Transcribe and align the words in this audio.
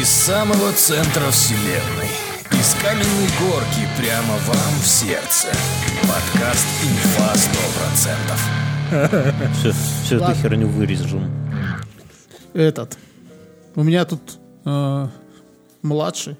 Из 0.00 0.08
самого 0.08 0.72
центра 0.72 1.30
вселенной. 1.30 2.08
Из 2.52 2.74
каменной 2.82 3.28
горки 3.40 3.86
прямо 3.98 4.34
вам 4.46 4.74
в 4.80 4.86
сердце. 4.86 5.48
Подкаст 6.00 6.66
«Инфа 6.82 7.34
100%». 8.90 9.52
Все, 9.58 9.72
все 10.04 10.16
эту 10.16 10.34
херню 10.34 10.68
вырежем. 10.68 11.30
Этот. 12.54 12.96
У 13.74 13.82
меня 13.82 14.04
тут 14.06 14.38
э, 14.64 15.08
младший 15.82 16.36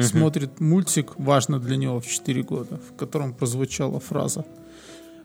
смотрит 0.00 0.60
мультик, 0.60 1.18
важно 1.18 1.58
для 1.58 1.76
него 1.76 2.00
в 2.00 2.06
4 2.06 2.42
года, 2.42 2.78
в 2.88 2.96
котором 2.96 3.32
прозвучала 3.32 3.98
фраза 3.98 4.44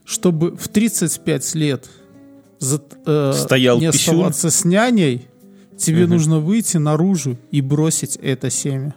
чтобы 0.04 0.56
в 0.56 0.68
35 0.68 1.54
лет 1.54 1.88
за, 2.58 2.80
э, 3.06 3.32
Стоял 3.34 3.80
не 3.80 3.90
писюн. 3.90 4.14
оставаться 4.14 4.50
с 4.50 4.64
няней, 4.64 5.28
тебе 5.84 6.06
нужно 6.06 6.40
выйти 6.40 6.76
наружу 6.76 7.36
и 7.50 7.60
бросить 7.60 8.16
это 8.16 8.50
семя. 8.50 8.94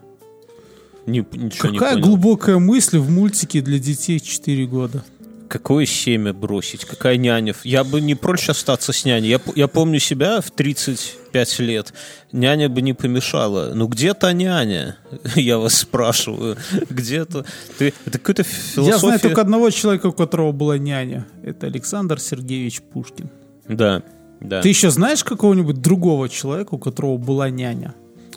Не, 1.06 1.26
ничего 1.32 1.70
не 1.70 1.78
Какая 1.78 1.94
понял. 1.94 2.08
глубокая 2.08 2.58
мысль 2.60 2.98
в 2.98 3.10
мультике 3.10 3.62
для 3.62 3.80
детей 3.80 4.20
4 4.20 4.66
года. 4.68 5.04
Какое 5.48 5.86
семя 5.86 6.34
бросить? 6.34 6.84
Какая 6.84 7.16
няня? 7.16 7.56
Я 7.64 7.86
бы 7.86 8.02
не 8.02 8.16
прочь 8.16 8.50
остаться 8.50 8.92
с 8.92 9.06
няней. 9.06 9.30
Я, 9.30 9.40
я 9.56 9.68
помню 9.70 10.00
себя 10.00 10.42
в 10.42 10.52
35 10.52 11.60
лет. 11.60 11.94
Няня 12.34 12.68
бы 12.68 12.82
не 12.82 12.94
помешала. 12.94 13.72
Ну 13.74 13.88
где 13.88 14.14
та 14.14 14.34
няня? 14.34 14.98
Я 15.36 15.58
вас 15.58 15.76
спрашиваю. 15.76 16.58
Где-то... 16.90 17.46
Ты, 17.78 17.94
это 18.06 18.20
какая-то 18.20 18.44
философия... 18.44 18.90
Я 18.90 18.98
знаю 18.98 19.20
только 19.22 19.42
одного 19.42 19.70
человека, 19.70 20.08
у 20.08 20.12
которого 20.12 20.52
была 20.52 20.78
няня. 20.78 21.26
Это 21.44 21.68
Александр 21.68 22.20
Сергеевич 22.20 22.82
Пушкин. 22.82 23.30
Да, 23.70 24.04
да. 24.40 24.62
Ты 24.62 24.70
еще 24.70 24.90
знаешь 24.90 25.24
какого-нибудь 25.24 25.82
другого 25.82 26.30
человека, 26.30 26.76
у 26.76 26.78
которого 26.78 27.18
была 27.18 27.50
няня? 27.50 27.94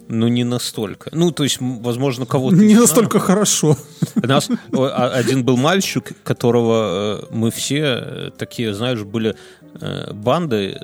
Ну 0.09 0.27
не 0.27 0.43
настолько. 0.43 1.11
Ну 1.13 1.31
то 1.31 1.45
есть, 1.45 1.59
возможно, 1.61 2.27
кого-то... 2.27 2.57
Не 2.57 2.71
знаю. 2.71 2.81
настолько 2.81 3.21
хорошо. 3.21 3.77
У 4.17 4.27
нас 4.27 4.49
а- 4.73 5.13
один 5.15 5.45
был 5.45 5.57
мальчик, 5.57 6.13
которого 6.25 7.21
э, 7.23 7.27
мы 7.31 7.53
все 7.53 7.83
э, 7.83 8.31
такие, 8.37 8.75
знаешь, 8.75 9.05
были 9.05 9.37
э, 9.81 10.13
банды 10.13 10.81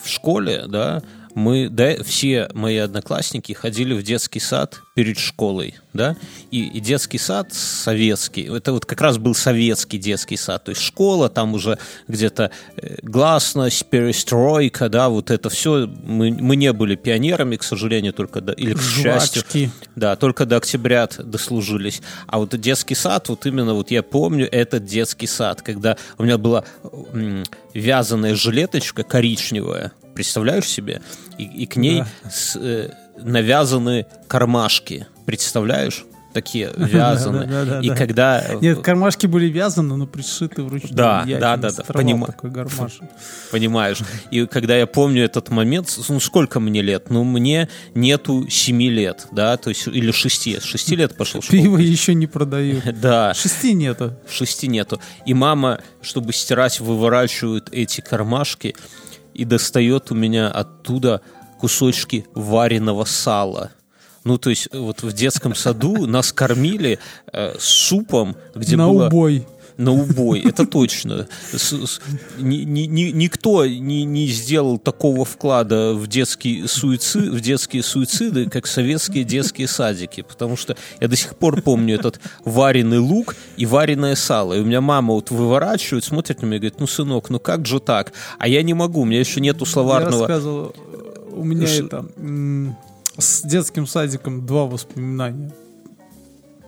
в 0.00 0.08
школе, 0.08 0.66
да, 0.68 1.02
мы, 1.36 1.68
да, 1.68 2.02
все 2.02 2.48
мои 2.54 2.78
одноклассники 2.78 3.52
ходили 3.52 3.92
в 3.92 4.02
детский 4.02 4.40
сад 4.40 4.80
перед 4.94 5.18
школой, 5.18 5.74
да, 5.92 6.16
и, 6.50 6.66
и 6.66 6.80
детский 6.80 7.18
сад 7.18 7.52
советский, 7.52 8.44
это 8.44 8.72
вот 8.72 8.86
как 8.86 9.02
раз 9.02 9.18
был 9.18 9.34
советский 9.34 9.98
детский 9.98 10.38
сад, 10.38 10.64
то 10.64 10.70
есть 10.70 10.80
школа, 10.80 11.28
там 11.28 11.52
уже 11.52 11.78
где-то 12.08 12.50
э, 12.78 12.96
гласность, 13.02 13.84
перестройка, 13.84 14.88
да, 14.88 15.10
вот 15.10 15.30
это 15.30 15.50
все, 15.50 15.86
мы, 15.86 16.30
мы 16.30 16.56
не 16.56 16.72
были 16.72 16.94
пионерами, 16.94 17.56
к 17.56 17.64
сожалению, 17.64 18.14
только, 18.14 18.40
до, 18.40 18.52
или 18.52 18.72
к 18.72 18.80
счастью. 18.80 19.42
Жвачки. 19.42 19.70
Да, 19.94 20.16
только 20.16 20.46
до 20.46 20.56
октября 20.56 21.06
дослужились. 21.18 22.00
А 22.26 22.38
вот 22.38 22.58
детский 22.58 22.94
сад, 22.94 23.28
вот 23.28 23.44
именно 23.44 23.74
вот 23.74 23.90
я 23.90 24.02
помню 24.02 24.48
этот 24.50 24.86
детский 24.86 25.26
сад, 25.26 25.60
когда 25.60 25.98
у 26.16 26.22
меня 26.22 26.38
была 26.38 26.64
вязаная 27.74 28.34
жилеточка 28.34 29.02
коричневая, 29.02 29.92
представляешь 30.16 30.64
себе? 30.66 31.00
И, 31.38 31.44
и 31.44 31.66
к 31.66 31.76
ней 31.76 32.00
Да. 32.24 32.30
с- 32.30 32.56
э, 32.60 32.90
навязаны 33.22 34.06
кармашки, 34.26 35.06
представляешь? 35.26 36.04
Такие 36.32 36.70
вязаные. 36.76 37.46
Да-да-да-да. 37.46 37.80
И 37.80 37.96
когда... 37.96 38.44
э, 38.46 38.58
Нет, 38.60 38.80
кармашки 38.82 39.26
были 39.26 39.46
вязаны, 39.46 39.96
но 39.96 40.06
пришиты 40.06 40.62
вручную. 40.62 40.94
Да, 40.94 41.24
Я 41.26 41.38
да, 41.38 41.56
да, 41.56 41.70
да, 41.70 41.82
понима-. 41.84 42.34
Понимаешь? 43.50 43.98
И 44.30 44.44
когда 44.46 44.76
я 44.76 44.86
помню 44.86 45.24
этот 45.24 45.48
момент, 45.48 45.88
ну 46.10 46.20
сколько 46.20 46.60
мне 46.60 46.82
лет? 46.82 47.08
Ну 47.10 47.24
мне 47.24 47.68
нету 47.94 48.48
семи 48.50 48.90
лет, 48.90 49.26
да, 49.32 49.56
то 49.56 49.70
есть 49.70 49.86
или 49.86 50.10
шести. 50.10 50.58
С 50.60 50.64
шести 50.64 50.94
лет 50.96 51.16
пошел 51.16 51.40
в 51.40 51.44
школу. 51.44 51.62
Пиво 51.62 51.78
еще 51.78 52.12
не 52.14 52.26
продают. 52.26 52.84
Да. 53.00 53.32
Шести 53.34 53.72
нету. 53.72 54.14
шести 54.30 54.68
нету. 54.68 55.00
И 55.24 55.32
мама, 55.34 55.80
чтобы 56.02 56.32
стирать, 56.34 56.80
выворачивает 56.80 57.68
эти 57.72 58.00
кармашки 58.00 58.74
и 59.36 59.44
достает 59.44 60.10
у 60.10 60.14
меня 60.14 60.48
оттуда 60.48 61.20
кусочки 61.58 62.26
вареного 62.34 63.04
сала. 63.04 63.70
Ну, 64.24 64.38
то 64.38 64.50
есть, 64.50 64.68
вот 64.72 65.02
в 65.02 65.12
детском 65.12 65.54
саду 65.54 66.06
нас 66.06 66.32
кормили 66.32 66.98
э, 67.32 67.54
супом, 67.60 68.36
где 68.54 68.76
На 68.76 68.88
было... 68.88 69.06
убой. 69.06 69.46
На 69.76 69.92
убой, 69.92 70.40
это 70.40 70.66
точно. 70.66 71.28
Никто 72.38 73.66
не, 73.66 74.26
сделал 74.28 74.78
такого 74.78 75.24
вклада 75.24 75.92
в, 75.94 76.06
детские 76.06 76.66
суициды, 76.66 78.48
как 78.48 78.66
советские 78.66 79.24
детские 79.24 79.68
садики. 79.68 80.22
Потому 80.22 80.56
что 80.56 80.76
я 81.00 81.08
до 81.08 81.16
сих 81.16 81.36
пор 81.36 81.60
помню 81.60 81.94
этот 81.94 82.20
вареный 82.44 82.98
лук 82.98 83.36
и 83.56 83.66
вареное 83.66 84.14
сало. 84.14 84.54
И 84.54 84.60
у 84.60 84.64
меня 84.64 84.80
мама 84.80 85.12
вот 85.12 85.30
выворачивает, 85.30 86.04
смотрит 86.04 86.40
на 86.40 86.46
меня 86.46 86.56
и 86.56 86.60
говорит, 86.60 86.80
ну, 86.80 86.86
сынок, 86.86 87.28
ну 87.28 87.38
как 87.38 87.66
же 87.66 87.78
так? 87.78 88.12
А 88.38 88.48
я 88.48 88.62
не 88.62 88.72
могу, 88.72 89.02
у 89.02 89.04
меня 89.04 89.20
еще 89.20 89.40
нету 89.40 89.66
Я 89.66 89.70
словарного... 89.70 90.26
рассказывал, 90.26 90.74
у 91.32 91.44
меня 91.44 91.66
это 91.66 92.06
с 93.18 93.42
детским 93.42 93.86
садиком 93.86 94.46
два 94.46 94.66
воспоминания. 94.66 95.52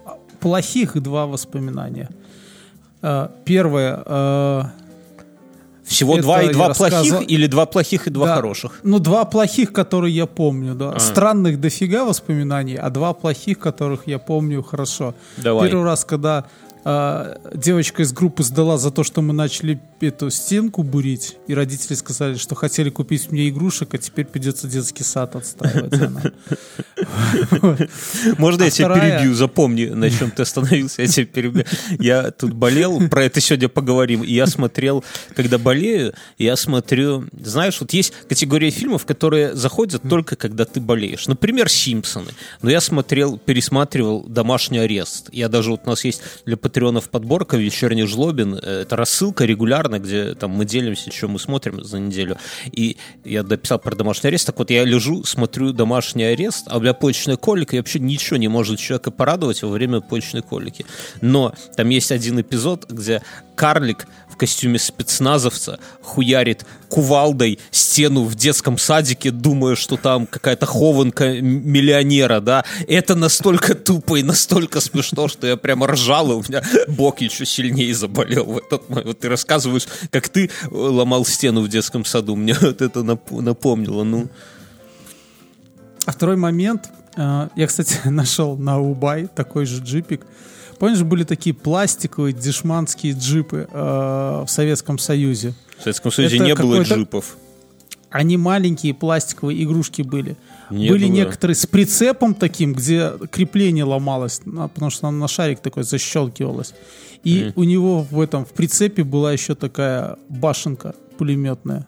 А, 0.05 0.19
Плохих 0.41 1.01
два 1.03 1.27
воспоминания. 1.27 2.09
А, 3.03 3.31
Первое. 3.45 4.03
а, 4.05 4.71
Всего 5.85 6.15
это 6.15 6.23
два 6.23 6.43
и 6.43 6.53
два 6.53 6.69
рассказывал- 6.69 7.19
плохих 7.19 7.31
или 7.31 7.47
два 7.47 7.67
плохих 7.67 8.07
и 8.07 8.11
два 8.11 8.27
да, 8.27 8.35
хороших? 8.37 8.81
Ну, 8.83 8.99
два 8.99 9.25
плохих, 9.25 9.73
которые 9.73 10.15
я 10.15 10.27
помню, 10.27 10.75
да. 10.75 10.93
А. 10.93 10.99
Странных 11.01 11.61
дофига 11.61 12.05
воспоминаний, 12.05 12.77
а 12.77 12.91
два 12.91 13.13
плохих, 13.15 13.59
которых 13.59 14.07
я 14.07 14.19
помню 14.19 14.63
хорошо. 14.63 15.15
Давай. 15.39 15.69
Первый 15.69 15.85
раз, 15.85 16.05
когда 16.05 16.45
а, 16.91 17.37
девочка 17.55 18.01
из 18.01 18.15
группы 18.15 18.43
сдала 18.43 18.79
за 18.79 18.91
то, 18.91 19.05
что 19.05 19.21
мы 19.21 19.35
начали 19.35 19.79
эту 20.01 20.31
стенку 20.31 20.83
бурить, 20.83 21.37
и 21.47 21.53
родители 21.53 21.93
сказали, 21.93 22.37
что 22.37 22.55
хотели 22.55 22.89
купить 22.89 23.31
мне 23.31 23.51
игрушек, 23.51 23.93
а 23.93 23.99
теперь 23.99 24.25
придется 24.25 24.67
детский 24.69 25.05
сад 25.05 25.37
отстаивать. 25.37 25.93
Она. 25.93 26.23
Можно 28.39 28.63
А 28.63 28.65
я 28.65 28.71
тебя 28.71 28.95
перебью? 28.95 29.35
Запомни, 29.35 29.85
на 29.85 30.11
чем 30.11 30.31
ты 30.31 30.41
остановился, 30.41 31.03
я 31.03 31.09
тебя 31.09 31.27
перебью. 31.27 31.65
Я 31.99 32.31
тут 32.31 32.55
болел, 32.55 33.07
про 33.11 33.25
это 33.25 33.43
сегодня 33.43 33.69
поговорим. 33.69 34.23
И 34.23 34.33
я 34.33 34.47
смотрел, 34.47 35.05
когда 35.37 35.59
болею, 35.59 36.15
я 36.39 36.57
смотрю... 36.57 37.27
Знаешь, 37.39 37.79
вот 37.81 37.93
есть 37.93 38.15
категория 38.31 38.71
фильмов, 38.71 39.05
которые 39.05 39.55
заходят 39.55 40.01
только 40.09 40.37
когда 40.37 40.65
ты 40.65 40.81
болеешь. 40.81 41.27
Например, 41.27 41.69
«Симпсоны». 41.69 42.31
Но 42.63 42.71
я 42.71 42.81
смотрел, 42.81 43.37
пересматривал 43.37 44.23
«Домашний 44.23 44.79
арест». 44.79 45.29
Я 45.33 45.51
даже... 45.51 45.73
Вот 45.73 45.83
у 45.85 45.91
нас 45.91 46.03
есть 46.07 46.23
для 46.47 46.57
патреонов 46.79 47.09
подборка 47.09 47.57
«Вечерний 47.57 48.07
жлобин». 48.07 48.55
Э, 48.55 48.83
Это 48.83 48.95
рассылка 48.95 49.45
регулярно, 49.45 49.99
где 49.99 50.35
там 50.35 50.53
мы 50.53 50.65
делимся, 50.65 51.11
что 51.11 51.27
мы 51.27 51.41
смотрим 51.41 51.83
за 51.83 51.99
неделю. 51.99 52.37
И 52.71 52.97
я 53.25 53.43
дописал 53.43 53.81
про 53.81 53.97
домашний 53.97 54.29
арест. 54.29 54.47
Так 54.47 54.59
вот, 54.59 54.71
я 54.71 54.85
лежу, 54.85 55.25
смотрю 55.25 55.73
домашний 55.73 56.23
арест, 56.23 56.67
а 56.69 56.79
у 56.79 56.81
меня 56.81 56.95
почечная 56.95 57.37
колика, 57.37 57.75
и 57.75 57.81
вообще 57.81 57.99
ничего 57.99 58.37
не 58.37 58.47
может 58.49 58.79
человека 58.79 59.11
порадовать 59.11 59.63
во 59.63 59.71
время 59.71 60.01
почечной 60.01 60.43
колики. 60.43 60.87
Но 61.21 61.53
там 61.77 61.89
есть 61.89 62.13
один 62.13 62.41
эпизод, 62.41 62.87
где 62.89 63.23
карлик 63.57 64.07
костюме 64.39 64.79
спецназовца 64.79 65.79
хуярит 66.03 66.65
кувалдой 66.89 67.59
стену 67.71 68.25
в 68.25 68.35
детском 68.35 68.79
садике, 68.79 69.31
думая, 69.31 69.75
что 69.75 69.97
там 69.99 70.27
какая-то 70.27 70.65
хованка 70.65 71.41
миллионера, 71.43 72.41
да. 72.41 72.65
Это 72.87 73.15
настолько 73.15 73.75
тупо 73.75 74.17
и 74.17 74.23
настолько 74.23 74.81
смешно, 74.81 75.29
что 75.29 75.47
я 75.47 75.57
прямо 75.57 75.87
ржал, 75.89 76.31
и 76.33 76.35
у 76.37 76.43
меня 76.49 76.63
бок 76.89 77.21
еще 77.21 77.45
сильнее 77.45 77.95
заболел 77.95 78.45
в 78.47 78.59
этот 78.59 78.89
момент. 78.89 79.07
Вот 79.09 79.19
ты 79.19 79.29
рассказываешь, 79.29 79.87
как 80.11 80.29
ты 80.31 80.47
э, 80.47 80.51
ломал 80.71 81.27
стену 81.27 81.61
в 81.61 81.69
детском 81.69 82.05
саду. 82.07 82.37
Мне 82.37 82.55
вот 82.59 82.81
это 82.81 83.01
нап- 83.01 83.41
напомнило. 83.43 84.05
Ну, 84.05 84.29
А 86.07 86.13
второй 86.13 86.37
момент. 86.37 86.89
э, 87.17 87.49
Я, 87.57 87.67
кстати, 87.67 87.99
нашел 88.09 88.57
на 88.57 88.81
Убай 88.81 89.27
такой 89.27 89.67
же 89.67 89.83
джипик. 89.83 90.25
Помнишь, 90.79 91.03
были 91.03 91.25
такие 91.25 91.55
пластиковые 91.55 92.33
дешманские 92.33 93.13
джипы 93.15 93.69
э, 93.71 94.45
в 94.47 94.49
Советском 94.49 94.99
Союзе? 94.99 95.55
в 95.79 95.83
Советском 95.83 96.11
Союзе 96.13 96.37
Это 96.37 96.45
не 96.45 96.55
было 96.55 96.83
джипов. 96.83 97.37
Они 98.11 98.37
маленькие 98.37 98.95
пластиковые 98.95 99.63
игрушки 99.63 100.03
были. 100.03 100.37
Не 100.71 100.89
были 100.89 101.07
было. 101.07 101.13
некоторые 101.13 101.55
с 101.55 101.67
прицепом 101.67 102.35
таким, 102.35 102.73
где 102.73 103.13
крепление 103.31 103.85
ломалось, 103.85 104.41
потому 104.45 104.91
что 104.91 105.11
на 105.11 105.29
шарик 105.29 105.61
такой 105.61 105.83
защелкивалось. 105.83 106.75
И 107.25 107.53
у 107.55 107.65
него 107.65 108.03
в 108.03 108.21
этом 108.21 108.45
в 108.47 108.51
прицепе 108.51 109.05
была 109.05 109.33
еще 109.33 109.55
такая 109.55 110.17
башенка 110.29 110.95
пулеметная. 111.19 111.87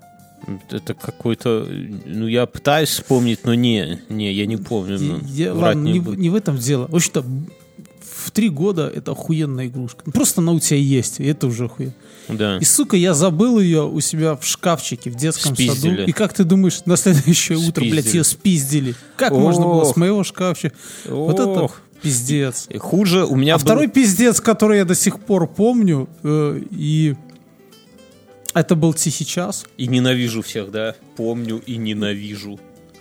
Это 0.71 0.95
какой-то... 0.95 1.67
Ну, 2.07 2.27
я 2.27 2.47
пытаюсь 2.47 2.89
вспомнить, 2.89 3.45
но 3.45 3.55
не, 3.55 4.01
не, 4.09 4.33
я 4.33 4.47
не 4.47 4.57
помню. 4.57 4.99
ну, 4.99 5.21
Я- 5.27 5.55
врать 5.55 5.77
ладно, 5.77 5.89
не 5.89 5.99
не 6.01 6.31
в 6.31 6.35
этом 6.35 6.57
дело. 6.57 6.87
В 6.89 6.97
общем-то, 6.97 7.25
в 8.21 8.31
три 8.31 8.49
года 8.49 8.91
это 8.95 9.13
охуенная 9.13 9.67
игрушка. 9.67 10.03
Ну, 10.07 10.13
Просто 10.13 10.41
она 10.41 10.53
у 10.53 10.61
тебя 10.61 10.79
есть, 10.79 11.21
и 11.21 11.25
это 11.27 11.47
уже 11.47 11.65
охуенно. 11.67 11.95
Да. 12.29 12.59
И, 12.59 12.65
сука, 12.65 12.97
я 12.97 13.15
забыл 13.15 13.59
ее 13.59 13.87
у 13.89 13.99
себя 14.01 14.37
в 14.37 14.45
шкафчике 14.47 15.11
в 15.11 15.17
детском 15.17 15.55
Спиздили. 15.55 15.97
саду. 15.97 16.09
И 16.09 16.13
как 16.13 16.33
ты 16.33 16.45
думаешь, 16.45 16.81
на 16.87 16.97
следующее 16.97 17.59
утро, 17.59 17.83
блядь, 17.83 18.05
Спиздили. 18.05 18.17
ее 18.19 18.25
спиздили? 18.25 18.95
Как 19.17 19.33
можно 19.33 19.65
было 19.65 19.83
Ох. 19.83 19.93
с 19.95 19.97
моего 19.97 20.23
шкафчика? 20.23 20.75
Вот 21.07 21.35
это 21.41 21.49
Ох. 21.49 21.81
пиздец. 22.03 22.67
И 22.69 22.79
Хуже 22.79 23.25
у 23.25 23.35
меня 23.37 23.55
А 23.55 23.59
был- 23.59 23.65
второй 23.65 23.89
пиздец, 23.89 24.41
который 24.41 24.79
я 24.79 24.85
до 24.85 24.95
сих 24.95 25.19
пор 25.21 25.47
помню, 25.49 26.09
э, 26.23 26.61
и 26.71 27.17
это 28.55 28.75
был 28.75 28.95
«Тихий 28.95 29.25
час». 29.27 29.65
И 29.77 29.87
ненавижу 29.87 30.43
всех, 30.43 30.71
да? 30.71 30.95
Помню 31.17 31.63
и 31.65 31.77
ненавижу. 31.77 32.59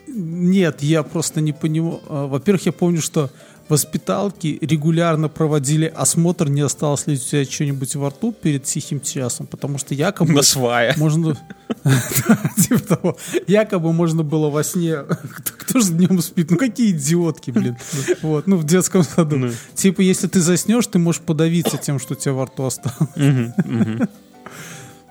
Нет, 0.07 0.81
я 0.81 1.03
просто 1.03 1.39
не 1.41 1.53
понимаю. 1.53 2.01
А, 2.07 2.27
Во-первых, 2.27 2.65
я 2.65 2.71
помню, 2.71 3.01
что 3.01 3.29
воспиталки 3.69 4.57
регулярно 4.61 5.29
проводили 5.29 5.85
осмотр, 5.85 6.49
не 6.49 6.61
осталось 6.61 7.07
ли 7.07 7.13
у 7.13 7.17
тебя 7.17 7.45
что-нибудь 7.45 7.95
во 7.95 8.09
рту 8.09 8.31
перед 8.31 8.63
тихим 8.63 8.99
часом, 8.99 9.47
потому 9.47 9.77
что 9.77 9.93
якобы 9.93 10.33
На 10.33 10.41
свая. 10.41 10.93
можно... 10.97 11.37
Типа 12.57 12.79
того. 12.79 13.17
Якобы 13.47 13.93
можно 13.93 14.23
было 14.23 14.49
во 14.49 14.63
сне... 14.63 14.97
Кто, 14.97 15.53
кто 15.57 15.79
же 15.79 15.93
днем 15.93 16.21
спит? 16.21 16.51
Ну 16.51 16.57
какие 16.57 16.91
идиотки, 16.91 17.51
блин. 17.51 17.77
Вот, 18.21 18.47
ну 18.47 18.57
в 18.57 18.65
детском 18.65 19.03
саду. 19.03 19.37
Ну. 19.37 19.51
Типа, 19.75 20.01
если 20.01 20.27
ты 20.27 20.41
заснешь, 20.41 20.87
ты 20.87 20.99
можешь 20.99 21.21
подавиться 21.21 21.77
тем, 21.77 21.99
что 21.99 22.13
у 22.13 22.17
тебя 22.17 22.33
во 22.33 22.45
рту 22.45 22.65
осталось. 22.65 23.53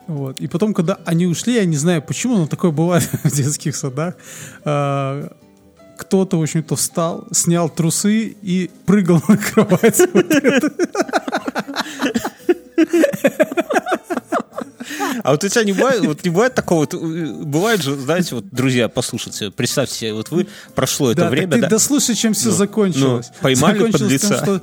Вот. 0.09 0.41
И 0.41 0.49
потом, 0.49 0.73
когда 0.73 0.99
они 1.05 1.27
ушли, 1.27 1.55
я 1.57 1.67
не 1.67 1.77
знаю 1.77 2.01
почему, 2.03 2.39
но 2.39 2.47
такое 2.47 2.71
бывает 2.71 3.09
в 3.25 3.31
детских 3.31 3.77
садах, 3.77 4.15
а, 4.65 5.31
кто-то, 5.99 6.39
в 6.39 6.43
общем-то, 6.43 6.77
встал, 6.77 7.27
снял 7.33 7.69
трусы 7.69 8.37
и 8.43 8.71
прыгал 8.87 9.23
на 9.29 9.37
кровать. 9.37 10.01
А 15.23 15.33
вот 15.33 15.45
у 15.45 15.49
тебя 15.49 15.65
не 15.65 15.73
бывает, 15.73 16.01
вот 16.07 16.25
не 16.25 16.31
бывает 16.31 16.55
такого, 16.55 16.81
вот, 16.81 16.95
э, 16.95 16.97
бывает 16.99 17.83
же, 17.83 17.97
знаете, 17.97 18.37
вот, 18.37 18.49
друзья, 18.51 18.89
послушайте, 18.89 19.51
представьте 19.51 19.95
себе, 19.95 20.15
вот 20.15 20.31
вы, 20.31 20.47
прошло 20.75 21.11
это 21.11 21.23
Да, 21.23 21.29
время, 21.31 21.53
ты 21.53 21.61
да, 21.63 21.69
дослушай, 21.69 22.15
чем 22.15 22.33
все 22.33 22.51
закончилось. 22.51 23.27
ну, 23.29 23.35
поймали 23.43 23.79
Закончилось 23.79 24.21
тем, 24.23 24.31
подлеца. 24.31 24.45
что- 24.45 24.63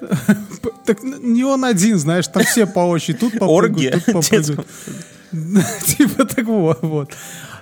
Так 0.84 1.02
не 1.02 1.44
он 1.44 1.64
один, 1.64 1.98
знаешь, 1.98 2.26
там 2.28 2.44
все 2.44 2.66
по 2.66 2.80
очереди. 2.80 3.20
Тут 3.20 3.38
попрыгают, 3.38 4.04
тут 4.04 4.14
попрыгают. 4.14 4.66
Типа 5.86 6.24
такого, 6.26 6.76
вот. 6.82 7.10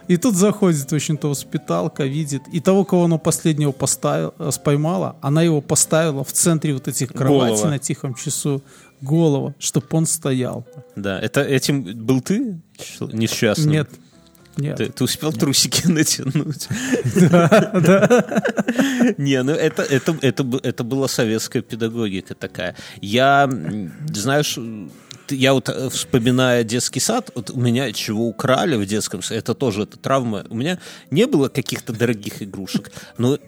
И 0.09 0.17
тут 0.17 0.37
заходит, 0.37 0.91
в 0.91 0.95
общем-то, 0.95 1.29
воспиталка, 1.29 2.05
видит. 2.05 2.43
И 2.53 2.61
того, 2.61 2.85
кого 2.85 3.05
она 3.05 3.19
последнего 3.19 3.73
поставила, 3.73 4.35
э, 4.39 4.51
споймала, 4.53 5.17
она 5.21 5.43
его 5.43 5.61
поставила 5.61 6.25
в 6.25 6.33
центре 6.33 6.75
вот 6.75 6.89
этих 6.89 7.13
кроватей 7.13 7.57
Голова. 7.57 7.71
на 7.71 7.79
тихом 7.79 8.15
часу. 8.15 8.63
Голова, 9.01 9.55
чтобы 9.59 9.87
он 9.91 10.07
стоял. 10.07 10.65
да, 10.95 11.19
это 11.19 11.41
этим 11.41 11.83
был 11.83 12.21
ты 12.21 12.61
несчастным? 13.13 13.73
Нет. 13.73 13.89
Нет. 14.57 14.77
Ты, 14.77 14.91
ты 14.91 15.05
успел 15.05 15.33
трусики 15.33 15.87
натянуть? 15.89 16.69
Не, 19.19 19.43
ну 19.43 19.53
это, 19.53 19.83
это, 19.83 20.17
это, 20.21 20.85
была 20.85 21.09
советская 21.09 21.63
педагогика 21.63 22.35
такая. 22.35 22.77
Я, 23.01 23.51
знаешь, 24.13 24.59
я 25.33 25.55
вот 25.55 25.69
э, 25.69 25.89
вспоминая 25.91 26.65
детский 26.65 27.01
сад, 27.01 27.31
вот 27.35 27.51
у 27.51 27.59
меня 27.59 27.93
чего 27.93 28.27
украли 28.27 28.77
в 28.77 28.87
детском 28.87 29.23
саде, 29.23 29.41
это 29.41 29.55
тоже 29.55 29.83
это 29.83 29.99
травма. 29.99 30.45
У 30.51 30.55
меня 30.55 30.79
не 31.11 31.27
было 31.27 31.49
каких-то 31.49 31.93
дорогих 31.93 32.43
игрушек, 32.43 32.93
но 33.19 33.39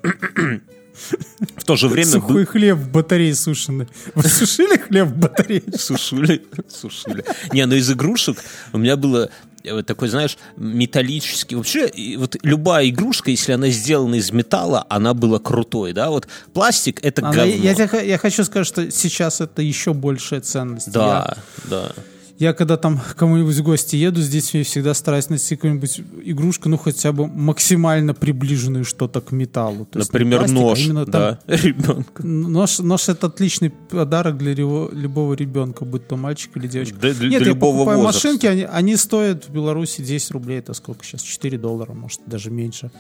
в 1.56 1.64
то 1.64 1.76
же 1.76 1.88
время 1.88 2.10
Сухой 2.10 2.44
хлеб 2.44 2.76
в 2.78 2.90
батарее 2.90 3.34
сушеный. 3.34 3.88
Вы 4.14 4.22
сушили 4.28 4.76
хлеб 4.78 5.08
в 5.08 5.16
батарее? 5.16 5.62
Сушили, 5.76 6.46
сушили. 6.68 7.24
Не, 7.52 7.66
ну 7.66 7.74
из 7.74 7.90
игрушек 7.90 8.38
у 8.72 8.78
меня 8.78 8.96
было 8.96 9.30
э, 9.64 9.82
такой, 9.82 10.08
знаешь, 10.08 10.38
металлический. 10.56 11.56
Вообще, 11.56 11.90
вот 12.18 12.36
любая 12.42 12.88
игрушка, 12.88 13.30
если 13.30 13.52
она 13.52 13.68
сделана 13.70 14.14
из 14.16 14.30
металла, 14.30 14.86
она 14.88 15.14
была 15.14 15.38
крутой, 15.38 15.92
да? 15.92 16.10
Вот 16.10 16.28
пластик— 16.52 17.00
это 17.02 17.22
Она- 17.22 17.32
говно. 17.34 17.52
я, 17.54 17.88
х- 17.88 18.00
я 18.00 18.18
хочу 18.18 18.44
сказать, 18.44 18.66
что 18.66 18.90
сейчас 18.90 19.40
это 19.40 19.62
еще 19.62 19.94
большая 19.94 20.40
ценность. 20.42 20.90
Да, 20.92 21.36
да. 21.64 21.92
Я, 22.38 22.48
я 22.48 22.52
когда 22.52 22.76
там 22.76 22.98
к 22.98 23.14
кому-нибудь 23.14 23.54
в 23.54 23.62
гости 23.62 23.96
еду 23.96 24.20
с 24.20 24.28
детьми, 24.28 24.62
всегда 24.62 24.94
стараюсь 24.94 25.28
найти 25.30 25.54
какую-нибудь 25.56 26.00
игрушку, 26.24 26.68
ну 26.68 26.76
хотя 26.78 27.12
бы 27.12 27.26
максимально 27.26 28.14
приближенную 28.14 28.84
что-то 28.84 29.20
к 29.20 29.32
металлу. 29.32 29.84
То 29.86 29.98
есть 29.98 30.12
Например, 30.12 30.38
пластик, 30.40 30.56
а 30.56 30.60
нож, 30.60 30.84
там- 30.84 31.04
да, 31.08 31.38
ребенка. 31.46 32.26
Нож, 32.26 32.78
нож 32.80 33.08
это 33.08 33.26
отличный 33.28 33.70
подарок 33.70 34.36
для 34.38 34.52
рево- 34.52 34.94
любого 34.94 35.34
ребенка, 35.34 35.84
будь 35.84 36.08
то 36.08 36.16
мальчик 36.16 36.56
или 36.56 36.66
девочка. 36.66 36.96
Да, 37.00 37.12
для- 37.12 37.28
Нет, 37.28 37.38
для 37.42 37.48
я 37.50 37.54
любого 37.54 37.72
покупаю 37.78 37.98
возраста. 38.00 38.28
машинки, 38.28 38.46
они, 38.46 38.62
они 38.62 38.96
стоят 38.96 39.48
в 39.48 39.52
Беларуси 39.52 40.02
10 40.02 40.30
рублей, 40.32 40.58
это 40.58 40.74
сколько 40.74 41.04
сейчас? 41.04 41.22
4 41.22 41.58
доллара, 41.58 41.92
может, 41.92 42.20
даже 42.26 42.50
меньше. 42.50 42.90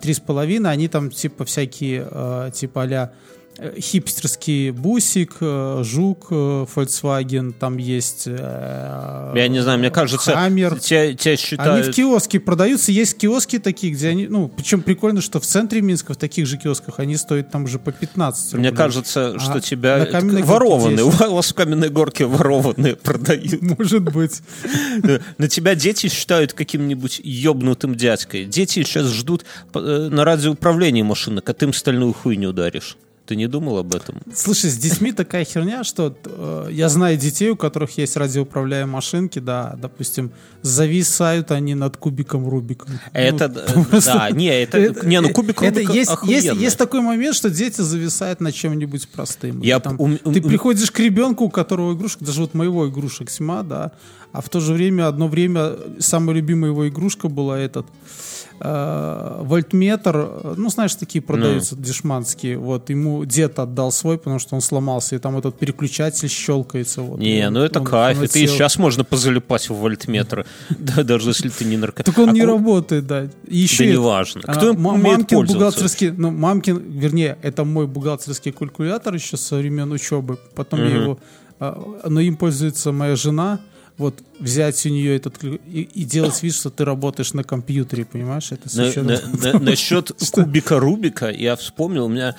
Три 0.00 0.14
с 0.14 0.20
половиной, 0.20 0.70
они 0.72 0.88
там 0.88 1.10
типа 1.10 1.44
всякие, 1.44 2.06
э, 2.10 2.50
типа 2.54 2.82
а 2.82 3.12
хипстерский 3.78 4.70
бусик, 4.70 5.36
э, 5.40 5.82
жук, 5.84 6.28
э, 6.30 6.66
Volkswagen, 6.74 7.52
там 7.52 7.76
есть 7.78 8.24
э, 8.26 9.32
Я 9.34 9.48
не 9.48 9.60
знаю, 9.60 9.78
мне 9.78 9.90
кажется, 9.90 10.32
Хаммер. 10.32 10.78
тебя 10.78 11.00
Они 11.00 11.36
считают... 11.36 11.86
в 11.86 11.92
киоске 11.92 12.40
продаются, 12.40 12.92
есть 12.92 13.16
киоски 13.18 13.58
такие, 13.58 13.92
где 13.92 14.08
они, 14.08 14.26
ну, 14.26 14.48
причем 14.48 14.82
прикольно, 14.82 15.20
что 15.20 15.40
в 15.40 15.46
центре 15.46 15.80
Минска, 15.80 16.14
в 16.14 16.16
таких 16.16 16.46
же 16.46 16.56
киосках, 16.56 16.98
они 16.98 17.16
стоят 17.16 17.50
там 17.50 17.64
уже 17.64 17.78
по 17.78 17.92
15 17.92 18.54
рублей. 18.54 18.70
Мне 18.70 18.76
кажется, 18.76 19.38
что 19.38 19.54
А 19.54 19.60
тебя 19.60 19.98
на 19.98 20.06
Каменной 20.06 20.42
ворованные, 20.42 21.04
10. 21.04 21.20
у 21.28 21.34
вас 21.34 21.50
в 21.50 21.54
каменной 21.54 21.88
горке 21.88 22.26
ворованные 22.26 22.96
продают. 22.96 23.62
Может 23.62 24.02
быть. 24.02 24.42
На 25.38 25.48
тебя 25.48 25.74
дети 25.74 26.08
считают 26.08 26.52
каким-нибудь 26.52 27.20
ёбнутым 27.22 27.94
дядькой. 27.94 28.44
Дети 28.44 28.82
сейчас 28.82 29.06
ждут 29.06 29.44
э, 29.74 30.08
на 30.10 30.24
радиоуправлении 30.24 31.02
машинок, 31.02 31.48
а 31.48 31.54
ты 31.54 31.66
им 31.66 31.72
стальную 31.72 32.12
хуйню 32.12 32.50
ударишь. 32.50 32.96
Ты 33.26 33.36
не 33.36 33.46
думал 33.46 33.78
об 33.78 33.94
этом? 33.94 34.16
Слушай, 34.34 34.70
с 34.70 34.76
детьми 34.76 35.12
такая 35.12 35.44
херня, 35.44 35.84
что 35.84 36.16
э, 36.24 36.68
я 36.72 36.88
знаю 36.88 37.16
детей, 37.16 37.50
у 37.50 37.56
которых 37.56 37.96
есть 37.96 38.16
радиоуправляемые 38.16 38.92
машинки, 38.92 39.38
да, 39.38 39.76
допустим, 39.80 40.32
зависают 40.62 41.50
они 41.52 41.74
над 41.74 41.96
кубиком 41.96 42.48
Рубиком. 42.48 42.90
Это, 43.12 43.48
Ну, 43.76 43.84
просто- 43.90 44.12
да, 44.12 44.30
не, 44.30 44.46
это, 44.48 45.06
не, 45.06 45.20
ну 45.20 45.30
кубик 45.30 45.62
это 45.62 45.80
Рубика 45.80 45.92
есть, 45.92 46.10
есть, 46.24 46.46
есть 46.60 46.78
такой 46.78 47.00
момент, 47.00 47.36
что 47.36 47.48
дети 47.48 47.80
зависают 47.80 48.40
на 48.40 48.50
чем-нибудь 48.50 49.08
простым. 49.08 49.60
Я 49.62 49.78
Там 49.78 49.96
ум- 50.00 50.18
ум- 50.24 50.34
ты 50.34 50.42
приходишь 50.42 50.90
к 50.90 50.98
ребенку, 50.98 51.44
у 51.44 51.50
которого 51.50 51.94
игрушка, 51.94 52.24
даже 52.24 52.40
вот 52.40 52.54
моего 52.54 52.88
игрушек 52.88 53.30
тьма, 53.30 53.62
да, 53.62 53.92
а 54.32 54.40
в 54.40 54.48
то 54.48 54.60
же 54.60 54.72
время, 54.72 55.06
одно 55.08 55.28
время, 55.28 55.74
самая 56.00 56.34
любимая 56.36 56.70
его 56.72 56.88
игрушка 56.88 57.28
была 57.28 57.58
этот 57.58 57.86
э, 57.86 57.90
вольтметр, 59.42 60.16
э, 60.16 60.54
ну, 60.56 60.68
знаешь, 60.70 60.94
такие 60.94 61.20
продаются 61.22 61.76
дешманские, 61.76 62.58
вот, 62.58 62.90
ему 62.90 63.24
дед 63.24 63.58
отдал 63.58 63.92
свой, 63.92 64.18
потому 64.18 64.38
что 64.38 64.54
он 64.54 64.60
сломался, 64.60 65.16
и 65.16 65.18
там 65.18 65.36
этот 65.38 65.58
переключатель 65.58 66.28
щелкается. 66.28 67.02
Вот, 67.02 67.18
Не, 67.20 67.46
он- 67.48 67.54
ну 67.54 67.60
это 67.60 67.80
он- 67.80 67.86
кайф. 67.86 68.18
он 68.18 68.24
Это 68.24 68.38
и 68.38 68.46
сейчас 68.46 68.78
можно 68.78 69.04
позалипать 69.04 69.68
в 69.70 69.74
вольтметр, 69.74 70.46
да, 70.78 71.02
даже 71.02 71.30
если 71.30 71.48
ты 71.48 71.64
не 71.64 71.76
наркотик. 71.76 72.06
Так 72.14 72.18
он 72.18 72.30
А 72.30 72.32
не 72.32 72.44
работает, 72.44 73.06
да. 73.06 73.28
Еще 73.46 73.84
Да 73.86 73.92
неважно. 73.92 74.40
а, 74.46 74.54
Кто 74.54 74.70
им 74.70 74.86
умеет 74.86 75.28
бухгалтерский, 75.32 76.10
ну, 76.10 76.30
мамкин, 76.30 76.78
вернее, 76.78 77.36
это 77.42 77.64
мой 77.64 77.86
бухгалтерский 77.86 78.52
калькулятор 78.52 79.14
еще 79.14 79.36
со 79.36 79.56
времен 79.56 79.90
учебы. 79.92 80.38
Потом 80.54 80.80
я 80.80 80.96
его, 80.96 81.18
а, 81.60 81.78
но 82.08 82.20
им 82.20 82.36
пользуется 82.36 82.92
моя 82.92 83.16
жена. 83.16 83.60
Вот 83.98 84.20
взять 84.38 84.84
у 84.86 84.88
нее 84.88 85.16
этот 85.16 85.42
и, 85.44 85.82
и 85.82 86.04
делать 86.04 86.42
вид, 86.42 86.54
что 86.54 86.70
ты 86.70 86.84
работаешь 86.84 87.34
на 87.34 87.44
компьютере, 87.44 88.04
понимаешь? 88.04 88.50
Это 88.50 88.68
с 88.68 88.74
На- 88.74 89.02
на- 89.02 89.20
на- 89.52 89.58
Насчет 89.58 90.12
кубика 90.32 90.78
Рубика 90.80 91.30
я 91.30 91.56
вспомнил, 91.56 92.06
у 92.06 92.08
меня 92.08 92.34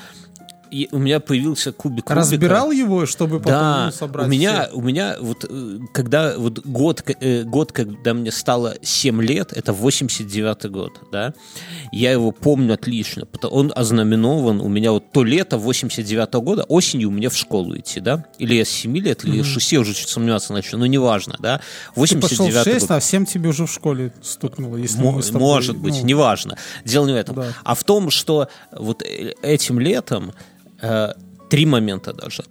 и 0.73 0.89
у 0.91 0.97
меня 0.97 1.19
появился 1.19 1.71
кубик 1.71 2.09
Рубика. 2.09 2.15
Разбирал 2.15 2.71
его, 2.71 3.05
чтобы 3.05 3.37
потом 3.37 3.51
Да, 3.53 3.91
собрать 3.91 4.25
у 4.27 4.29
меня, 4.29 4.63
все? 4.65 4.75
у 4.75 4.81
меня 4.81 5.15
вот, 5.21 5.45
э, 5.47 5.77
когда 5.93 6.35
вот 6.37 6.65
год, 6.65 7.03
э, 7.21 7.43
год, 7.43 7.71
когда 7.71 8.13
мне 8.15 8.31
стало 8.31 8.75
7 8.81 9.21
лет, 9.21 9.53
это 9.53 9.71
89 9.71 10.65
год, 10.71 10.93
да, 11.11 11.33
я 11.91 12.11
его 12.11 12.31
помню 12.31 12.73
отлично, 12.73 13.27
он 13.43 13.71
ознаменован, 13.75 14.61
у 14.61 14.67
меня 14.67 14.91
вот 14.91 15.11
то 15.11 15.23
лето 15.23 15.57
89 15.59 16.33
года, 16.41 16.63
осенью 16.63 17.11
мне 17.11 17.29
в 17.29 17.37
школу 17.37 17.77
идти, 17.77 17.99
да, 17.99 18.25
или 18.39 18.55
я 18.55 18.65
с 18.65 18.69
7 18.69 18.97
лет, 18.97 19.23
или 19.25 19.43
с 19.43 19.45
6, 19.45 19.71
я 19.73 19.79
уже 19.81 19.93
чуть 19.93 20.09
сомневаться 20.09 20.53
начал, 20.53 20.79
но 20.79 20.87
неважно, 20.87 21.35
да, 21.39 21.61
Ты 21.95 22.01
пошел 22.01 22.17
в 22.17 22.49
89 22.49 22.63
6, 22.63 22.79
год. 22.81 22.91
а 22.91 22.99
в 22.99 23.03
7 23.03 23.25
тебе 23.25 23.49
уже 23.49 23.65
в 23.67 23.71
школе 23.71 24.11
стукнуло. 24.23 24.77
Если 24.77 24.95
с 24.95 25.27
тобой, 25.27 25.41
Может 25.41 25.77
быть, 25.77 25.99
ну, 26.01 26.07
неважно. 26.07 26.57
Дело 26.83 27.05
не 27.05 27.13
в 27.13 27.15
этом. 27.15 27.35
Да. 27.35 27.53
А 27.63 27.75
в 27.75 27.83
том, 27.83 28.09
что 28.09 28.47
вот 28.71 29.03
э, 29.03 29.33
этим 29.41 29.79
летом 29.79 30.33
э, 30.83 31.13
три 31.49 31.65
момента 31.65 32.13
даже. 32.13 32.43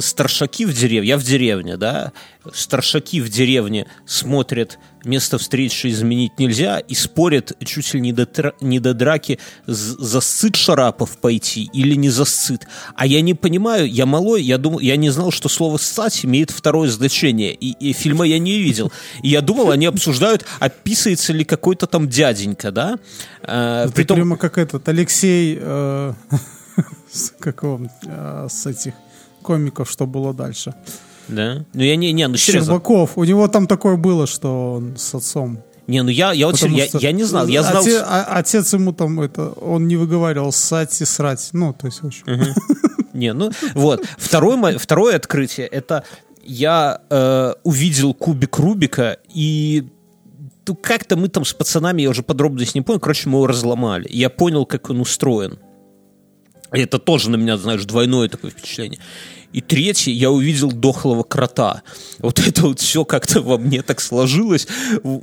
старшаки 0.00 0.66
в 0.66 0.72
деревне, 0.74 1.08
я 1.08 1.16
в 1.16 1.22
деревне, 1.22 1.76
да, 1.76 2.12
старшаки 2.52 3.20
в 3.20 3.28
деревне 3.28 3.86
смотрят 4.04 4.78
место 5.04 5.38
встречи 5.38 5.86
изменить 5.86 6.32
нельзя 6.40 6.80
и 6.80 6.94
спорят 6.94 7.52
чуть 7.64 7.94
ли 7.94 8.00
не 8.00 8.12
до, 8.12 8.26
тра- 8.26 8.52
не 8.60 8.80
до 8.80 8.92
драки, 8.94 9.38
з- 9.66 9.96
засыт 9.98 10.56
Шарапов 10.56 11.16
пойти 11.20 11.70
или 11.72 11.94
не 11.94 12.10
засыт. 12.10 12.66
А 12.96 13.06
я 13.06 13.20
не 13.20 13.34
понимаю, 13.34 13.86
я 13.88 14.06
малой, 14.06 14.42
я 14.42 14.58
думал, 14.58 14.80
я 14.80 14.96
не 14.96 15.10
знал, 15.10 15.30
что 15.30 15.48
слово 15.48 15.78
«ссать» 15.78 16.24
имеет 16.24 16.50
второе 16.50 16.90
значение, 16.90 17.54
и, 17.54 17.70
и 17.78 17.92
фильма 17.92 18.24
я 18.26 18.40
не 18.40 18.58
видел. 18.58 18.90
И 19.22 19.28
я 19.28 19.40
думал, 19.40 19.70
они 19.70 19.86
обсуждают, 19.86 20.44
описывается 20.58 21.32
ли 21.32 21.44
какой-то 21.44 21.86
там 21.86 22.08
дяденька, 22.08 22.72
да? 22.72 22.98
Это 23.42 23.92
притом- 23.94 24.16
прямо 24.16 24.36
как 24.36 24.58
этот 24.58 24.88
Алексей, 24.88 25.56
э, 25.60 26.12
с, 27.16 27.32
как 27.38 27.64
он, 27.64 27.90
э, 28.04 28.46
с 28.50 28.66
этих 28.66 28.94
комиков, 29.42 29.90
что 29.90 30.06
было 30.06 30.34
дальше. 30.34 30.74
Да? 31.28 31.64
Ну 31.74 31.82
я 31.82 31.96
не, 31.96 32.12
не, 32.12 32.28
ну 32.28 32.36
серьезно. 32.36 32.74
Щербаков. 32.74 33.16
У 33.16 33.24
него 33.24 33.48
там 33.48 33.66
такое 33.66 33.96
было, 33.96 34.26
что 34.26 34.74
он 34.74 34.96
с 34.96 35.14
отцом. 35.14 35.58
Не, 35.86 36.02
ну 36.02 36.10
я, 36.10 36.32
я 36.32 36.46
вот 36.46 36.56
Потому 36.56 36.76
я, 36.76 36.86
что 36.86 36.98
я 36.98 37.12
не 37.12 37.24
знал, 37.24 37.46
я 37.46 37.62
знал... 37.62 37.84
Оте- 37.84 38.02
а- 38.04 38.38
отец 38.38 38.72
ему 38.72 38.92
там 38.92 39.20
это, 39.20 39.50
он 39.50 39.86
не 39.86 39.96
выговаривал 39.96 40.52
ссать 40.52 41.00
и 41.00 41.04
срать. 41.04 41.50
Ну, 41.52 41.72
то 41.72 41.86
есть 41.86 42.02
очень. 42.02 42.24
Не, 43.12 43.32
ну 43.32 43.50
вот. 43.74 44.04
Второе, 44.18 44.78
второе 44.78 45.16
открытие 45.16 45.66
это 45.66 46.04
я 46.44 47.00
э, 47.08 47.54
увидел 47.64 48.14
кубик 48.14 48.58
Рубика 48.58 49.18
и 49.32 49.88
ну, 50.66 50.74
как-то 50.74 51.16
мы 51.16 51.28
там 51.28 51.44
с 51.44 51.52
пацанами, 51.52 52.02
я 52.02 52.10
уже 52.10 52.22
подробности 52.22 52.76
не 52.76 52.82
понял, 52.82 53.00
короче, 53.00 53.28
мы 53.28 53.38
его 53.38 53.46
разломали. 53.46 54.08
Я 54.10 54.30
понял, 54.30 54.66
как 54.66 54.90
он 54.90 55.00
устроен. 55.00 55.58
Это 56.70 56.98
тоже 56.98 57.30
на 57.30 57.36
меня, 57.36 57.56
знаешь, 57.56 57.84
двойное 57.84 58.28
такое 58.28 58.50
впечатление. 58.50 58.98
И 59.52 59.60
третье, 59.62 60.10
я 60.12 60.30
увидел 60.30 60.70
дохлого 60.70 61.22
крота. 61.22 61.82
Вот 62.18 62.38
это 62.46 62.62
вот 62.62 62.80
все 62.80 63.04
как-то 63.06 63.40
во 63.40 63.56
мне 63.56 63.80
так 63.82 64.00
сложилось 64.00 64.66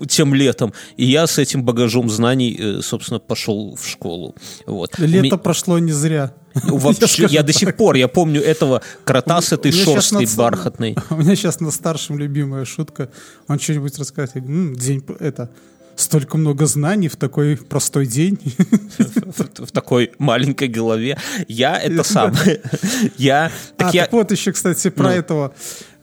тем 0.08 0.34
летом. 0.34 0.74
И 0.98 1.06
я 1.06 1.28
с 1.28 1.38
этим 1.38 1.64
багажом 1.64 2.10
знаний, 2.10 2.58
э, 2.60 2.82
собственно, 2.82 3.20
пошел 3.20 3.76
в 3.76 3.88
школу. 3.88 4.36
Вот. 4.66 4.98
Лето 4.98 5.36
ме- 5.36 5.38
прошло 5.38 5.78
не 5.78 5.92
зря. 5.92 6.34
Вообще, 6.64 7.08
скажу 7.08 7.34
я, 7.34 7.44
до 7.44 7.54
сих 7.54 7.76
пор, 7.76 7.96
я 7.96 8.08
помню 8.08 8.42
этого 8.42 8.82
крота 9.04 9.42
с 9.42 9.52
этой 9.52 9.72
меня 9.72 9.84
шерсткой 9.86 10.26
над- 10.26 10.36
бархатной. 10.36 10.96
У 11.12 11.16
меня 11.16 11.36
сейчас 11.36 11.60
на 11.60 11.70
старшем 11.70 12.18
любимая 12.18 12.66
шутка. 12.66 13.10
Он 13.48 13.60
что-нибудь 13.60 13.98
рассказывает. 14.00 14.36
Я 14.36 14.42
говорю, 14.42 14.58
«М, 14.70 14.76
день, 14.76 15.04
это, 15.20 15.52
столько 15.96 16.38
много 16.38 16.66
знаний 16.66 17.08
в 17.08 17.16
такой 17.16 17.58
простой 17.58 18.06
день. 18.06 18.40
В, 18.98 19.66
в 19.66 19.72
такой 19.72 20.12
маленькой 20.18 20.68
голове. 20.68 21.18
Я 21.48 21.78
это 21.80 22.04
сам. 22.04 22.34
Я, 23.18 23.52
так 23.78 23.90
а, 23.90 23.92
я, 23.96 24.04
так 24.04 24.14
вот 24.14 24.32
еще, 24.32 24.52
кстати, 24.52 24.90
про 24.90 25.06
Ну. 25.06 25.10
этого 25.10 25.54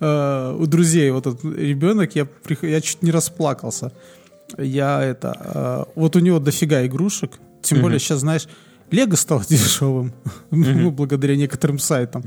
э, 0.01 0.57
у 0.59 0.67
друзей. 0.67 1.11
Вот 1.11 1.27
этот 1.27 1.45
ребенок, 1.45 2.15
я, 2.15 2.27
я 2.63 2.81
чуть 2.81 3.03
не 3.03 3.11
расплакался. 3.11 3.93
Я 4.59 5.03
это... 5.03 5.87
э, 5.95 6.01
вот 6.01 6.17
у 6.17 6.19
него 6.21 6.39
дофига 6.41 6.85
игрушек. 6.87 7.39
Тем 7.63 7.81
более 7.83 7.99
сейчас, 8.01 8.21
знаешь, 8.21 8.49
Лего 8.91 9.15
стал 9.17 9.43
дешевым. 9.49 10.13
Ну, 10.51 10.91
благодаря 10.91 11.37
некоторым 11.37 11.79
сайтам. 11.79 12.25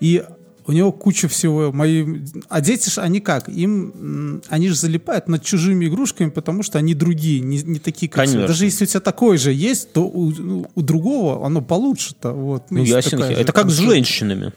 И 0.00 0.24
у 0.66 0.72
него 0.72 0.92
куча 0.92 1.28
всего. 1.28 1.72
Мои... 1.72 2.22
А 2.48 2.60
дети 2.60 2.90
же, 2.90 3.00
они 3.00 3.20
как? 3.20 3.48
Им, 3.48 4.42
они 4.48 4.68
же 4.68 4.76
залипают 4.76 5.28
над 5.28 5.42
чужими 5.42 5.86
игрушками, 5.86 6.30
потому 6.30 6.62
что 6.62 6.78
они 6.78 6.94
другие, 6.94 7.40
не, 7.40 7.62
не 7.62 7.78
такие, 7.78 8.08
как 8.08 8.16
Конечно. 8.24 8.40
все. 8.40 8.48
Даже 8.48 8.64
если 8.66 8.84
у 8.84 8.86
тебя 8.86 9.00
такой 9.00 9.38
же 9.38 9.52
есть, 9.52 9.92
то 9.92 10.02
у, 10.06 10.30
ну, 10.30 10.66
у 10.74 10.82
другого 10.82 11.46
оно 11.46 11.62
получше-то. 11.62 12.32
Вот. 12.32 12.70
ну, 12.70 12.80
если 12.80 12.96
ясен. 12.96 13.18
такая 13.18 13.36
Это 13.36 13.52
как 13.52 13.70
с 13.70 13.76
консоль. 13.76 13.94
женщинами. 13.94 14.52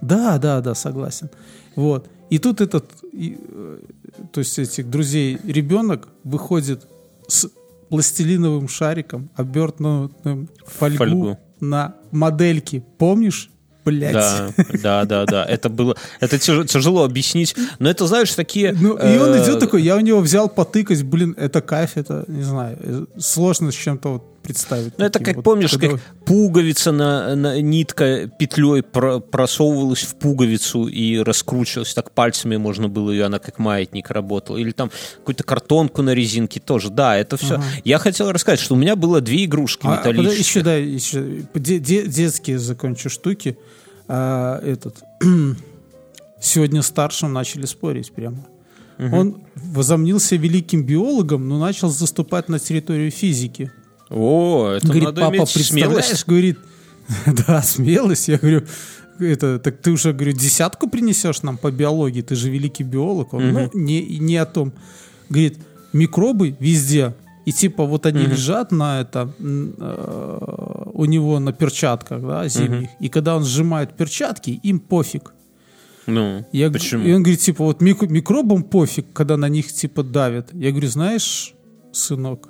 Да, 0.00 0.38
да, 0.38 0.60
да, 0.60 0.74
согласен. 0.74 1.30
Вот. 1.76 2.08
И 2.30 2.38
тут 2.38 2.60
этот, 2.60 2.86
и, 3.12 3.38
э, 3.48 3.78
то 4.32 4.40
есть 4.40 4.58
этих 4.58 4.90
друзей, 4.90 5.38
ребенок 5.44 6.08
выходит 6.24 6.86
с 7.28 7.48
пластилиновым 7.88 8.68
шариком, 8.68 9.30
обертнутым 9.36 10.48
в 10.66 10.72
фольгу, 10.72 10.96
Фольгу. 10.98 11.38
на 11.60 11.94
модельке. 12.10 12.82
Помнишь? 12.98 13.50
Блять. 13.84 14.12
Да, 14.12 14.50
да, 14.82 15.04
да, 15.04 15.24
да. 15.26 15.44
Это 15.44 15.68
было, 15.68 15.96
это 16.20 16.36
тяж- 16.36 16.66
тяжело 16.66 17.04
объяснить. 17.04 17.54
Но 17.78 17.90
это, 17.90 18.06
знаешь, 18.06 18.32
такие... 18.32 18.72
Ну, 18.72 18.96
и 18.96 19.18
он 19.18 19.34
э, 19.34 19.42
идет 19.42 19.60
такой, 19.60 19.82
я 19.82 19.96
у 19.96 20.00
него 20.00 20.20
взял 20.20 20.48
потыкать, 20.48 21.02
блин, 21.02 21.34
это 21.36 21.60
кайф, 21.60 21.96
это, 21.96 22.24
не 22.28 22.42
знаю, 22.42 22.78
э, 22.80 23.04
сложно 23.18 23.70
с 23.70 23.74
чем-то 23.74 24.08
вот 24.08 24.33
представить. 24.44 24.96
Ну, 24.98 25.04
это 25.04 25.18
как, 25.18 25.36
вот, 25.36 25.42
помнишь, 25.44 25.72
когда 25.72 25.88
как 25.88 26.00
пуговица 26.24 26.92
на, 26.92 27.34
на- 27.34 27.60
нитка 27.60 28.28
петлей 28.38 28.82
про- 28.82 29.18
просовывалась 29.18 30.02
в 30.02 30.14
пуговицу 30.14 30.86
и 30.86 31.18
раскручивалась, 31.18 31.92
так 31.94 32.12
пальцами 32.12 32.56
можно 32.56 32.88
было 32.88 33.10
ее, 33.10 33.24
она 33.24 33.40
как 33.40 33.58
маятник 33.58 34.10
работала. 34.10 34.56
Или 34.58 34.70
там 34.70 34.90
какую-то 35.18 35.42
картонку 35.42 36.02
на 36.02 36.14
резинке 36.14 36.60
тоже. 36.60 36.90
Да, 36.90 37.16
это 37.16 37.36
все. 37.36 37.60
Я 37.82 37.98
хотел 37.98 38.30
рассказать, 38.30 38.60
что 38.60 38.74
у 38.74 38.76
меня 38.78 38.94
было 38.94 39.20
две 39.20 39.44
игрушки 39.46 39.86
А, 39.86 39.96
подожди, 39.96 40.20
металлические. 40.20 40.44
еще, 40.44 40.62
да, 40.62 40.76
еще 40.76 41.46
де- 41.54 41.78
де- 41.80 42.06
детские 42.06 42.58
закончу 42.58 43.10
штуки. 43.10 43.58
А, 44.06 44.60
этот 44.62 45.02
сегодня 46.40 46.82
старшим 46.82 47.32
начали 47.32 47.66
спорить 47.66 48.12
прямо. 48.12 48.46
Он 48.98 49.42
возомнился 49.56 50.36
великим 50.36 50.84
биологом, 50.84 51.48
но 51.48 51.58
начал 51.58 51.88
заступать 51.88 52.48
на 52.48 52.60
территорию 52.60 53.10
физики. 53.10 53.72
О, 54.14 54.70
это 54.76 54.86
говорит, 54.86 55.04
надо 55.04 55.20
папа, 55.22 55.34
иметь 55.36 55.54
представляешь, 55.54 56.04
смелость. 56.04 56.26
говорит, 56.26 56.58
да, 57.46 57.62
смелость. 57.62 58.28
Я 58.28 58.38
говорю, 58.38 58.62
это, 59.18 59.58
так 59.58 59.78
ты 59.78 59.90
уже, 59.90 60.12
говорю, 60.12 60.32
десятку 60.32 60.88
принесешь 60.88 61.42
нам 61.42 61.58
по 61.58 61.70
биологии, 61.70 62.22
ты 62.22 62.34
же 62.36 62.50
великий 62.50 62.84
биолог. 62.84 63.34
Он, 63.34 63.52
ну, 63.52 63.70
не, 63.74 64.18
не 64.18 64.36
о 64.36 64.46
том. 64.46 64.72
Говорит, 65.28 65.58
микробы 65.92 66.56
везде. 66.60 67.14
И 67.44 67.52
типа 67.52 67.84
вот 67.84 68.06
они 68.06 68.20
лежат 68.24 68.72
на 68.72 69.02
это, 69.02 69.30
э, 69.38 70.84
у 70.94 71.04
него 71.04 71.38
на 71.40 71.52
перчатках, 71.52 72.22
да, 72.22 72.48
зимних. 72.48 72.88
И 73.00 73.08
когда 73.08 73.36
он 73.36 73.44
сжимает 73.44 73.96
перчатки, 73.96 74.50
им 74.50 74.80
пофиг. 74.80 75.34
Ну, 76.06 76.46
Я, 76.52 76.70
почему? 76.70 77.04
И 77.04 77.12
он 77.12 77.22
говорит, 77.22 77.40
типа, 77.40 77.64
вот 77.64 77.82
мик- 77.82 78.10
микробам 78.10 78.62
пофиг, 78.62 79.06
когда 79.12 79.36
на 79.36 79.48
них, 79.48 79.72
типа, 79.72 80.02
давят. 80.02 80.50
Я 80.52 80.70
говорю, 80.70 80.88
знаешь, 80.88 81.54
сынок, 81.92 82.48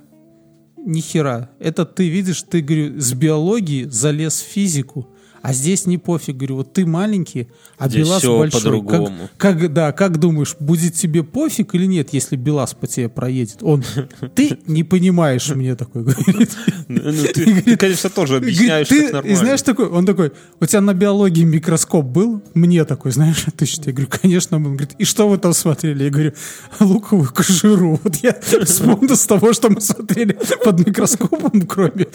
ни 0.85 1.01
хера. 1.01 1.51
Это 1.59 1.85
ты 1.85 2.09
видишь, 2.09 2.43
ты, 2.43 2.61
говорю, 2.61 3.01
с 3.01 3.13
биологии 3.15 3.85
залез 3.85 4.41
в 4.41 4.47
физику, 4.47 5.09
а 5.45 5.53
здесь 5.53 5.85
не 5.85 5.99
пофиг. 5.99 6.39
Говорю, 6.39 6.57
вот 6.57 6.73
ты 6.73 6.87
маленький, 6.87 7.49
а 7.77 7.87
Здесь 7.87 8.07
БелАЗ 8.07 8.19
всё 8.23 8.39
большой. 8.39 8.87
Как, 8.87 9.13
как, 9.37 9.73
да, 9.75 9.93
как 9.93 10.17
думаешь, 10.17 10.57
будет 10.59 10.95
тебе 10.95 11.23
пофиг 11.23 11.75
или 11.75 11.85
нет, 11.85 12.15
если 12.15 12.37
БелАЗ 12.37 12.73
по 12.73 12.87
тебе 12.87 13.11
проедет? 13.11 13.59
Он, 13.61 13.85
ты 14.35 14.59
не 14.67 14.85
понимаешь 14.85 15.47
мне 15.51 15.77
такой, 15.77 16.05
говорит. 16.05 16.57
Ну, 16.89 17.13
ты, 17.35 17.61
ты, 17.63 17.77
конечно, 17.77 18.09
тоже 18.09 18.37
объясняешь, 18.37 18.89
Говорит, 18.89 19.11
как 19.11 19.11
ты, 19.11 19.13
нормально. 19.13 19.33
И 19.35 19.37
знаешь, 19.37 19.61
такой, 19.61 19.89
он 19.89 20.07
такой, 20.07 20.33
у 20.61 20.65
тебя 20.65 20.81
на 20.81 20.95
биологии 20.95 21.45
микроскоп 21.45 22.07
был? 22.07 22.43
Мне 22.55 22.87
такой, 22.87 23.13
знаешь, 23.13 23.45
ты 23.57 23.67
что? 23.67 23.91
Я 23.91 23.93
говорю, 23.93 24.09
конечно. 24.23 24.59
был». 24.59 24.71
Он 24.71 24.77
говорит, 24.77 24.97
и 24.97 25.05
что 25.05 25.29
вы 25.29 25.37
там 25.37 25.53
смотрели? 25.53 26.05
Я 26.05 26.11
говорю, 26.11 26.33
луковую 26.81 27.31
кожуру. 27.31 28.01
Вот 28.03 28.17
я 28.17 28.35
вспомнил 28.65 29.15
с 29.15 29.27
того, 29.27 29.53
что 29.53 29.69
мы 29.69 29.83
смотрели 29.83 30.39
под 30.65 30.87
микроскопом, 30.87 31.67
кроме... 31.67 32.07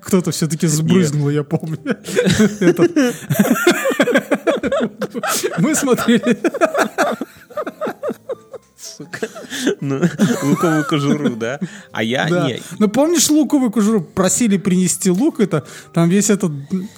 Кто-то 0.00 0.32
все-таки 0.32 0.66
сбрызнул, 0.66 1.30
я 1.30 1.44
помню. 1.44 1.78
Мы 5.58 5.74
смотрели... 5.74 6.38
Сука. 8.78 9.28
Ну, 9.80 10.00
луковую 10.42 10.84
кожуру, 10.84 11.34
да? 11.36 11.58
А 11.92 12.02
я 12.02 12.28
Да. 12.28 12.46
не. 12.46 12.60
Ну 12.78 12.88
помнишь 12.88 13.28
луковую 13.30 13.70
кожуру? 13.70 14.00
Просили 14.00 14.58
принести 14.58 15.10
лук, 15.10 15.40
это 15.40 15.64
там 15.92 16.08
весь 16.08 16.30
этот 16.30 16.52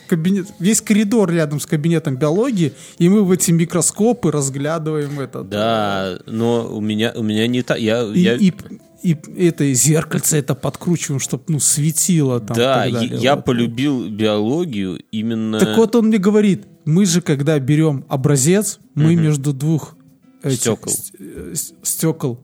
кабинет, 0.06 0.46
весь 0.58 0.80
коридор 0.80 1.30
рядом 1.30 1.60
с 1.60 1.66
кабинетом 1.66 2.16
биологии, 2.16 2.72
и 2.98 3.08
мы 3.08 3.24
в 3.24 3.30
эти 3.32 3.52
микроскопы 3.52 4.30
разглядываем 4.30 5.18
это. 5.20 5.42
Да, 5.42 6.18
но 6.26 6.66
у 6.68 6.80
меня, 6.80 7.12
у 7.16 7.22
меня 7.22 7.46
не 7.46 7.62
так. 7.62 7.78
Я, 7.78 8.02
И, 8.02 8.20
я, 8.20 8.34
и, 8.34 8.52
и 9.02 9.16
это 9.36 9.72
зеркальце 9.72 10.38
это 10.38 10.54
подкручиваем, 10.54 11.20
чтобы 11.20 11.44
ну 11.48 11.60
светило 11.60 12.40
там. 12.40 12.56
да, 12.56 12.86
и 12.86 12.92
далее. 12.92 13.18
я 13.18 13.36
Вот. 13.36 13.44
полюбил 13.44 14.08
биологию 14.08 15.00
именно... 15.12 15.58
Так 15.58 15.76
вот 15.76 15.94
он 15.94 16.06
мне 16.06 16.18
говорит, 16.18 16.66
мы 16.84 17.06
же 17.06 17.20
когда 17.20 17.58
берем 17.58 18.04
образец, 18.08 18.78
мы 18.94 19.14
между 19.14 19.52
двух 19.52 19.96
этих 20.42 20.60
Стекол. 20.60 20.92
э, 21.18 21.54
стекол 21.82 22.40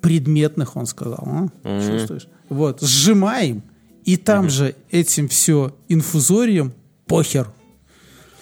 предметных, 0.00 0.76
он 0.76 0.86
сказал, 0.86 1.22
а? 1.64 1.80
чувствуешь? 1.80 2.28
Вот 2.48 2.80
сжимаем 2.80 3.62
и 4.04 4.16
там 4.16 4.48
же 4.48 4.74
этим 4.90 5.28
все 5.28 5.76
инфузорием 5.88 6.72
похер. 7.06 7.48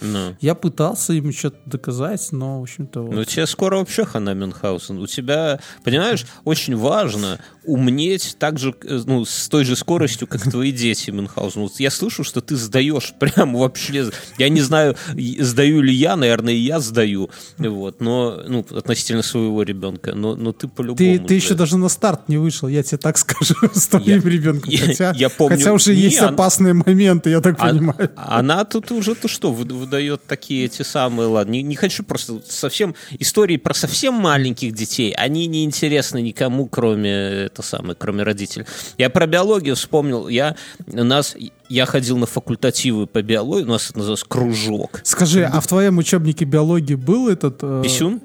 Ну. 0.05 0.37
Я 0.41 0.55
пытался 0.55 1.13
ему 1.13 1.33
что-то 1.33 1.59
доказать, 1.67 2.29
но, 2.33 2.61
в 2.61 2.63
общем-то... 2.63 3.03
вот. 3.03 3.15
Ну, 3.15 3.25
тебе 3.25 3.47
скоро 3.47 3.79
вообще 3.79 4.05
хана 4.05 4.35
Мюнхгаузен. 4.35 4.99
У 4.99 5.07
тебя, 5.07 5.61
понимаешь, 5.83 6.27
очень 6.45 6.77
важно 6.77 7.39
умнеть 7.67 8.37
так 8.39 8.59
же, 8.59 8.75
э, 8.85 9.01
ну, 9.07 9.25
с 9.25 9.49
той 9.49 9.65
же 9.65 9.77
скоростью, 9.77 10.27
как 10.27 10.43
твои 10.43 10.73
дети 10.73 11.11
Мюнхгаузен. 11.11 11.63
Вот 11.63 11.81
я 11.81 11.91
слышу, 11.91 12.25
что 12.25 12.41
ты 12.41 12.57
сдаешь 12.57 13.13
прям 13.21 13.55
вообще... 13.57 14.11
Я 14.39 14.49
не 14.49 14.61
знаю, 14.61 14.97
сдаю 15.39 15.81
ли 15.83 15.93
я, 15.95 16.17
наверное, 16.17 16.53
и 16.55 16.59
я 16.59 16.81
сдаю, 16.81 17.31
вот, 17.59 18.01
но, 18.01 18.43
ну, 18.47 18.65
относительно 18.71 19.23
своего 19.23 19.63
ребенка, 19.63 20.15
но, 20.15 20.35
но 20.37 20.53
ты 20.53 20.69
по-любому... 20.69 20.97
Ты, 20.97 21.19
ты 21.19 21.35
еще 21.35 21.55
даже 21.55 21.77
на 21.77 21.89
старт 21.89 22.29
не 22.29 22.37
вышел, 22.39 22.69
я 22.69 22.83
тебе 22.83 22.99
так 22.99 23.19
скажу, 23.19 23.55
с 23.75 23.87
твоим 23.89 24.07
Я- 24.07 24.31
ребенком. 24.31 24.71
я- 24.71 24.79
Хотя, 24.87 25.13
я 25.17 25.29
помню- 25.29 25.57
хотя 25.59 25.73
уже 25.73 25.95
Не, 25.95 26.03
есть 26.03 26.21
он- 26.23 26.35
опасные 26.35 26.75
моменты, 26.75 27.31
я 27.31 27.41
так 27.41 27.57
А- 27.59 27.69
понимаю. 27.69 28.11
Она 28.17 28.65
тут 28.65 28.91
уже 28.91 29.15
то 29.15 29.29
что 29.29 29.53
выд- 29.53 29.73
выдает 29.73 30.25
такие 30.27 30.67
эти 30.67 30.83
самые, 30.83 31.29
ладно, 31.29 31.53
не, 31.53 31.63
не 31.63 31.75
хочу 31.77 32.03
просто 32.05 32.41
совсем 32.49 32.95
истории 33.19 33.57
про 33.57 33.75
совсем 33.75 34.15
маленьких 34.15 34.73
детей, 34.75 35.13
они 35.13 35.47
не 35.47 35.65
интересны 35.65 36.21
никому, 36.23 36.67
кроме 36.67 37.49
это 37.55 37.63
самое, 37.63 37.95
кроме 37.99 38.23
родителей. 38.25 38.67
Я 38.99 39.09
про 39.11 39.27
биологию 39.27 39.77
вспомнил, 39.77 40.29
я 40.29 40.57
нас 40.87 41.37
я 41.69 41.87
ходил 41.87 42.19
на 42.19 42.27
факультативы 42.27 43.07
по 43.07 43.23
биологии, 43.23 43.65
у 43.65 43.71
нас 43.71 43.89
это 43.91 43.99
называется 43.99 44.27
кружок. 44.29 45.01
Скажи, 45.05 45.45
а 45.45 45.61
в 45.61 45.67
твоем 45.67 45.99
учебнике 45.99 46.45
биологии 46.45 46.95
был 46.95 47.29
этот... 47.29 47.59
э, 47.63 47.83
Писюн? 47.85 48.21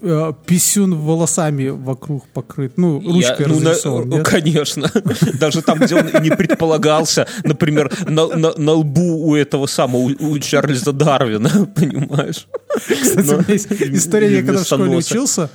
э, 0.00 0.32
писюн 0.46 0.94
волосами 0.94 1.68
вокруг 1.68 2.26
покрыт, 2.28 2.74
ну, 2.78 3.00
Я- 3.00 3.12
ручкой 3.12 3.46
ну, 3.48 3.58
на- 3.60 3.70
разрисован, 3.70 4.08
ну, 4.08 4.16
нет? 4.18 4.26
конечно. 4.28 4.90
Даже 5.40 5.60
там, 5.62 5.78
где 5.80 5.96
он 5.96 6.06
не 6.22 6.30
предполагался, 6.30 7.26
например, 7.44 7.92
на, 8.08 8.28
на- 8.28 8.54
на 8.56 8.72
лбу 8.72 9.26
у 9.28 9.34
этого 9.34 9.66
самого, 9.66 10.02
у, 10.20 10.38
Чарльза 10.38 10.92
Дарвина, 10.92 11.50
понимаешь? 11.74 12.46
Кстати, 12.76 13.28
у 13.28 13.38
меня 13.38 13.44
есть 13.48 13.66
история, 13.72 14.30
я 14.36 14.42
когда 14.42 14.62
в 14.62 14.66
школе 14.66 14.84
носа. 14.84 15.12
учился, 15.14 15.50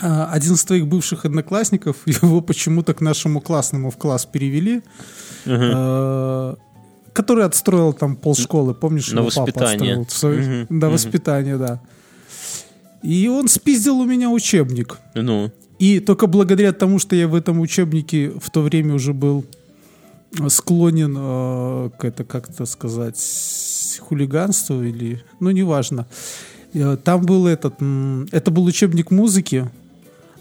один 0.00 0.54
из 0.54 0.64
твоих 0.64 0.86
бывших 0.86 1.24
одноклассников, 1.24 1.96
его 2.06 2.40
почему-то 2.40 2.94
к 2.94 3.00
нашему 3.00 3.40
классному 3.40 3.90
в 3.90 3.96
класс 3.96 4.26
перевели, 4.26 4.82
э, 5.46 6.54
который 7.12 7.44
отстроил 7.44 7.92
там 7.92 8.16
полшколы, 8.16 8.74
помнишь? 8.74 9.10
На 9.12 9.20
его 9.20 9.28
папа 9.34 9.40
воспитание. 9.42 10.00
отстроил 10.00 10.04
в 10.04 10.12
свое- 10.12 10.64
Мгм, 10.64 10.80
Да, 10.80 10.86
мгм. 10.86 10.94
воспитание, 10.94 11.56
да. 11.58 11.80
И 13.02 13.28
он 13.28 13.48
спиздил 13.48 13.98
у 14.00 14.04
меня 14.04 14.28
учебник. 14.30 14.98
Ну, 15.14 15.50
И 15.78 16.00
только 16.00 16.26
благодаря 16.26 16.72
тому, 16.72 16.98
что 16.98 17.14
я 17.16 17.28
в 17.28 17.34
этом 17.34 17.60
учебнике 17.60 18.30
в 18.30 18.50
то 18.50 18.62
время 18.62 18.94
уже 18.94 19.12
был 19.12 19.44
склонен 20.48 21.14
э, 21.18 21.90
к 21.98 22.04
это 22.04 22.24
как-то 22.24 22.66
сказать 22.66 23.18
хулиганству 24.00 24.82
или 24.82 25.22
ну 25.40 25.50
неважно 25.50 26.06
Э, 26.74 26.96
там 27.02 27.22
был 27.24 27.46
этот 27.46 27.74
это 28.32 28.50
был 28.50 28.64
учебник 28.64 29.10
музыки 29.10 29.70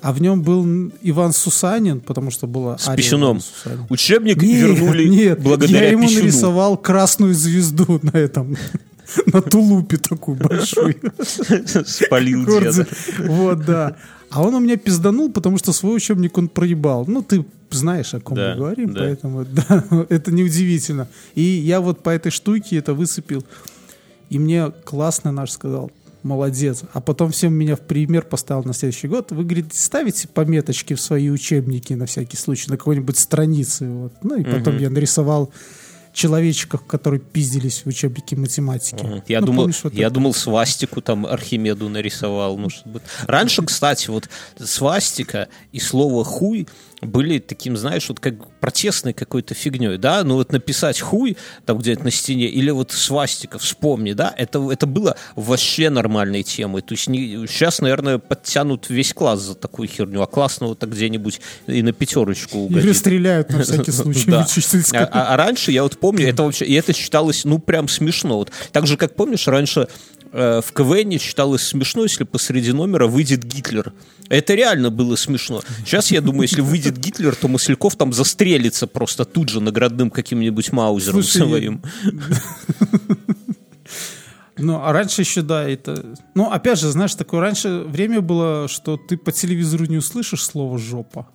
а 0.06 0.14
в 0.14 0.22
нем 0.22 0.44
был 0.44 0.92
Иван 1.02 1.34
Сусанин 1.34 2.00
потому 2.00 2.30
что 2.30 2.46
была 2.46 2.78
с 2.78 2.88
ария 2.88 2.98
писюном. 2.98 3.42
Учебник 3.90 4.40
Нет, 4.40 4.62
вернули 4.62 5.06
нет, 5.10 5.42
благодаря 5.42 5.86
я 5.86 5.92
ему 5.94 6.04
писюну. 6.04 6.22
нарисовал 6.22 6.78
красную 6.78 7.34
звезду 7.34 8.00
на 8.04 8.16
этом 8.16 8.56
на 9.26 9.42
тулупе 9.42 9.98
такую 9.98 10.38
большую 10.38 10.96
Спалил 11.88 12.46
деда. 12.46 12.88
Вот, 13.18 13.66
да. 13.66 13.96
А 14.30 14.44
он 14.44 14.54
у 14.54 14.60
меня 14.60 14.78
пизданул, 14.78 15.32
потому 15.32 15.58
что 15.58 15.74
свой 15.74 15.96
учебник 15.96 16.38
он 16.38 16.50
проебал. 16.50 17.06
Ну, 17.08 17.24
ты 17.24 17.44
знаешь, 17.72 18.14
о 18.14 18.20
ком 18.20 18.38
Да, 18.38 18.52
мы 18.52 18.58
говорим, 18.58 18.94
да. 18.94 19.00
поэтому 19.02 19.44
да, 19.46 19.84
это 20.10 20.32
неудивительно. 20.32 21.08
И 21.34 21.42
я 21.42 21.82
вот 21.82 22.04
по 22.04 22.12
этой 22.12 22.32
штуке 22.32 22.78
это 22.78 22.94
высыпил. 22.94 23.44
И 24.30 24.38
мне 24.38 24.72
классно 24.84 25.32
наш 25.32 25.50
сказал, 25.50 25.92
молодец. 26.26 26.82
А 26.94 27.00
потом 27.00 27.32
всем 27.32 27.54
меня 27.54 27.76
в 27.76 27.82
пример 27.82 28.24
поставил 28.24 28.64
на 28.64 28.74
следующий 28.74 29.08
год. 29.08 29.32
Вы, 29.32 29.44
говорит, 29.44 29.74
ставите 29.74 30.28
пометочки 30.28 30.94
в 30.96 31.00
свои 31.02 31.30
учебники 31.30 31.94
на 31.94 32.06
всякий 32.08 32.36
случай, 32.36 32.70
на 32.70 32.78
какой-нибудь 32.78 33.18
странице. 33.18 33.88
Вот. 33.90 34.14
Ну, 34.24 34.36
и 34.36 34.44
потом 34.44 34.74
Мгм. 34.74 34.84
я 34.84 34.90
нарисовал 34.90 35.52
человечков, 36.14 36.86
которые 36.86 37.20
пиздились 37.20 37.84
в 37.84 37.88
учебнике 37.90 38.36
математики. 38.38 39.04
Мгм. 39.04 39.24
Я, 39.28 39.42
Ну, 39.42 39.48
думал, 39.48 39.64
помнишь, 39.64 39.84
вот 39.84 39.94
я 39.94 40.06
это? 40.08 40.14
думал, 40.16 40.34
свастику 40.34 41.02
там 41.02 41.26
Архимеду 41.26 41.90
нарисовал. 41.90 42.58
Может 42.58 42.88
быть. 42.88 43.04
Раньше, 43.28 43.64
кстати, 43.64 44.10
вот 44.10 44.30
свастика 44.58 45.50
и 45.74 45.80
слово 45.80 46.24
хуй 46.24 46.68
были 47.02 47.40
таким, 47.40 47.78
знаешь, 47.78 48.08
вот 48.10 48.20
как 48.20 48.36
протестной 48.60 49.14
какой-то 49.14 49.54
фигней, 49.54 49.98
да, 49.98 50.24
ну 50.24 50.36
вот 50.36 50.52
написать 50.52 51.00
хуй 51.00 51.38
там 51.66 51.78
где-то 51.78 52.04
на 52.04 52.12
стене 52.12 52.48
или 52.48 52.72
вот 52.72 52.92
свастика, 52.92 53.60
вспомни, 53.60 54.14
да, 54.14 54.34
это, 54.38 54.72
это 54.72 54.88
было 54.88 55.16
вообще 55.36 55.90
нормальной 55.90 56.44
темой, 56.44 56.82
то 56.82 56.94
есть 56.94 57.08
не, 57.08 57.46
сейчас, 57.48 57.82
наверное, 57.82 58.18
подтянут 58.18 58.90
весь 58.90 59.14
класс 59.14 59.42
за 59.42 59.56
такую 59.56 59.88
херню, 59.88 60.22
а 60.22 60.28
классного-то 60.28 60.88
где-нибудь 60.88 61.42
и 61.68 61.82
на 61.82 61.94
пятерочку 61.94 62.58
Или 62.58 62.80
угодит. 62.80 62.98
стреляют 62.98 63.50
на 63.50 63.60
всякий 63.64 63.92
случай. 63.92 64.32
А, 64.94 65.34
а- 65.34 65.38
раньше, 65.38 65.72
я 65.72 65.84
вот 65.84 66.00
помню, 66.00 66.28
это 66.28 66.44
вообще, 66.44 66.66
и 66.66 66.74
это 66.74 66.94
считалось, 66.94 67.46
ну, 67.46 67.60
прям 67.60 67.88
смешно. 67.88 68.38
Вот, 68.38 68.52
так 68.72 68.88
же, 68.88 68.98
как 68.98 69.16
помнишь, 69.16 69.48
раньше 69.48 69.88
в 70.32 70.66
КВН 70.74 71.20
считалось 71.20 71.64
смешно, 71.64 72.04
если 72.04 72.24
посреди 72.24 72.72
номера 72.72 73.08
выйдет 73.08 73.44
Гитлер. 73.44 73.94
Это 74.30 74.56
реально 74.56 74.90
было 74.90 75.16
смешно. 75.16 75.62
Сейчас, 75.86 76.12
я 76.12 76.22
думаю, 76.22 76.44
если 76.44 76.62
выйдет 76.62 76.98
Гитлер, 76.98 77.36
то 77.36 77.48
Масляков 77.48 77.96
там 77.96 78.14
застрелится 78.14 78.88
просто 78.88 79.26
тут 79.26 79.50
же 79.50 79.62
наградным 79.62 80.10
каким-нибудь 80.10 80.72
маузером 80.72 81.24
Слушай, 81.24 81.48
своим. 81.48 81.82
Ну, 84.58 84.82
а 84.82 84.94
раньше 84.94 85.22
еще, 85.22 85.42
да, 85.42 85.68
это... 85.68 86.16
Ну, 86.34 86.50
опять 86.50 86.80
же, 86.80 86.90
знаешь, 86.90 87.14
такое 87.16 87.42
раньше 87.42 87.84
время 87.88 88.22
было, 88.22 88.68
что 88.70 88.98
ты 88.98 89.18
по 89.18 89.32
телевизору 89.32 89.86
не 89.86 89.98
услышишь 89.98 90.44
слово 90.44 90.78
«жопа». 90.80 91.28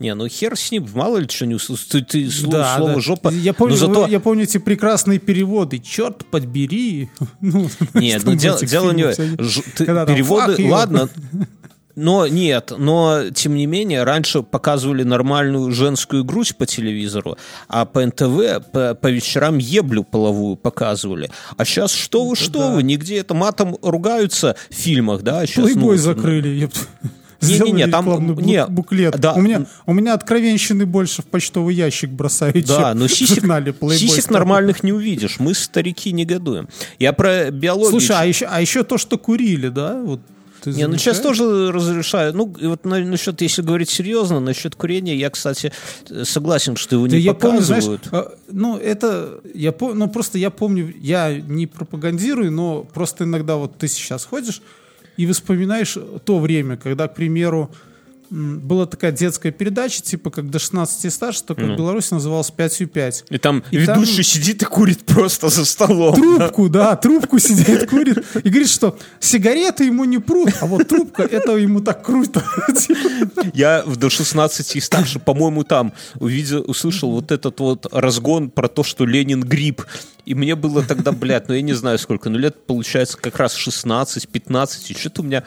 Не, 0.00 0.14
ну 0.14 0.26
хер 0.28 0.56
с 0.56 0.70
ним, 0.72 0.88
мало 0.94 1.18
ли 1.18 1.28
что 1.28 1.44
не 1.44 1.54
услышишь. 1.54 1.84
Ты, 1.84 2.00
ты 2.00 2.28
Да, 2.46 2.76
слово 2.78 2.94
да. 2.94 3.00
жопа. 3.00 3.28
Я 3.28 3.52
помню, 3.52 3.74
но 3.74 3.86
зато... 3.86 4.06
я 4.06 4.18
помню 4.18 4.44
эти 4.44 4.56
прекрасные 4.56 5.18
переводы. 5.18 5.78
Черт 5.78 6.24
подбери. 6.24 7.10
Ну, 7.42 7.68
Нет, 7.94 8.22
ну 8.24 8.32
в 8.32 8.36
дело, 8.36 8.92
не 8.92 9.12
ж- 9.12 9.62
ты- 9.76 9.84
переводы, 9.84 10.68
ладно. 10.70 11.08
Но 11.96 12.26
нет, 12.26 12.72
но 12.78 13.24
тем 13.34 13.56
не 13.56 13.66
менее, 13.66 14.04
раньше 14.04 14.42
показывали 14.42 15.02
нормальную 15.02 15.70
женскую 15.72 16.24
грудь 16.24 16.56
по 16.56 16.64
телевизору, 16.64 17.36
а 17.68 17.84
по 17.84 18.06
НТВ 18.06 18.70
по, 18.72 18.94
по 18.94 19.06
вечерам 19.08 19.58
еблю 19.58 20.04
половую 20.04 20.56
показывали. 20.56 21.30
А 21.56 21.64
сейчас 21.64 21.92
что 21.92 22.26
вы, 22.26 22.36
что 22.36 22.58
да. 22.60 22.70
вы, 22.70 22.84
нигде 22.84 23.18
это 23.18 23.34
матом 23.34 23.76
ругаются 23.82 24.56
в 24.70 24.74
фильмах, 24.74 25.22
да? 25.22 25.44
Сейчас, 25.44 25.64
Плейбой 25.64 25.96
ну, 25.96 26.02
закрыли. 26.02 26.70
Еп. 27.40 27.50
Не-не-не, 27.64 27.86
Сделали 27.86 27.90
там- 27.90 28.36
не, 28.42 28.66
буклет. 28.66 29.18
да. 29.18 29.32
У 29.34 29.40
меня, 29.40 29.66
у 29.86 29.92
меня 29.92 30.14
откровенщины 30.14 30.86
больше 30.86 31.22
в 31.22 31.26
почтовый 31.26 31.74
ящик 31.74 32.10
бросают, 32.10 32.64
Да, 32.66 32.90
чем 32.90 32.98
но 32.98 33.06
в 33.08 33.12
сисек, 33.12 33.44
Playboy 33.44 33.94
сисек 33.96 34.30
нормальных 34.30 34.82
не 34.82 34.92
увидишь. 34.92 35.36
Мы, 35.38 35.54
старики, 35.54 36.12
негодуем. 36.12 36.68
Я 36.98 37.12
про 37.12 37.50
биологию... 37.50 37.90
Слушай, 37.90 38.16
а 38.18 38.24
еще, 38.26 38.46
а 38.46 38.60
еще 38.60 38.82
то, 38.84 38.98
что 38.98 39.18
курили, 39.18 39.68
да? 39.68 40.00
Вот 40.02 40.20
ты 40.62 40.72
Не, 40.72 40.86
ну 40.88 40.98
сейчас 40.98 41.20
тоже 41.20 41.72
разрешаю. 41.72 42.34
Ну, 42.36 42.54
и 42.60 42.66
вот 42.66 42.84
на- 42.84 42.98
насчет, 43.02 43.40
если 43.40 43.62
говорить 43.62 43.88
серьезно, 43.88 44.40
насчет 44.40 44.74
курения, 44.74 45.16
я, 45.16 45.30
кстати, 45.30 45.72
э, 46.10 46.24
согласен, 46.26 46.76
что 46.76 46.96
его 46.96 47.06
Да 47.08 47.16
не 47.16 47.22
я 47.22 47.32
помню, 47.32 47.62
знаешь, 47.62 47.84
показывают. 47.84 48.08
а, 48.12 48.34
ну 48.52 48.76
это 48.76 49.40
я 49.54 49.72
помню, 49.72 49.94
ну 50.00 50.08
просто 50.08 50.36
я 50.36 50.50
помню, 50.50 50.92
я 51.00 51.32
не 51.34 51.66
пропагандирую, 51.66 52.52
но 52.52 52.82
просто 52.82 53.24
иногда 53.24 53.56
вот 53.56 53.78
ты 53.78 53.88
сейчас 53.88 54.26
ходишь 54.26 54.60
и 55.20 55.26
вспоминаешь 55.32 55.98
то 56.24 56.38
время, 56.38 56.76
когда, 56.76 57.08
к 57.08 57.14
примеру, 57.14 57.70
была 58.30 58.86
такая 58.86 59.10
детская 59.10 59.50
передача, 59.50 60.00
типа 60.02 60.30
как 60.30 60.50
до 60.50 60.58
16 60.60 61.04
и 61.04 61.10
старше, 61.10 61.42
только 61.42 61.62
в 61.62 61.76
Беларуси 61.76 62.14
называлась 62.14 62.50
5 62.50 62.90
5. 62.92 63.24
И 63.28 63.38
там 63.38 63.64
и 63.72 63.76
ведущий 63.78 64.16
там- 64.16 64.24
сидит 64.24 64.62
и 64.62 64.64
курит 64.64 65.00
просто 65.04 65.48
за 65.48 65.64
столом. 65.64 66.14
Трубку, 66.14 66.68
да, 66.68 66.94
трубку 66.96 67.38
сидит, 67.40 67.90
курит. 67.90 68.18
И 68.44 68.48
говорит, 68.48 68.68
что 68.68 68.96
сигареты 69.18 69.84
ему 69.84 70.04
не 70.04 70.18
прут, 70.18 70.50
а 70.60 70.66
вот 70.66 70.88
трубка, 70.88 71.24
это 71.24 71.56
ему 71.56 71.80
так 71.80 72.04
круто. 72.04 72.44
Я 73.52 73.82
в 73.84 73.96
до 73.96 74.08
16 74.10 74.76
и 74.76 74.80
старше, 74.80 75.18
по-моему, 75.18 75.64
там 75.64 75.92
увидел, 76.20 76.64
услышал 76.68 77.10
вот 77.10 77.32
этот 77.32 77.58
вот 77.58 77.86
разгон 77.90 78.50
про 78.50 78.68
то, 78.68 78.84
что 78.84 79.04
Ленин 79.04 79.42
гриб. 79.42 79.82
И 80.26 80.34
мне 80.34 80.54
было 80.54 80.82
тогда, 80.82 81.12
блядь, 81.12 81.48
ну 81.48 81.54
я 81.54 81.62
не 81.62 81.72
знаю 81.72 81.98
сколько, 81.98 82.28
ну 82.30 82.38
лет, 82.38 82.66
получается, 82.66 83.16
как 83.18 83.36
раз 83.38 83.56
16-15. 83.56 84.90
И 84.90 84.94
что-то 84.94 85.22
у 85.22 85.24
меня 85.24 85.44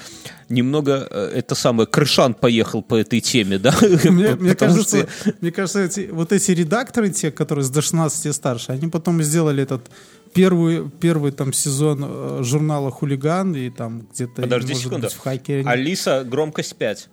немного, 0.49 1.07
э, 1.09 1.31
это 1.35 1.55
самое, 1.55 1.87
крышан 1.87 2.33
поехал 2.33 2.81
по 2.81 2.95
этой 2.95 3.21
теме, 3.21 3.57
да? 3.59 3.73
Мне, 4.03 4.35
мне 4.35 4.55
кажется, 4.55 5.07
что- 5.07 5.33
мне 5.41 5.51
кажется 5.51 5.81
эти, 5.83 6.09
вот 6.11 6.31
эти 6.31 6.51
редакторы, 6.51 7.09
те, 7.09 7.31
которые 7.31 7.63
с 7.65 7.69
до 7.69 7.81
16 7.81 8.25
и 8.27 8.31
старше, 8.33 8.71
они 8.71 8.87
потом 8.89 9.21
сделали 9.23 9.63
этот 9.63 9.89
первый, 10.33 10.89
первый 10.89 11.31
там 11.31 11.53
сезон 11.53 12.03
э, 12.03 12.39
журнала 12.43 12.89
«Хулиган» 12.91 13.55
и 13.55 13.69
там 13.69 14.07
где-то, 14.13 14.41
Подожди 14.41 14.69
может 14.73 14.83
секунду. 14.83 15.07
быть, 15.07 15.13
в 15.15 15.19
хакере. 15.19 15.63
Алиса, 15.67 16.23
громкость 16.23 16.75
5. 16.75 17.09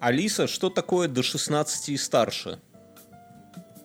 Алиса, 0.00 0.46
что 0.48 0.68
такое 0.70 1.08
до 1.08 1.22
16 1.22 1.88
и 1.90 1.96
старше? 1.96 2.58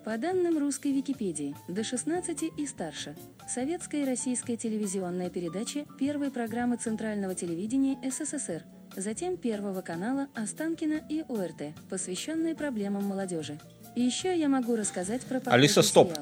По 0.06 0.18
данным 0.18 0.58
русской 0.58 0.92
Википедии, 0.92 1.56
до 1.68 1.84
16 1.84 2.44
и 2.58 2.66
старше. 2.66 3.16
Советская 3.48 4.04
и 4.04 4.06
российская 4.06 4.56
телевизионная 4.58 5.30
передача 5.30 5.86
первой 6.00 6.32
программы 6.32 6.78
Центрального 6.78 7.36
телевидения 7.36 7.98
СССР, 8.10 8.64
затем 8.96 9.38
Первого 9.38 9.82
канала 9.82 10.28
Останкина 10.36 11.02
и 11.10 11.24
ОРТ, 11.28 11.74
посвященные 11.90 12.56
проблемам 12.56 13.06
молодежи. 13.06 13.60
И 13.96 14.02
еще 14.02 14.38
я 14.38 14.48
могу 14.48 14.76
рассказать 14.76 15.22
про 15.24 15.42
Алиса, 15.46 15.82
стоп. 15.82 16.14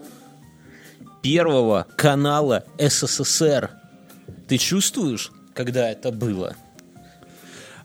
Первого 1.21 1.85
канала 1.95 2.65
СССР. 2.79 3.71
Ты 4.47 4.57
чувствуешь, 4.57 5.31
когда 5.53 5.89
это 5.89 6.11
было? 6.11 6.55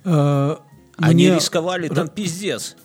Э, 0.05 0.57
Они 0.97 1.27
мне- 1.27 1.37
рисковали 1.37 1.89
там 1.89 2.09
пиздец. 2.09 2.77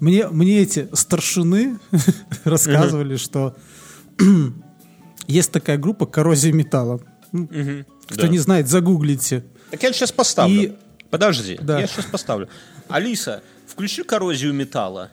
Мне, 0.00 0.28
мне 0.28 0.60
эти 0.62 0.88
старшины 0.94 1.78
рассказывали, 2.44 3.16
что 3.16 3.54
есть 5.26 5.52
такая 5.52 5.76
группа 5.76 6.06
«Коррозия 6.06 6.52
металла». 6.52 7.00
Ну, 7.32 7.48
Кто 8.08 8.26
не 8.26 8.38
знает, 8.38 8.66
загуглите. 8.66 9.44
Так 9.70 9.82
я 9.82 9.92
сейчас 9.92 10.10
поставлю. 10.10 10.76
Подожди, 11.10 11.58
я 11.60 11.86
сейчас 11.86 12.06
поставлю. 12.06 12.48
Алиса, 12.88 13.42
включи 13.66 14.02
коррозию 14.02 14.54
металла. 14.54 15.10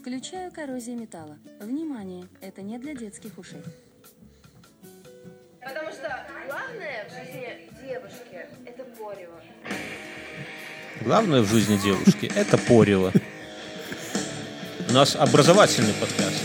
Включаю 0.00 0.50
коррозию 0.50 0.98
металла. 0.98 1.36
Внимание, 1.60 2.26
это 2.40 2.62
не 2.62 2.78
для 2.78 2.94
детских 2.94 3.36
ушей. 3.36 3.60
Потому 5.60 5.90
что 5.90 6.26
главное 6.46 7.06
в 7.06 7.12
жизни 7.12 7.70
девушки– 7.86 8.46
это 8.66 8.84
порево. 8.98 9.40
Главное 11.02 11.42
в 11.42 11.48
жизни 11.48 11.76
девушки– 11.76 12.32
это 12.34 12.56
порево. 12.56 13.12
У 14.88 14.92
нас 14.92 15.16
образовательный 15.16 15.92
подкаст. 15.94 16.36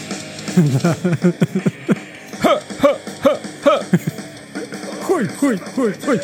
Хой, 5.03 5.27
хой, 5.27 5.57
хой, 5.57 5.93
хой. 6.05 6.21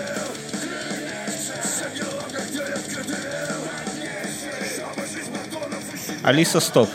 Алиса, 6.24 6.60
стоп. 6.60 6.90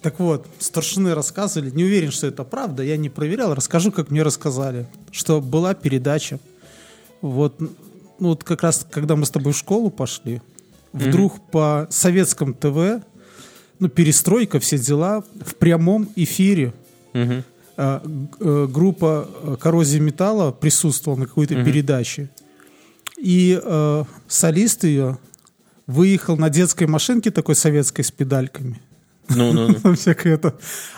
Так 0.00 0.18
вот, 0.18 0.46
старшины 0.58 1.14
рассказывали, 1.14 1.70
не 1.70 1.84
уверен, 1.84 2.10
что 2.10 2.26
это 2.26 2.44
правда, 2.44 2.82
я 2.82 2.96
не 2.96 3.10
проверял, 3.10 3.54
расскажу, 3.54 3.92
как 3.92 4.10
мне 4.10 4.22
рассказали, 4.22 4.86
что 5.10 5.42
была 5.42 5.74
передача, 5.74 6.38
вот, 7.20 7.60
ну, 7.60 7.70
вот 8.18 8.42
как 8.42 8.62
раз, 8.62 8.86
когда 8.90 9.16
мы 9.16 9.26
с 9.26 9.30
тобой 9.30 9.52
в 9.52 9.58
школу 9.58 9.90
пошли, 9.90 10.40
вдруг 10.92 11.50
по 11.50 11.86
советскому 11.90 12.54
ТВ, 12.54 13.04
ну, 13.80 13.88
перестройка, 13.88 14.58
все 14.60 14.78
дела, 14.78 15.24
в 15.44 15.54
прямом 15.56 16.08
эфире 16.16 16.72
э, 17.14 17.42
г- 17.76 18.02
э, 18.40 18.66
группа 18.70 19.28
э, 19.42 19.56
«Коррозия 19.60 20.00
металла» 20.00 20.52
присутствовала 20.52 21.20
на 21.20 21.26
какой-то 21.26 21.54
передаче, 21.64 22.28
и 23.16 23.60
э, 23.62 24.04
солист 24.28 24.84
ее 24.84 25.18
выехал 25.86 26.36
на 26.36 26.50
детской 26.50 26.86
машинке 26.86 27.30
такой 27.30 27.54
советской 27.54 28.02
с 28.02 28.10
педальками, 28.10 28.80
Ну, 29.28 29.52
ну, 29.52 29.76
ну. 29.84 29.94
всякое 29.96 30.34
это. 30.34 30.54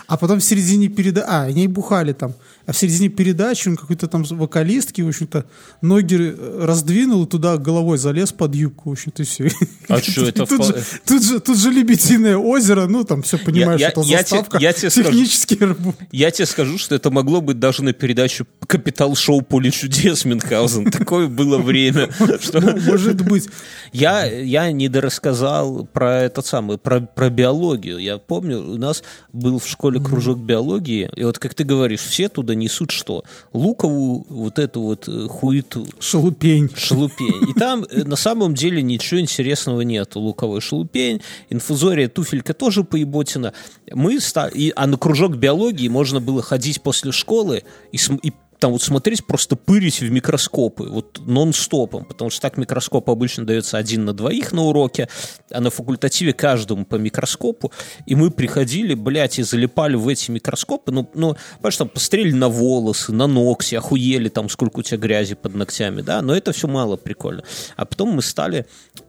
А 0.07 0.17
потом 0.17 0.39
в 0.39 0.43
середине 0.43 0.87
передачи... 0.89 1.25
А, 1.27 1.43
они 1.43 1.67
бухали 1.67 2.13
там. 2.13 2.33
А 2.65 2.71
в 2.71 2.77
середине 2.77 3.09
передачи 3.09 3.67
он 3.67 3.75
какой-то 3.75 4.07
там 4.07 4.23
вокалистки, 4.23 5.01
в 5.01 5.07
общем-то, 5.09 5.45
ноги 5.81 6.15
э, 6.19 6.65
раздвинул 6.65 7.25
и 7.25 7.27
туда 7.27 7.57
головой 7.57 7.97
залез 7.97 8.31
под 8.31 8.55
юбку, 8.55 8.89
в 8.89 8.93
общем-то, 8.93 9.23
и 9.23 9.25
все. 9.25 9.49
А 9.89 9.99
чё, 9.99 10.25
это 10.27 10.45
тут, 10.47 10.61
впол- 10.61 10.65
же, 10.67 10.83
тут, 11.05 11.23
же, 11.23 11.39
тут 11.41 11.57
же 11.57 11.69
Лебединое 11.71 12.37
озеро, 12.37 12.87
ну, 12.87 13.03
там 13.03 13.21
все 13.21 13.37
понимаешь, 13.37 13.81
я- 13.81 13.89
это 13.89 14.01
я 14.01 14.23
те- 14.23 14.29
заставка. 14.35 14.57
я 14.59 14.71
тебе 14.73 14.89
скажу. 14.89 15.09
Технически 15.09 15.53
рабу- 15.55 15.95
Я 16.11 16.31
тебе 16.31 16.45
скажу, 16.45 16.77
что 16.77 16.95
это 16.95 17.11
могло 17.11 17.41
быть 17.41 17.59
даже 17.59 17.83
на 17.83 17.91
передачу 17.93 18.47
«Капитал-шоу 18.65 19.41
Поле 19.41 19.69
чудес» 19.71 20.23
Мюнхгаузен. 20.25 20.89
Такое 20.91 21.27
было 21.27 21.57
время, 21.57 22.09
что... 22.41 22.61
Может 22.61 23.21
быть. 23.25 23.49
Я, 23.91 24.23
я 24.25 24.71
недорассказал 24.71 25.85
про 25.85 26.21
этот 26.21 26.45
самый, 26.45 26.77
про, 26.77 27.01
про 27.01 27.29
биологию. 27.29 27.97
Я 27.99 28.17
помню, 28.17 28.59
у 28.61 28.77
нас 28.77 29.03
был 29.33 29.59
в 29.59 29.67
школе 29.67 29.99
кружок 29.99 30.39
биологии, 30.39 31.09
и 31.15 31.23
вот 31.23 31.39
как 31.39 31.53
ты 31.53 31.63
говоришь, 31.63 31.99
все 32.01 32.29
туда 32.29 32.52
несут 32.55 32.91
что? 32.91 33.23
Луковую 33.53 34.25
вот 34.29 34.59
эту 34.59 34.81
вот 34.81 35.07
э, 35.07 35.27
хуету, 35.27 35.85
Шелупень. 35.99 36.69
шелупень. 36.75 37.49
И 37.49 37.53
там 37.53 37.83
э, 37.89 38.03
на 38.03 38.15
самом 38.15 38.53
деле 38.53 38.81
ничего 38.81 39.19
интересного 39.19 39.81
нет. 39.81 40.15
Луковой 40.15 40.61
шелупень, 40.61 41.21
инфузория, 41.49 42.07
туфелька 42.09 42.53
тоже 42.53 42.83
поеботина. 42.83 43.53
Мы 43.91 44.19
ста- 44.19 44.47
и, 44.47 44.71
а 44.75 44.87
на 44.87 44.97
кружок 44.97 45.35
биологии 45.35 45.87
можно 45.87 46.19
было 46.19 46.41
ходить 46.41 46.81
после 46.81 47.11
школы 47.11 47.63
и, 47.91 47.97
и 48.21 48.33
там 48.63 48.71
вот 48.71 48.81
смотреть, 48.81 49.25
просто 49.25 49.57
пырить 49.57 49.99
в 49.99 50.09
микроскопы, 50.09 50.85
вот 50.85 51.19
нон-стопом, 51.25 52.05
потому 52.05 52.29
что 52.29 52.39
так 52.39 52.55
микроскоп 52.55 53.09
обычно 53.09 53.45
дается 53.45 53.77
один 53.77 54.05
на 54.05 54.13
двоих 54.13 54.53
на 54.53 54.61
уроке, 54.61 55.09
а 55.51 55.59
на 55.59 55.69
факультативе 55.69 56.31
каждому 56.31 56.85
по 56.85 56.95
микроскопу, 56.95 57.73
и 58.05 58.15
мы 58.15 58.31
приходили, 58.31 58.93
блядь, 58.93 59.37
и 59.37 59.43
залипали 59.43 59.97
в 59.97 60.07
эти 60.07 60.31
микроскопы, 60.31 60.93
ну, 60.93 61.11
ну 61.13 61.35
понимаешь, 61.57 61.75
там 61.75 61.89
посмотрели 61.89 62.31
на 62.31 62.47
волосы, 62.47 63.11
на 63.11 63.27
ногти, 63.27 63.75
охуели 63.75 64.29
там, 64.29 64.47
сколько 64.47 64.79
у 64.79 64.81
тебя 64.81 64.97
грязи 64.97 65.35
под 65.35 65.55
ногтями, 65.55 66.01
да, 66.01 66.21
но 66.21 66.33
это 66.33 66.53
все 66.53 66.69
мало 66.69 66.95
прикольно. 66.95 67.43
А 67.75 67.83
потом 67.83 68.11
мы 68.11 68.21
стали 68.21 68.65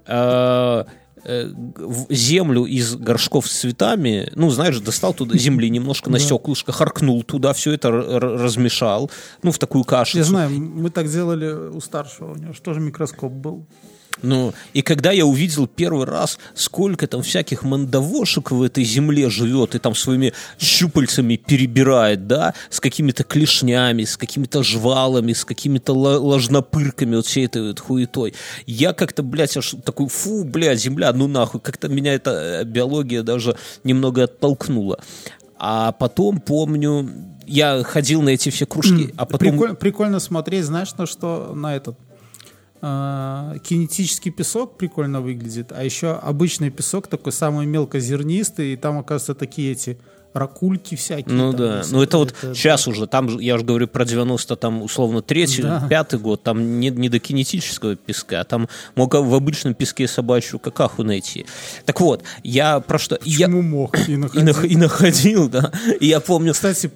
э, 0.09 0.85
землю 2.11 2.65
из 2.65 2.97
горшков 2.97 3.47
с 3.47 3.61
цветами, 3.61 4.31
ну, 4.35 4.51
знаешь, 4.51 4.79
достал 4.81 5.15
туда 5.15 5.37
земли 5.39 5.71
немножко 5.71 6.11
на 6.11 6.19
стеклышко, 6.19 6.73
харкнул 6.73 7.23
туда, 7.23 7.53
все 7.53 7.73
это 7.73 7.91
размешал, 7.91 9.11
ну, 9.43 9.51
в 9.53 9.59
такую 9.59 9.85
кашу. 9.85 10.19
Я 10.19 10.25
знаю, 10.25 10.51
мы 10.51 10.91
так 10.91 11.11
делали 11.11 11.51
у 11.71 11.81
старшего, 11.81 12.33
у 12.33 12.37
него 12.37 12.53
же 12.53 12.61
тоже 12.61 12.81
микроскоп 12.81 13.33
был. 13.33 13.67
Ну, 14.23 14.55
и 14.73 14.83
когда 14.83 15.11
я 15.13 15.27
увидел 15.27 15.67
первый 15.67 16.07
раз, 16.07 16.39
сколько 16.55 17.07
там 17.07 17.23
всяких 17.23 17.63
мандавошек 17.63 18.53
в 18.53 18.63
этой 18.63 18.85
земле 18.85 19.29
живет, 19.29 19.75
и 19.75 19.79
там 19.79 19.95
своими 19.95 20.33
щупальцами 20.59 21.37
перебирает, 21.37 22.27
да, 22.27 22.55
с 22.71 22.81
какими-то 22.81 23.25
клешнями, 23.25 24.05
с 24.05 24.17
какими-то 24.17 24.63
жвалами, 24.63 25.33
с 25.33 25.45
какими-то 25.45 25.93
ло- 25.93 26.19
ложнопырками, 26.19 27.17
вот 27.17 27.27
всей 27.27 27.47
этой 27.47 27.69
вот 27.69 27.81
хуетой. 27.81 28.35
Я 28.67 28.93
как-то, 28.93 29.23
блядь, 29.23 29.57
аж 29.57 29.75
такой, 29.85 30.09
фу, 30.09 30.45
блядь, 30.45 30.81
земля, 30.81 31.13
ну 31.13 31.27
нахуй, 31.27 31.61
как-то 31.61 31.89
меня 31.89 32.15
эта 32.15 32.31
э, 32.31 32.65
биология 32.65 33.23
даже 33.23 33.57
немного 33.83 34.25
оттолкнула. 34.25 35.01
А 35.59 35.93
потом, 35.93 36.41
помню, 36.41 37.11
я 37.47 37.83
ходил 37.83 38.23
на 38.23 38.31
эти 38.31 38.51
все 38.51 38.67
кружки, 38.67 39.13
а 39.17 39.27
потом... 39.27 39.51
Прикольно, 39.51 39.75
прикольно 39.75 40.21
смотреть, 40.21 40.65
знаешь, 40.65 40.95
на 40.95 41.07
что 41.07 41.53
на 41.55 41.77
этот 41.77 41.97
а, 42.83 43.55
кинетический 43.63 44.31
песок 44.31 44.77
прикольно 44.77 45.21
выглядит, 45.21 45.73
а 45.73 45.83
еще 45.85 46.13
обычный 46.13 46.71
песок 46.71 47.07
такой 47.07 47.33
самый 47.33 47.67
мелкозернистый, 47.67 48.73
и 48.75 48.77
там, 48.77 48.99
оказывается, 48.99 49.35
такие 49.35 49.73
эти 49.73 49.99
ракульки 50.35 50.97
всякие. 50.97 51.33
Ну 51.33 51.53
там 51.53 51.61
да, 51.61 51.83
ну 51.93 52.03
это 52.03 52.19
вот 52.19 52.35
сейчас 52.43 52.89
уже, 52.89 53.07
там, 53.07 53.39
я 53.39 53.55
уже 53.55 53.65
говорю 53.65 53.87
про 53.87 54.05
90 54.05 54.57
там 54.57 54.83
условно 54.83 55.23
третий, 55.23 55.63
Да. 55.63 55.87
пятый 55.89 56.19
год, 56.19 56.43
там 56.43 56.81
не, 56.81 56.91
не 56.91 57.09
до 57.09 57.21
кинетического 57.21 57.95
песка, 57.95 58.41
а 58.41 58.45
там 58.45 58.69
мог 58.97 59.15
в 59.15 59.33
обычном 59.35 59.75
песке 59.75 60.09
собачью 60.09 60.59
какаху 60.59 61.05
найти. 61.05 61.47
Так 61.85 62.01
вот, 62.01 62.25
я 62.43 62.81
про 62.81 62.99
что... 62.99 63.17
Я, 63.25 63.47
Почему 63.47 63.63
мог 63.63 63.97
и 64.09 64.13
и, 64.15 64.17
находить? 64.17 64.49
нах- 64.49 64.67
и 64.67 64.77
находил, 64.77 65.49
да, 65.49 65.71
и 66.01 66.07
я 66.07 66.19
помню... 66.19 66.53
Кстати, 66.53 66.91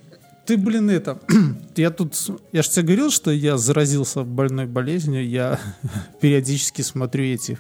ты, 0.49 0.57
блин, 0.57 0.89
это... 0.89 1.19
Я 1.77 1.91
тут... 1.91 2.17
Я 2.53 2.63
же 2.63 2.71
тебе 2.71 2.83
говорил, 2.87 3.11
что 3.11 3.31
я 3.31 3.59
заразился 3.59 4.23
больной 4.23 4.65
болезнью. 4.65 5.29
Я 5.29 5.61
периодически 6.23 6.81
смотрю 6.81 7.25
эти... 7.25 7.59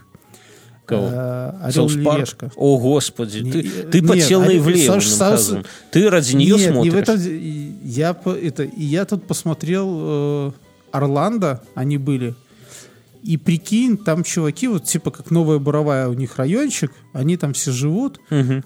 Кого? 0.86 1.06
э, 1.12 1.52
Орел 1.64 1.90
Парк? 2.02 2.20
Решка. 2.20 2.50
О, 2.56 2.78
господи, 2.78 3.40
Не- 3.40 3.52
ты, 3.52 3.58
э, 3.60 3.82
ты 3.90 4.00
нет, 4.00 4.08
подсел 4.08 4.40
на 4.40 4.48
Саш- 4.48 5.00
Саус-. 5.02 5.66
Ты 5.90 6.08
ради 6.08 6.34
нее 6.34 6.56
Нет, 6.56 6.72
смотришь? 6.72 6.92
не 6.94 6.98
в 6.98 7.02
этом... 7.02 7.20
и 7.20 7.72
Я, 7.84 8.16
это, 8.24 8.62
и 8.62 8.84
я 8.84 9.04
тут 9.04 9.26
посмотрел 9.26 9.86
э, 10.00 10.52
Орландо, 10.90 11.62
они 11.74 11.98
были. 11.98 12.34
И 13.22 13.36
прикинь, 13.36 13.96
там 13.96 14.22
чуваки, 14.24 14.68
вот 14.68 14.84
типа 14.84 15.10
как 15.10 15.30
Новая 15.30 15.58
Боровая 15.58 16.08
у 16.08 16.12
них 16.14 16.36
райончик, 16.36 16.92
они 17.12 17.36
там 17.36 17.52
все 17.52 17.72
живут, 17.72 18.20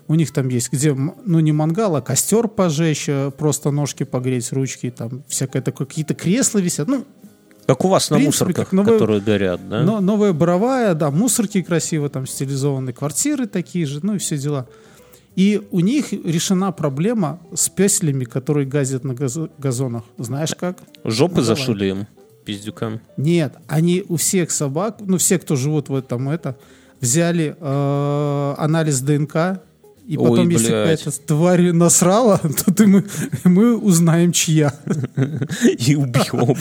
у 0.08 0.14
них 0.14 0.32
там 0.32 0.48
есть 0.48 0.70
где, 0.72 0.92
ну 0.94 1.40
не 1.40 1.52
мангал, 1.52 1.96
а 1.96 2.02
костер 2.02 2.48
пожечь, 2.48 3.08
э, 3.08 3.30
просто 3.36 3.70
ножки 3.70 4.04
погреть, 4.04 4.52
ручки, 4.52 4.90
там 4.90 5.22
всякое 5.28 5.62
такое, 5.62 5.86
какие-то 5.86 6.14
кресла 6.14 6.58
висят, 6.58 6.88
ну, 6.88 7.04
Как 7.66 7.84
у 7.84 7.88
вас 7.88 8.10
на 8.10 8.16
принципе, 8.16 8.44
мусорках, 8.46 8.72
новая- 8.72 8.92
которые 8.92 9.20
горят, 9.20 9.68
да? 9.68 9.82
но, 9.82 10.00
Новая 10.00 10.32
Боровая, 10.32 10.94
да, 10.94 11.10
мусорки 11.10 11.62
красиво 11.62 12.08
там 12.08 12.26
стилизованные, 12.26 12.92
квартиры 12.92 13.46
такие 13.46 13.86
же, 13.86 14.00
ну 14.02 14.14
и 14.16 14.18
все 14.18 14.36
дела. 14.36 14.66
И 15.34 15.62
у 15.70 15.80
них 15.80 16.12
решена 16.12 16.72
проблема 16.72 17.40
с 17.54 17.70
песелями, 17.70 18.24
которые 18.24 18.66
газят 18.66 19.02
на 19.04 19.12
газо- 19.12 19.50
газонах. 19.56 20.02
Знаешь 20.18 20.54
как? 20.54 20.78
Жопы 21.04 21.36
ну, 21.36 21.42
зашили 21.42 21.86
им, 21.86 22.06
пиздюкам. 22.44 23.00
Нет, 23.16 23.54
они 23.66 24.04
у 24.08 24.16
всех 24.16 24.50
собак, 24.50 24.98
ну 25.00 25.18
все, 25.18 25.38
кто 25.38 25.56
живут 25.56 25.88
в 25.88 25.94
этом, 25.94 26.28
это, 26.28 26.56
взяли 27.00 27.56
э, 27.58 28.54
анализ 28.58 29.00
ДНК 29.00 29.60
И 30.06 30.16
Ой, 30.16 30.30
потом, 30.30 30.48
если 30.48 30.68
блядь. 30.68 31.00
какая-то 31.00 31.26
тварь 31.26 31.72
насрала, 31.72 32.38
то 32.64 32.74
ты 32.74 32.86
мы, 32.88 33.04
мы 33.44 33.76
узнаем, 33.76 34.32
чья. 34.32 34.74
И 35.78 35.94
убьем. 35.94 36.56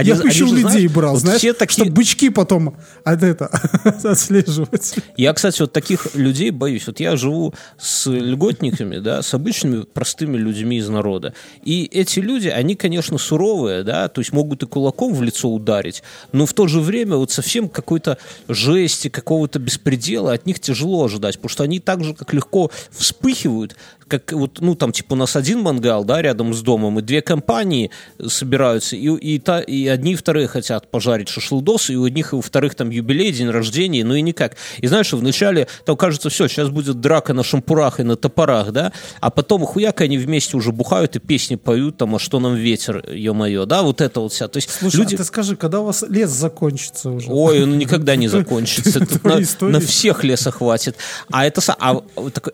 Я 0.00 0.14
бы 0.14 0.28
еще 0.28 0.44
у 0.44 0.54
людей 0.54 0.86
брал, 0.86 1.16
знаешь, 1.16 1.38
все 1.38 1.54
такие... 1.54 1.74
чтобы 1.74 1.90
бычки 1.90 2.30
потом 2.30 2.76
от 3.02 3.22
это 3.24 3.46
отслеживать. 4.04 4.94
Я, 5.16 5.32
кстати, 5.32 5.60
вот 5.60 5.72
таких 5.72 6.14
людей 6.14 6.50
боюсь. 6.50 6.86
Вот 6.86 7.00
я 7.00 7.16
живу 7.16 7.52
с 7.78 8.08
льготниками, 8.08 8.98
да, 8.98 9.22
с 9.22 9.34
обычными 9.34 9.82
простыми 9.82 10.36
людьми 10.36 10.78
из 10.78 10.88
народа. 10.88 11.34
И 11.64 11.84
эти 11.86 12.20
люди, 12.20 12.46
они, 12.46 12.76
конечно, 12.76 13.18
суровые, 13.18 13.82
да, 13.82 14.08
то 14.08 14.20
есть 14.20 14.32
могут 14.32 14.62
и 14.62 14.66
кулаком 14.66 15.14
в 15.14 15.22
лицо 15.22 15.52
ударить, 15.52 16.04
но 16.30 16.46
в 16.46 16.52
то 16.52 16.68
же 16.68 16.80
время 16.80 17.16
вот 17.16 17.32
совсем 17.32 17.68
какой-то 17.68 18.18
жести, 18.46 19.08
какого-то 19.08 19.58
беспредела 19.58 20.32
от 20.32 20.46
них 20.46 20.60
тяжело 20.60 21.04
ожидать, 21.04 21.36
потому 21.36 21.50
что 21.50 21.64
они 21.64 21.80
так 21.80 22.04
же, 22.04 22.14
как 22.14 22.32
легко 22.32 22.67
вспыхивают, 22.90 23.76
как 24.08 24.32
вот, 24.32 24.58
ну, 24.60 24.74
там, 24.74 24.90
типа, 24.92 25.12
у 25.12 25.16
нас 25.16 25.36
один 25.36 25.60
мангал, 25.60 26.04
да, 26.04 26.20
рядом 26.22 26.54
с 26.54 26.62
домом, 26.62 26.98
и 26.98 27.02
две 27.02 27.20
компании 27.22 27.90
собираются, 28.26 28.96
и, 28.96 29.08
и, 29.08 29.38
та, 29.38 29.60
и 29.60 29.86
одни 29.86 30.12
и 30.12 30.16
вторые 30.16 30.48
хотят 30.48 30.90
пожарить 30.90 31.28
шашлыдос, 31.28 31.90
и 31.90 31.96
у 31.96 32.04
одних 32.04 32.32
и 32.32 32.36
у 32.36 32.40
вторых 32.40 32.74
там 32.74 32.90
юбилей, 32.90 33.30
день 33.32 33.50
рождения, 33.50 34.04
ну 34.04 34.14
и 34.14 34.22
никак. 34.22 34.56
И 34.78 34.86
знаешь, 34.86 35.12
вначале 35.12 35.68
там 35.84 35.96
кажется, 35.96 36.30
все, 36.30 36.48
сейчас 36.48 36.70
будет 36.70 37.00
драка 37.00 37.34
на 37.34 37.44
шампурах 37.44 38.00
и 38.00 38.02
на 38.02 38.16
топорах, 38.16 38.72
да, 38.72 38.92
а 39.20 39.30
потом 39.30 39.64
хуяк 39.64 40.00
они 40.00 40.18
вместе 40.18 40.56
уже 40.56 40.72
бухают 40.72 41.16
и 41.16 41.18
песни 41.18 41.56
поют, 41.56 41.98
там, 41.98 42.16
а 42.16 42.18
что 42.18 42.40
нам 42.40 42.54
ветер, 42.54 43.04
ё-моё, 43.10 43.66
да, 43.66 43.82
вот 43.82 44.00
это 44.00 44.20
вот 44.20 44.32
вся. 44.32 44.48
То 44.48 44.56
есть 44.56 44.70
Слушай, 44.70 44.96
люди... 44.96 45.14
а 45.14 45.18
ты 45.18 45.24
скажи, 45.24 45.56
когда 45.56 45.80
у 45.80 45.84
вас 45.84 46.04
лес 46.08 46.30
закончится 46.30 47.10
уже? 47.10 47.30
Ой, 47.30 47.62
он 47.62 47.78
никогда 47.78 48.16
не 48.16 48.28
закончится. 48.28 49.06
На, 49.60 49.80
всех 49.80 50.24
леса 50.24 50.50
хватит. 50.50 50.96
А 51.30 51.44
это, 51.44 51.60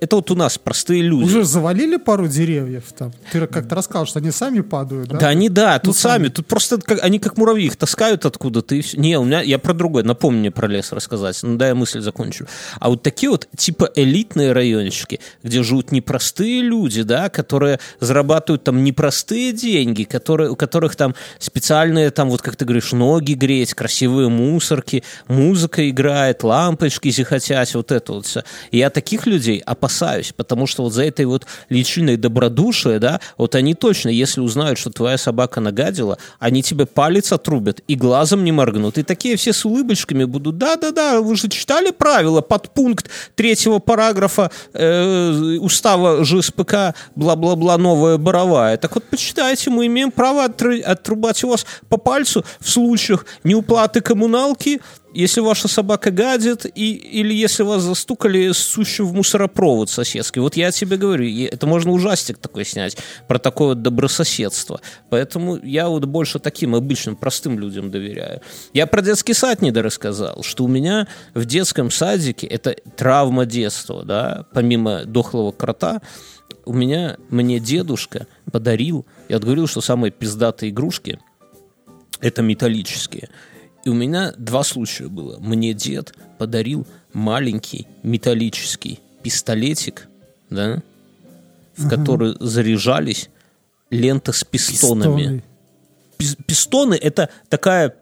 это 0.04 0.16
вот 0.16 0.30
у 0.30 0.34
нас 0.34 0.58
простые 0.58 1.02
люди. 1.02 1.24
Уже 1.24 1.44
завалили 1.44 1.96
пару 1.96 2.28
деревьев 2.28 2.84
там? 2.96 3.12
Ты 3.32 3.46
как-то 3.46 3.74
рассказал, 3.74 4.06
что 4.06 4.18
они 4.18 4.30
сами 4.30 4.60
падают, 4.60 5.08
да? 5.08 5.18
Да, 5.18 5.28
они, 5.28 5.48
да, 5.48 5.78
тут 5.78 5.88
Ну, 5.88 5.92
сами, 5.94 6.24
сами. 6.24 6.28
тут 6.28 6.46
просто 6.46 6.78
как, 6.78 7.02
они 7.02 7.18
как 7.18 7.36
муравьи, 7.38 7.66
их 7.66 7.76
таскают 7.76 8.26
откуда-то 8.26 8.74
и 8.74 8.80
всё. 8.82 9.00
Не, 9.00 9.18
у 9.18 9.24
меня, 9.24 9.40
я 9.40 9.58
про 9.58 9.72
другое, 9.74 10.04
напомни 10.04 10.34
мне 10.40 10.50
про 10.50 10.66
лес 10.68 10.92
рассказать, 10.92 11.38
ну 11.42 11.56
да, 11.56 11.68
я 11.68 11.74
мысль 11.74 12.00
закончу. 12.00 12.46
А 12.78 12.90
вот 12.90 13.02
такие 13.02 13.30
вот 13.30 13.48
типа 13.56 13.90
элитные 13.94 14.52
райончики, 14.52 15.20
где 15.42 15.62
живут 15.62 15.90
непростые 15.92 16.60
люди, 16.60 17.02
да, 17.02 17.28
которые 17.30 17.80
зарабатывают 18.00 18.64
там 18.64 18.84
непростые 18.84 19.52
деньги, 19.52 20.04
которые, 20.04 20.50
у 20.50 20.56
которых 20.56 20.96
там 20.96 21.14
специальные, 21.38 22.10
там 22.10 22.28
вот 22.28 22.42
как 22.42 22.56
ты 22.56 22.64
говоришь, 22.64 22.92
ноги 22.92 23.32
греть, 23.32 23.72
красивые 23.74 24.28
мусорки, 24.28 25.02
музыка 25.28 25.88
играет, 25.88 26.42
лампочки 26.42 27.10
зихотять, 27.10 27.74
вот 27.74 27.90
это 27.90 28.12
вот 28.12 28.26
все. 28.26 28.42
Я 28.70 28.90
таких 28.90 29.26
людей 29.26 29.62
опасаюсь, 29.64 29.93
потому 30.32 30.66
что 30.66 30.82
вот 30.82 30.92
за 30.92 31.04
этой 31.04 31.24
вот 31.24 31.46
личиной 31.68 32.16
добродушия, 32.16 32.98
да, 32.98 33.20
вот 33.38 33.54
они 33.54 33.74
точно, 33.74 34.08
если 34.08 34.40
узнают, 34.40 34.78
что 34.78 34.90
твоя 34.90 35.18
собака 35.18 35.60
нагадила, 35.60 36.18
они 36.38 36.62
тебе 36.62 36.86
палец 36.86 37.32
отрубят 37.32 37.80
и 37.88 37.94
глазом 37.94 38.44
не 38.44 38.52
моргнут. 38.52 38.98
И 38.98 39.02
такие 39.02 39.36
все 39.36 39.52
с 39.52 39.64
улыбочками 39.64 40.24
будут, 40.24 40.58
да-да-да, 40.58 41.20
вы 41.20 41.36
же 41.36 41.48
читали 41.48 41.90
правила, 41.90 42.40
подпункт 42.40 43.10
третьего 43.34 43.78
параграфа 43.78 44.50
э, 44.72 45.58
устава 45.60 46.24
ЖСПК, 46.24 46.94
бла-бла-бла, 47.14 47.78
новая 47.78 48.18
боровая. 48.18 48.76
Так 48.76 48.94
вот, 48.94 49.04
почитайте, 49.04 49.70
мы 49.70 49.86
имеем 49.86 50.10
право 50.10 50.44
отрубать 50.44 51.44
у 51.44 51.48
вас 51.48 51.66
по 51.88 51.96
пальцу 51.96 52.44
в 52.60 52.68
случаях 52.68 53.26
неуплаты 53.44 54.00
коммуналки, 54.00 54.80
если 55.14 55.40
ваша 55.40 55.68
собака 55.68 56.10
гадит, 56.10 56.66
и, 56.66 56.92
или 56.92 57.32
если 57.32 57.62
вас 57.62 57.82
застукали 57.82 58.50
сущим 58.52 59.06
в 59.06 59.14
мусоропровод 59.14 59.88
соседский. 59.88 60.40
Вот 60.40 60.56
я 60.56 60.70
тебе 60.72 60.96
говорю, 60.96 61.26
это 61.46 61.66
можно 61.66 61.92
ужастик 61.92 62.38
такой 62.38 62.64
снять 62.64 62.96
про 63.28 63.38
такое 63.38 63.68
вот 63.68 63.82
добрососедство. 63.82 64.80
Поэтому 65.10 65.56
я 65.62 65.88
вот 65.88 66.04
больше 66.04 66.38
таким 66.40 66.74
обычным, 66.74 67.16
простым 67.16 67.58
людям 67.58 67.90
доверяю. 67.90 68.40
Я 68.72 68.86
про 68.86 69.02
детский 69.02 69.34
сад 69.34 69.62
не 69.62 69.70
рассказал, 69.70 70.42
что 70.42 70.64
у 70.64 70.68
меня 70.68 71.06
в 71.34 71.44
детском 71.44 71.90
садике, 71.90 72.46
это 72.46 72.74
травма 72.96 73.46
детства, 73.46 74.04
да, 74.04 74.46
помимо 74.52 75.04
дохлого 75.04 75.52
крота, 75.52 76.00
у 76.64 76.72
меня, 76.72 77.16
мне 77.28 77.60
дедушка 77.60 78.26
подарил, 78.50 79.06
я 79.28 79.38
говорил, 79.38 79.66
что 79.66 79.80
самые 79.80 80.10
пиздатые 80.10 80.70
игрушки– 80.70 81.20
это 82.20 82.42
металлические. 82.42 83.28
И 83.84 83.88
у 83.88 83.94
меня 83.94 84.32
два 84.38 84.64
случая 84.64 85.08
было. 85.08 85.38
Мне 85.38 85.74
дед 85.74 86.14
подарил 86.38 86.86
маленький 87.12 87.86
металлический 88.02 89.00
пистолетик, 89.22 90.08
да, 90.50 90.82
в 91.76 91.88
который 91.88 92.34
заряжались 92.40 93.28
лента 93.90 94.32
с 94.32 94.44
пистонами. 94.44 95.22
Пистоны. 95.22 95.42
Пис- 96.18 96.38
Пистоны 96.46 96.94
это 96.94 97.28
такая 97.48 97.94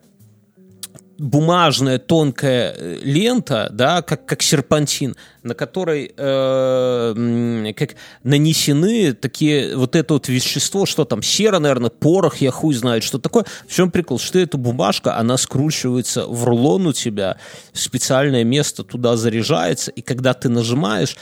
бумажная 1.22 1.98
тонкая 1.98 2.74
э, 2.76 2.98
лента, 3.00 3.68
да, 3.72 4.02
как, 4.02 4.26
как 4.26 4.42
серпантин, 4.42 5.14
на 5.44 5.54
которой 5.54 6.12
э, 6.16 7.72
как 7.76 7.90
нанесены 8.24 9.12
такие 9.12 9.76
вот 9.76 9.94
это 9.94 10.14
вот 10.14 10.28
вещество, 10.28 10.84
что 10.84 11.04
там, 11.04 11.22
сера, 11.22 11.60
наверное, 11.60 11.90
порох, 11.90 12.38
я 12.38 12.50
хуй 12.50 12.74
знает, 12.74 13.04
что 13.04 13.20
такое. 13.20 13.44
В 13.68 13.72
чем 13.72 13.92
прикол? 13.92 14.18
Что 14.18 14.40
эта 14.40 14.58
бумажка, 14.58 15.16
она 15.16 15.36
скручивается 15.36 16.26
в 16.26 16.42
рулон 16.44 16.88
у 16.88 16.92
тебя, 16.92 17.36
специальное 17.72 18.42
место 18.42 18.82
туда 18.82 19.16
заряжается, 19.16 19.92
и 19.92 20.02
когда 20.02 20.34
ты 20.34 20.48
нажимаешь, 20.48 21.16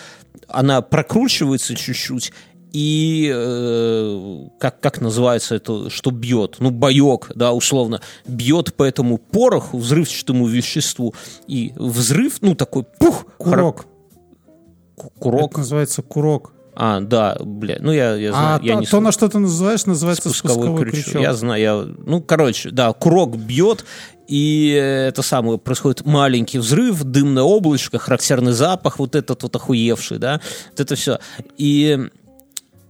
она 0.48 0.80
прокручивается 0.80 1.74
чуть-чуть, 1.74 2.32
и 2.72 3.30
э, 3.34 4.46
как, 4.58 4.80
как 4.80 5.00
называется 5.00 5.54
это, 5.56 5.90
что 5.90 6.10
бьет? 6.10 6.56
Ну, 6.60 6.70
боек, 6.70 7.30
да, 7.34 7.52
условно, 7.52 8.00
бьет 8.26 8.74
по 8.74 8.84
этому 8.84 9.18
пороху, 9.18 9.78
взрывчатому 9.78 10.46
веществу, 10.46 11.14
и 11.46 11.72
взрыв, 11.76 12.38
ну, 12.42 12.54
такой 12.54 12.84
пух, 12.84 13.24
Курок. 13.38 13.86
хра- 14.96 15.10
курок. 15.18 15.50
Это 15.50 15.58
называется 15.58 16.02
курок. 16.02 16.52
А, 16.76 17.00
да, 17.00 17.36
бля, 17.40 17.76
ну, 17.80 17.92
я, 17.92 18.14
я 18.14 18.32
знаю, 18.32 18.60
А 18.62 18.64
я 18.64 18.74
то, 18.74 18.80
не 18.80 18.86
то, 18.86 19.00
на 19.00 19.12
что 19.12 19.28
ты 19.28 19.38
называешь, 19.38 19.84
называется 19.86 20.30
спусковой, 20.30 20.54
спусковой, 20.68 20.82
крючок. 20.84 21.04
крючок. 21.04 21.22
Я 21.22 21.34
знаю, 21.34 21.60
я, 21.60 21.74
ну, 22.06 22.22
короче, 22.22 22.70
да, 22.70 22.92
курок 22.92 23.36
бьет, 23.36 23.84
и 24.28 24.68
это 25.08 25.22
самое, 25.22 25.58
происходит 25.58 26.06
маленький 26.06 26.58
взрыв, 26.58 27.02
дымное 27.02 27.42
облачко, 27.42 27.98
характерный 27.98 28.52
запах, 28.52 28.98
вот 29.00 29.16
этот 29.16 29.42
вот 29.42 29.56
охуевший, 29.56 30.18
да, 30.18 30.40
вот 30.70 30.80
это 30.80 30.94
все. 30.94 31.18
И 31.58 32.08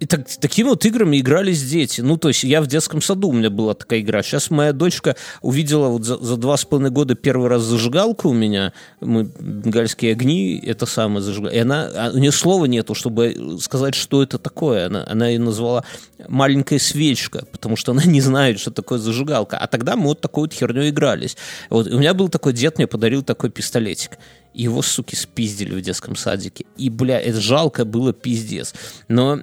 и 0.00 0.06
так, 0.06 0.26
такими 0.40 0.68
вот 0.68 0.84
играми 0.86 1.20
игрались 1.20 1.62
дети. 1.62 2.00
Ну, 2.00 2.16
то 2.16 2.28
есть 2.28 2.42
я 2.42 2.62
в 2.62 2.66
детском 2.66 3.02
саду, 3.02 3.28
у 3.28 3.32
меня 3.32 3.50
была 3.50 3.74
такая 3.74 4.00
игра. 4.00 4.22
Сейчас 4.22 4.50
моя 4.50 4.72
дочка 4.72 5.14
увидела 5.42 5.88
вот 5.88 6.04
за, 6.04 6.16
за 6.16 6.38
два 6.38 6.56
с 6.56 6.64
половиной 6.64 6.90
года 6.90 7.14
первый 7.14 7.48
раз 7.48 7.62
зажигалку 7.62 8.30
у 8.30 8.32
меня. 8.32 8.72
Мы 9.00 9.24
бенгальские 9.24 10.12
огни, 10.12 10.58
это 10.64 10.86
самое 10.86 11.20
зажигалка. 11.20 11.54
И 11.54 11.58
она, 11.58 11.90
а 11.94 12.10
у 12.14 12.16
нее 12.16 12.32
слова 12.32 12.64
нету, 12.64 12.94
чтобы 12.94 13.58
сказать, 13.60 13.94
что 13.94 14.22
это 14.22 14.38
такое. 14.38 14.86
Она, 14.86 15.04
она 15.06 15.28
ее 15.28 15.38
назвала 15.38 15.84
маленькая 16.28 16.78
свечка, 16.78 17.44
потому 17.52 17.76
что 17.76 17.92
она 17.92 18.02
не 18.06 18.22
знает, 18.22 18.58
что 18.58 18.70
такое 18.70 18.98
зажигалка. 18.98 19.58
А 19.58 19.66
тогда 19.66 19.96
мы 19.96 20.04
вот 20.04 20.22
такой 20.22 20.44
вот 20.44 20.54
херней 20.54 20.88
игрались. 20.88 21.36
Вот, 21.68 21.86
у 21.88 21.98
меня 21.98 22.14
был 22.14 22.30
такой 22.30 22.54
дед, 22.54 22.78
мне 22.78 22.86
подарил 22.86 23.22
такой 23.22 23.50
пистолетик. 23.50 24.12
Его, 24.54 24.80
суки, 24.80 25.14
спиздили 25.14 25.74
в 25.74 25.82
детском 25.82 26.16
садике. 26.16 26.64
И, 26.78 26.88
бля, 26.88 27.20
это 27.20 27.38
жалко 27.38 27.84
было 27.84 28.14
пиздец. 28.14 28.72
Но 29.06 29.42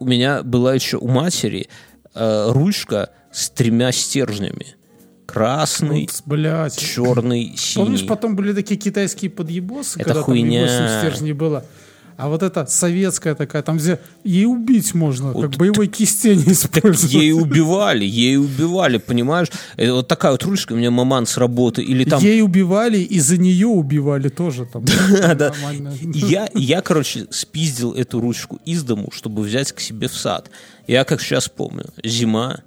у 0.00 0.04
меня 0.06 0.42
была 0.42 0.74
еще 0.74 0.96
у 0.98 1.08
матери 1.08 1.68
э, 2.14 2.46
ручка 2.50 3.10
с 3.32 3.50
тремя 3.50 3.92
стержнями. 3.92 4.76
Красный, 5.26 6.02
Вот, 6.02 6.22
блядь. 6.26 6.76
черный, 6.78 7.54
синий. 7.56 7.84
Помнишь, 7.86 8.06
потом 8.06 8.36
были 8.36 8.52
такие 8.52 8.78
китайские 8.78 9.30
подъебосы, 9.30 9.98
Это 9.98 10.04
когда 10.10 10.22
хуйня. 10.22 10.66
там 10.66 10.84
8 10.86 10.98
стержней 10.98 11.32
было? 11.32 11.64
А 12.16 12.28
вот 12.28 12.42
эта 12.42 12.66
советская 12.66 13.34
такая, 13.34 13.62
там 13.62 13.78
где 13.78 13.98
ей 14.22 14.46
убить 14.46 14.94
можно, 14.94 15.32
как 15.32 15.36
Вот 15.36 15.56
боевой 15.56 15.88
кистень 15.88 16.44
Так 16.44 16.52
использовать. 16.52 17.12
ей 17.12 17.32
убивали, 17.32 18.04
ей 18.04 18.36
убивали, 18.36 18.98
понимаешь? 18.98 19.48
Это 19.76 19.94
вот 19.94 20.08
такая 20.08 20.32
вот 20.32 20.42
ручка 20.44 20.74
у 20.74 20.76
меня 20.76 20.90
маман 20.90 21.26
с 21.26 21.36
работы. 21.36 21.82
Или 21.82 22.04
там... 22.04 22.22
Ей 22.22 22.42
убивали, 22.42 22.98
и 22.98 23.18
за 23.18 23.36
нее 23.36 23.66
убивали 23.66 24.28
тоже 24.28 24.66
там. 24.66 24.84
да. 24.84 25.52
И 26.02 26.18
Я, 26.18 26.48
я, 26.54 26.80
короче, 26.82 27.26
спиздил 27.30 27.92
эту 27.92 28.20
ручку 28.20 28.60
из 28.64 28.82
дому, 28.82 29.10
чтобы 29.12 29.42
взять 29.42 29.72
к 29.72 29.80
себе 29.80 30.08
в 30.08 30.14
сад. 30.14 30.50
Я, 30.86 31.04
как 31.04 31.20
сейчас 31.20 31.48
помню, 31.48 31.86
зима, 32.02 32.60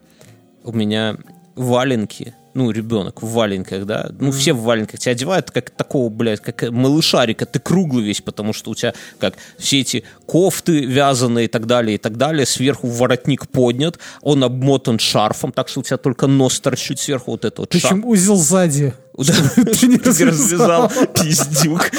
у 0.64 0.74
меня 0.74 1.18
валенки, 1.56 2.34
ну, 2.58 2.72
ребенок 2.72 3.22
в 3.22 3.32
валенках, 3.32 3.86
да, 3.86 4.10
ну, 4.20 4.32
все 4.32 4.54
в 4.54 4.62
валенках, 4.64 5.00
тебя 5.00 5.12
одевают 5.12 5.52
как 5.52 5.70
такого, 5.70 6.10
блядь, 6.10 6.42
как 6.42 6.72
малышарика, 6.72 7.46
ты 7.46 7.60
круглый 7.60 8.04
весь, 8.04 8.22
потому 8.22 8.52
что 8.52 8.72
у 8.72 8.76
тебя, 8.76 8.96
как, 9.20 9.36
все 9.60 9.82
эти 9.82 10.04
кофты 10.26 10.84
вязаные 10.84 11.46
и 11.46 11.48
так 11.48 11.68
далее, 11.68 11.96
и 11.96 11.98
так 12.00 12.18
далее, 12.18 12.48
сверху 12.48 12.88
воротник 12.88 13.48
поднят, 13.48 14.00
он 14.22 14.44
обмотан 14.44 14.98
шарфом, 14.98 15.52
так 15.52 15.70
что 15.70 15.82
у 15.82 15.84
тебя 15.84 15.98
только 15.98 16.26
нос 16.26 16.60
торчит 16.60 17.00
сверху, 17.00 17.32
вот 17.32 17.46
это 17.46 17.62
вот 17.62 17.76
шар- 17.76 17.82
Причем 17.82 18.06
узел 18.06 18.36
сзади. 18.38 18.94
Ты 19.18 19.88
не 19.88 19.98
развязал. 19.98 20.92
пиздюк. 21.14 21.90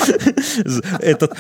Этот 1.00 1.33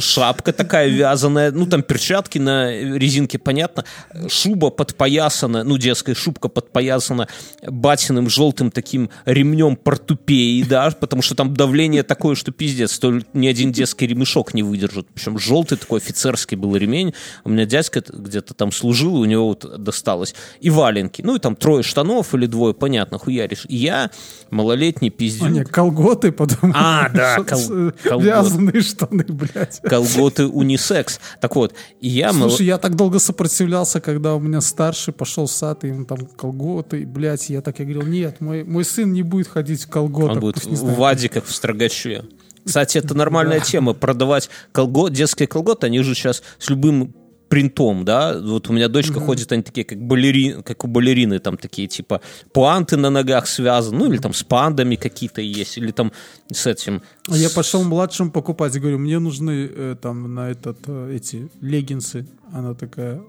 шапка 0.00 0.52
такая 0.52 0.88
вязаная, 0.88 1.50
ну 1.50 1.66
там 1.66 1.82
перчатки 1.82 2.38
на 2.38 2.70
резинке, 2.70 3.38
понятно. 3.38 3.84
Шуба 4.28 4.70
подпоясана, 4.70 5.64
ну 5.64 5.78
детская 5.78 6.14
шубка 6.14 6.48
подпоясана 6.48 7.28
батиным 7.66 8.28
желтым 8.28 8.70
таким 8.70 9.10
ремнем 9.24 9.76
портупеи, 9.76 10.62
да, 10.62 10.90
потому 10.90 11.22
что 11.22 11.34
там 11.34 11.54
давление 11.54 12.02
такое, 12.02 12.34
что 12.34 12.52
пиздец, 12.52 12.98
то 12.98 13.20
ни 13.32 13.46
один 13.46 13.72
детский 13.72 14.06
ремешок 14.06 14.52
не 14.54 14.62
выдержит. 14.62 15.08
Причем 15.14 15.38
желтый 15.38 15.78
такой 15.78 16.00
офицерский 16.00 16.56
был 16.56 16.76
ремень. 16.76 17.14
У 17.44 17.50
меня 17.50 17.64
дядька 17.64 18.02
где-то 18.06 18.54
там 18.54 18.70
служил, 18.72 19.16
и 19.16 19.20
у 19.20 19.24
него 19.24 19.48
вот 19.48 19.82
досталось. 19.82 20.34
И 20.60 20.68
валенки. 20.68 21.22
Ну 21.22 21.36
и 21.36 21.38
там 21.38 21.56
трое 21.56 21.82
штанов 21.82 22.34
или 22.34 22.46
двое, 22.46 22.74
понятно, 22.74 23.18
хуяришь. 23.18 23.64
И 23.68 23.76
я, 23.76 24.10
малолетний 24.50 25.10
А, 25.22 25.24
пиздюк, 25.24 25.50
не, 25.50 25.64
колготы, 25.64 26.32
потом. 26.32 26.72
А, 26.74 27.08
да, 27.08 27.36
кол- 27.48 27.92
колготы. 28.02 28.24
Вязаные 28.26 28.80
штаны, 28.80 29.24
блядь. 29.24 29.80
колготы 29.82 30.46
унисекс. 30.46 31.20
Так 31.40 31.56
вот, 31.56 31.74
и 32.00 32.08
я... 32.08 32.32
Слушай, 32.32 32.66
я 32.66 32.78
так 32.78 32.96
долго 32.96 33.18
сопротивлялся, 33.18 34.00
когда 34.00 34.34
у 34.34 34.40
меня 34.40 34.60
старший 34.60 35.12
пошел 35.12 35.46
в 35.46 35.50
сад, 35.52 35.84
и 35.84 35.88
ему 35.88 36.04
там 36.04 36.26
колготы, 36.26 37.02
и, 37.02 37.04
блядь, 37.04 37.50
я 37.50 37.60
так 37.60 37.78
я 37.78 37.84
говорил, 37.84 38.02
нет, 38.02 38.40
мой, 38.40 38.64
мой 38.64 38.84
сын 38.84 39.12
не 39.12 39.22
будет 39.22 39.48
ходить 39.48 39.84
в 39.84 39.88
колготах. 39.88 40.36
Он 40.36 40.40
будет 40.40 40.64
в 40.64 40.76
знает». 40.76 40.98
вадиках 40.98 41.44
в 41.44 41.54
Строгаче. 41.54 42.24
Кстати, 42.64 42.98
это 42.98 43.14
нормальная 43.14 43.60
тема. 43.60 43.92
Продавать 43.92 44.48
колгот, 44.72 45.12
детские 45.12 45.48
колготы, 45.48 45.86
они 45.86 46.00
же 46.02 46.14
сейчас 46.14 46.42
с 46.58 46.70
любым 46.70 47.14
принтом, 47.52 48.06
да, 48.06 48.40
вот 48.40 48.70
у 48.70 48.72
меня 48.72 48.88
дочка 48.88 49.20
ходит, 49.20 49.52
они 49.52 49.62
такие, 49.62 49.84
как, 49.84 49.98
балери... 49.98 50.62
как 50.64 50.84
у 50.84 50.86
балерины, 50.86 51.38
там 51.38 51.58
такие, 51.58 51.86
типа, 51.86 52.22
пуанты 52.54 52.96
на 52.96 53.10
ногах 53.10 53.46
связаны, 53.46 53.98
ну, 53.98 54.10
или 54.10 54.16
там 54.16 54.32
с 54.32 54.42
пандами 54.42 54.96
какие-то 54.96 55.42
есть, 55.42 55.76
или 55.76 55.90
там 55.90 56.12
с 56.50 56.66
этим... 56.66 57.02
А 57.28 57.36
Я 57.36 57.50
пошел 57.50 57.84
младшим 57.84 58.30
покупать, 58.30 58.80
говорю, 58.80 58.98
мне 58.98 59.18
нужны 59.18 59.68
э, 59.70 59.96
там 60.00 60.34
на 60.34 60.50
этот 60.50 60.78
э, 60.86 61.14
эти 61.14 61.50
леггинсы. 61.60 62.26
Она 62.54 62.72
такая, 62.72 63.20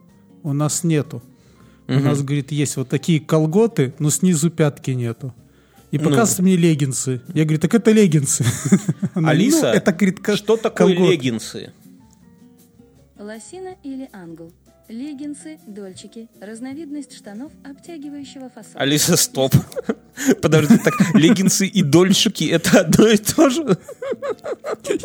у 0.43 0.53
нас 0.53 0.86
нету. 0.86 1.21
У 1.89 1.99
нас, 1.99 2.21
говорит, 2.21 2.53
есть 2.53 2.77
вот 2.77 2.88
такие 2.88 3.19
колготы, 3.19 3.93
но 3.99 4.09
снизу 4.09 4.49
пятки 4.49 4.91
нету. 4.91 5.33
И 5.91 5.97
Ну. 5.97 6.09
показывает 6.09 6.39
мне 6.39 6.55
леггинсы. 6.55 7.21
Я 7.33 7.43
говорю, 7.43 7.59
так 7.59 7.73
это 7.73 7.91
леггинсы. 7.91 8.45
Алиса, 9.15 9.63
«Ну, 9.63 9.67
это, 9.67 9.91
говорит, 9.91 10.19
что 10.36 10.55
такое 10.55 10.95
колготы». 10.95 11.12
леггинсы? 11.12 11.73
Лосина 13.23 13.75
или 13.83 14.09
англ. 14.12 14.51
Леггинсы, 14.89 15.57
дольчики, 15.65 16.27
разновидность 16.41 17.15
штанов 17.15 17.53
обтягивающего 17.63 18.49
фасона. 18.49 18.75
Алиса, 18.81 19.15
стоп. 19.15 19.55
Подожди, 20.41 20.77
так 20.77 20.93
леггинсы 21.15 21.65
и 21.65 21.81
дольщики 21.83 22.43
это 22.43 22.81
одно 22.81 23.07
и 23.07 23.15
то 23.17 23.49
же? 23.49 23.77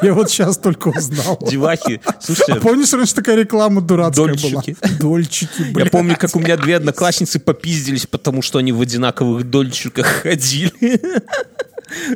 Я 0.02 0.14
вот 0.14 0.31
сейчас 0.31 0.59
только 0.59 0.88
узнал. 0.88 1.38
Девахи, 1.48 2.00
А 2.04 2.20
слушайте, 2.20 2.57
помнишь, 2.57 2.92
раньше 2.92 3.14
такая 3.14 3.37
реклама 3.37 3.81
дурацкая 3.81 4.26
Дольчики. 4.26 4.76
была? 4.83 4.98
Дольчики, 4.98 5.62
я 5.68 5.72
блядь. 5.72 5.90
помню, 5.92 6.16
как 6.18 6.35
у 6.35 6.40
меня 6.40 6.57
две 6.57 6.74
одноклассницы 6.76 7.38
попиздились, 7.38 8.07
потому 8.09 8.42
что 8.42 8.59
они 8.59 8.72
в 8.72 8.81
одинаковых 8.81 9.48
дольщиках 9.48 10.07
ходили. 10.07 10.72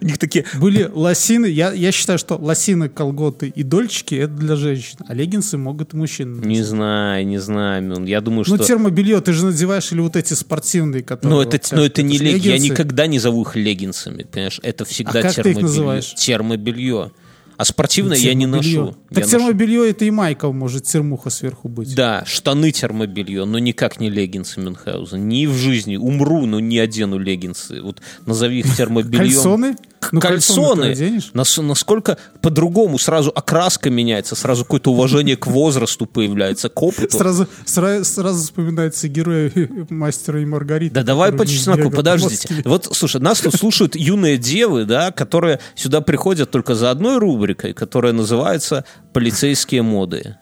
У 0.00 0.04
них 0.04 0.18
такие, 0.18 0.44
Были 0.54 0.85
лосины, 0.92 1.46
я, 1.46 1.72
я 1.72 1.92
считаю, 1.92 2.18
что 2.18 2.37
лосины, 2.37 2.88
колготы 2.88 3.48
и 3.54 3.62
дольчики 3.62 4.14
это 4.14 4.32
для 4.35 4.56
женщин, 4.56 4.98
а 5.06 5.14
леггинсы 5.14 5.56
могут 5.56 5.94
и 5.94 5.96
мужчины. 5.96 6.44
не 6.44 6.62
знаю, 6.62 7.26
не 7.26 7.38
знаю, 7.38 8.04
я 8.06 8.20
думаю, 8.20 8.44
Ну, 8.46 8.56
что... 8.56 8.64
термобелье 8.64 9.20
ты 9.20 9.32
же 9.32 9.46
надеваешь 9.46 9.90
или 9.92 10.00
вот 10.00 10.16
эти 10.16 10.35
спортивные, 10.35 11.02
которые... 11.02 11.30
Ну, 11.30 11.37
вот 11.44 11.54
это, 11.54 11.66
вся- 11.66 11.76
но 11.76 11.85
это 11.85 12.02
не 12.02 12.18
леггинсы. 12.18 12.48
Я 12.48 12.58
никогда 12.58 13.06
не 13.06 13.18
зову 13.18 13.42
их 13.42 13.56
леггинсами, 13.56 14.24
понимаешь? 14.24 14.61
Это 14.62 14.85
всегда 14.85 15.20
А 15.20 15.22
ты 15.22 15.28
их 15.28 15.35
термобелье. 15.35 16.02
Термобелье. 16.16 17.11
А 17.56 17.64
спортивное 17.64 18.16
я 18.16 18.34
не 18.34 18.46
ношу. 18.46 18.96
Так 19.10 19.18
Я 19.18 19.24
ношу- 19.24 19.30
термобелье 19.30 19.90
это 19.90 20.04
и 20.04 20.10
майка 20.10 20.50
может 20.52 20.84
термуха 20.84 21.30
сверху 21.30 21.68
быть. 21.68 21.94
Да, 21.94 22.24
штаны 22.26 22.72
термобелье, 22.72 23.44
но 23.44 23.58
никак 23.58 24.00
не 24.00 24.10
леггинсы 24.10 24.60
Мюнхгаузен. 24.60 25.28
Ни 25.28 25.46
в 25.46 25.54
жизни. 25.54 25.96
Умру, 25.96 26.46
но 26.46 26.60
не 26.60 26.78
одену 26.78 27.18
леггинсы. 27.18 27.80
Вот 27.82 28.00
назови 28.26 28.60
их 28.60 28.66
термобельем. 28.76 29.18
Кальсоны? 29.26 29.76
Ну, 30.10 30.20
кальсоны? 30.20 31.20
Нас- 31.34 31.58
насколько 31.58 32.18
по-другому 32.40 32.98
сразу 32.98 33.30
окраска 33.34 33.90
меняется, 33.90 34.34
сразу 34.34 34.64
какое-то 34.64 34.90
уважение 34.92 35.36
к 35.36 35.46
возрасту 35.46 36.06
появляется, 36.06 36.68
к 36.68 36.82
опыту. 36.82 37.16
Сразу, 37.16 37.46
сразу, 37.64 38.04
сразу 38.04 38.42
вспоминается 38.42 39.08
герои 39.08 39.52
мастера 39.90 40.40
и 40.40 40.44
Маргарита. 40.44 40.94
Да 40.96 41.02
давай 41.02 41.32
по 41.32 41.46
чесноку, 41.46 41.90
подождите. 41.90 42.48
плоскими. 42.48 42.62
Вот, 42.68 42.88
слушай, 42.92 43.20
нас 43.20 43.40
тут 43.40 43.54
слушают 43.54 43.94
юные 43.94 44.38
девы, 44.38 44.84
да, 44.84 45.12
которые 45.12 45.60
сюда 45.74 46.00
приходят 46.00 46.50
только 46.50 46.74
за 46.74 46.90
одной 46.90 47.18
рубрикой, 47.18 47.72
которая 47.74 48.12
называется 48.12 48.84
«Полицейские 49.12 49.82
моды». 49.82 50.36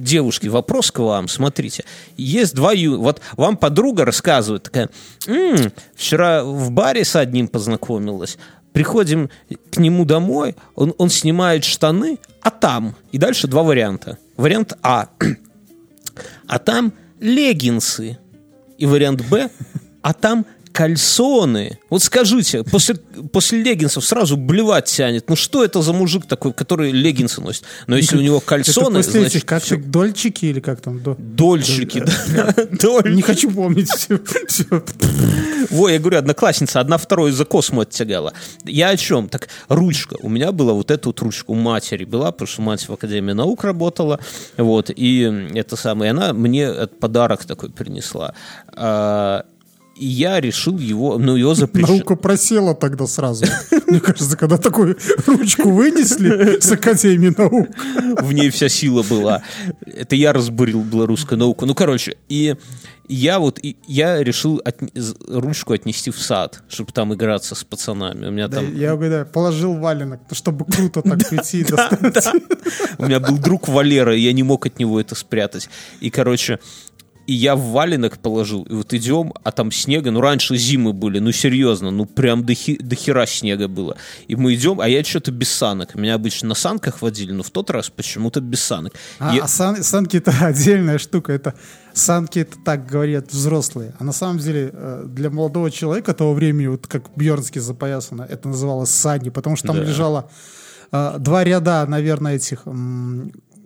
Девушки, 0.00 0.46
вопрос 0.46 0.90
к 0.90 0.98
вам, 1.00 1.28
смотрите. 1.28 1.84
Есть 2.16 2.54
два 2.54 2.72
ю... 2.72 2.98
Вот 3.02 3.20
вам 3.36 3.58
подруга 3.58 4.06
рассказывает, 4.06 4.62
такая, 4.62 4.88
«М, 5.26 5.72
вчера 5.94 6.42
в 6.42 6.70
баре 6.70 7.04
с 7.04 7.16
одним 7.16 7.48
познакомилась, 7.48 8.38
приходим 8.72 9.30
к 9.70 9.78
нему 9.78 10.04
домой, 10.04 10.56
он, 10.74 10.94
он 10.98 11.10
снимает 11.10 11.64
штаны, 11.64 12.18
а 12.42 12.50
там... 12.50 12.94
И 13.12 13.18
дальше 13.18 13.46
два 13.46 13.62
варианта. 13.62 14.18
Вариант 14.36 14.74
А. 14.82 15.08
А 16.46 16.58
там 16.58 16.92
леггинсы. 17.20 18.18
И 18.78 18.86
вариант 18.86 19.22
Б, 19.28 19.50
а 20.02 20.12
там 20.12 20.46
кальсоны. 20.72 21.78
Вот 21.90 22.02
скажите, 22.02 22.62
после, 22.64 22.94
после 22.94 23.62
леггинсов 23.62 24.04
сразу 24.04 24.36
блевать 24.36 24.86
тянет. 24.86 25.28
Ну 25.28 25.36
что 25.36 25.64
это 25.64 25.82
за 25.82 25.92
мужик 25.92 26.26
такой, 26.26 26.52
который 26.52 26.90
леггинсы 26.92 27.40
носит? 27.40 27.64
Но 27.86 27.96
если 27.96 28.16
у 28.16 28.20
него 28.20 28.38
Это 28.38 28.46
кальсоны, 28.46 28.98
после 28.98 29.20
значит, 29.20 29.36
этих, 29.36 29.46
как 29.46 29.70
их, 29.70 29.90
дольчики 29.90 30.46
или 30.46 30.60
как 30.60 30.80
там? 30.80 31.02
до- 31.02 31.16
дольщики. 31.18 32.04
да. 32.34 32.54
Не 33.10 33.22
хочу 33.22 33.50
помнить 33.50 33.90
все. 33.90 34.20
Во, 35.70 35.88
я 35.88 35.98
говорю, 35.98 36.18
одноклассница, 36.18 36.80
одна 36.80 36.98
вторую 36.98 37.32
за 37.32 37.44
косму 37.44 37.82
оттягала. 37.82 38.32
Я 38.64 38.90
о 38.90 38.96
чем? 38.96 39.28
Так, 39.28 39.48
ручка. 39.68 40.16
У 40.20 40.28
меня 40.28 40.52
была 40.52 40.72
вот 40.72 40.90
эта 40.90 41.08
вот 41.08 41.20
ручка 41.20 41.50
у 41.50 41.54
матери 41.54 42.04
была, 42.04 42.32
потому 42.32 42.48
что 42.48 42.62
мать 42.62 42.88
в 42.88 42.92
Академии 42.92 43.32
наук 43.32 43.64
работала. 43.64 44.20
Вот, 44.56 44.90
и 44.94 45.48
это 45.54 45.76
самое, 45.76 46.12
она 46.12 46.32
мне 46.32 46.72
подарок 47.00 47.44
такой 47.44 47.70
принесла. 47.70 48.34
И 50.00 50.06
я 50.06 50.40
решил 50.40 50.78
его, 50.78 51.18
ну, 51.18 51.36
его 51.36 51.54
запрещено. 51.54 51.96
Наука 51.96 52.16
просела 52.16 52.74
тогда 52.74 53.06
сразу. 53.06 53.44
Мне 53.86 54.00
кажется, 54.00 54.34
когда 54.34 54.56
такую 54.56 54.96
ручку 55.26 55.70
вынесли 55.70 56.58
с 56.58 56.72
Академии 56.72 57.34
наук. 57.36 57.68
в 58.22 58.32
ней 58.32 58.48
вся 58.48 58.70
сила 58.70 59.02
была. 59.02 59.42
Это 59.84 60.16
я 60.16 60.32
разбурил 60.32 60.82
белорусскую 60.82 61.38
науку. 61.38 61.66
Ну, 61.66 61.74
короче, 61.74 62.16
и 62.30 62.56
я 63.08 63.40
вот, 63.40 63.58
и 63.62 63.76
я 63.88 64.22
решил 64.24 64.62
з- 64.94 65.16
ручку 65.28 65.74
отнести 65.74 66.10
в 66.10 66.18
сад, 66.18 66.62
чтобы 66.70 66.92
там 66.92 67.12
играться 67.12 67.54
с 67.54 67.62
пацанами. 67.64 68.28
У 68.28 68.30
меня 68.30 68.48
Да, 68.48 68.58
там... 68.58 68.74
я 68.74 68.94
угадаю, 68.94 69.26
положил 69.26 69.74
валенок, 69.74 70.20
чтобы 70.32 70.64
круто 70.64 71.02
так 71.02 71.28
прийти 71.28 71.60
и 71.60 71.64
достать. 71.64 72.34
У 72.98 73.04
меня 73.04 73.20
был 73.20 73.36
друг 73.36 73.68
Валера, 73.68 74.16
и 74.16 74.20
я 74.20 74.32
не 74.32 74.44
мог 74.44 74.64
от 74.64 74.78
него 74.78 74.98
это 75.00 75.14
спрятать. 75.14 75.68
И, 76.00 76.08
короче, 76.08 76.58
и 77.30 77.34
я 77.34 77.54
в 77.54 77.60
валенок 77.70 78.18
положил, 78.18 78.64
и 78.64 78.74
вот 78.74 78.92
идем, 78.92 79.32
а 79.44 79.52
там 79.52 79.70
снега, 79.70 80.10
ну 80.10 80.20
раньше 80.20 80.56
зимы 80.56 80.92
были, 80.92 81.20
ну 81.20 81.30
серьезно, 81.32 81.90
ну 81.92 82.04
прям 82.04 82.44
до, 82.44 82.54
хи- 82.54 82.78
до 82.82 82.96
хера 82.96 83.24
снега 83.26 83.68
было. 83.68 83.96
И 84.26 84.34
мы 84.36 84.54
идем, 84.54 84.80
а 84.80 84.88
я 84.88 85.04
что-то 85.04 85.30
без 85.30 85.48
санок. 85.50 85.94
Меня 85.94 86.14
обычно 86.14 86.48
на 86.48 86.54
санках 86.56 87.02
водили, 87.02 87.30
но 87.32 87.42
в 87.44 87.50
тот 87.50 87.70
раз 87.70 87.88
почему-то 87.88 88.40
без 88.40 88.60
санок. 88.64 88.94
А, 89.20 89.32
Я- 89.34 89.44
а 89.44 89.48
сан- 89.48 89.82
санки 89.82 90.16
это 90.16 90.32
отдельная 90.40 90.98
штука. 90.98 91.32
Это 91.32 91.54
санки 91.94 92.40
это 92.40 92.56
так 92.64 92.86
говорят 92.86 93.32
взрослые. 93.32 93.92
А 94.00 94.04
на 94.04 94.12
самом 94.12 94.38
деле 94.38 94.70
э, 94.72 95.04
для 95.06 95.30
молодого 95.30 95.70
человека 95.70 96.12
того 96.14 96.34
времени, 96.34 96.66
вот 96.66 96.86
как 96.88 97.02
Бьернский 97.14 97.60
запоясано, 97.60 98.26
это 98.28 98.48
называлось 98.48 98.90
сани, 98.90 99.28
потому 99.30 99.54
что 99.56 99.68
там 99.68 99.76
Да. 99.76 99.84
лежало 99.84 100.28
э, 100.92 101.14
два 101.18 101.44
ряда, 101.44 101.86
наверное, 101.86 102.34
этих 102.36 102.62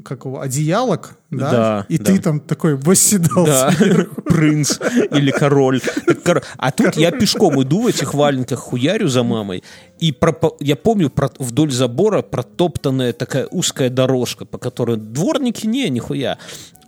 как 0.05 0.25
его, 0.25 0.41
одеялок, 0.41 1.17
да, 1.31 1.51
Да, 1.51 1.87
и 1.89 1.99
да. 1.99 2.05
ты 2.05 2.19
там 2.21 2.41
такой 2.41 2.75
восседал 2.77 3.47
Да, 3.47 3.71
сверху. 3.73 4.23
принц 4.23 4.79
или 5.11 5.31
король. 5.31 5.81
Кор- 6.25 6.43
А 6.57 6.71
тут 6.73 6.97
я 6.97 7.11
пешком 7.11 7.63
иду 7.63 7.83
в 7.83 7.87
этих 7.87 8.15
валенках, 8.15 8.59
хуярю 8.59 9.09
за 9.09 9.23
мамой, 9.23 9.63
и 9.99 10.13
пропо- 10.13 10.57
я 10.61 10.77
помню 10.77 11.11
про- 11.11 11.31
вдоль 11.39 11.71
забора 11.71 12.23
протоптанная 12.23 13.13
такая 13.13 13.47
узкая 13.47 13.91
дорожка, 13.91 14.45
по 14.45 14.59
которой 14.59 14.97
дворники, 14.97 15.67
не, 15.67 15.89
нихуя. 15.91 16.39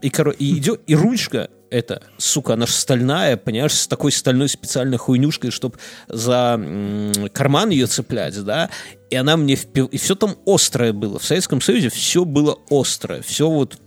И, 0.02 0.08
коро- 0.08 0.34
и 0.38 0.56
идет, 0.58 0.80
и 0.86 0.94
ручка, 0.94 1.48
это, 1.76 2.02
сука, 2.18 2.54
она 2.54 2.66
же 2.66 2.72
стальная, 2.72 3.36
понимаешь, 3.36 3.72
с 3.74 3.86
такой 3.86 4.12
стальной 4.12 4.48
специальной 4.48 4.96
хуйнюшкой, 4.96 5.50
чтобы 5.50 5.76
за 6.08 6.56
м, 6.58 7.12
карман 7.32 7.70
ее 7.70 7.86
цеплять, 7.86 8.42
да, 8.44 8.70
и 9.08 9.14
она 9.14 9.36
мне 9.36 9.54
впи- 9.54 9.88
и 9.88 9.98
все 9.98 10.16
там 10.16 10.36
острое 10.46 10.92
было. 10.92 11.18
В 11.18 11.24
Советском 11.24 11.60
Союзе 11.60 11.90
все 11.90 12.24
было 12.24 12.58
острое, 12.70 13.22
все 13.22 13.48
вот, 13.48 13.78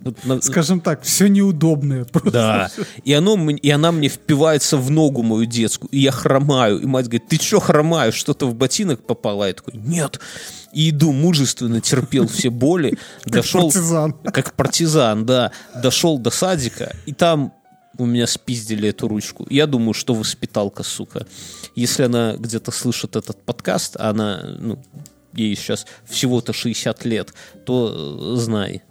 Скажем 0.41 0.79
так, 0.79 1.03
все 1.03 1.27
неудобное. 1.27 2.05
Просто. 2.11 2.31
да. 2.31 2.71
И, 3.03 3.11
оно, 3.11 3.37
и 3.49 3.69
она 3.69 3.91
мне 3.91 4.07
впивается 4.07 4.77
в 4.77 4.89
ногу 4.89 5.21
мою 5.23 5.45
детскую, 5.45 5.89
и 5.91 5.99
я 5.99 6.11
хромаю. 6.11 6.79
И 6.79 6.85
мать 6.85 7.07
говорит, 7.07 7.27
ты 7.27 7.35
что 7.35 7.59
хромаешь, 7.59 8.13
что-то 8.13 8.45
в 8.47 8.55
ботинок 8.55 9.05
попало? 9.05 9.45
Я 9.47 9.53
такой, 9.53 9.73
нет. 9.75 10.19
И 10.71 10.91
иду 10.91 11.11
мужественно, 11.11 11.81
терпел 11.81 12.27
все 12.27 12.49
боли. 12.49 12.97
дошел, 13.25 13.63
партизан. 13.63 14.13
Как 14.13 14.53
партизан, 14.53 15.25
да. 15.25 15.51
Дошел 15.81 16.17
до 16.17 16.29
садика, 16.29 16.95
и 17.05 17.11
там 17.13 17.53
у 17.97 18.05
меня 18.05 18.27
спиздили 18.27 18.89
эту 18.89 19.07
ручку. 19.07 19.45
Я 19.49 19.67
думаю, 19.67 19.93
что 19.93 20.13
воспиталка, 20.13 20.83
сука. 20.83 21.25
Если 21.75 22.03
она 22.03 22.35
где-то 22.37 22.71
слышит 22.71 23.15
этот 23.15 23.41
подкаст, 23.43 23.95
а 23.97 24.09
она, 24.09 24.55
ну, 24.59 24.79
ей 25.33 25.55
сейчас 25.55 25.85
всего-то 26.05 26.53
60 26.53 27.05
лет, 27.05 27.33
то 27.65 28.35
э, 28.35 28.35
знай, 28.37 28.83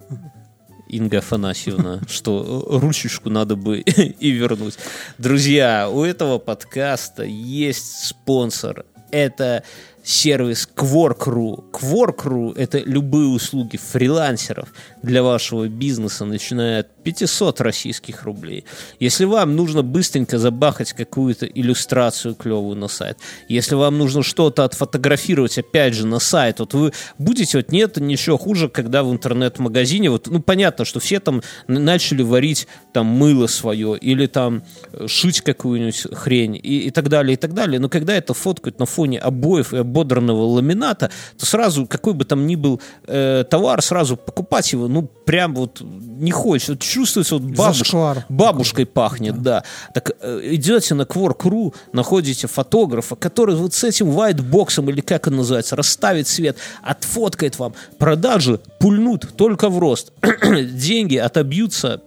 Инга 0.89 1.19
Афанасьевна, 1.19 2.01
что 2.09 2.65
ручечку 2.69 3.29
надо 3.29 3.55
бы 3.55 3.79
и 3.79 4.31
вернуть. 4.31 4.77
Друзья, 5.17 5.89
у 5.89 6.03
этого 6.03 6.37
подкаста 6.39 7.23
есть 7.23 8.07
спонсор. 8.07 8.85
Это 9.11 9.63
сервис 10.09 10.67
Quark.ru. 10.75 11.71
Quark.ru— 11.71 12.53
это 12.57 12.79
любые 12.79 13.27
услуги 13.27 13.77
фрилансеров 13.77 14.69
для 15.03 15.21
вашего 15.21 15.67
бизнеса, 15.67 16.25
начиная 16.25 16.79
от 16.79 17.03
500 17.03 17.61
российских 17.61 18.23
рублей. 18.23 18.65
Если 18.99 19.25
вам 19.25 19.55
нужно 19.55 19.83
быстренько 19.83 20.39
забахать 20.39 20.93
какую-то 20.93 21.45
иллюстрацию 21.45 22.33
клевую 22.33 22.75
на 22.75 22.87
сайт, 22.87 23.19
если 23.47 23.75
вам 23.75 23.99
нужно 23.99 24.23
что-то 24.23 24.63
отфотографировать, 24.63 25.57
опять 25.59 25.93
же, 25.93 26.07
на 26.07 26.19
сайт, 26.19 26.59
вот 26.59 26.73
вы 26.73 26.91
будете, 27.19 27.59
вот 27.59 27.71
нет 27.71 27.97
ничего 27.97 28.37
хуже, 28.37 28.67
когда 28.67 29.03
в 29.03 29.11
интернет-магазине, 29.11 30.09
вот, 30.09 30.27
ну, 30.27 30.41
понятно, 30.41 30.85
что 30.85 30.99
все 30.99 31.19
там 31.19 31.43
начали 31.67 32.23
варить 32.23 32.67
там 32.93 33.05
мыло 33.05 33.45
свое 33.45 33.95
или 33.97 34.25
там 34.25 34.63
э, 34.91 35.07
шить 35.07 35.41
какую-нибудь 35.41 36.07
хрень 36.13 36.55
и, 36.55 36.87
и 36.87 36.91
так 36.91 37.09
далее, 37.09 37.33
и 37.33 37.37
так 37.37 37.53
далее, 37.53 37.79
но 37.79 37.89
когда 37.89 38.15
это 38.15 38.33
фоткают 38.33 38.79
на 38.79 38.87
фоне 38.87 39.19
обоев 39.19 39.73
и 39.73 39.77
ободранного 39.99 40.45
ламината, 40.45 41.09
то 41.37 41.45
сразу, 41.45 41.85
какой 41.85 42.13
бы 42.13 42.25
там 42.25 42.47
ни 42.47 42.55
был 42.55 42.81
э, 43.07 43.43
товар, 43.49 43.81
сразу 43.81 44.17
покупать 44.17 44.71
его, 44.73 44.87
ну, 44.87 45.03
прям 45.25 45.55
вот 45.55 45.81
не 45.81 46.31
хочется. 46.31 46.73
Вот 46.73 46.81
чувствуется, 46.81 47.35
вот 47.35 47.43
бабуш- 47.43 47.77
Зашквар. 47.77 48.25
бабушкой 48.29 48.85
пахнет, 48.85 49.41
да. 49.41 49.63
Так 49.93 50.11
э, 50.21 50.39
идете 50.43 50.95
на 50.95 51.03
Quark.ru, 51.03 51.73
находите 51.93 52.47
фотографа, 52.47 53.15
который 53.15 53.55
вот 53.55 53.73
с 53.73 53.83
этим 53.83 54.09
whiteboxом, 54.09 54.89
или 54.89 55.01
как 55.01 55.27
он 55.27 55.35
называется, 55.37 55.75
расставит 55.75 56.27
свет, 56.27 56.57
отфоткает 56.81 57.59
вам. 57.59 57.73
Продажи 57.97 58.59
пульнут 58.79 59.35
только 59.35 59.69
в 59.69 59.79
рост. 59.79 60.11
Деньги 60.73 61.17
отобьются 61.17 62.01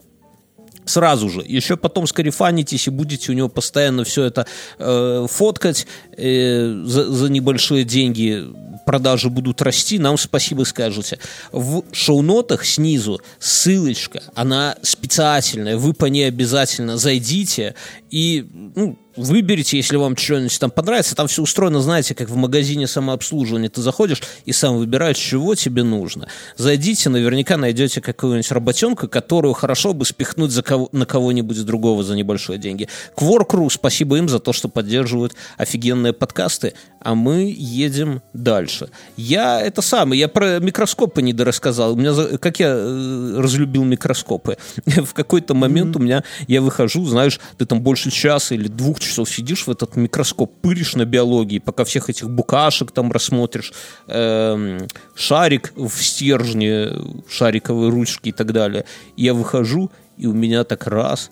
сразу 0.84 1.28
же. 1.28 1.42
Еще 1.46 1.76
потом 1.76 2.06
скарифанитесь 2.06 2.86
и 2.86 2.90
будете 2.90 3.32
у 3.32 3.34
него 3.34 3.48
постоянно 3.48 4.04
все 4.04 4.24
это 4.24 4.46
э, 4.78 5.26
фоткать 5.30 5.86
э, 6.16 6.82
за, 6.84 7.10
за 7.10 7.28
небольшие 7.30 7.84
деньги. 7.84 8.44
Продажи 8.84 9.30
будут 9.30 9.62
расти, 9.62 9.98
нам 9.98 10.18
спасибо 10.18 10.64
скажете. 10.64 11.18
В 11.52 11.84
шоу-нотах 11.92 12.64
снизу 12.64 13.20
ссылочка, 13.38 14.22
она 14.34 14.76
специальная, 14.82 15.76
вы 15.76 15.92
по 15.94 16.06
ней 16.06 16.26
обязательно 16.26 16.96
зайдите 16.96 17.74
и 18.10 18.46
ну, 18.74 18.98
выберите, 19.16 19.76
если 19.76 19.96
вам 19.96 20.16
что-нибудь 20.16 20.58
там 20.58 20.70
понравится. 20.70 21.14
Там 21.14 21.28
все 21.28 21.42
устроено, 21.42 21.80
знаете, 21.80 22.14
как 22.14 22.28
в 22.28 22.36
магазине 22.36 22.86
самообслуживания. 22.86 23.68
Ты 23.68 23.82
заходишь 23.82 24.22
и 24.44 24.52
сам 24.52 24.78
выбираешь, 24.78 25.18
чего 25.18 25.54
тебе 25.54 25.82
нужно. 25.82 26.28
Зайдите, 26.56 27.08
наверняка 27.10 27.56
найдете 27.56 28.00
какую-нибудь 28.00 28.50
работенку, 28.50 29.08
которую 29.08 29.54
хорошо 29.54 29.92
бы 29.92 30.04
спихнуть 30.04 30.50
за 30.50 30.62
кого- 30.62 30.88
на 30.92 31.06
кого-нибудь 31.06 31.64
другого 31.64 32.02
за 32.02 32.14
небольшие 32.14 32.58
деньги. 32.58 32.88
Quark.ru, 33.16 33.68
спасибо 33.70 34.16
им 34.18 34.28
за 34.28 34.38
то, 34.38 34.52
что 34.52 34.68
поддерживают 34.68 35.34
офигенные 35.56 36.12
подкасты, 36.12 36.74
а 37.00 37.14
мы 37.14 37.52
едем 37.56 38.22
дальше. 38.32 38.88
Я 39.16 39.60
это 39.60 39.82
самое, 39.82 40.20
я 40.20 40.28
про 40.28 40.58
микроскопы 40.60 41.22
не 41.22 41.32
дорассказал. 41.32 41.92
У 41.92 41.96
меня, 41.96 42.12
как 42.38 42.60
я 42.60 42.68
э, 42.68 43.34
разлюбил 43.38 43.84
микроскопы. 43.84 44.56
В 44.86 45.12
какой-то 45.14 45.54
момент 45.54 45.96
у 45.96 45.98
меня, 45.98 46.22
я 46.46 46.62
выхожу, 46.62 47.04
знаешь, 47.04 47.40
ты 47.58 47.66
там 47.66 47.80
больше 47.80 48.10
часа 48.10 48.54
или 48.54 48.68
двух 48.68 49.00
часов 49.02 49.30
сидишь 49.30 49.66
в 49.66 49.70
этот 49.70 49.96
микроскоп, 49.96 50.52
пыришь 50.60 50.94
на 50.94 51.04
биологии, 51.04 51.58
пока 51.58 51.84
всех 51.84 52.08
этих 52.10 52.30
букашек 52.30 52.90
там 52.92 53.12
рассмотришь, 53.12 53.72
эм, 54.06 54.86
шарик 55.14 55.72
в 55.76 56.02
стержне, 56.02 56.90
шариковые 57.28 57.90
ручки 57.90 58.30
и 58.30 58.32
так 58.32 58.52
далее. 58.52 58.84
И 59.16 59.24
я 59.24 59.34
выхожу, 59.34 59.90
и 60.16 60.26
у 60.26 60.32
меня 60.32 60.64
так 60.64 60.86
раз, 60.86 61.30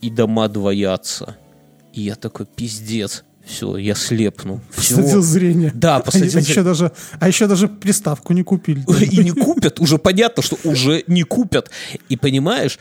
и 0.00 0.10
дома 0.10 0.48
двоятся. 0.48 1.36
И 1.92 2.02
я 2.02 2.14
такой, 2.14 2.46
пиздец, 2.46 3.24
все, 3.44 3.76
я 3.76 3.94
слепну. 3.94 4.60
Посадил 4.74 5.22
зрение. 5.22 5.72
Да, 5.74 5.96
а, 5.96 6.00
посадил 6.00 6.38
а 6.38 6.40
еще 6.40 6.62
даже, 6.62 6.92
а 7.18 7.26
еще 7.26 7.46
даже 7.46 7.68
приставку 7.68 8.32
не 8.32 8.42
купили. 8.42 8.84
и 9.04 9.24
не 9.24 9.32
купят, 9.32 9.80
уже 9.80 9.98
понятно, 9.98 10.42
что 10.42 10.58
уже 10.64 11.04
не 11.06 11.22
купят. 11.24 11.70
И 12.08 12.16
понимаешь, 12.16 12.78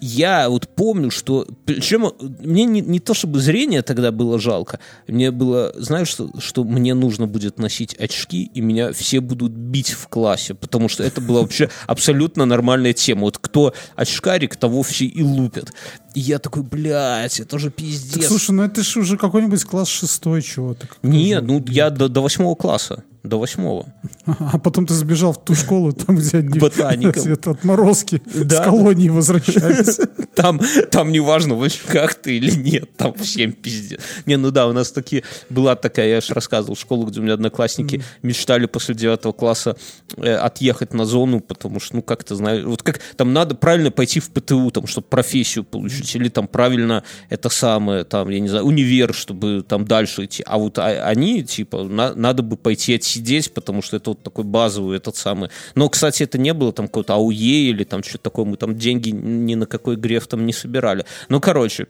я 0.00 0.48
вот 0.48 0.68
помню, 0.68 1.10
что... 1.10 1.46
Причем 1.64 2.12
мне 2.40 2.64
не, 2.64 2.80
не 2.80 3.00
то, 3.00 3.14
чтобы 3.14 3.40
зрение 3.40 3.82
тогда 3.82 4.10
было 4.10 4.38
жалко, 4.38 4.80
мне 5.06 5.30
было, 5.30 5.72
знаешь, 5.76 6.08
что, 6.08 6.30
что 6.38 6.64
мне 6.64 6.94
нужно 6.94 7.26
будет 7.26 7.58
носить 7.58 7.94
очки, 7.94 8.50
и 8.54 8.60
меня 8.60 8.92
все 8.92 9.20
будут 9.20 9.52
бить 9.52 9.90
в 9.90 10.08
классе, 10.08 10.54
потому 10.54 10.88
что 10.88 11.02
это 11.04 11.20
была 11.20 11.42
вообще 11.42 11.70
абсолютно 11.86 12.46
нормальная 12.46 12.92
тема. 12.92 13.22
Вот 13.22 13.38
кто 13.38 13.74
очкарик, 13.94 14.56
того 14.56 14.82
все 14.82 15.04
и 15.04 15.22
лупят. 15.22 15.72
И 16.14 16.20
я 16.20 16.38
такой, 16.38 16.62
блядь, 16.62 17.40
это 17.40 17.58
же 17.58 17.66
Так, 17.66 17.76
пиздец. 17.76 18.26
слушай, 18.26 18.50
ну 18.52 18.62
это 18.62 18.82
же 18.82 19.00
уже 19.00 19.16
какой-нибудь 19.16 19.64
класс 19.64 19.88
шестой 19.88 20.42
чего-то. 20.42 20.88
Нет, 21.02 21.44
ну 21.44 21.64
я 21.68 21.90
до, 21.90 22.08
до 22.08 22.20
восьмого 22.22 22.54
класса. 22.54 23.04
До 23.22 23.38
восьмого. 23.38 23.86
А 24.24 24.58
потом 24.58 24.86
ты 24.86 24.94
сбежал 24.94 25.34
в 25.34 25.44
ту 25.44 25.54
школу, 25.54 25.92
там, 25.92 26.16
где 26.16 26.38
одни 26.38 26.58
Ботаникам. 26.58 27.22
где-то 27.24 27.50
отморозки 27.50 28.22
Да. 28.34 28.62
с 28.62 28.64
колонии 28.64 29.10
возвращаются. 29.10 30.06
Там, 30.34 30.58
там 30.90 31.12
не 31.12 31.20
важно, 31.20 31.54
в 31.54 31.62
очках 31.62 32.14
ты 32.14 32.38
или 32.38 32.50
нет, 32.52 32.96
там 32.96 33.12
всем 33.14 33.52
пиздец. 33.52 34.00
Не, 34.24 34.36
ну 34.36 34.50
да, 34.50 34.68
у 34.68 34.72
нас 34.72 34.90
такие, 34.90 35.22
была 35.50 35.76
такая, 35.76 36.08
я 36.08 36.20
же 36.22 36.32
рассказывал, 36.32 36.76
школа, 36.76 37.04
где 37.06 37.20
у 37.20 37.22
меня 37.22 37.34
одноклассники 37.34 38.02
мечтали 38.22 38.64
после 38.64 38.94
девятого 38.94 39.32
класса 39.32 39.76
э, 40.16 40.32
отъехать 40.34 40.94
на 40.94 41.04
зону, 41.04 41.40
потому 41.40 41.78
что, 41.78 41.96
ну, 41.96 42.02
как 42.02 42.24
ты 42.24 42.36
знаешь, 42.36 42.64
вот 42.64 42.82
как 42.82 43.00
там 43.16 43.34
надо 43.34 43.54
правильно 43.54 43.90
пойти 43.90 44.18
в 44.20 44.30
ПТУ, 44.30 44.70
там, 44.70 44.86
чтобы 44.86 45.08
профессию 45.08 45.64
получить, 45.64 46.14
или 46.16 46.30
там 46.30 46.48
правильно 46.48 47.04
это 47.28 47.50
самое, 47.50 48.04
там, 48.04 48.30
я 48.30 48.40
не 48.40 48.48
знаю, 48.48 48.64
универ, 48.64 49.12
чтобы 49.12 49.62
там 49.68 49.84
дальше 49.84 50.24
идти. 50.24 50.42
А 50.46 50.56
вот 50.56 50.78
а- 50.78 51.04
они, 51.06 51.42
типа, 51.42 51.82
на- 51.84 52.14
надо 52.14 52.42
бы 52.42 52.56
пойти 52.56 52.94
отсидеть, 53.10 53.52
потому 53.52 53.82
что 53.82 53.96
это 53.96 54.10
вот 54.10 54.22
такой 54.22 54.44
базовый, 54.44 54.96
этот 54.96 55.16
самый. 55.16 55.50
Но, 55.74 55.88
кстати, 55.88 56.22
это 56.22 56.38
не 56.38 56.54
было 56.54 56.72
там 56.72 56.86
какой-то 56.86 57.14
АУЕ 57.14 57.70
или 57.70 57.84
там 57.84 58.02
что-то 58.02 58.24
такое, 58.24 58.44
мы 58.44 58.56
там 58.56 58.76
деньги 58.76 59.10
ни 59.10 59.54
на 59.54 59.66
какой 59.66 59.96
греф 59.96 60.26
там 60.26 60.46
не 60.46 60.52
собирали. 60.52 61.04
Ну, 61.28 61.40
короче, 61.40 61.86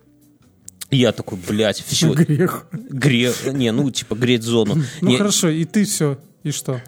я 0.91 1.12
такой, 1.12 1.39
блядь, 1.47 1.83
все, 1.87 2.12
Грех. 2.12 2.66
грех, 2.73 3.53
не, 3.53 3.71
ну, 3.73 3.91
типа, 3.91 4.14
греть 4.14 4.43
зону. 4.43 4.83
Ну 5.01 5.09
Не, 5.09 5.16
хорошо, 5.18 5.49
и 5.49 5.64
ты 5.64 5.85
все, 5.85 6.18
и 6.43 6.51
что? 6.51 6.83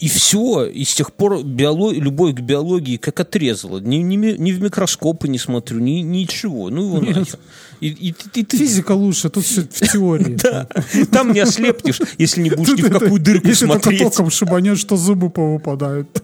И 0.00 0.08
все, 0.08 0.64
и 0.64 0.84
с 0.84 0.94
тех 0.94 1.12
пор 1.12 1.42
биолог, 1.44 1.94
любовь 1.94 2.34
к 2.34 2.40
биологии 2.40 2.96
как 2.96 3.20
отрезала. 3.20 3.78
Ни, 3.80 3.96
ни, 3.96 4.16
ни 4.16 4.52
в 4.52 4.62
микроскопы 4.62 5.28
не 5.28 5.38
смотрю, 5.38 5.78
ни, 5.80 6.00
ничего. 6.00 6.70
Ну, 6.70 6.84
его 6.96 7.00
нахер. 7.00 7.38
И, 7.80 7.88
и, 7.88 8.12
ты- 8.12 8.40
и 8.40 8.44
ты- 8.44 8.56
Физика 8.58 8.92
лучше, 8.92 9.30
тут 9.30 9.44
все 9.44 9.62
в 9.62 9.68
теории. 9.92 10.36
Да. 10.42 10.66
Там 11.12 11.32
не 11.32 11.40
ослепнешь, 11.40 12.00
если 12.18 12.42
не 12.42 12.50
будешь 12.50 12.76
ни 12.76 12.82
в 12.82 12.90
какую 12.90 13.20
дырку 13.20 13.48
Если 13.48 13.66
только 13.66 13.82
смотреть. 13.82 14.00
током 14.02 14.30
шибанет, 14.30 14.78
что 14.78 14.96
зубы 14.96 15.30
повыпадают. 15.30 16.22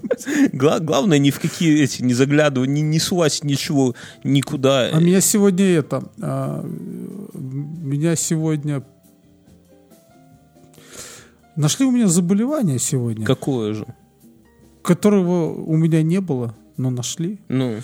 Гла- 0.52 0.80
главное, 0.80 1.18
ни 1.18 1.30
в 1.30 1.38
какие 1.40 1.82
эти, 1.82 2.02
не 2.02 2.14
заглядывать, 2.14 2.68
не, 2.70 2.82
не 2.82 2.98
сувать 2.98 3.44
ничего 3.44 3.94
никуда. 4.24 4.88
А 4.92 5.00
меня 5.00 5.20
сегодня 5.20 5.64
это... 5.66 6.02
а, 6.20 6.62
меня 7.34 8.16
сегодня... 8.16 8.82
Нашли 11.57 11.86
у 11.86 11.90
меня 11.90 12.07
заболевание 12.07 12.78
сегодня, 12.78 13.24
Какое 13.26 13.74
же? 13.74 13.86
которого 14.82 15.52
у 15.52 15.76
меня 15.76 16.02
не 16.02 16.20
было, 16.20 16.54
но 16.76 16.90
нашли. 16.90 17.40
Ну, 17.48 17.78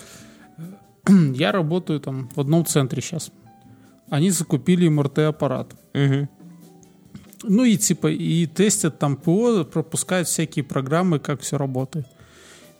Я 1.33 1.51
работаю 1.51 1.99
там 1.99 2.29
в 2.33 2.39
одном 2.39 2.65
центре 2.65 3.01
сейчас. 3.01 3.31
Они 4.09 4.29
закупили 4.29 4.87
МРТ-аппарат. 4.87 5.75
мгм. 5.93 6.29
Ну 7.45 7.65
и 7.65 7.75
типа 7.75 8.07
и 8.09 8.45
тестят 8.45 8.99
там 8.99 9.17
ПО, 9.17 9.65
пропускают 9.65 10.29
всякие 10.29 10.63
программы, 10.63 11.19
как 11.19 11.41
все 11.41 11.57
работает. 11.57 12.05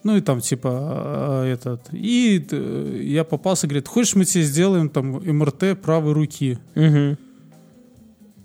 Ну 0.04 0.16
и 0.16 0.22
там 0.22 0.40
типа 0.40 1.42
э, 1.44 1.52
этот. 1.52 1.88
И 1.92 2.46
э, 2.50 3.00
я 3.02 3.24
попался, 3.24 3.66
говорит, 3.66 3.88
хочешь 3.88 4.14
мы 4.14 4.24
тебе 4.24 4.42
сделаем 4.44 4.88
там 4.88 5.20
МРТ 5.22 5.78
правой 5.82 6.14
руки? 6.14 6.58
Мгм. 6.74 7.18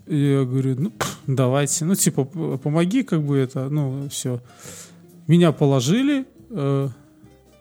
И 0.09 0.17
я 0.31 0.43
говорю, 0.43 0.75
ну, 0.77 0.91
давайте. 1.27 1.85
Ну, 1.85 1.95
типа, 1.95 2.25
помоги, 2.25 3.03
как 3.03 3.21
бы 3.21 3.37
это, 3.37 3.69
ну, 3.69 4.09
все. 4.09 4.41
Меня 5.27 5.51
положили. 5.51 6.25
э, 6.49 6.89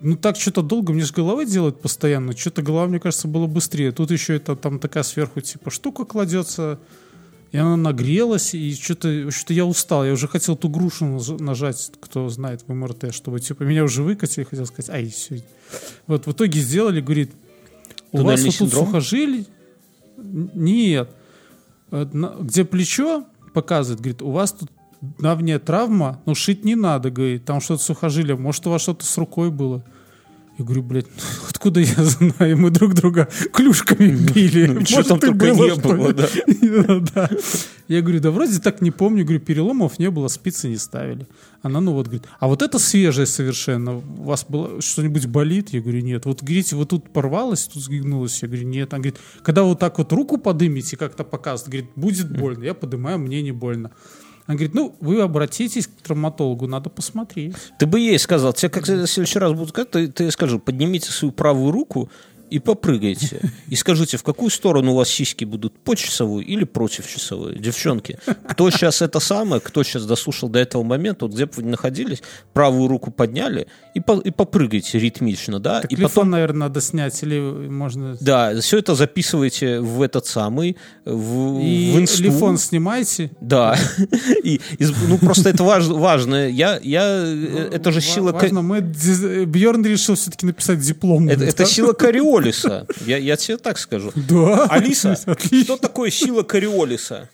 ну, 0.01 0.16
так 0.16 0.36
что-то 0.36 0.62
долго, 0.62 0.92
мне 0.92 1.03
же 1.05 1.12
головой 1.12 1.44
делают 1.44 1.80
постоянно. 1.82 2.36
Что-то 2.36 2.62
голова, 2.62 2.86
мне 2.86 3.01
кажется, 3.01 3.28
было 3.28 3.46
быстрее. 3.46 3.92
Тут 3.92 4.11
еще 4.11 4.36
это 4.36 4.57
там 4.57 4.78
такая 4.78 5.03
сверху, 5.03 5.40
типа, 5.40 5.70
штука 5.70 6.05
кладется, 6.05 6.78
и 7.53 7.59
она 7.59 7.76
нагрелась, 7.76 8.55
и 8.55 8.74
что-то 8.74 9.30
что 9.30 9.53
я 9.53 9.66
устал. 9.66 10.05
Я 10.07 10.12
уже 10.12 10.26
хотел 10.28 10.57
ту 10.57 10.68
грушу 10.70 11.05
наж- 11.05 11.38
нажать, 11.42 11.90
кто 12.01 12.28
знает 12.30 12.62
в 12.66 12.72
МРТ, 12.72 13.12
чтобы, 13.14 13.40
типа, 13.40 13.64
меня 13.64 13.84
уже 13.84 14.03
выкатили, 14.03 14.44
хотел 14.44 14.64
сказать, 14.66 14.88
ай, 14.90 15.09
все. 15.11 15.42
Вот, 16.07 16.26
в 16.26 16.32
итоге 16.32 16.61
сделали, 16.61 17.01
говорит, 17.03 17.32
у 18.12 18.18
вас 18.22 18.40
Туннельный 18.40 18.44
вот 18.51 18.59
тут 18.59 18.68
синдром? 18.70 18.86
сухожилий? 18.86 19.46
Н- 20.16 20.51
Нет. 20.55 21.11
Э, 21.91 22.07
Где 22.41 22.64
плечо 22.64 23.24
показывает, 23.55 24.01
говорит, 24.01 24.22
у 24.22 24.30
вас 24.30 24.53
тут 24.53 24.70
давняя 25.01 25.59
травма, 25.59 26.20
но 26.26 26.34
шить 26.34 26.64
не 26.64 26.74
надо, 26.74 27.11
говорит, 27.11 27.45
там 27.45 27.61
что-то 27.61 27.82
сухожилие, 27.82 28.36
может, 28.36 28.66
у 28.66 28.70
вас 28.70 28.82
что-то 28.82 29.05
с 29.05 29.16
рукой 29.16 29.51
было. 29.51 29.84
Я 30.59 30.64
говорю, 30.64 30.82
блядь, 30.82 31.06
откуда 31.48 31.80
я 31.80 31.94
знаю? 32.04 32.59
Мы 32.59 32.70
друг 32.70 32.94
друга 32.94 33.28
клюшками 33.52 34.11
били. 34.11 34.66
Ну, 34.66 34.80
Может, 34.80 35.06
там 35.09 35.18
и 35.18 35.20
только 35.20 35.50
не 35.50 35.54
что 35.54 35.94
ли? 35.94 35.98
было, 35.98 36.12
да. 36.12 36.28
Да. 37.14 37.30
Я 37.86 38.02
говорю, 38.02 38.20
да 38.20 38.30
вроде 38.30 38.59
так 38.59 38.80
не 38.82 38.90
помню. 38.90 39.24
Говорю, 39.24 39.40
переломов 39.40 39.98
не 39.98 40.11
было, 40.11 40.28
спицы 40.28 40.68
не 40.68 40.76
ставили. 40.76 41.26
Она, 41.62 41.80
ну 41.80 41.92
вот, 41.92 42.06
говорит, 42.06 42.26
а 42.40 42.48
вот 42.48 42.62
это 42.62 42.78
свежее 42.78 43.26
совершенно. 43.26 43.96
У 43.96 44.24
вас 44.24 44.44
было 44.48 44.82
что-нибудь 44.82 45.26
болит? 45.26 45.70
Я 45.70 45.80
говорю, 45.80 46.00
нет. 46.00 46.26
Вот, 46.26 46.42
говорите, 46.42 46.76
вот 46.76 46.90
тут 46.90 47.11
порвалось, 47.12 47.64
тут 47.64 47.82
сгибнулось. 47.82 48.42
Я 48.42 48.48
говорю, 48.48 48.66
нет. 48.66 48.92
Она 48.92 49.02
говорит, 49.02 49.20
когда 49.42 49.62
вот 49.62 49.78
так 49.78 49.96
вот 49.98 50.12
руку 50.12 50.38
подымете, 50.38 50.96
как-то 50.96 51.22
показывает, 51.24 51.70
говорит, 51.70 51.90
будет 51.94 52.30
больно. 52.38 52.64
Я 52.64 52.74
поднимаю, 52.74 53.18
мне 53.20 53.42
не 53.42 53.52
больно. 53.52 53.92
Она 54.49 54.57
говорит, 54.57 54.74
ну, 54.74 54.96
вы 55.01 55.20
обратитесь 55.20 55.86
к 55.86 55.90
травматологу, 56.03 56.66
надо 56.66 56.88
посмотреть. 56.88 57.55
Ты 57.78 57.84
бы 57.84 58.01
ей 58.01 58.18
сказал, 58.18 58.55
тебе 58.55 58.70
как 58.70 58.84
в 58.84 59.07
следующий 59.07 59.38
раз 59.38 59.53
будут 59.53 59.68
сказать, 59.68 59.90
ты, 59.90 60.09
ты 60.09 60.30
скажи, 60.30 60.59
поднимите 60.59 61.11
свою 61.11 61.32
правую 61.32 61.70
руку 61.70 62.11
и 62.51 62.59
попрыгайте. 62.59 63.40
И 63.68 63.76
скажите, 63.76 64.16
в 64.16 64.22
какую 64.22 64.51
сторону 64.51 64.92
у 64.92 64.96
вас 64.96 65.09
сиськи 65.09 65.44
будут, 65.44 65.78
по 65.78 65.94
часовой 65.94 66.44
или 66.44 66.64
против 66.64 67.07
часовой? 67.09 67.59
Девчонки, 67.59 68.18
кто 68.49 68.70
сейчас 68.70 69.03
это 69.03 69.20
самое, 69.20 69.61
кто 69.61 69.82
сейчас 69.82 70.07
дослушал 70.07 70.49
до 70.49 70.59
этого 70.59 70.82
момента, 70.82 71.26
вот 71.26 71.34
где 71.34 71.46
бы 71.46 71.53
вы 71.57 71.62
ни 71.64 71.68
находились, 71.70 72.22
правую 72.53 72.88
руку 72.88 73.11
подняли 73.11 73.66
и, 73.94 74.01
по- 74.01 74.20
и 74.20 74.30
попрыгайте 74.30 74.99
ритмично, 74.99 75.61
да? 75.61 75.80
Так 75.82 75.92
и 75.92 75.96
телефон, 75.96 76.11
потом 76.11 76.30
наверное, 76.30 76.59
надо 76.68 76.80
снять, 76.80 77.22
или 77.22 77.38
можно... 77.38 78.16
Да, 78.20 78.59
все 78.61 78.78
это 78.78 78.94
записывайте 78.94 79.80
в 79.80 80.03
этот 80.03 80.26
самый, 80.26 80.76
в, 81.05 81.61
И 81.61 81.92
в 81.94 82.01
инсту. 82.01 82.18
телефон 82.18 82.59
снимайте. 82.59 83.30
Да. 83.40 83.76
И, 84.44 84.61
из- 84.78 84.92
ну, 85.09 85.18
просто 85.18 85.51
это 85.51 85.62
важ- 85.64 85.86
важно. 85.88 86.49
Я, 86.49 86.78
я, 86.82 87.03
э, 87.26 87.70
это 87.72 87.92
же 87.92 88.01
сила... 88.01 88.32
Важно, 88.32 88.62
мы 88.62 88.80
Бьерн 88.80 89.84
решил 89.84 90.14
все-таки 90.14 90.46
написать 90.46 90.80
диплом. 90.80 91.28
Это, 91.28 91.44
это 91.44 91.64
сила 91.66 91.92
Кориолиса. 92.39 92.86
Я, 93.07 93.18
я 93.18 93.36
тебе 93.36 93.57
так 93.59 93.78
скажу. 93.78 94.12
Да. 94.28 94.66
Алиса, 94.66 95.12
Отлично. 95.26 95.64
что 95.64 95.76
такое 95.76 96.11
сила 96.11 96.43
Кориолиса? 96.43 97.28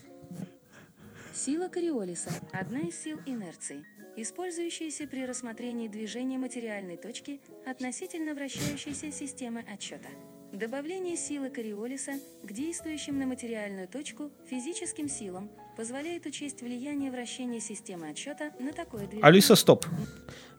Сила 1.34 1.68
Кориолиса– 1.68 2.30
одна 2.52 2.80
из 2.80 2.94
сил 3.02 3.18
инерции, 3.26 3.84
использующаяся 4.16 5.06
при 5.06 5.26
рассмотрении 5.26 5.88
движения 5.88 6.38
материальной 6.38 6.96
точки 6.96 7.40
относительно 7.66 8.34
вращающейся 8.34 9.12
системы 9.12 9.64
отсчета. 9.72 10.08
Добавление 10.54 11.16
силы 11.16 11.50
Кориолиса 11.50 12.12
к 12.44 12.52
действующим 12.52 13.18
на 13.18 13.26
материальную 13.26 13.88
точку 13.88 14.30
физическим 14.48 15.08
силам 15.08 15.50
позволяет 15.76 16.26
учесть 16.26 16.62
влияние 16.62 17.10
вращения 17.10 17.58
системы 17.58 18.10
отсчета 18.10 18.50
на 18.60 18.72
такое 18.72 19.00
движение. 19.00 19.24
Алиса, 19.24 19.56
стоп. 19.56 19.84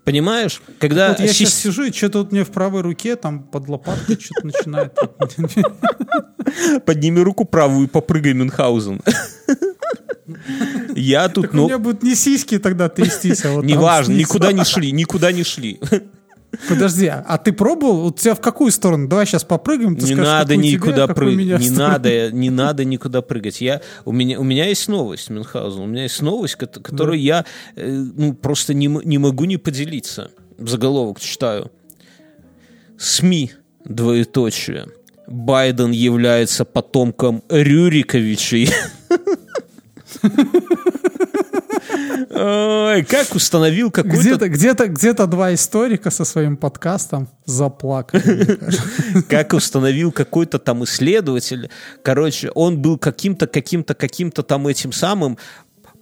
Понимаешь, 0.03 0.61
когда... 0.79 1.09
Вот 1.09 1.21
я 1.21 1.29
сейчас 1.29 1.53
сижу, 1.53 1.83
и 1.83 1.93
что-то 1.93 2.17
вот 2.19 2.33
мне 2.33 2.43
в 2.43 2.51
правой 2.51 2.81
руке, 2.81 3.15
там 3.15 3.41
под 3.43 3.69
лопаткой 3.69 4.19
что-то 4.19 4.47
начинает. 4.47 4.93
Подними 6.85 7.21
руку 7.21 7.45
правую 7.45 7.87
и 7.87 7.89
попрыгай 7.89 8.33
Мюнхгаузен. 8.33 9.01
Я 10.93 11.29
тут, 11.29 11.45
Так 11.45 11.53
у 11.53 11.57
ну, 11.57 11.65
меня 11.67 11.79
будут 11.79 12.03
не 12.03 12.15
сиськи 12.15 12.59
тогда 12.59 12.89
трястись, 12.89 13.45
а 13.45 13.51
вот 13.51 13.63
неважно, 13.63 14.11
никуда 14.11 14.51
не 14.51 14.65
шли, 14.65 14.91
никуда 14.91 15.31
не 15.31 15.45
шли. 15.45 15.79
Подожди, 16.69 17.07
а 17.07 17.37
ты 17.37 17.53
пробовал? 17.53 18.07
У 18.07 18.11
тебя 18.11 18.35
в 18.35 18.41
какую 18.41 18.71
сторону? 18.71 19.07
Давай 19.07 19.25
сейчас 19.25 19.43
попрыгаем. 19.43 19.95
ты 19.95 20.05
Не 20.05 20.13
скажешь, 20.13 20.25
надо 20.25 20.55
никуда 20.55 21.07
прыгать. 21.07 21.59
Не 21.59 21.69
надо, 21.69 22.31
не 22.31 22.49
надо 22.49 22.85
никуда 22.85 23.21
прыгать. 23.21 23.61
Я, 23.61 23.81
у, 24.05 24.11
меня, 24.11 24.39
у 24.39 24.43
меня 24.43 24.67
есть 24.67 24.87
новость, 24.87 25.29
Мюнхгаузен. 25.29 25.81
У 25.81 25.85
меня 25.87 26.03
есть 26.03 26.21
новость, 26.21 26.55
кото- 26.55 26.81
которую 26.81 27.19
я 27.19 27.45
э, 27.75 27.89
ну, 27.89 28.33
просто 28.33 28.73
не, 28.73 28.87
не 28.87 29.17
могу 29.17 29.45
не 29.45 29.57
поделиться. 29.57 30.31
Заголовок 30.57 31.19
читаю. 31.19 31.71
СМИ, 32.97 33.51
двоеточие. 33.83 34.87
Байден 35.27 35.91
является 35.91 36.65
потомком 36.65 37.43
Рюриковичей. 37.49 38.69
Ой, 42.29 43.03
как 43.03 43.35
установил 43.35 43.91
какой-то 43.91 44.19
Где-то, 44.19 44.49
где-то, 44.49 44.87
где-то 44.87 45.27
два 45.27 45.53
историка 45.53 46.11
со 46.11 46.25
своим 46.25 46.57
подкастом 46.57 47.27
заплакали. 47.45 48.59
как 49.29 49.53
установил 49.53 50.11
какой-то 50.11 50.59
там 50.59 50.83
исследователь. 50.83 51.69
Короче, 52.03 52.51
он 52.51 52.81
был 52.81 52.97
каким-то, 52.97 53.47
каким-то, 53.47 53.93
каким-то 53.93 54.43
там 54.43 54.67
этим 54.67 54.91
самым 54.91 55.37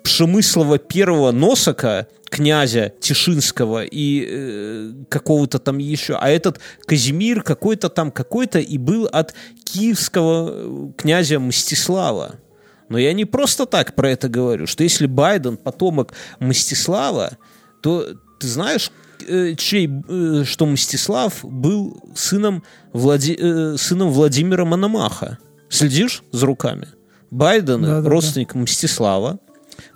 Пшемыслова 0.03 0.79
первого 0.79 1.31
носока, 1.31 2.07
князя 2.29 2.91
Тишинского 2.99 3.85
и 3.85 4.27
э, 4.27 4.91
какого-то 5.07 5.59
там 5.59 5.77
еще, 5.77 6.15
а 6.15 6.29
этот 6.29 6.59
Казимир 6.85 7.41
какой-то 7.41 7.89
там 7.89 8.11
какой-то 8.11 8.59
и 8.59 8.77
был 8.77 9.05
от 9.05 9.33
киевского 9.63 10.49
э, 10.51 10.91
князя 10.97 11.39
Мстислава. 11.39 12.35
Но 12.93 12.99
я 12.99 13.11
не 13.13 13.25
просто 13.25 13.65
так 13.65 13.95
про 13.95 14.11
это 14.11 14.29
говорю, 14.29 14.67
что 14.67 14.83
если 14.83 15.07
Байден 15.07 15.57
потомок 15.57 16.13
Мстислава, 16.39 17.39
то 17.81 18.05
ты 18.39 18.47
знаешь, 18.47 18.91
э, 19.27 19.55
чей, 19.55 19.89
э, 20.07 20.43
что 20.45 20.67
Мстислав 20.67 21.43
был 21.43 21.99
сыном, 22.13 22.61
Влади- 22.93 23.35
э, 23.35 23.77
сыном 23.77 24.11
Владимира 24.11 24.63
Мономаха. 24.63 25.39
Следишь 25.69 26.21
за 26.31 26.45
руками? 26.45 26.87
Байден 27.31 27.81
Да-да-да. 27.81 28.09
родственник 28.11 28.53
Мстислава. 28.53 29.39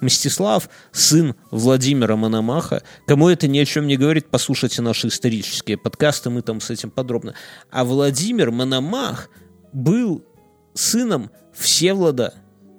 Мстислав, 0.01 0.67
сын 0.91 1.35
Владимира 1.51 2.15
Мономаха. 2.15 2.81
Кому 3.05 3.29
это 3.29 3.47
ни 3.47 3.59
о 3.59 3.65
чем 3.65 3.85
не 3.85 3.95
говорит, 3.95 4.25
послушайте 4.31 4.81
наши 4.81 5.09
исторические 5.09 5.77
подкасты, 5.77 6.31
мы 6.31 6.41
там 6.41 6.61
с 6.61 6.71
этим 6.71 6.89
подробно. 6.89 7.35
А 7.69 7.83
Владимир 7.83 8.49
Мономах 8.49 9.29
был 9.71 10.25
сыном 10.73 11.29
Всевлада 11.53 12.33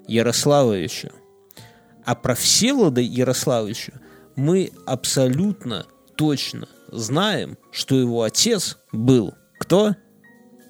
Ярославовича. 0.08 1.10
А 2.04 2.14
про 2.14 2.34
Всевлада 2.34 3.00
Ярославовича 3.00 3.92
мы 4.36 4.72
абсолютно 4.86 5.86
точно 6.16 6.66
знаем, 6.90 7.56
что 7.70 7.94
его 7.94 8.22
отец 8.22 8.78
был 8.92 9.34
кто? 9.58 9.94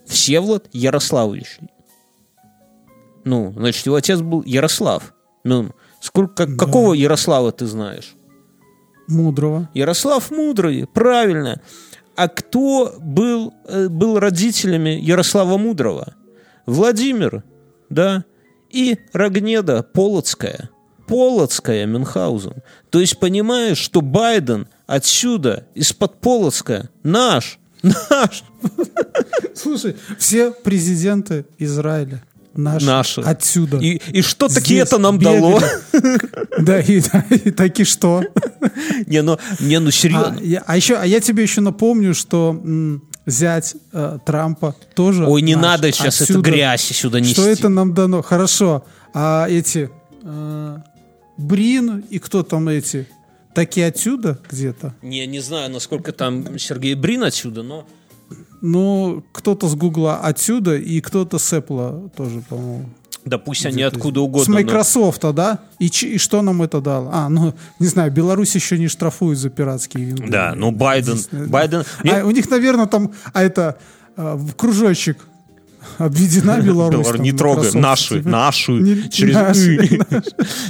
Всевлад 0.07 0.69
Ярославович. 0.73 1.59
Ну, 3.25 3.53
значит, 3.57 3.87
его 3.87 3.97
отец 3.97 4.21
был 4.21 4.43
Ярослав. 4.45 5.15
Ну, 5.45 5.71
сколько, 6.01 6.47
как- 6.47 6.57
какого 6.59 6.95
Ярослава 6.95 7.53
ты 7.53 7.67
знаешь? 7.67 8.15
Мудрого. 9.07 9.69
Ярослав 9.75 10.31
Мудрый, 10.31 10.87
правильно. 10.87 11.61
А 12.17 12.29
кто 12.29 12.95
был, 12.99 13.55
э, 13.67 13.89
был 13.89 14.19
родителями 14.19 14.91
Ярослава 15.01 15.57
Мудрого? 15.57 16.15
Владимир, 16.67 17.45
да, 17.91 18.25
и 18.71 18.99
Рогнеда 19.13 19.83
Полоцкая. 19.83 20.71
Полоцкая, 21.07 21.87
Мюнхгаузен. 21.87 22.63
То 22.91 23.01
есть 23.01 23.19
понимаешь, 23.19 23.79
что 23.79 24.01
Байден 24.03 24.69
отсюда, 24.87 25.65
из-под 25.75 26.21
Полоцка, 26.21 26.91
наш, 27.03 27.59
наш. 27.83 28.43
Слушай, 29.55 29.97
все 30.19 30.51
президенты 30.51 31.47
Израиля 31.59 32.23
наши, 32.55 32.87
Наши. 32.87 33.21
отсюда. 33.21 33.79
И, 33.79 34.01
и 34.13 34.21
что 34.21 34.49
таки 34.49 34.75
это 34.75 34.99
нам 34.99 35.19
бегали. 35.19 35.41
дало? 35.41 35.63
Да, 36.59 36.81
и, 36.81 37.01
и 37.45 37.51
таки 37.53 37.85
что? 37.85 38.25
Не, 39.07 39.23
ну, 39.23 39.39
не, 39.61 39.79
ну 39.79 39.89
А, 39.89 39.93
серьезно. 39.93 40.41
я, 40.43 40.65
а 40.67 40.77
еще, 40.77 40.97
а 40.97 41.07
я 41.07 41.21
тебе 41.21 41.45
еще 41.45 41.61
напомню, 41.61 42.15
что 42.15 42.51
м, 42.51 43.05
зять 43.29 43.77
э, 43.93 44.19
Трампа 44.25 44.75
тоже. 44.95 45.27
Ой, 45.27 45.43
не 45.43 45.55
наш. 45.55 45.63
надо 45.63 45.93
сейчас 45.93 46.21
Отсюда. 46.21 46.51
грязь 46.51 46.83
сюда 46.83 47.21
нести. 47.21 47.35
Что 47.35 47.49
это 47.49 47.69
нам 47.69 47.95
дано? 47.95 48.23
Хорошо. 48.23 48.85
А 49.15 49.47
эти 49.49 49.91
э, 50.23 50.79
Брин 51.37 52.05
и 52.11 52.19
кто 52.19 52.43
там 52.43 52.69
эти? 52.69 53.07
так 53.59 53.77
и 53.77 53.83
отсюда 53.83 54.39
где-то. 54.49 54.95
Не, 55.03 55.27
не 55.27 55.41
знаю, 55.41 55.69
насколько 55.69 56.13
там 56.13 56.57
Сергей 56.61 56.95
Брин 56.95 57.25
отсюда, 57.25 57.65
но... 57.65 57.87
Ну, 58.61 59.25
кто-то 59.33 59.69
с 59.69 59.75
Гугла 59.75 60.19
отсюда, 60.19 60.77
и 60.77 61.01
кто-то 61.01 61.39
с 61.39 61.53
Apple 61.53 62.09
тоже, 62.17 62.41
по-моему. 62.49 62.89
Да 63.25 63.39
пусть 63.39 63.67
они 63.67 63.83
откуда 63.83 64.21
угодно. 64.21 64.45
С 64.45 64.49
но- 64.49 64.55
Microsoft, 64.55 65.23
да? 65.33 65.59
И, 65.79 65.91
ч- 65.91 66.09
и 66.09 66.19
что 66.19 66.43
нам 66.43 66.63
это 66.63 66.81
дало? 66.81 67.11
А, 67.13 67.29
ну, 67.29 67.55
не 67.79 67.87
знаю, 67.87 68.11
Беларусь 68.11 68.55
еще 68.55 68.79
не 68.79 68.89
штрафует 68.89 69.39
за 69.39 69.51
пиратские 69.51 70.05
винды. 70.07 70.29
Да, 70.29 70.55
ну 70.57 70.71
Байден... 70.71 71.13
Единственное, 71.13 71.49
Байден... 71.49 71.85
А, 72.05 72.25
у 72.25 72.31
них, 72.31 72.49
наверное, 72.51 72.87
там, 72.87 73.13
а 73.33 73.43
это 73.43 73.77
а, 74.17 74.37
в 74.37 74.55
кружочек 74.55 75.19
обведена 75.99 76.61
Беларусь. 76.61 77.07
Там, 77.07 77.23
не 77.23 77.33
трогаем, 77.33 77.75
Microsoft. 77.75 78.25
нашу, 78.25 78.79
Не- 78.79 79.11
через 79.11 79.35
наши, 79.35 79.77
«ы». 79.77 80.23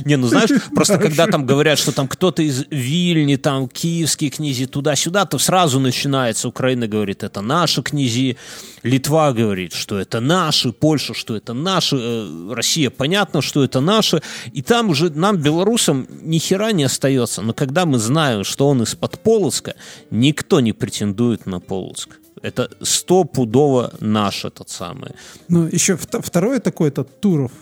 Не, 0.04 0.16
ну 0.16 0.26
знаешь, 0.26 0.50
просто 0.74 0.98
когда 0.98 1.26
там 1.26 1.46
говорят, 1.46 1.78
что 1.78 1.92
там 1.92 2.08
кто-то 2.08 2.42
из 2.42 2.64
Вильни, 2.70 3.36
там 3.36 3.68
киевские 3.68 4.30
князи 4.30 4.66
туда-сюда, 4.66 5.24
то 5.24 5.38
сразу 5.38 5.80
начинается, 5.80 6.48
Украина 6.48 6.88
говорит, 6.88 7.22
это 7.22 7.40
наши 7.40 7.82
князи, 7.82 8.36
Литва 8.82 9.32
говорит, 9.32 9.72
что 9.72 9.98
это 9.98 10.20
наши, 10.20 10.72
Польша, 10.72 11.14
что 11.14 11.36
это 11.36 11.52
наши, 11.52 11.96
э, 11.98 12.52
Россия, 12.52 12.90
понятно, 12.90 13.42
что 13.42 13.64
это 13.64 13.80
наши, 13.80 14.22
и 14.52 14.62
там 14.62 14.90
уже 14.90 15.10
нам, 15.10 15.36
белорусам, 15.36 16.06
ни 16.22 16.38
хера 16.38 16.72
не 16.72 16.84
остается, 16.84 17.42
но 17.42 17.52
когда 17.52 17.86
мы 17.86 17.98
знаем, 17.98 18.44
что 18.44 18.68
он 18.68 18.82
из-под 18.82 19.18
Полоцка, 19.20 19.74
никто 20.10 20.60
не 20.60 20.72
претендует 20.72 21.46
на 21.46 21.60
Полоцк. 21.60 22.18
Это 22.42 22.70
стопудово 22.82 23.92
наш 24.00 24.44
этот 24.44 24.68
самый 24.68 25.10
Ну, 25.48 25.66
еще 25.66 25.94
вт- 25.94 26.22
второе 26.22 26.60
такое, 26.60 26.88
это 26.88 27.04
Туров. 27.04 27.52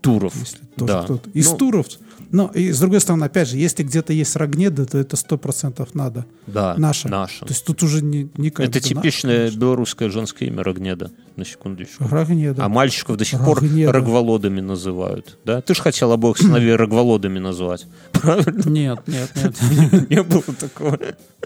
Туров. 0.00 0.34
Тоже 0.76 1.04
да. 1.08 1.18
Из 1.34 1.50
Ну, 1.50 1.56
Туров. 1.56 1.86
Но 2.32 2.50
и 2.54 2.70
с 2.70 2.78
другой 2.78 3.00
стороны, 3.00 3.24
опять 3.24 3.48
же, 3.48 3.56
если 3.56 3.82
где-то 3.82 4.12
есть 4.12 4.36
Рогнеда, 4.36 4.86
то 4.86 4.98
это 4.98 5.16
сто 5.16 5.36
процентов 5.36 5.94
надо. 5.94 6.26
Да, 6.46 6.74
Наша. 6.78 7.08
наша. 7.08 7.40
То 7.44 7.52
есть 7.52 7.64
тут 7.64 7.82
уже 7.82 8.02
не, 8.02 8.28
не 8.36 8.50
как 8.50 8.66
Это 8.66 8.80
типичное 8.80 9.46
наш, 9.46 9.56
белорусское 9.56 10.10
женское 10.10 10.46
имя 10.46 10.62
Рогнеда, 10.62 11.10
на 11.36 11.44
секундочку. 11.44 12.06
Рогнеда. 12.08 12.64
А 12.64 12.68
мальчиков 12.68 13.16
до 13.16 13.24
сих 13.24 13.44
пор 13.44 13.60
Рогнеда. 13.60 13.92
Рогволодами 13.92 14.60
называют. 14.60 15.38
Да? 15.44 15.60
Ты 15.60 15.74
же 15.74 15.82
хотел 15.82 16.12
обоих 16.12 16.38
сыновей 16.38 16.76
Рогволодами 16.76 17.38
назвать. 17.38 17.86
Правильно? 18.12 18.68
Нет, 18.68 19.00
нет, 19.06 19.30
нет. 19.36 20.10
Не 20.10 20.22
было 20.22 20.42
такого. 20.42 20.98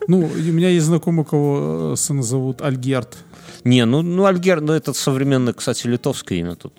Ну, 0.07 0.19
у 0.19 0.53
меня 0.53 0.69
есть 0.69 0.87
знакомый, 0.87 1.25
кого 1.25 1.93
э, 1.93 1.97
сына 1.97 2.23
зовут 2.23 2.61
Альгерт. 2.61 3.17
Не, 3.65 3.87
ну, 3.87 4.03
ну 4.03 4.27
Альгер, 4.27 4.61
ну 4.61 4.75
это 4.75 4.93
современное, 4.93 5.55
кстати, 5.55 5.87
литовское 5.87 6.39
имя 6.39 6.55
тут. 6.55 6.75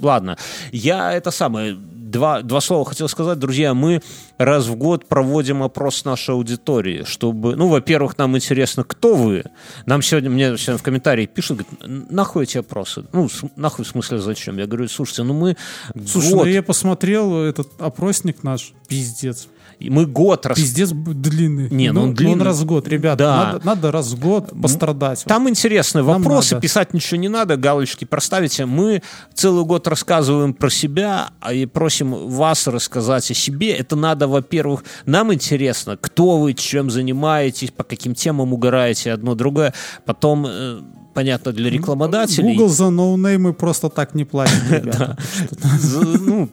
Ладно, 0.00 0.36
я 0.72 1.12
это 1.12 1.30
самое, 1.30 1.76
два, 2.10 2.42
два 2.42 2.60
слова 2.60 2.84
хотел 2.84 3.08
сказать, 3.08 3.38
друзья, 3.38 3.74
мы 3.74 4.02
раз 4.38 4.66
в 4.66 4.76
год 4.76 5.06
проводим 5.06 5.62
опрос 5.62 6.04
нашей 6.04 6.34
аудитории, 6.34 7.04
чтобы, 7.04 7.56
ну, 7.56 7.68
во-первых, 7.68 8.16
нам 8.18 8.36
интересно, 8.36 8.84
кто 8.84 9.14
вы. 9.14 9.44
Нам 9.86 10.02
сегодня, 10.02 10.30
мне 10.30 10.56
сегодня 10.56 10.78
в 10.78 10.82
комментарии 10.82 11.26
пишут, 11.26 11.58
говорят, 11.58 12.10
нахуй 12.10 12.44
эти 12.44 12.58
опросы? 12.58 13.04
Ну, 13.12 13.28
нахуй 13.56 13.84
в 13.84 13.88
смысле 13.88 14.18
зачем? 14.18 14.58
Я 14.58 14.66
говорю, 14.66 14.88
слушайте, 14.88 15.22
ну 15.22 15.34
мы 15.34 15.56
Слушай, 16.06 16.32
год, 16.32 16.44
ну 16.46 16.50
я 16.50 16.62
посмотрел 16.62 17.42
этот 17.42 17.68
опросник 17.80 18.42
наш, 18.42 18.72
пиздец. 18.88 19.48
И 19.78 19.90
мы 19.90 20.06
год 20.06 20.46
рас... 20.46 20.56
Пиздец 20.56 20.90
длинный. 20.90 21.68
Не, 21.70 21.92
ну 21.92 22.04
он 22.04 22.14
длинный. 22.14 22.34
Он 22.34 22.42
раз 22.42 22.60
в 22.60 22.64
год, 22.64 22.88
ребята. 22.88 23.18
Да. 23.18 23.36
Надо, 23.36 23.66
надо 23.66 23.92
раз 23.92 24.12
в 24.12 24.18
год 24.18 24.52
пострадать. 24.60 25.24
Там 25.24 25.48
интересные 25.48 26.02
Нам 26.02 26.22
вопросы, 26.22 26.54
надо. 26.54 26.62
писать 26.62 26.94
ничего 26.94 27.20
не 27.20 27.28
надо, 27.28 27.56
галочки 27.56 28.04
проставите. 28.04 28.64
Мы 28.64 29.02
целый 29.34 29.64
год 29.64 29.86
рассказываем 29.86 30.54
про 30.54 30.70
себя 30.70 31.30
а 31.40 31.52
и 31.52 31.66
просим 31.66 32.28
вас 32.28 32.66
рассказать 32.66 33.30
о 33.30 33.34
себе. 33.34 33.72
Это 33.72 33.96
надо, 33.96 34.28
во-первых, 34.28 34.84
нам 35.04 35.32
интересно, 35.32 35.96
кто 35.96 36.38
вы, 36.38 36.54
чем 36.54 36.90
занимаетесь, 36.90 37.70
по 37.70 37.84
каким 37.84 38.14
темам 38.14 38.52
угораете, 38.52 39.12
одно 39.12 39.34
другое. 39.34 39.74
Потом, 40.06 40.46
э, 40.48 40.80
понятно, 41.14 41.52
для 41.52 41.70
рекламодателей. 41.70 42.54
Google 42.54 42.68
за 42.68 42.90
ноунеймы 42.90 43.52
просто 43.52 43.90
так 43.90 44.14
не 44.14 44.24
платит, 44.24 44.96
ну, 46.20 46.48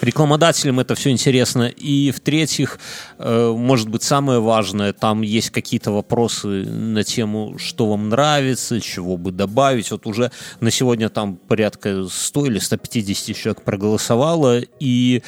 рекламодателям 0.00 0.80
это 0.80 0.94
все 0.94 1.10
интересно. 1.10 1.64
И 1.64 2.10
в-третьих, 2.10 2.78
э, 3.18 3.52
может 3.56 3.88
быть, 3.88 4.02
самое 4.02 4.40
важное, 4.40 4.92
там 4.92 5.22
есть 5.22 5.50
какие-то 5.50 5.92
вопросы 5.92 6.64
на 6.64 7.04
тему, 7.04 7.56
что 7.58 7.88
вам 7.88 8.08
нравится, 8.08 8.80
чего 8.80 9.16
бы 9.16 9.30
добавить. 9.32 9.90
Вот 9.90 10.06
уже 10.06 10.30
на 10.60 10.70
сегодня 10.70 11.08
там 11.08 11.36
порядка 11.36 12.06
100 12.08 12.46
или 12.46 12.58
150 12.58 13.36
человек 13.36 13.62
проголосовало, 13.62 14.60
и 14.80 15.22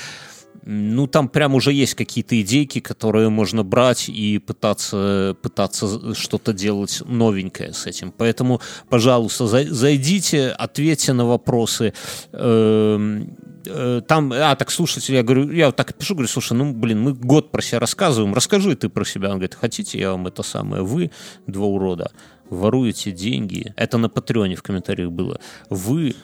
ну, 0.63 1.07
там 1.07 1.29
прям 1.29 1.55
уже 1.55 1.73
есть 1.73 1.95
какие-то 1.95 2.41
идейки, 2.41 2.81
которые 2.81 3.29
можно 3.31 3.63
брать 3.63 4.09
и 4.09 4.39
пытаться, 4.39 5.37
пытаться 5.43 6.15
что-то 6.15 6.53
делать 6.53 7.03
новенькое 7.07 7.73
с 7.73 7.87
этим. 7.87 8.13
Поэтому, 8.13 8.61
пожалуйста, 8.89 9.45
зай- 9.45 9.69
зайдите, 9.71 10.49
ответьте 10.51 11.13
на 11.13 11.25
вопросы. 11.27 11.93
Эм, 12.33 13.37
э, 13.67 14.03
Там, 14.07 14.33
а, 14.33 14.55
так, 14.57 14.71
слушайте, 14.71 15.15
я 15.15 15.23
говорю, 15.23 15.51
я 15.51 15.71
так 15.73 15.95
пишу, 15.95 16.15
говорю, 16.15 16.29
слушай, 16.29 16.55
ну, 16.57 16.73
блин, 16.73 17.01
мы 17.03 17.15
год 17.15 17.51
про 17.51 17.63
себя 17.63 17.81
рассказываем, 17.81 18.35
расскажи 18.35 18.75
ты 18.77 18.89
про 18.89 19.05
себя. 19.05 19.29
Он 19.29 19.35
говорит, 19.35 19.55
хотите, 19.55 19.99
я 19.99 20.13
вам 20.13 20.27
это 20.27 20.43
самое, 20.43 20.83
вы, 20.83 21.11
два 21.47 21.67
урода, 21.67 22.11
воруете 22.51 23.13
деньги, 23.13 23.73
это 23.77 23.99
на 23.99 24.09
Патреоне 24.09 24.57
в 24.57 24.63
комментариях 24.63 25.11
было, 25.11 25.41
вы, 25.71 26.15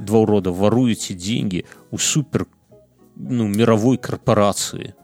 два 0.00 0.20
урода, 0.20 0.50
воруете 0.52 1.14
деньги 1.14 1.64
у 1.90 1.98
супер 1.98 2.46
ну, 3.30 3.48
мировой 3.48 3.98
корпорации. 3.98 4.94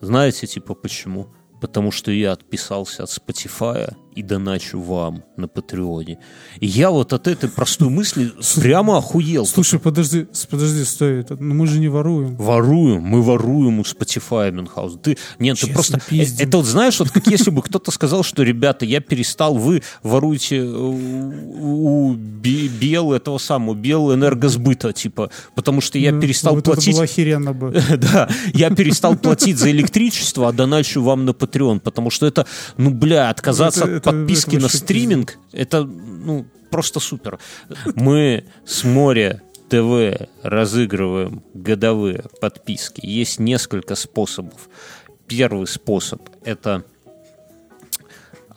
Знаете, 0.00 0.46
типа, 0.46 0.74
почему? 0.74 1.28
Потому 1.60 1.90
что 1.90 2.10
я 2.10 2.32
отписался 2.32 3.02
от 3.04 3.10
Spotify 3.10 3.94
и 4.14 4.22
доначу 4.22 4.80
вам 4.80 5.22
на 5.36 5.48
Патреоне. 5.48 6.18
И 6.60 6.66
я 6.66 6.90
вот 6.90 7.12
от 7.12 7.26
этой 7.28 7.48
простой 7.48 7.88
мысли 7.88 8.32
прямо 8.56 8.98
охуел. 8.98 9.46
Слушай, 9.46 9.78
подожди, 9.78 10.26
подожди, 10.50 10.84
стой. 10.84 11.24
ну 11.30 11.54
мы 11.54 11.66
же 11.66 11.78
не 11.78 11.88
воруем. 11.88 12.36
Воруем, 12.36 13.02
мы 13.02 13.22
воруем 13.22 13.78
у 13.78 13.82
Spotify, 13.82 14.50
Мюнхгаузен. 14.50 14.98
Ты, 14.98 15.18
нет, 15.38 15.56
ты 15.56 15.60
Честно 15.60 15.74
просто... 15.74 15.96
э, 15.98 16.00
пиздим. 16.08 16.46
Это 16.48 16.56
вот 16.58 16.66
знаешь, 16.66 16.98
вот 16.98 17.10
как 17.10 17.26
если 17.26 17.50
бы 17.50 17.62
кто-то 17.62 17.90
сказал, 17.90 18.22
что, 18.22 18.42
ребята, 18.42 18.84
я 18.84 19.00
перестал, 19.00 19.54
вы 19.54 19.82
воруете 20.02 20.62
у, 20.62 22.10
у 22.10 22.14
Бел 22.14 23.12
этого 23.12 23.38
самого, 23.38 23.74
Бел 23.74 24.12
энергосбыта, 24.14 24.92
типа, 24.92 25.30
потому 25.54 25.80
что 25.80 25.98
я 25.98 26.12
Ну, 26.12 26.20
перестал 26.20 26.54
вот 26.54 26.64
платить... 26.64 26.88
Это 26.88 26.96
было 26.96 27.04
охеренно 27.04 27.52
бы. 27.52 27.82
Да, 27.98 28.28
я 28.54 28.70
перестал 28.70 29.16
платить 29.16 29.58
за 29.58 29.70
электричество, 29.70 30.48
а 30.48 30.52
доначу 30.52 31.02
вам 31.02 31.24
на 31.24 31.30
Patreon, 31.30 31.80
потому 31.80 32.10
что 32.10 32.26
это, 32.26 32.46
ну, 32.76 32.90
бля, 32.90 33.30
отказаться 33.30 33.84
Это- 33.84 33.96
от 33.98 33.99
это- 34.00 34.10
подписки 34.10 34.56
это 34.56 34.62
на 34.62 34.68
стриминг, 34.68 35.38
это, 35.52 35.84
ну, 35.84 36.46
просто 36.70 37.00
супер. 37.00 37.38
Мы 37.94 38.44
с 38.66 38.84
моря 38.84 39.42
ТВ 39.68 40.28
разыгрываем 40.42 41.42
годовые 41.54 42.24
подписки. 42.40 43.04
Есть 43.04 43.38
несколько 43.38 43.94
способов. 43.94 44.68
Первый 45.28 45.66
способ– 45.66 46.28
это 46.44 46.84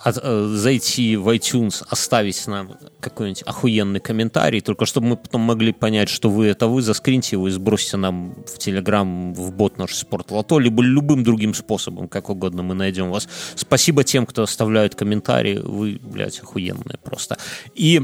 от- 0.04 0.20
э, 0.22 0.48
зайти 0.56 1.16
в 1.16 1.30
iTunes, 1.30 1.84
оставить 1.90 2.46
нам 2.48 2.76
какой-нибудь 3.00 3.44
охуенный 3.44 4.00
комментарий, 4.00 4.62
только 4.62 4.86
чтобы 4.86 5.08
мы 5.08 5.18
потом 5.18 5.42
могли 5.42 5.72
понять, 5.72 6.10
что 6.10 6.30
вы 6.30 6.48
это 6.48 6.68
вы, 6.68 6.82
заскриньте 6.82 7.36
его 7.36 7.48
и 7.48 7.52
сбросьте 7.52 7.98
нам 7.98 8.36
в 8.46 8.58
Телеграм, 8.58 9.34
в 9.34 9.52
бот 9.54 9.78
наш 9.78 9.96
Спорт 9.96 10.32
Лото, 10.32 10.60
либо 10.60 10.84
любым 10.84 11.24
другим 11.24 11.54
способом, 11.54 12.08
как 12.08 12.30
угодно 12.30 12.64
мы 12.64 12.76
найдем 12.76 13.12
вас. 13.12 13.28
Спасибо 13.56 14.04
тем, 14.04 14.26
кто 14.26 14.44
оставляет 14.44 14.96
комментарии, 14.96 15.58
вы, 15.58 16.00
блядь, 16.02 16.40
охуенные 16.40 16.98
просто. 17.04 17.38
И 17.74 18.02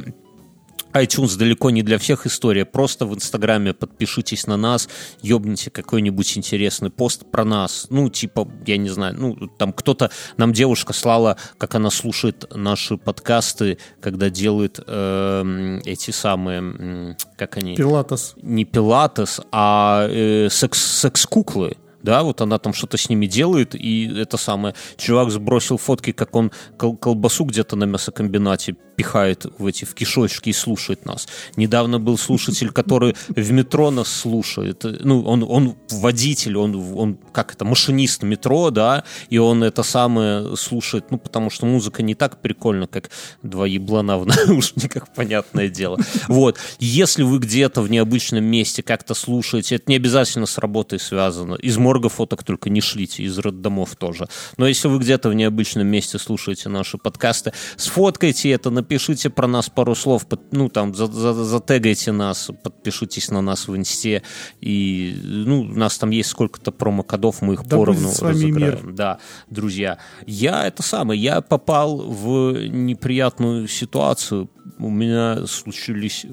iTunes 0.93 1.37
далеко 1.37 1.69
не 1.69 1.83
для 1.83 1.97
всех 1.97 2.25
история. 2.25 2.65
Просто 2.65 3.05
в 3.05 3.13
Инстаграме 3.15 3.73
подпишитесь 3.73 4.47
на 4.47 4.57
нас, 4.57 4.89
ёбните 5.21 5.69
какой-нибудь 5.69 6.37
интересный 6.37 6.89
пост 6.89 7.25
про 7.29 7.45
нас. 7.45 7.87
Ну, 7.89 8.09
типа, 8.09 8.47
я 8.65 8.77
не 8.77 8.89
знаю, 8.89 9.15
ну, 9.17 9.35
там 9.57 9.73
кто-то, 9.73 10.11
нам 10.37 10.53
девушка 10.53 10.93
слала, 10.93 11.37
как 11.57 11.75
она 11.75 11.89
слушает 11.89 12.45
наши 12.53 12.97
подкасты, 12.97 13.77
когда 14.01 14.29
делает 14.29 14.79
эм, 14.85 15.79
эти 15.85 16.11
самые, 16.11 17.15
как 17.37 17.57
они? 17.57 17.75
Пилатес. 17.75 18.33
не 18.41 18.65
пилатес, 18.65 19.41
а 19.51 20.07
э, 20.09 20.49
секс, 20.49 20.79
секс-куклы. 20.79 21.77
Да, 22.03 22.23
вот 22.23 22.41
она 22.41 22.59
там 22.59 22.73
что-то 22.73 22.97
с 22.97 23.09
ними 23.09 23.25
делает, 23.25 23.75
и 23.75 24.11
это 24.19 24.37
самое. 24.37 24.75
Чувак 24.97 25.31
сбросил 25.31 25.77
фотки, 25.77 26.11
как 26.11 26.35
он 26.35 26.51
кол- 26.77 26.97
колбасу 26.97 27.45
где-то 27.45 27.75
на 27.75 27.85
мясокомбинате 27.85 28.75
пихает 28.99 29.45
в 29.57 29.65
эти 29.65 29.85
в 29.85 29.93
кишочки 29.93 30.49
и 30.49 30.53
слушает 30.53 31.05
нас. 31.05 31.29
Недавно 31.55 32.01
был 32.01 32.17
слушатель, 32.17 32.69
который 32.69 33.15
в 33.29 33.51
метро 33.53 33.91
нас 33.91 34.09
слушает. 34.09 34.83
Ну, 34.83 35.21
он, 35.21 35.45
он 35.47 35.77
водитель, 35.89 36.57
он, 36.57 36.75
он 36.75 37.17
как 37.31 37.53
это, 37.53 37.63
машинист 37.63 38.23
метро, 38.23 38.71
да, 38.71 39.05
и 39.29 39.37
он 39.37 39.63
это 39.63 39.83
самое 39.83 40.57
слушает, 40.57 41.11
ну, 41.11 41.17
потому 41.17 41.49
что 41.49 41.65
музыка 41.65 42.03
не 42.03 42.13
так 42.13 42.41
прикольна, 42.41 42.87
как 42.87 43.09
два 43.41 43.65
еблана 43.65 44.17
в 44.17 44.25
наушниках, 44.25 45.07
понятное 45.15 45.69
дело. 45.69 45.97
Вот. 46.27 46.57
Если 46.79 47.23
вы 47.23 47.39
где-то 47.39 47.81
в 47.81 47.89
необычном 47.89 48.43
месте 48.43 48.83
как-то 48.83 49.13
слушаете, 49.13 49.75
это 49.75 49.85
не 49.87 49.95
обязательно 49.95 50.45
с 50.45 50.57
работой 50.57 50.99
связано. 50.99 51.55
Из 51.55 51.77
морга 51.89 52.07
фоток 52.09 52.43
только 52.43 52.69
не 52.69 52.81
шлите, 52.81 53.23
из 53.23 53.37
роддомов 53.39 53.95
тоже. 53.95 54.27
Но 54.57 54.67
если 54.67 54.87
вы 54.87 54.99
где-то 54.99 55.29
в 55.29 55.33
необычном 55.33 55.87
месте 55.87 56.19
слушаете 56.19 56.69
наши 56.69 56.99
подкасты, 56.99 57.51
сфоткайте 57.77 58.51
это, 58.51 58.69
напишите 58.69 59.31
про 59.31 59.47
нас 59.47 59.69
пару 59.69 59.95
слов, 59.95 60.27
под- 60.27 60.53
ну, 60.53 60.69
там, 60.69 60.93
за- 60.93 61.07
за- 61.07 61.33
затегайте 61.43 62.11
нас, 62.11 62.51
подпишитесь 62.63 63.31
на 63.31 63.41
нас 63.41 63.67
в 63.67 63.75
инсте, 63.75 64.21
и, 64.61 65.15
ну, 65.23 65.61
у 65.61 65.63
нас 65.65 65.97
там 65.97 66.11
есть 66.11 66.29
сколько-то 66.29 66.71
промокодов, 66.71 67.41
мы 67.41 67.53
их 67.55 67.63
Да 67.65 67.77
поровну 67.77 68.09
разыграем. 68.21 68.55
мир. 68.85 68.93
Да, 68.93 69.17
друзья. 69.49 69.97
Я 70.27 70.67
это 70.67 70.83
самое, 70.83 71.19
я 71.19 71.41
попал 71.41 71.97
в 71.97 72.53
неприятную 72.67 73.67
ситуацию. 73.67 74.47
У 74.77 74.91
меня 74.91 75.47
случились 75.47 76.25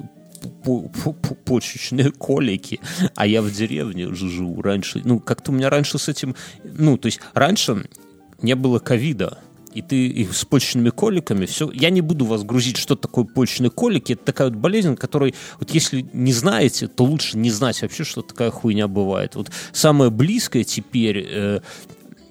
почечные 1.45 2.11
колики, 2.11 2.80
а 3.14 3.26
я 3.26 3.43
в 3.43 3.51
деревне 3.51 4.12
живу 4.14 4.62
раньше. 4.62 5.03
Ну, 5.05 5.20
как-то 5.20 5.53
у 5.53 5.55
меня 5.55 5.70
раньше 5.70 5.99
с 5.99 6.09
этим... 6.09 6.34
Ну, 6.64 6.97
то 6.97 7.07
есть 7.07 7.20
раньше 7.34 7.89
не 8.43 8.55
было 8.55 8.78
ковида, 8.78 9.39
и 9.76 9.82
ты 9.82 10.07
и 10.07 10.24
с 10.24 10.47
почечными 10.47 10.89
коликами, 10.89 11.45
все. 11.45 11.70
Я 11.70 11.91
не 11.91 12.01
буду 12.01 12.24
вас 12.24 12.45
грузить, 12.45 12.78
что 12.78 12.97
такое 12.97 13.26
почечные 13.26 13.70
колики. 13.70 14.14
Это 14.14 14.24
такая 14.24 14.49
вот 14.49 14.57
болезнь, 14.57 14.97
которой, 14.97 15.34
вот 15.61 15.70
если 15.70 16.07
не 16.14 16.32
знаете, 16.32 16.89
то 16.89 17.05
лучше 17.05 17.37
не 17.37 17.51
знать 17.51 17.82
вообще, 17.82 18.05
что 18.05 18.22
такая 18.22 18.51
хуйня 18.51 18.89
бывает. 18.89 19.34
Вот 19.34 19.51
самое 19.72 20.11
близкое 20.11 20.64
теперь, 20.64 21.26
э, 21.28 21.61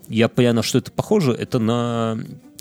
я 0.08 0.28
понял, 0.28 0.64
что 0.64 0.80
это 0.80 0.91
похоже, 0.91 1.34
это 1.34 1.60
на 1.60 2.18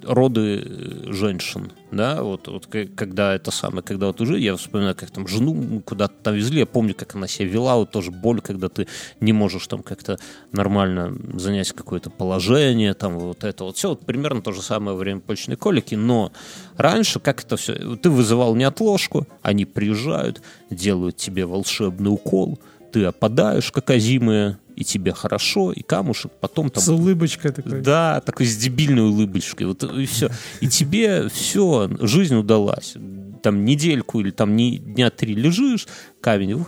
роды 0.07 0.63
э, 0.65 1.13
женщин, 1.13 1.73
да, 1.91 2.23
вот, 2.23 2.49
вот 2.49 2.67
когда 2.97 3.35
это 3.35 3.51
самое, 3.51 3.83
когда 3.83 4.07
вот 4.07 4.21
уже, 4.21 4.39
я 4.39 4.57
вспоминаю, 4.57 4.95
как 4.95 5.11
там 5.11 5.27
жену 5.27 5.81
куда-то 5.85 6.15
там 6.23 6.35
везли, 6.35 6.61
я 6.61 6.67
помню, 6.67 6.95
как 6.95 7.15
она 7.15 7.27
себя 7.27 7.49
вела, 7.49 7.77
вот 7.77 7.91
тоже 7.91 8.11
боль, 8.11 8.41
когда 8.41 8.69
ты 8.69 8.87
не 9.21 9.33
можешь 9.33 9.67
там 9.67 9.83
как-то 9.83 10.19
нормально 10.53 11.17
занять 11.35 11.73
какое-то 11.73 12.11
положение, 12.11 12.95
там 12.95 13.19
вот 13.19 13.45
это 13.45 13.65
вот. 13.65 13.77
Все, 13.77 13.91
вот 13.91 14.05
примерно 14.05 14.43
то 14.43 14.53
же 14.53 14.63
самое 14.63 14.97
время 14.97 15.21
почечной 15.21 15.57
колики, 15.57 15.95
но 15.95 16.33
раньше 16.77 17.21
как 17.21 17.43
это 17.45 17.57
все, 17.57 17.97
ты 17.97 18.11
вызывал 18.11 18.55
неотложку, 18.55 19.27
они 19.43 19.65
приезжают, 19.65 20.43
делают 20.71 21.17
тебе 21.17 21.47
волшебный 21.47 22.11
укол, 22.11 22.59
ты 22.93 23.05
опадаешь, 23.05 23.73
как 23.73 23.91
озимая, 23.91 24.59
и 24.77 24.85
тебе 24.85 25.13
хорошо, 25.13 25.73
и 25.73 25.83
камушек, 25.83 26.33
потом 26.41 26.71
там 26.71 26.83
С 26.83 26.89
улыбочкой 26.89 27.53
такой. 27.53 27.81
да, 27.81 28.21
такой 28.21 28.47
с 28.47 28.57
дебильной 28.57 29.03
улыбочкой. 29.03 29.67
Вот 29.69 29.83
и 29.85 30.07
все. 30.07 30.31
И 30.61 30.69
тебе 30.69 31.29
все, 31.29 31.89
жизнь 32.01 32.35
удалась. 32.37 32.95
Там 33.43 33.65
недельку 33.65 34.21
или 34.21 34.31
там 34.31 34.57
не, 34.57 34.79
дня 34.79 35.11
три 35.11 35.35
лежишь, 35.35 35.87
камень. 36.21 36.65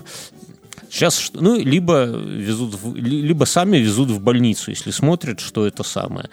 Сейчас, 0.90 1.30
ну, 1.34 1.59
либо 1.59 2.04
везут, 2.04 2.74
в- 2.80 2.94
ли- 2.94 3.22
либо 3.22 3.44
сами 3.44 3.78
везут 3.78 4.11
в 4.11 4.20
больницу, 4.20 4.70
если 4.70 4.90
смотрят, 4.92 5.40
что 5.40 5.66
это 5.66 5.82
самое. 5.82 6.28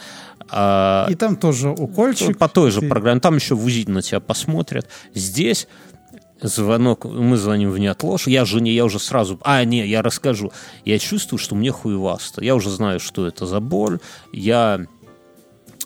А, 0.50 1.08
И 1.10 1.16
там 1.16 1.36
тоже 1.38 1.70
укольчик. 1.70 2.38
по 2.38 2.48
той 2.48 2.70
же 2.72 2.82
Ты- 2.82 2.88
программе. 2.90 3.20
Там 3.20 3.36
еще 3.36 3.56
в 3.56 3.66
УЗИ 3.66 3.90
на 3.90 4.02
тебя 4.02 4.20
посмотрят. 4.20 4.88
Здесь 5.16 5.68
звонок, 6.48 7.06
мы 7.06 7.38
звоним 7.38 7.72
в 7.72 7.80
неотложку. 7.80 8.30
Я 8.30 8.46
жене, 8.46 8.72
я 8.72 8.86
уже 8.86 9.00
сразу... 9.00 9.40
А, 9.42 9.64
не, 9.64 9.86
я 9.88 10.02
расскажу. 10.02 10.52
Я 10.86 11.00
чувствую, 11.00 11.40
что 11.40 11.56
мне 11.56 11.72
хуевасто. 11.72 12.44
Я 12.44 12.56
уже 12.56 12.70
знаю, 12.70 13.00
что 13.00 13.28
это 13.28 13.46
за 13.46 13.60
боль. 13.60 14.00
Я... 14.32 14.86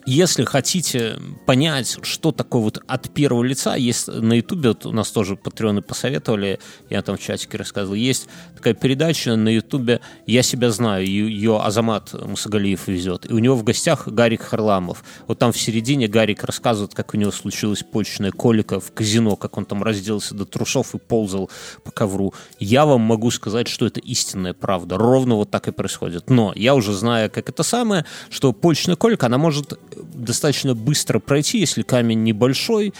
Если 0.10 0.46
хотите 0.46 1.20
понять, 1.46 1.98
что 2.02 2.32
такое 2.32 2.62
вот 2.62 2.82
от 2.88 3.10
первого 3.10 3.44
лица, 3.44 3.76
есть 3.76 4.08
на 4.08 4.36
Ютубе, 4.36 4.70
вот 4.70 4.86
у 4.86 4.94
нас 4.94 5.12
тоже 5.12 5.36
патреоны 5.36 5.82
посоветовали, 5.82 6.60
я 6.90 7.02
там 7.02 7.18
в 7.18 7.20
чатике 7.20 7.58
рассказывал, 7.58 7.94
есть 7.96 8.30
такая 8.56 8.74
передача 8.74 9.36
на 9.36 9.50
Ютубе 9.50 10.00
«Я 10.26 10.44
себя 10.44 10.72
знаю», 10.72 11.06
ее 11.06 11.60
Азамат 11.62 12.14
Мусагалиев 12.14 12.88
везет, 12.88 13.30
и 13.30 13.34
у 13.34 13.40
него 13.40 13.58
в 13.58 13.66
гостях 13.66 14.08
Гарик 14.08 14.44
Харламов. 14.44 15.04
Вот 15.28 15.40
там 15.40 15.52
в 15.52 15.58
середине 15.60 16.08
Гарик 16.08 16.46
рассказывает, 16.46 16.96
как 16.96 17.14
у 17.14 17.18
него 17.18 17.32
случилась 17.32 17.84
почечная 17.84 18.32
колика 18.32 18.80
в 18.80 18.94
казино, 18.94 19.36
как 19.36 19.58
он 19.58 19.66
там 19.66 19.84
разделся 19.84 20.34
до 20.34 20.46
трусов 20.46 20.96
и 20.96 21.00
ползал 21.00 21.50
по 21.84 21.92
ковру. 21.92 22.34
Я 22.60 22.86
вам 22.86 23.02
могу 23.02 23.30
сказать, 23.30 23.68
что 23.68 23.86
это 23.86 24.00
истинная 24.00 24.54
правда. 24.54 24.98
Ровно 24.98 25.36
вот 25.36 25.52
так 25.52 25.68
и 25.68 25.74
происходит. 25.74 26.30
Но 26.30 26.54
я 26.56 26.76
уже 26.76 26.94
знаю, 26.94 27.30
как 27.30 27.50
это 27.50 27.64
самое, 27.64 28.06
что 28.30 28.54
почечная 28.54 28.96
колика, 28.96 29.26
она 29.26 29.38
может 29.38 29.78
достаточно 30.14 30.74
быстро 30.76 31.20
пройти, 31.20 31.60
если 31.60 31.82
камень 31.84 32.24
небольшой. 32.24 32.94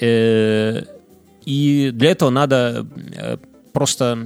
Э, 0.00 0.82
И 1.44 1.90
для 1.94 2.10
этого 2.10 2.30
надо 2.30 2.86
э, 3.16 3.38
просто 3.72 4.18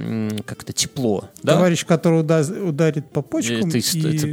как-то 0.45 0.73
тепло. 0.73 1.29
Да? 1.43 1.53
Товарищ, 1.53 1.85
который 1.85 2.19
уда- 2.21 2.41
ударит 2.69 3.09
по 3.11 3.21
почкам, 3.21 3.69
Это- 3.69 3.77
и, 3.77 3.81
это 3.81 4.27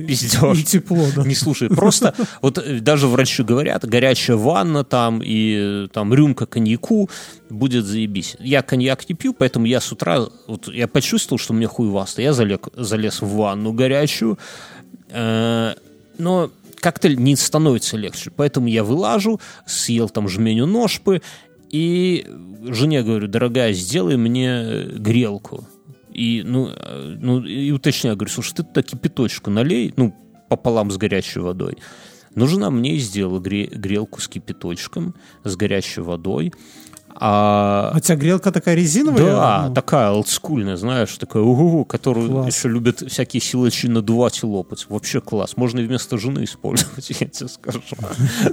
и 0.52 0.62
тепло, 0.64 1.06
да. 1.14 1.22
Не 1.24 1.34
слушай, 1.34 1.68
просто 1.68 2.14
вот 2.42 2.58
э, 2.58 2.80
даже 2.80 3.06
врачи 3.06 3.42
говорят, 3.44 3.84
горячая 3.84 4.36
ванна 4.36 4.82
там 4.82 5.20
и 5.22 5.86
там 5.92 6.12
рюмка 6.14 6.46
коньяку 6.46 7.08
будет 7.50 7.84
заебись. 7.84 8.36
Я 8.40 8.62
коньяк 8.62 9.08
не 9.08 9.14
пью, 9.14 9.34
поэтому 9.34 9.66
я 9.66 9.80
с 9.80 9.92
утра, 9.92 10.26
вот 10.48 10.68
я 10.74 10.88
почувствовал, 10.88 11.38
что 11.38 11.52
мне 11.54 11.66
хуевасто. 11.66 12.22
Я 12.22 12.32
залег, 12.32 12.68
залез 12.76 13.20
в 13.22 13.28
ванну 13.28 13.72
горячую, 13.72 14.36
э, 15.10 15.74
но 16.18 16.50
как-то 16.80 17.08
не 17.08 17.36
становится 17.36 17.96
легче. 17.96 18.30
Поэтому 18.30 18.66
я 18.66 18.84
вылажу, 18.84 19.40
съел 19.66 20.08
там 20.08 20.28
жменю 20.28 20.66
ножпы, 20.66 21.22
и 21.70 22.26
жене 22.64 23.02
говорю, 23.02 23.28
дорогая, 23.28 23.72
сделай 23.72 24.16
мне 24.16 24.84
грелку. 24.84 25.66
И, 26.12 26.42
ну, 26.44 26.70
э, 26.74 27.16
ну, 27.20 27.44
и 27.44 27.70
уточняю, 27.70 28.16
говорю, 28.16 28.32
слушай, 28.32 28.54
ты 28.54 28.62
туда 28.64 28.82
кипяточку 28.82 29.50
налей, 29.50 29.94
ну, 29.96 30.14
пополам 30.48 30.90
с 30.90 30.96
горячей 30.96 31.38
водой. 31.38 31.78
Но 32.34 32.46
жена 32.46 32.70
мне 32.70 32.96
сделала 32.96 33.40
гре- 33.40 33.66
грелку 33.66 34.20
с 34.20 34.28
кипяточком, 34.28 35.14
с 35.44 35.56
горячей 35.56 36.00
водой. 36.00 36.52
А, 37.14 37.90
А 37.92 37.96
у 37.96 38.00
тебя 38.00 38.16
грелка 38.16 38.50
такая 38.52 38.74
резиновая? 38.74 39.24
да, 39.32 39.64
Ну, 39.68 39.74
такая 39.74 40.10
олдскульная, 40.10 40.76
знаешь, 40.76 41.12
такая, 41.18 41.42
угу, 41.42 41.84
которую 41.84 42.30
Класс. 42.30 42.56
еще 42.56 42.68
любят 42.68 43.02
всякие 43.10 43.40
силачи 43.40 43.86
надувать 43.86 44.40
и 44.42 44.46
лопать. 44.46 44.86
Вообще 44.88 45.20
класс. 45.20 45.56
Можно 45.56 45.80
и 45.80 45.86
вместо 45.86 46.18
жены 46.18 46.44
использовать, 46.44 47.10
я 47.20 47.26
тебе 47.26 47.48
скажу. 47.48 47.80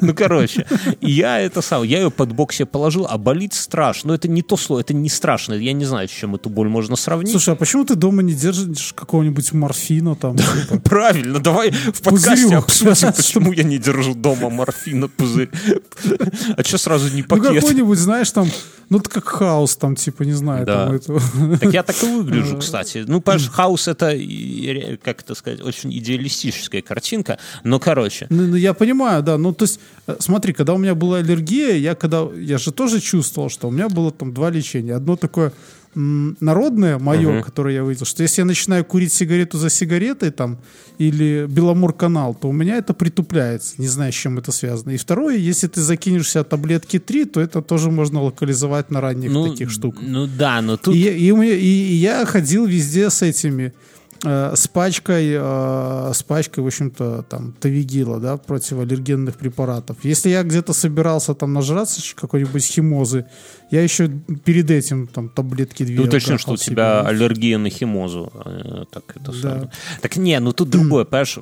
Ну, 0.02 0.14
короче, 0.14 0.66
я 1.02 1.40
это 1.40 1.62
сам, 1.62 1.84
я 1.84 2.00
ее 2.02 2.12
под 2.12 2.34
бок 2.34 2.54
себе 2.54 2.66
положил, 2.66 3.08
а 3.10 3.18
болит 3.18 3.54
страшно. 3.54 4.10
Но 4.10 4.14
это 4.16 4.28
не 4.28 4.42
то 4.42 4.58
слово, 4.58 4.82
это 4.82 4.94
не 4.94 5.10
страшно. 5.10 5.54
Я 5.54 5.74
не 5.74 5.86
знаю, 5.86 6.08
с 6.08 6.12
чем 6.12 6.36
эту 6.36 6.50
боль 6.50 6.70
можно 6.70 6.96
сравнить. 6.96 7.32
Слушай, 7.32 7.54
а 7.54 7.58
почему 7.58 7.86
ты 7.86 7.96
дома 7.96 8.22
не 8.24 8.34
держишь 8.34 8.94
какого-нибудь 8.94 9.52
морфина 9.54 10.16
там? 10.16 10.36
типа? 10.38 10.80
Правильно, 10.84 11.40
давай 11.40 11.72
в 11.72 12.02
подкасте 12.02 12.56
обсудим, 12.58 13.14
почему 13.16 13.52
я 13.52 13.64
не 13.64 13.78
держу 13.78 14.14
дома 14.14 14.50
морфина 14.50 15.08
пузырь. 15.08 15.50
А 16.56 16.64
что 16.64 16.78
сразу 16.78 17.14
не 17.14 17.22
Ну, 17.22 17.28
пакет? 17.28 17.62
какой-нибудь, 17.62 17.98
знаешь, 18.00 18.32
там, 18.32 18.47
ну, 18.90 19.00
это 19.00 19.10
как 19.10 19.26
хаос, 19.28 19.76
там, 19.76 19.96
типа, 19.96 20.24
не 20.24 20.34
знаю, 20.34 20.66
Да. 20.66 20.86
там, 20.86 20.96
это... 20.96 21.60
Так 21.60 21.74
я 21.74 21.84
так 21.84 22.04
и 22.04 22.06
выгляжу, 22.06 22.58
кстати. 22.60 23.04
Ну, 23.08 23.20
понимаешь, 23.22 23.50
хаос 23.50 23.88
это, 23.88 24.18
как 25.04 25.22
это 25.22 25.36
сказать, 25.36 25.62
очень 25.62 25.92
идеалистическая 25.98 26.82
картинка. 26.82 27.38
Но, 27.64 27.80
короче, 27.80 28.28
Ну, 28.30 28.48
ну, 28.48 28.56
я 28.56 28.74
понимаю, 28.74 29.24
да. 29.24 29.38
Ну, 29.38 29.54
то 29.54 29.66
есть, 29.66 29.80
э, 30.08 30.16
смотри, 30.20 30.54
когда 30.54 30.74
у 30.74 30.78
меня 30.78 30.96
была 30.96 31.18
аллергия, 31.18 31.76
я 31.76 31.96
когда... 31.96 32.28
Я 32.38 32.58
же 32.58 32.72
тоже 32.72 33.02
чувствовал, 33.02 33.50
что 33.50 33.68
у 33.68 33.72
меня 33.72 33.90
было 33.90 34.12
там 34.12 34.34
два 34.34 34.50
лечения. 34.50 34.96
Одно 34.96 35.16
такое 35.18 35.52
народное, 35.98 37.00
мое, 37.00 37.42
которое 37.42 37.76
я 37.76 37.84
увидел, 37.84 38.06
что 38.06 38.22
если 38.24 38.42
я 38.42 38.46
начинаю 38.46 38.86
курить 38.86 39.12
сигарету 39.12 39.58
за 39.58 39.70
сигаретой 39.70 40.32
там, 40.32 40.60
или 41.00 41.48
Беломор-канал, 41.50 42.36
то 42.36 42.50
у 42.50 42.52
меня 42.54 42.78
это 42.78 42.94
притупляется. 42.94 43.76
Не 43.78 43.88
знаю, 43.88 44.12
с 44.12 44.16
чем 44.16 44.38
это 44.38 44.52
связано. 44.52 44.92
И 44.92 44.98
второе, 44.98 45.38
если 45.38 45.68
ты 45.68 45.82
закинешь 45.82 46.30
себе 46.30 46.44
таблетки 46.44 47.00
3, 47.00 47.26
то 47.26 47.42
это 47.42 47.62
тоже 47.62 47.90
можно 47.90 48.22
локализовать 48.22 48.92
на 48.92 49.02
ранних 49.02 49.32
ну, 49.32 49.50
таких 49.50 49.72
штуках. 49.72 50.04
ну 50.06 50.28
да, 50.28 50.62
но 50.62 50.78
тут... 50.78 50.96
И, 50.96 51.00
и, 51.00 51.30
и- 51.32 51.88
и 51.92 51.94
я 51.96 52.26
ходил 52.26 52.66
везде 52.66 53.10
с 53.10 53.22
этими, 53.22 53.74
э, 54.24 54.54
с 54.56 54.68
пачкой, 54.68 55.32
э, 55.34 56.12
с 56.14 56.24
пачкой, 56.24 56.64
в 56.64 56.68
общем-то, 56.68 57.24
там, 57.30 57.54
Тавигила, 57.60 58.20
да, 58.20 58.38
противоаллергенных 58.38 59.36
препаратов. 59.38 59.98
Если 60.04 60.30
я 60.30 60.44
где-то 60.44 60.74
собирался 60.74 61.34
там 61.34 61.54
нажраться 61.54 62.02
какой-нибудь 62.16 62.64
химозы, 62.66 63.26
я 63.72 63.82
еще 63.84 64.08
перед 64.46 64.72
этим 64.72 65.08
там 65.08 65.30
таблетки 65.30 65.84
две 65.84 65.98
Ты 65.98 66.04
уточнил, 66.04 66.38
что 66.38 66.54
у 66.54 66.58
себе. 66.58 66.72
тебя 66.76 67.02
аллергия 67.02 67.58
на 67.58 67.70
химозу. 67.70 68.32
э, 68.46 68.86
Так, 68.92 69.04
это 69.16 69.32
Да. 69.32 69.38
самое. 69.38 69.70
так 70.02 70.16
не, 70.18 70.40
ну 70.40 70.52
тут 70.54 70.70
другое, 70.70 71.06
понимаешь? 71.06 71.38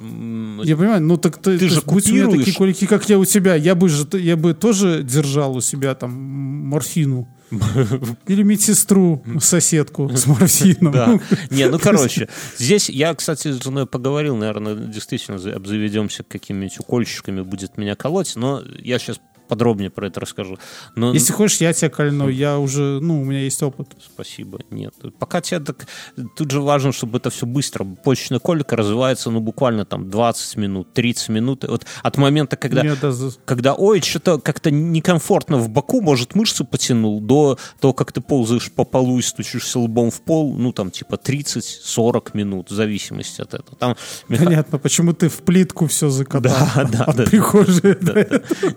Я 0.67 0.75
понимаю, 0.77 1.01
ну 1.01 1.17
так 1.17 1.37
ты, 1.37 1.57
Ты 1.57 1.69
же 1.69 1.81
купируешь. 1.81 2.39
такие 2.39 2.55
колики, 2.57 2.85
как 2.87 3.07
я 3.09 3.17
у 3.19 3.25
тебя, 3.25 3.55
я 3.55 3.75
бы 3.75 3.89
же, 3.89 4.05
я 4.13 4.35
бы 4.35 4.53
тоже 4.53 5.03
держал 5.03 5.55
у 5.55 5.61
себя 5.61 5.93
там 5.95 6.11
морфину. 6.11 7.27
Или 8.27 8.43
медсестру, 8.43 9.23
соседку 9.39 10.09
с 10.09 10.25
морфином. 10.27 10.91
Да. 10.93 11.19
Не, 11.49 11.67
ну 11.69 11.79
короче, 11.83 12.27
здесь 12.57 12.89
я, 12.89 13.13
кстати, 13.13 13.51
с 13.51 13.63
женой 13.63 13.85
поговорил, 13.85 14.35
наверное, 14.35 14.75
действительно 14.75 15.37
за- 15.37 15.55
обзаведемся 15.55 16.23
какими-нибудь 16.23 16.79
укольчиками, 16.79 17.41
будет 17.41 17.77
меня 17.77 17.95
колоть, 17.95 18.35
но 18.35 18.63
я 18.79 18.99
сейчас 18.99 19.19
подробнее 19.47 19.89
про 19.89 20.07
это 20.07 20.19
расскажу. 20.19 20.57
Но 20.95 21.13
Если 21.13 21.33
хочешь, 21.33 21.61
я 21.61 21.73
тебя 21.73 21.89
кольну. 21.89 22.29
Я 22.29 22.57
уже, 22.59 22.99
ну, 23.01 23.21
у 23.21 23.23
меня 23.25 23.41
есть 23.41 23.61
опыт. 23.63 23.87
спасибо, 24.03 24.59
нет. 24.69 24.93
Пока 25.19 25.41
тебе 25.41 25.59
так... 25.59 25.87
Тут 26.35 26.51
же 26.51 26.61
важно, 26.61 26.91
чтобы 26.91 27.17
это 27.17 27.29
все 27.29 27.45
быстро. 27.45 27.83
Почечная 27.85 28.39
колика 28.39 28.75
развивается, 28.75 29.29
ну, 29.31 29.39
буквально 29.39 29.85
там 29.85 30.09
20 30.09 30.57
минут, 30.57 30.93
30 30.93 31.29
минут. 31.29 31.63
Вот 31.67 31.85
от 32.03 32.17
момента, 32.17 32.55
когда... 32.57 32.81
Мне 32.83 32.95
даже- 32.95 33.31
когда, 33.45 33.73
ой, 33.73 34.01
что-то 34.01 34.39
как-то 34.39 34.71
некомфортно 34.71 35.57
в 35.57 35.69
боку, 35.69 36.01
может, 36.01 36.35
мышцу 36.35 36.65
потянул, 36.65 37.21
до 37.21 37.57
того, 37.79 37.93
как 37.93 38.11
ты 38.11 38.21
ползаешь 38.21 38.71
по 38.71 38.83
полу 38.85 39.19
и 39.19 39.21
стучишься 39.21 39.79
лбом 39.79 40.11
в 40.11 40.21
пол, 40.21 40.53
ну, 40.55 40.71
там, 40.71 40.91
типа, 40.91 41.15
30-40 41.15 42.31
минут, 42.33 42.69
в 42.71 42.73
зависимости 42.73 43.41
от 43.41 43.53
этого. 43.53 43.77
Там 43.77 43.95
Понятно, 44.27 44.77
почему 44.79 45.13
ты 45.13 45.29
в 45.29 45.37
плитку 45.39 45.87
все 45.87 46.09
закатал. 46.09 46.51
Да, 46.75 46.83
да, 46.91 47.03
От 47.05 47.15
да. 47.17 47.23
прихожей. 47.23 47.95
да. 48.01 48.25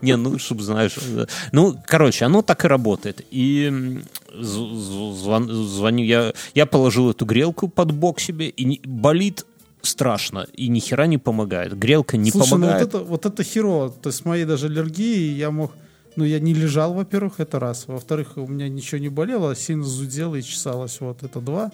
Не, 0.02 0.16
ну, 0.16 0.38
чтобы 0.38 0.57
знаешь. 0.60 0.96
э, 1.02 1.26
Ну, 1.52 1.76
короче, 1.86 2.24
оно 2.24 2.42
так 2.42 2.64
и 2.64 2.68
работает. 2.68 3.24
И 3.30 4.00
звон- 4.32 5.50
звоню, 5.50 6.04
я, 6.04 6.32
я 6.54 6.66
положил 6.66 7.10
эту 7.10 7.24
грелку 7.26 7.68
под 7.68 7.92
бок 7.92 8.20
себе, 8.20 8.48
и 8.48 8.64
не- 8.64 8.80
болит 8.84 9.46
страшно, 9.82 10.46
и 10.54 10.68
ни 10.68 10.80
хера 10.80 11.06
не 11.06 11.18
помогает. 11.18 11.78
Грелка 11.78 12.16
не 12.16 12.30
Слушай, 12.30 12.50
ну 12.50 12.56
вот 12.56 12.60
помогает. 12.62 12.88
это, 12.88 12.98
вот 12.98 13.26
это 13.26 13.42
херово. 13.44 13.90
То 13.90 14.08
есть 14.08 14.20
с 14.20 14.24
моей 14.24 14.44
даже 14.44 14.66
аллергией 14.66 15.36
я 15.36 15.50
мог... 15.50 15.72
Ну, 16.16 16.24
я 16.24 16.40
не 16.40 16.52
лежал, 16.52 16.94
во-первых, 16.94 17.34
это 17.38 17.60
раз. 17.60 17.84
Во-вторых, 17.86 18.32
у 18.36 18.46
меня 18.48 18.68
ничего 18.68 18.98
не 19.00 19.08
болело, 19.08 19.54
сильно 19.54 19.84
зудело 19.84 20.34
и 20.34 20.42
чесалось. 20.42 21.00
Вот 21.00 21.22
это 21.22 21.40
два. 21.40 21.70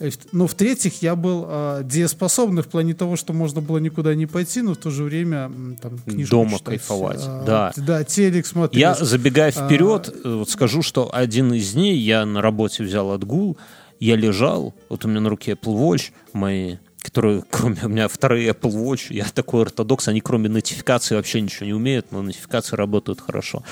Э, 0.00 0.10
Ну, 0.32 0.46
в-третьих, 0.46 1.02
я 1.02 1.14
был 1.14 1.44
а, 1.46 1.82
дееспособный 1.82 2.62
в 2.62 2.68
плане 2.68 2.94
того, 2.94 3.16
что 3.16 3.32
можно 3.32 3.60
было 3.60 3.78
никуда 3.78 4.14
не 4.14 4.26
пойти, 4.26 4.62
но 4.62 4.72
в 4.74 4.78
то 4.78 4.90
же 4.90 5.04
время 5.04 5.50
там 5.80 5.98
книжку 5.98 6.30
Дома 6.30 6.52
читать, 6.52 6.64
кайфовать, 6.64 7.20
а, 7.22 7.44
да. 7.44 7.72
Да, 7.76 8.04
телек 8.04 8.46
смотреть. 8.46 8.80
Я, 8.80 8.94
забегая 8.94 9.52
А, 9.54 9.66
вперед, 9.66 10.14
э, 10.24 10.34
вот 10.36 10.50
скажу, 10.50 10.82
что 10.82 11.10
один 11.14 11.52
из 11.52 11.72
дней 11.74 11.96
я 11.98 12.24
на 12.24 12.40
работе 12.40 12.82
взял 12.82 13.10
отгул, 13.10 13.58
я 14.00 14.16
лежал, 14.16 14.74
вот 14.88 15.04
у 15.04 15.08
меня 15.08 15.20
на 15.20 15.28
руке 15.28 15.52
Apple 15.52 15.76
Watch 15.76 16.12
мои, 16.32 16.76
которые, 17.02 17.44
кроме 17.50 17.78
у 17.82 17.88
меня 17.88 18.08
вторые 18.08 18.50
Apple 18.50 18.72
Watch, 18.72 19.12
я 19.12 19.26
такой 19.26 19.62
ортодокс, 19.62 20.08
они 20.08 20.20
кроме 20.20 20.48
нотификации 20.48 21.14
вообще 21.14 21.42
ничего 21.42 21.66
не 21.66 21.74
умеют, 21.74 22.10
но 22.10 22.22
нотификации 22.22 22.76
работают 22.76 23.20
хорошо. 23.20 23.62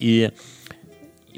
И 0.00 0.32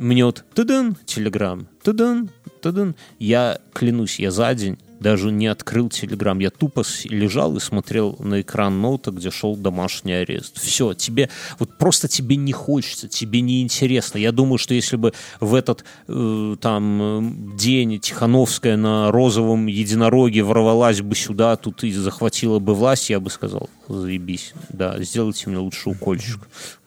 мне 0.00 0.24
вот 0.24 0.44
тыдын, 0.54 0.96
телеграм, 1.04 1.68
тыдын, 1.82 2.30
тыдын. 2.62 2.96
Я 3.18 3.60
клянусь, 3.72 4.18
я 4.18 4.30
за 4.30 4.54
день 4.54 4.78
даже 5.00 5.32
не 5.32 5.46
открыл 5.46 5.88
телеграм. 5.88 6.38
Я 6.38 6.50
тупо 6.50 6.84
лежал 7.04 7.56
и 7.56 7.60
смотрел 7.60 8.16
на 8.18 8.42
экран 8.42 8.80
ноута, 8.80 9.10
где 9.10 9.30
шел 9.30 9.56
домашний 9.56 10.12
арест. 10.12 10.60
Все, 10.60 10.94
тебе, 10.94 11.30
вот 11.58 11.78
просто 11.78 12.06
тебе 12.06 12.36
не 12.36 12.52
хочется, 12.52 13.08
тебе 13.08 13.40
не 13.40 13.62
интересно. 13.62 14.18
Я 14.18 14.30
думаю, 14.30 14.58
что 14.58 14.74
если 14.74 14.96
бы 14.96 15.12
в 15.40 15.54
этот 15.54 15.84
э, 16.06 16.56
там 16.60 17.02
э, 17.02 17.56
день 17.56 17.98
Тихановская 17.98 18.76
на 18.76 19.10
розовом 19.10 19.66
единороге 19.66 20.42
ворвалась 20.42 21.00
бы 21.00 21.16
сюда, 21.16 21.56
тут 21.56 21.82
и 21.82 21.92
захватила 21.92 22.58
бы 22.58 22.74
власть, 22.74 23.08
я 23.08 23.20
бы 23.20 23.30
сказал, 23.30 23.70
заебись, 23.88 24.52
да, 24.68 25.02
сделайте 25.02 25.48
мне 25.48 25.58
лучше 25.58 25.88
укольчик. 25.88 26.40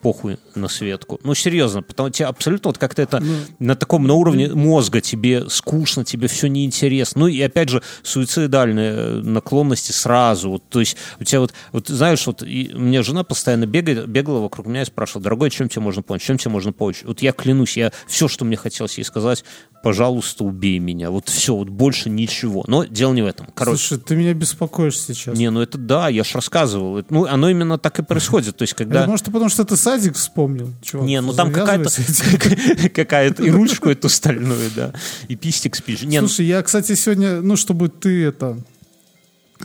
Похуй 0.04 0.38
на 0.54 0.68
Светку. 0.68 1.20
Ну, 1.24 1.34
серьезно, 1.34 1.82
потому 1.82 2.10
что 2.10 2.18
тебе 2.18 2.28
абсолютно 2.28 2.70
вот 2.70 2.78
как-то 2.78 3.02
это 3.02 3.24
на 3.60 3.76
таком, 3.76 4.06
на 4.06 4.14
уровне 4.14 4.50
мозга 4.50 5.02
тебе 5.02 5.50
скучно, 5.50 6.04
тебе 6.04 6.28
все 6.28 6.48
неинтересно. 6.48 7.22
Ну, 7.22 7.28
и 7.28 7.42
опять 7.42 7.70
же, 7.70 7.82
суицидальные 8.04 8.94
э, 8.94 9.22
наклонности 9.22 9.94
сразу. 9.94 10.52
Вот, 10.52 10.64
то 10.70 10.82
есть 10.82 10.98
у 11.20 11.24
тебя 11.24 11.40
вот, 11.40 11.54
вот 11.72 11.88
знаешь, 11.88 12.28
вот 12.28 12.44
и 12.44 12.72
меня 12.74 13.02
жена 13.02 13.24
постоянно 13.24 13.66
бегает, 13.66 14.08
бегала 14.08 14.40
вокруг 14.40 14.68
меня 14.68 14.82
и 14.82 14.86
спрашивала, 14.86 15.24
дорогой, 15.24 15.50
чем 15.50 15.70
тебе 15.70 15.82
можно 15.82 16.02
помочь, 16.02 16.24
чем 16.24 16.38
тебе 16.38 16.52
можно 16.52 16.74
помочь? 16.74 17.04
Вот 17.04 17.22
я 17.22 17.32
клянусь, 17.32 17.78
я 17.78 17.92
все, 18.06 18.28
что 18.28 18.44
мне 18.46 18.58
хотелось 18.58 18.98
ей 18.98 19.06
сказать, 19.06 19.46
пожалуйста, 19.84 20.46
убей 20.46 20.80
меня. 20.80 21.12
Вот 21.12 21.28
все, 21.30 21.56
вот 21.56 21.70
больше 21.70 22.10
ничего. 22.10 22.64
Но 22.68 22.86
дело 22.86 23.14
не 23.14 23.22
в 23.22 23.28
этом. 23.28 23.48
Короче, 23.54 23.78
Слушай, 23.78 24.02
ты 24.02 24.16
меня 24.16 24.34
беспокоишь 24.34 25.00
сейчас. 25.00 25.38
не, 25.38 25.50
ну 25.52 25.62
это 25.62 25.78
да, 25.78 26.08
я 26.08 26.24
ж 26.24 26.36
рассказывал. 26.36 27.04
Ну, 27.10 27.26
оно 27.26 27.50
именно 27.50 27.78
так 27.78 28.00
и 28.00 28.04
происходит. 28.04 28.56
То 28.56 28.64
есть, 28.64 28.74
когда... 28.74 29.02
Это 29.02 29.10
может, 29.10 29.26
потому 29.26 29.50
что 29.50 29.66
ты 29.66 29.76
садик 29.98 30.16
вспомнил? 30.16 30.72
Чувак, 30.82 31.08
Не, 31.08 31.22
ну 31.22 31.34
там 31.34 31.52
какая-то 31.52 31.90
какая-то 32.90 33.44
и 33.44 33.50
ручку 33.50 33.90
эту 33.90 34.10
стальную, 34.10 34.70
да, 34.76 34.94
и 35.28 35.36
пистик 35.36 35.76
спишь. 35.76 36.02
Ну, 36.04 36.12
Слушай, 36.28 36.46
я, 36.48 36.62
кстати, 36.62 36.96
сегодня, 36.96 37.42
ну, 37.42 37.56
чтобы 37.56 37.90
ты 37.90 38.26
это, 38.26 38.58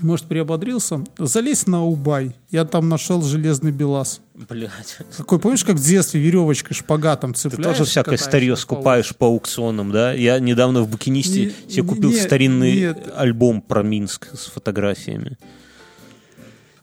может, 0.01 0.26
приободрился, 0.26 1.03
залезь 1.18 1.66
на 1.66 1.85
Убай. 1.85 2.33
Я 2.51 2.64
там 2.64 2.89
нашел 2.89 3.20
железный 3.22 3.72
белаз. 3.72 4.20
блядь. 4.49 4.99
Такой, 5.16 5.39
помнишь, 5.41 5.64
как 5.64 5.76
в 5.76 5.85
детстве 5.85 6.20
веревочкой, 6.20 6.76
шпагатом 6.76 7.35
Ты 7.35 7.41
цепляешь? 7.41 7.76
тоже 7.79 7.91
всякое 7.91 8.16
старье 8.16 8.57
скупаешь 8.57 9.14
по 9.16 9.26
аукционам, 9.26 9.91
да? 9.91 10.12
Я 10.12 10.39
недавно 10.39 10.83
в 10.83 10.89
букинисте 10.89 11.47
Не- 11.66 11.72
себе 11.72 11.83
купил 11.83 12.11
не- 12.11 12.20
старинный 12.20 12.74
нет. 12.76 13.12
альбом 13.16 13.61
про 13.61 13.83
Минск 13.83 14.29
с 14.35 14.47
фотографиями. 14.47 15.37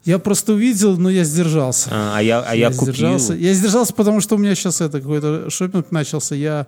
Я 0.05 0.19
просто 0.19 0.53
увидел, 0.53 0.97
но 0.97 1.09
я 1.09 1.23
сдержался. 1.23 1.89
А, 1.91 2.17
а 2.17 2.21
я, 2.21 2.39
а 2.41 2.55
я, 2.55 2.69
купил. 2.69 2.93
сдержался. 2.93 3.33
Я 3.33 3.53
сдержался, 3.53 3.93
потому 3.93 4.21
что 4.21 4.35
у 4.35 4.37
меня 4.37 4.53
сейчас 4.53 4.79
это 4.79 5.01
какой-то 5.01 5.49
шопинг 5.49 5.91
начался. 5.91 6.35
Я 6.35 6.67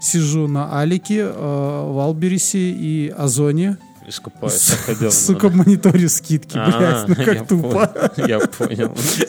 сижу 0.00 0.48
на 0.48 0.80
Алике, 0.80 1.20
э, 1.20 1.30
в 1.30 1.98
Алберисе 1.98 2.70
и 2.70 3.12
Озоне. 3.16 3.76
И 4.08 4.10
скупаю 4.10 4.50
всякое 4.50 4.94
говно, 4.94 5.10
Сука, 5.10 5.48
в 5.48 5.54
мониторе 5.54 6.08
скидки, 6.08 6.56
А, 6.56 7.04
блядь, 7.06 7.18
ну 7.18 7.24
как 7.24 7.48
тупо. 7.48 8.10
Я 8.16 8.40
понял. 8.40 8.96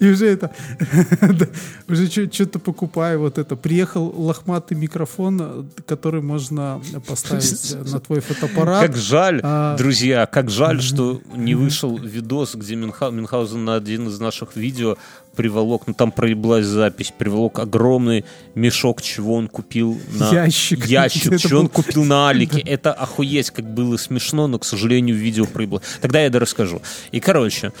И 0.00 0.10
уже, 0.10 0.26
это, 0.26 0.52
уже 1.88 2.06
что-то 2.06 2.58
покупаю, 2.58 3.20
вот 3.20 3.38
это. 3.38 3.56
Приехал 3.56 4.06
лохматый 4.16 4.76
микрофон, 4.76 5.68
который 5.86 6.22
можно 6.22 6.80
поставить 7.06 7.74
на 7.90 8.00
твой 8.00 8.20
фотоаппарат. 8.20 8.86
Как 8.86 8.96
жаль, 8.96 9.40
А. 9.42 9.76
друзья, 9.76 10.26
как 10.26 10.50
жаль, 10.50 10.80
что 10.80 11.20
не 11.34 11.54
вышел 11.54 11.98
видос, 11.98 12.54
где 12.54 12.76
Мюнхгаузен 12.76 13.64
на 13.64 13.74
один 13.74 14.08
из 14.08 14.20
наших 14.20 14.56
видео 14.56 14.96
приволок, 15.34 15.82
ну 15.86 15.94
там 15.94 16.10
проеблась 16.12 16.66
запись, 16.66 17.12
приволок 17.16 17.58
огромный 17.58 18.24
мешок, 18.54 19.02
чего 19.02 19.34
он 19.34 19.48
купил 19.48 19.98
на 20.18 20.30
Ящик. 20.32 20.86
ящик, 20.86 21.26
Это 21.32 21.38
чего 21.38 21.60
он 21.60 21.66
был- 21.66 21.70
купил 21.72 22.04
на 22.04 22.28
Алике. 22.28 22.60
Это 22.60 22.92
охуеть, 22.92 23.50
как 23.50 23.64
было 23.64 23.96
смешно, 23.96 24.46
но, 24.46 24.58
к 24.58 24.64
сожалению, 24.64 25.16
видео 25.16 25.44
проебло. 25.46 25.82
Тогда 26.00 26.20
я 26.22 26.30
расскажу. 26.30 26.80
И, 27.12 27.20
короче, 27.20 27.72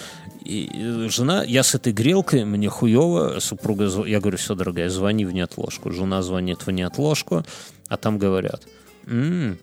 и, 0.44 0.68
э, 0.74 1.08
жена, 1.10 1.42
я 1.44 1.62
с 1.62 1.74
этой 1.74 1.92
грелкой, 1.92 2.44
мне 2.44 2.68
хуево, 2.68 3.38
супруга, 3.40 3.84
я 4.06 4.20
говорю, 4.20 4.36
все, 4.36 4.54
дорогая, 4.54 4.90
звони 4.90 5.24
в 5.24 5.32
неотложку. 5.32 5.90
Жена 5.90 6.22
звонит 6.22 6.66
в 6.66 6.70
неотложку, 6.70 7.44
а 7.88 7.96
там 7.96 8.18
говорят, 8.18 8.62
«М, 9.06 9.58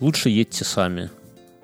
лучше 0.00 0.28
едьте 0.28 0.64
сами. 0.64 1.10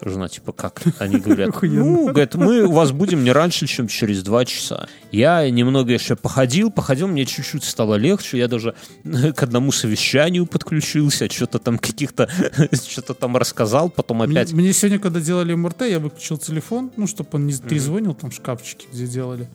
Жена, 0.03 0.29
типа, 0.29 0.53
как? 0.53 0.83
Они 0.99 1.19
говорят, 1.19 1.51
ну, 1.63 2.09
говорят, 2.09 2.35
мы 2.35 2.63
у 2.65 2.73
вас 2.73 2.91
будем 2.93 3.23
не 3.23 3.33
раньше, 3.33 3.67
чем 3.67 3.87
через 3.87 4.23
два 4.23 4.45
часа. 4.45 4.89
Я 5.13 5.49
немного 5.51 5.93
еще 5.93 6.17
походил, 6.17 6.71
походил, 6.71 7.07
мне 7.09 7.27
чуть-чуть 7.27 7.65
стало 7.65 7.97
легче, 7.97 8.39
я 8.39 8.49
даже 8.49 8.75
к 9.05 9.43
одному 9.43 9.73
совещанию 9.73 10.47
подключился, 10.47 11.31
что-то 11.31 11.59
там 11.59 11.79
каких-то, 11.79 12.31
что-то 12.73 13.15
там 13.15 13.37
рассказал, 13.37 13.91
потом 13.91 14.19
Мне, 14.19 14.41
опять... 14.41 14.53
мне 14.53 14.73
сегодня, 14.73 14.99
когда 14.99 15.21
делали 15.21 15.55
МРТ, 15.55 15.83
я 15.83 15.99
выключил 15.99 16.39
телефон, 16.39 16.91
ну, 16.97 17.07
чтобы 17.07 17.29
он 17.33 17.47
не 17.47 17.55
трезвонил, 17.55 18.15
там 18.15 18.31
шкафчики, 18.31 18.87
где 18.93 19.07
делали. 19.07 19.49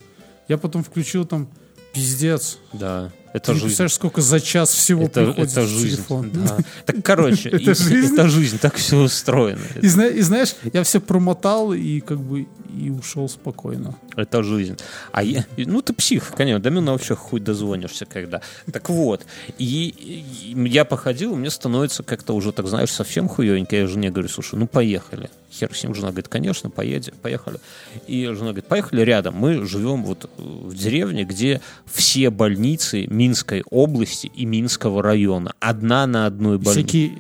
Я 0.48 0.58
потом 0.60 0.84
включил 0.84 1.26
там, 1.26 1.50
пиздец. 1.96 2.58
Да, 2.74 3.10
Ты 3.32 3.38
это 3.40 3.52
не 3.52 3.56
жизнь. 3.56 3.68
представляешь, 3.68 3.94
сколько 3.94 4.22
за 4.22 4.40
час 4.40 4.70
всего 4.72 5.04
Это, 5.06 5.26
приходит 5.26 5.52
это 5.52 5.66
жизнь. 5.66 5.96
телефон. 5.98 6.30
да. 6.34 6.58
Так, 6.86 6.98
короче, 7.04 7.50
Это 7.50 7.72
и- 7.72 7.74
жизнь? 7.76 8.14
это 8.14 8.28
жизнь, 8.28 8.60
так 8.60 8.76
все 8.76 8.98
устроено. 8.98 9.62
И, 9.82 9.88
зна- 9.88 10.08
и 10.08 10.22
знаешь, 10.22 10.56
я 10.74 10.84
все 10.84 11.00
промотал 11.00 11.74
и 11.74 12.00
как 12.02 12.20
бы 12.20 12.48
и 12.78 12.90
ушел 12.90 13.30
спокойно. 13.30 13.96
Это 14.18 14.44
жизнь. 14.44 14.78
А 15.14 15.24
я, 15.24 15.46
ну 15.58 15.82
ты 15.82 15.94
псих, 15.94 16.34
конечно, 16.36 16.60
до 16.62 16.70
меня 16.70 16.92
вообще 16.92 17.16
хуй 17.16 17.40
дозвонишься 17.40 18.06
когда. 18.06 18.42
Так 18.72 18.90
вот, 18.90 19.26
и, 19.58 20.26
и 20.54 20.68
я 20.70 20.84
походил, 20.84 21.36
мне 21.36 21.50
становится 21.50 22.04
как-то 22.04 22.34
уже, 22.36 22.52
так 22.52 22.68
знаешь, 22.68 22.92
совсем 22.92 23.30
хуевенько. 23.30 23.76
Я 23.78 23.88
жене 23.88 24.12
говорю, 24.12 24.28
слушай, 24.28 24.56
ну 24.60 24.68
поехали. 24.68 25.30
Хер 25.60 25.76
с 25.76 25.84
ним. 25.84 25.96
Жена 25.96 26.10
говорит, 26.10 26.28
конечно, 26.28 26.70
поедем, 26.70 27.14
поехали. 27.22 27.60
И 28.08 28.26
жена 28.26 28.48
говорит, 28.48 28.66
поехали 28.66 29.02
рядом. 29.02 29.36
Мы 29.36 29.66
живем 29.66 30.04
вот 30.04 30.30
в 30.38 30.76
деревне, 30.76 31.24
где 31.24 31.62
все 31.86 32.30
больницы 32.30 33.08
Минской 33.08 33.64
области 33.70 34.28
и 34.28 34.46
Минского 34.46 35.02
района. 35.02 35.54
Одна 35.60 36.06
на 36.08 36.26
одной 36.26 36.58
больнице. 36.58 36.88
Всякие 36.88 37.12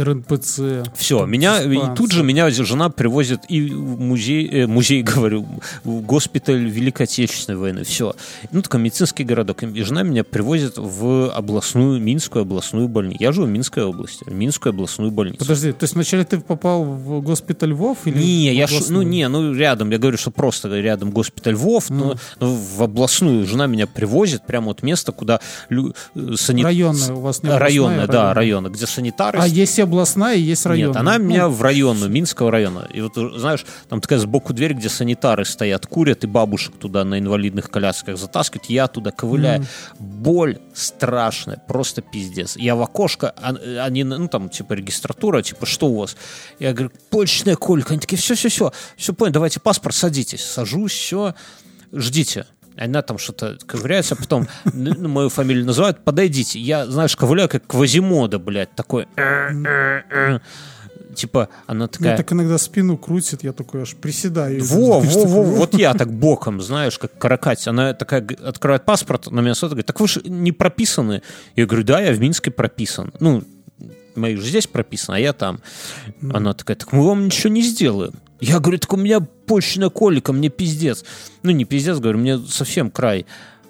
РНПЦ. 0.00 0.84
Все, 0.96 1.26
меня 1.26 1.62
и 1.62 1.94
тут 1.96 2.12
же 2.12 2.22
меня 2.22 2.50
жена 2.50 2.88
привозит 2.90 3.40
и 3.48 3.62
в 3.70 4.00
музей, 4.00 4.48
э, 4.48 4.66
музей 4.66 5.02
говорю, 5.14 5.46
в 5.84 6.00
госпиталь 6.00 6.68
Великой 6.68 7.04
Отечественной 7.04 7.58
войны. 7.58 7.84
Все, 7.84 8.14
ну 8.52 8.62
такой 8.62 8.80
медицинский 8.80 9.24
городок. 9.24 9.62
И 9.62 9.82
жена 9.82 10.02
меня 10.02 10.24
привозит 10.24 10.74
в 10.76 11.30
областную 11.30 12.00
Минскую 12.00 12.42
областную 12.42 12.88
больницу. 12.88 13.18
Я 13.20 13.32
живу 13.32 13.46
в 13.46 13.50
Минской 13.50 13.84
области, 13.84 14.24
в 14.24 14.32
Минскую 14.32 14.70
областную 14.72 15.10
больницу. 15.10 15.38
Подожди, 15.38 15.72
то 15.72 15.84
есть 15.84 15.94
вначале 15.94 16.24
ты 16.24 16.38
попал 16.40 16.84
в 16.84 17.20
госпиталь 17.20 17.72
ВОВ? 17.72 17.98
Или 18.06 18.18
Не, 18.18 18.54
я 18.54 18.66
шу- 18.66 18.84
ну 18.88 19.02
не, 19.02 19.28
ну 19.28 19.52
рядом. 19.52 19.90
Я 19.90 19.98
говорю, 19.98 20.16
что 20.18 20.30
просто 20.30 20.68
рядом 20.68 21.10
госпиталь 21.10 21.54
Вов, 21.54 21.90
но, 21.90 22.16
но 22.40 22.54
в 22.54 22.82
областную 22.82 23.46
жена 23.46 23.66
меня 23.66 23.86
привозит 23.86 24.46
прямо 24.46 24.70
от 24.72 24.82
места, 24.82 25.12
куда 25.12 25.40
лю- 25.68 25.94
э, 26.14 26.34
сани- 26.36 26.62
Районная 26.62 27.12
у 27.14 27.20
вас 27.20 27.42
не 27.42 27.50
районная, 27.50 28.06
да, 28.06 28.34
районная. 28.34 28.70
где 28.70 28.86
санитары. 28.86 29.38
А 29.40 29.46
есть 29.46 29.78
и 29.78 29.82
областная, 29.84 30.34
есть 30.36 30.66
районная. 30.66 30.88
Нет, 30.88 30.96
она 31.00 31.18
Ну, 31.18 31.24
меня 31.24 31.48
в 31.48 31.62
районную, 31.62 32.10
Минского 32.10 32.50
района. 32.50 32.88
И 32.92 33.00
вот, 33.00 33.14
знаешь, 33.38 33.64
там 33.88 34.00
такая 34.00 34.18
сбоку 34.18 34.52
дверь, 34.52 34.74
где 34.74 34.88
санитары 34.88 35.44
стоят, 35.44 35.86
курят, 35.86 36.24
и 36.24 36.26
бабушек 36.26 36.74
туда 36.76 37.04
на 37.04 37.18
инвалидных 37.18 37.70
колясках 37.70 38.18
затаскивают. 38.18 38.66
Я 38.70 38.88
туда 38.88 39.10
ковыляю. 39.10 39.64
Боль 39.98 40.58
страшная, 40.74 41.56
просто 41.68 42.02
пиздец. 42.02 42.56
Я 42.56 42.74
в 42.76 42.82
окошко, 42.82 43.30
а- 43.36 43.84
они, 43.84 44.04
ну, 44.04 44.28
там, 44.28 44.48
типа, 44.48 44.72
регистратура, 44.74 45.42
типа, 45.42 45.66
что 45.66 45.86
у 45.88 45.96
вас? 46.00 46.16
Я 46.58 46.72
говорю, 46.72 46.90
почечная 47.10 47.56
колька. 47.56 47.90
Они 47.90 48.00
такие, 48.00 48.18
все-все-все, 48.18 48.72
все 48.96 49.12
понял, 49.14 49.32
давайте 49.32 49.60
паспорт, 49.60 49.94
садитесь. 49.94 50.44
Сажусь, 50.44 50.92
все, 50.92 51.34
ждите. 51.92 52.46
Она 52.76 53.02
там 53.02 53.18
что-то 53.18 53.58
ковыряется, 53.66 54.14
а 54.14 54.16
потом 54.16 54.48
ну, 54.72 55.08
мою 55.08 55.28
фамилию 55.28 55.64
называют, 55.64 56.02
подойдите. 56.04 56.58
Я, 56.58 56.86
знаешь, 56.86 57.16
ковыляю, 57.16 57.48
как 57.48 57.66
Квазимода, 57.66 58.38
блядь, 58.38 58.74
такой. 58.74 59.06
Типа, 61.14 61.48
она 61.66 61.84
Мне 61.84 61.88
такая... 61.88 62.16
так 62.16 62.32
иногда 62.32 62.58
спину 62.58 62.98
крутит, 62.98 63.44
я 63.44 63.52
такой 63.52 63.82
аж 63.82 63.94
приседаю. 63.94 64.62
Во, 64.64 65.00
Ты 65.00 65.06
во, 65.06 65.10
что, 65.10 65.26
во, 65.26 65.42
вот 65.42 65.74
я 65.74 65.94
так 65.94 66.12
боком, 66.12 66.60
знаешь, 66.60 66.98
как 66.98 67.16
каракать. 67.16 67.66
Она 67.68 67.94
такая 67.94 68.26
открывает 68.44 68.84
паспорт, 68.84 69.30
на 69.30 69.40
меня 69.40 69.54
смотрит, 69.54 69.74
говорит, 69.74 69.86
так 69.86 70.00
вы 70.00 70.08
же 70.08 70.20
не 70.24 70.50
прописаны. 70.50 71.22
Я 71.54 71.66
говорю, 71.66 71.84
да, 71.84 72.00
я 72.00 72.12
в 72.12 72.18
Минске 72.18 72.50
прописан. 72.50 73.12
Ну, 73.20 73.44
мои 74.16 74.36
же 74.36 74.46
здесь 74.46 74.66
прописаны, 74.66 75.16
а 75.16 75.18
я 75.18 75.32
там. 75.32 75.60
Она 76.32 76.54
такая, 76.54 76.76
так 76.76 76.92
мы 76.92 77.06
вам 77.06 77.26
ничего 77.26 77.50
не 77.52 77.62
сделаем. 77.62 78.14
Я 78.40 78.60
говорю, 78.60 78.78
так 78.78 78.92
у 78.92 78.96
меня 78.96 79.20
почечная 79.20 79.90
колика, 79.90 80.32
мне 80.32 80.48
пиздец. 80.48 81.04
Ну, 81.42 81.50
не 81.50 81.64
пиздец, 81.64 81.98
говорю, 81.98 82.18
мне 82.18 82.38
совсем 82.38 82.90
край. 82.90 83.26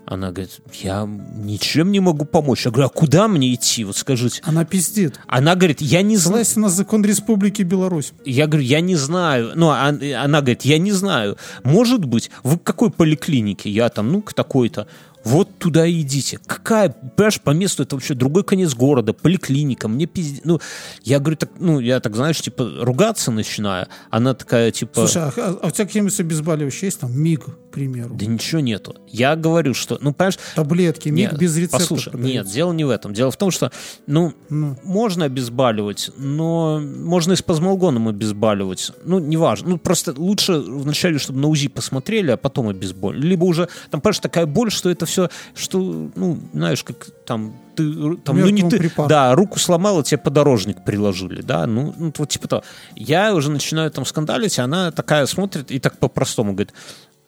Она 0.07 0.32
говорит, 0.32 0.61
я 0.82 1.07
ничем 1.07 1.90
не 1.90 2.01
могу 2.01 2.26
помочь. 2.26 2.66
Я 2.66 2.70
говорю, 2.70 2.88
а 2.88 2.90
куда 2.90 3.26
мне 3.26 3.55
идти, 3.55 3.84
вот 3.84 3.97
скажите. 3.97 4.42
Она 4.45 4.64
пиздит. 4.64 5.18
Она 5.26 5.55
говорит, 5.55 5.80
я 5.80 6.03
не 6.03 6.16
знаю. 6.16 6.45
Ссылайся 6.45 6.61
на 6.61 6.68
закон 6.68 7.05
Республики 7.05 7.62
Беларусь. 7.62 8.12
Я 8.24 8.47
говорю, 8.47 8.66
я 8.66 8.80
не 8.80 8.97
знаю. 8.97 9.53
Ну, 9.55 9.70
а- 9.70 9.88
она 9.88 10.40
говорит, 10.40 10.62
я 10.62 10.78
не 10.78 10.92
знаю. 10.92 11.38
Может 11.62 12.05
быть, 12.05 12.30
вы 12.42 12.59
к 12.59 12.62
какой 12.62 12.90
поликлинике? 12.90 13.70
Я 13.70 13.88
там, 13.88 14.12
ну, 14.12 14.20
к 14.20 14.34
такой-то. 14.34 14.88
Вот 15.25 15.59
туда 15.59 15.87
и 15.87 16.03
идите. 16.03 16.39
Какая, 16.47 16.91
понимаешь, 16.91 17.41
по 17.41 17.51
месту 17.51 17.83
это 17.83 17.97
вообще 17.97 18.14
другой 18.14 18.45
конец 18.45 18.75
города, 18.75 19.12
поликлиника, 19.12 19.89
мне 19.89 20.07
пиздец. 20.07 20.43
Ну, 20.45 20.61
я 21.03 21.18
говорю, 21.18 21.37
так, 21.37 21.51
ну, 21.59 21.81
я 21.81 22.01
так, 22.01 22.14
знаешь, 22.14 22.41
типа, 22.41 22.70
ругаться 22.81 23.31
начинаю. 23.31 23.87
Она 24.11 24.35
такая, 24.35 24.70
типа... 24.70 25.07
Слушай, 25.07 25.22
а, 25.37 25.59
а 25.62 25.66
у 25.68 25.70
тебя 25.70 25.87
какие-нибудь 25.87 26.18
обезболивающие 26.20 26.89
есть? 26.89 27.01
Там 27.01 27.18
МИГ, 27.18 27.45
к 27.47 27.70
примеру. 27.72 28.14
да 28.14 28.27
ничего 28.27 28.61
нету. 28.61 28.97
Я 29.09 29.35
говорю, 29.37 29.72
что, 29.75 29.99
ну, 30.01 30.12
понимаешь, 30.12 30.39
Таблетки, 30.55 31.09
МИГ 31.09 31.33
Нет, 31.33 31.41
без 31.41 31.57
рецепта. 31.57 31.79
Послушай, 31.79 32.11
продается. 32.11 32.35
нет, 32.45 32.47
дело 32.55 32.72
не 32.72 32.85
в 32.85 32.91
этом. 32.91 33.14
Дело 33.14 33.31
в 33.31 33.37
том, 33.37 33.51
что, 33.51 33.72
ну, 34.07 34.35
Ну. 34.51 34.77
можно 34.85 35.25
обезболивать, 35.25 36.11
но 36.16 36.81
можно 36.81 37.33
и 37.33 37.37
с 37.37 37.43
пазмалгоном 37.43 38.09
обезболивать. 38.09 38.93
Ну, 39.05 39.18
неважно. 39.18 39.70
Ну, 39.70 39.79
просто 39.79 40.14
лучше 40.16 40.55
вначале, 40.59 41.18
чтобы 41.18 41.41
на 41.41 41.49
УЗИ 41.49 41.68
посмотрели, 41.68 42.31
а 42.33 42.37
потом 42.37 42.68
обезболили. 42.68 43.27
Либо 43.27 43.45
уже, 43.45 43.68
там, 43.91 44.01
понимаешь, 44.01 44.18
такая 44.18 44.47
боль, 44.47 44.70
что 44.70 44.91
это 44.91 45.07
все, 45.07 45.14
что, 45.55 46.11
ну, 46.15 46.39
знаешь, 46.53 46.85
как 46.85 47.09
там 47.27 47.55
ты, 47.75 48.17
там, 48.19 48.39
ну, 48.39 48.47
не 48.47 48.62
Мертвому 48.62 48.71
ты, 48.71 48.79
припарку. 48.79 49.09
да, 49.09 49.35
руку 49.35 49.59
сломала, 49.59 50.03
тебе 50.05 50.19
подорожник 50.19 50.85
приложили, 50.85 51.43
да, 51.43 51.67
ну, 51.67 51.95
ну, 51.97 52.12
вот 52.17 52.29
типа 52.29 52.49
того. 52.49 52.62
Я 52.95 53.35
уже 53.35 53.51
начинаю 53.51 53.91
там 53.91 54.05
скандалить, 54.05 54.59
и 54.59 54.61
она 54.61 54.91
такая 54.93 55.27
смотрит 55.27 55.71
и 55.71 55.79
так 55.79 55.99
по-простому 55.99 56.53
говорит, 56.53 56.73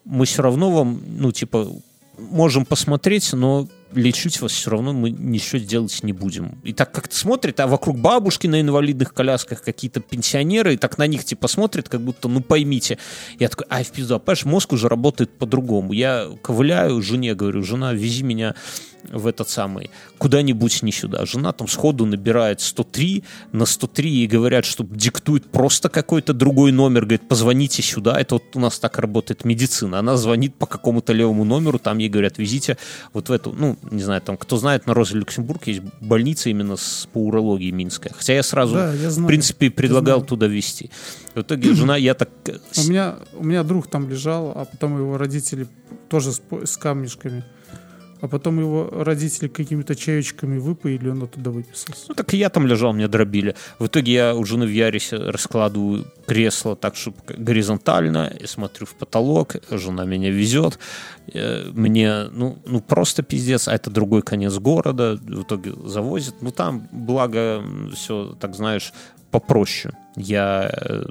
мы 0.05 0.25
все 0.25 0.43
равно 0.43 0.71
вам, 0.71 1.01
ну, 1.07 1.33
типа, 1.33 1.69
можем 2.19 2.65
посмотреть, 2.65 3.33
но 3.33 3.69
лечить 3.93 4.41
вас 4.41 4.53
все 4.53 4.71
равно 4.71 4.93
мы 4.93 5.11
ничего 5.11 5.59
делать 5.59 6.03
не 6.03 6.13
будем. 6.13 6.59
И 6.65 6.73
так 6.73 6.93
как-то 6.93 7.17
смотрит, 7.17 7.61
а 7.61 7.67
вокруг 7.67 7.99
бабушки 7.99 8.47
на 8.47 8.61
инвалидных 8.61 9.15
колясках 9.15 9.63
какие-то 9.63 10.01
пенсионеры, 10.01 10.75
и 10.75 10.77
так 10.77 10.99
на 10.99 11.07
них 11.07 11.25
типа 11.25 11.49
смотрит, 11.49 11.89
как 11.89 12.01
будто, 12.01 12.29
ну 12.29 12.41
поймите. 12.41 12.99
Я 13.39 13.49
такой, 13.49 13.67
ай, 13.71 13.85
в 13.85 13.91
пизду, 13.91 14.15
а 14.15 14.19
понимаешь, 14.19 14.45
мозг 14.45 14.73
уже 14.73 14.89
работает 14.89 15.31
по-другому. 15.39 15.93
Я 15.93 16.29
ковыляю 16.43 17.01
жене, 17.03 17.35
говорю, 17.35 17.63
жена, 17.63 17.93
вези 17.93 18.23
меня 18.23 18.55
в 19.11 19.27
этот 19.27 19.49
самый, 19.49 19.91
куда-нибудь 20.19 20.83
не 20.83 20.93
сюда. 20.93 21.25
Жена 21.27 21.53
там 21.53 21.69
сходу 21.69 22.07
набирает 22.07 22.61
103, 22.61 23.25
на 23.53 23.67
103 23.67 24.09
ей 24.11 24.27
говорят, 24.27 24.65
что 24.65 24.85
диктует 24.85 25.51
просто 25.51 25.89
какой-то 25.89 26.33
другой 26.33 26.73
номер, 26.73 27.03
говорит, 27.03 27.29
позвоните 27.29 27.83
сюда, 27.83 28.19
это 28.21 28.37
вот 28.37 28.45
у 28.55 28.61
нас 28.61 28.79
так 28.79 28.99
работает 28.99 29.45
медицина. 29.45 29.99
Она 29.99 30.17
звонит 30.17 30.55
по 30.55 30.67
какому-то 30.67 31.13
левому 31.13 31.45
номеру, 31.45 31.79
там 31.79 31.99
ей 31.99 32.09
говорят, 32.09 32.39
везите 32.39 32.77
вот 33.13 33.29
в 33.29 33.33
эту, 33.33 33.53
ну, 33.53 33.77
не 33.91 34.03
знаю, 34.03 34.21
там, 34.23 34.37
кто 34.37 34.57
знает, 34.57 34.87
на 34.87 34.95
Розе 34.95 35.17
Люксембург 35.19 35.67
есть 35.67 35.83
больница 36.01 36.51
именно 36.51 36.77
с, 36.77 37.09
по 37.13 37.19
урологии 37.19 37.71
минская. 37.71 38.13
Хотя 38.15 38.35
я 38.35 38.43
сразу, 38.43 38.75
Да, 38.75 38.93
я 38.95 39.11
знаю. 39.11 39.27
в 39.27 39.29
принципе, 39.29 39.71
предлагал 39.71 40.23
туда 40.23 40.47
везти. 40.47 40.91
В 41.35 41.41
итоге 41.43 41.75
жена, 41.75 41.97
я 41.97 42.15
так... 42.15 42.31
э, 42.47 42.57
У 42.79 42.89
меня, 42.89 43.17
у 43.35 43.45
меня 43.45 43.63
друг 43.63 43.89
там 43.89 44.09
лежал, 44.09 44.53
а 44.57 44.65
потом 44.65 44.97
его 44.99 45.19
родители 45.19 45.67
тоже 46.09 46.33
с, 46.33 46.41
с 46.65 46.77
камешками. 46.77 47.45
А 48.27 48.29
потом 48.29 48.59
его 48.59 48.91
родители 48.91 49.47
какими-то 49.47 49.95
чаечками 49.95 50.59
выпоили, 50.59 51.11
он 51.11 51.23
оттуда 51.23 51.53
выписался. 51.53 52.07
Ну, 52.09 52.15
так 52.15 52.35
и 52.35 52.37
я 52.37 52.49
там 52.49 52.67
лежал, 52.67 52.93
меня 52.93 53.07
дробили. 53.07 53.55
В 53.79 53.87
итоге 53.87 54.13
я 54.13 54.35
у 54.35 54.45
жены 54.45 54.67
в 54.67 54.71
Ярисе 54.71 55.17
раскладываю 55.17 56.07
кресло 56.27 56.75
так, 56.75 56.97
чтобы 56.97 57.19
горизонтально, 57.29 58.33
и 58.43 58.47
смотрю 58.47 58.85
в 58.87 58.97
потолок, 58.97 59.55
жена 59.71 60.05
меня 60.05 60.31
везет. 60.31 60.81
Э, 61.33 61.71
Мне, 61.73 62.25
ну, 62.33 62.59
ну, 62.67 62.81
просто 62.81 63.23
пиздец, 63.23 63.69
а 63.69 63.75
это 63.75 63.91
другой 63.91 64.23
конец 64.23 64.55
города, 64.59 65.17
в 65.23 65.43
итоге 65.43 65.75
завозит. 65.85 66.35
Ну, 66.41 66.51
там, 66.51 66.89
благо, 66.91 67.63
все, 67.95 68.37
так 68.41 68.57
знаешь, 68.57 68.93
попроще. 69.31 69.95
Я 70.17 70.71
э, 70.73 71.03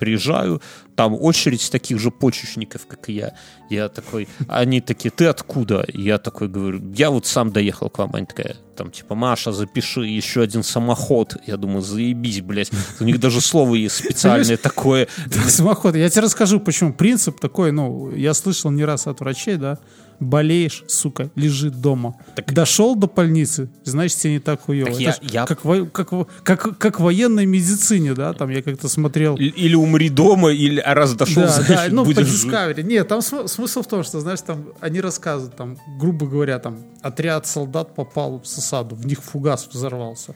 приезжаю, 0.00 0.60
там 0.96 1.14
очередь 1.14 1.70
таких 1.70 2.00
же 2.00 2.10
почечников, 2.10 2.86
как 2.86 3.08
и 3.08 3.12
я. 3.12 3.34
Я 3.70 3.88
такой, 3.88 4.26
они 4.48 4.80
такие, 4.80 5.10
ты 5.10 5.26
откуда? 5.26 5.84
Я 5.92 6.18
такой 6.18 6.48
говорю, 6.48 6.80
я 6.92 7.10
вот 7.10 7.26
сам 7.26 7.52
доехал 7.52 7.88
к 7.88 7.98
вам. 7.98 8.10
Они 8.14 8.26
такая, 8.26 8.56
там, 8.76 8.90
типа, 8.90 9.14
Маша, 9.14 9.52
запиши 9.52 10.00
еще 10.00 10.42
один 10.42 10.64
самоход. 10.64 11.36
Я 11.46 11.56
думаю, 11.56 11.82
заебись, 11.82 12.40
блядь. 12.40 12.70
У 12.98 13.04
них 13.04 13.20
даже 13.20 13.40
слово 13.40 13.76
есть 13.76 13.96
специальное 13.96 14.56
такое. 14.56 15.06
Самоход. 15.46 15.94
Я 15.94 16.10
тебе 16.10 16.22
расскажу, 16.22 16.58
почему. 16.58 16.92
Принцип 16.92 17.38
такой, 17.38 17.70
ну, 17.70 18.10
я 18.10 18.34
слышал 18.34 18.72
не 18.72 18.84
раз 18.84 19.06
от 19.06 19.20
врачей, 19.20 19.56
да, 19.56 19.78
болеешь, 20.20 20.84
сука, 20.88 21.30
лежи 21.34 21.70
дома. 21.70 22.16
Дошел 22.48 22.96
до 22.96 23.06
больницы, 23.06 23.68
значит, 23.84 24.18
тебе 24.18 24.34
не 24.34 24.38
так 24.40 24.62
хуево. 24.62 24.90
Так 24.90 25.00
я- 25.00 25.12
ж 25.12 25.18
я- 25.22 25.46
Как, 25.46 25.64
во- 25.64 25.86
как, 25.86 26.10
как, 26.42 26.78
как 26.78 27.00
в 27.00 27.02
военной 27.02 27.46
медицине, 27.46 28.14
да, 28.14 28.32
там 28.32 28.50
я 28.50 28.62
как-то 28.62 28.88
смотрел. 28.88 29.36
Или 29.36 29.74
умри 29.74 30.08
дома, 30.08 30.50
или 30.52 30.80
а 30.80 30.94
раз 30.94 31.14
дошел, 31.14 31.42
Да, 31.44 31.48
значит, 31.48 31.68
да, 31.76 31.86
ну, 31.90 32.04
по 32.04 32.12
будешь. 32.12 32.26
Discovery. 32.28 32.82
Нет, 32.82 33.08
там 33.08 33.20
см- 33.22 33.48
смысл 33.48 33.82
в 33.82 33.86
том, 33.86 34.02
что, 34.04 34.20
знаешь, 34.20 34.40
там 34.40 34.66
они 34.80 35.00
рассказывают, 35.00 35.56
там, 35.56 35.76
грубо 35.98 36.26
говоря, 36.26 36.58
там, 36.58 36.78
отряд 37.02 37.46
солдат 37.46 37.94
попал 37.94 38.40
в 38.40 38.46
засаду, 38.46 38.94
в 38.96 39.06
них 39.06 39.22
фугас 39.22 39.68
взорвался. 39.72 40.34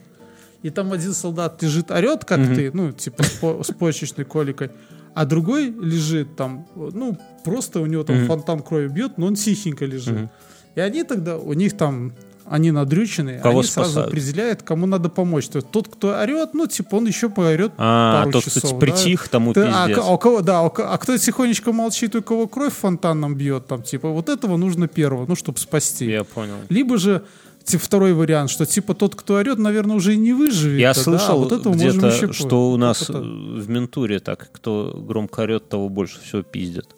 И 0.63 0.69
там 0.69 0.91
один 0.93 1.13
солдат 1.13 1.61
лежит, 1.63 1.89
орет, 1.89 2.23
как 2.23 2.39
ты, 2.55 2.69
ну, 2.73 2.91
типа, 2.91 3.23
с, 3.23 3.29
по- 3.31 3.63
с 3.63 3.67
почечной 3.73 4.25
коликой, 4.25 4.69
а 5.13 5.25
другой 5.25 5.69
лежит 5.69 6.35
там, 6.35 6.65
ну, 6.75 7.17
просто 7.43 7.79
у 7.81 7.85
него 7.85 8.03
там 8.03 8.25
фонтан 8.27 8.61
крови 8.61 8.87
бьет, 8.87 9.17
но 9.17 9.27
он 9.27 9.35
тихенько 9.35 9.85
лежит. 9.85 10.29
И 10.75 10.79
они 10.79 11.03
тогда, 11.03 11.37
у 11.37 11.53
них 11.53 11.75
там, 11.75 12.13
они 12.45 12.71
надрюченные, 12.71 13.39
Кого 13.39 13.59
они 13.59 13.67
сразу 13.67 13.91
спасают? 13.91 14.09
определяют, 14.09 14.63
кому 14.63 14.85
надо 14.85 15.09
помочь. 15.09 15.47
То 15.47 15.57
есть 15.57 15.69
тот, 15.71 15.87
кто 15.87 16.17
орет, 16.19 16.53
ну, 16.53 16.67
типа, 16.67 16.95
он 16.95 17.07
еще 17.07 17.29
поорет 17.29 17.71
А, 17.77 18.19
пару 18.21 18.31
тот, 18.31 18.43
часов. 18.43 18.63
кто 18.63 18.71
да. 18.73 18.77
притих, 18.79 19.27
тому 19.29 19.53
Ты- 19.53 19.61
а, 19.63 19.87
пиздец. 19.87 20.03
к- 20.03 20.07
а 20.07 20.13
у 20.13 20.17
кого, 20.17 20.41
да, 20.41 20.61
у 20.63 20.65
а 20.67 20.97
кто 20.97 21.17
тихонечко 21.17 21.71
молчит, 21.71 22.15
у 22.15 22.21
кого 22.21 22.47
кровь 22.47 22.73
фонтаном 22.73 23.35
бьет, 23.35 23.67
там, 23.67 23.83
типа, 23.83 24.09
вот 24.09 24.27
этого 24.29 24.57
нужно 24.57 24.87
первого, 24.87 25.25
ну, 25.27 25.35
чтобы 25.35 25.59
спасти. 25.59 26.09
Я 26.09 26.23
понял. 26.23 26.55
Либо 26.69 26.97
же 26.97 27.19
типа, 27.19 27.25
второй 27.65 28.13
вариант, 28.13 28.49
что 28.49 28.65
типа 28.65 28.93
тот, 28.93 29.15
кто 29.15 29.35
орет, 29.35 29.57
наверное, 29.59 29.95
уже 29.95 30.13
и 30.13 30.17
не 30.17 30.33
выживет. 30.33 30.79
Я 30.79 30.93
да, 30.93 30.99
а 30.99 31.03
слышал 31.03 31.39
вот 31.39 31.51
этого 31.51 31.73
можем 31.73 31.99
где-то, 31.99 32.33
что 32.33 32.71
у 32.71 32.77
нас 32.77 33.01
вот 33.01 33.09
это. 33.09 33.17
э, 33.19 33.21
в 33.61 33.69
ментуре 33.69 34.19
так, 34.19 34.49
кто 34.51 34.93
громко 35.07 35.41
орет, 35.41 35.69
того 35.69 35.89
больше 35.89 36.19
всего 36.21 36.41
пиздят. 36.41 36.95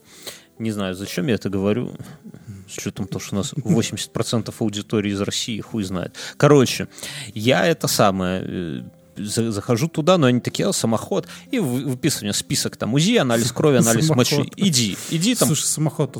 Не 0.59 0.71
знаю, 0.71 0.95
зачем 0.95 1.27
я 1.27 1.35
это 1.35 1.49
говорю, 1.49 1.93
с 2.69 2.77
учетом 2.77 3.07
того, 3.07 3.19
что 3.19 3.35
у 3.35 3.37
нас 3.39 3.53
80% 3.53 4.53
аудитории 4.59 5.11
из 5.11 5.21
России, 5.21 5.59
хуй 5.59 5.83
знает. 5.83 6.15
Короче, 6.37 6.87
я 7.33 7.65
это 7.65 7.87
самое... 7.87 8.43
э, 8.45 8.81
за- 9.15 9.51
захожу 9.51 9.87
туда, 9.89 10.17
но 10.17 10.27
они 10.27 10.39
такие, 10.39 10.67
«А, 10.67 10.73
самоход, 10.73 11.27
и 11.51 11.59
вы- 11.59 11.83
выписывают 11.85 12.23
мне 12.23 12.33
список 12.33 12.77
там 12.77 12.93
УЗИ, 12.93 13.17
анализ 13.17 13.51
крови, 13.51 13.77
анализ 13.77 14.09
мочи. 14.09 14.49
Иди, 14.57 14.97
иди 15.11 15.35
там 15.35 15.47
Слушай, 15.49 15.65
самоход. 15.65 16.17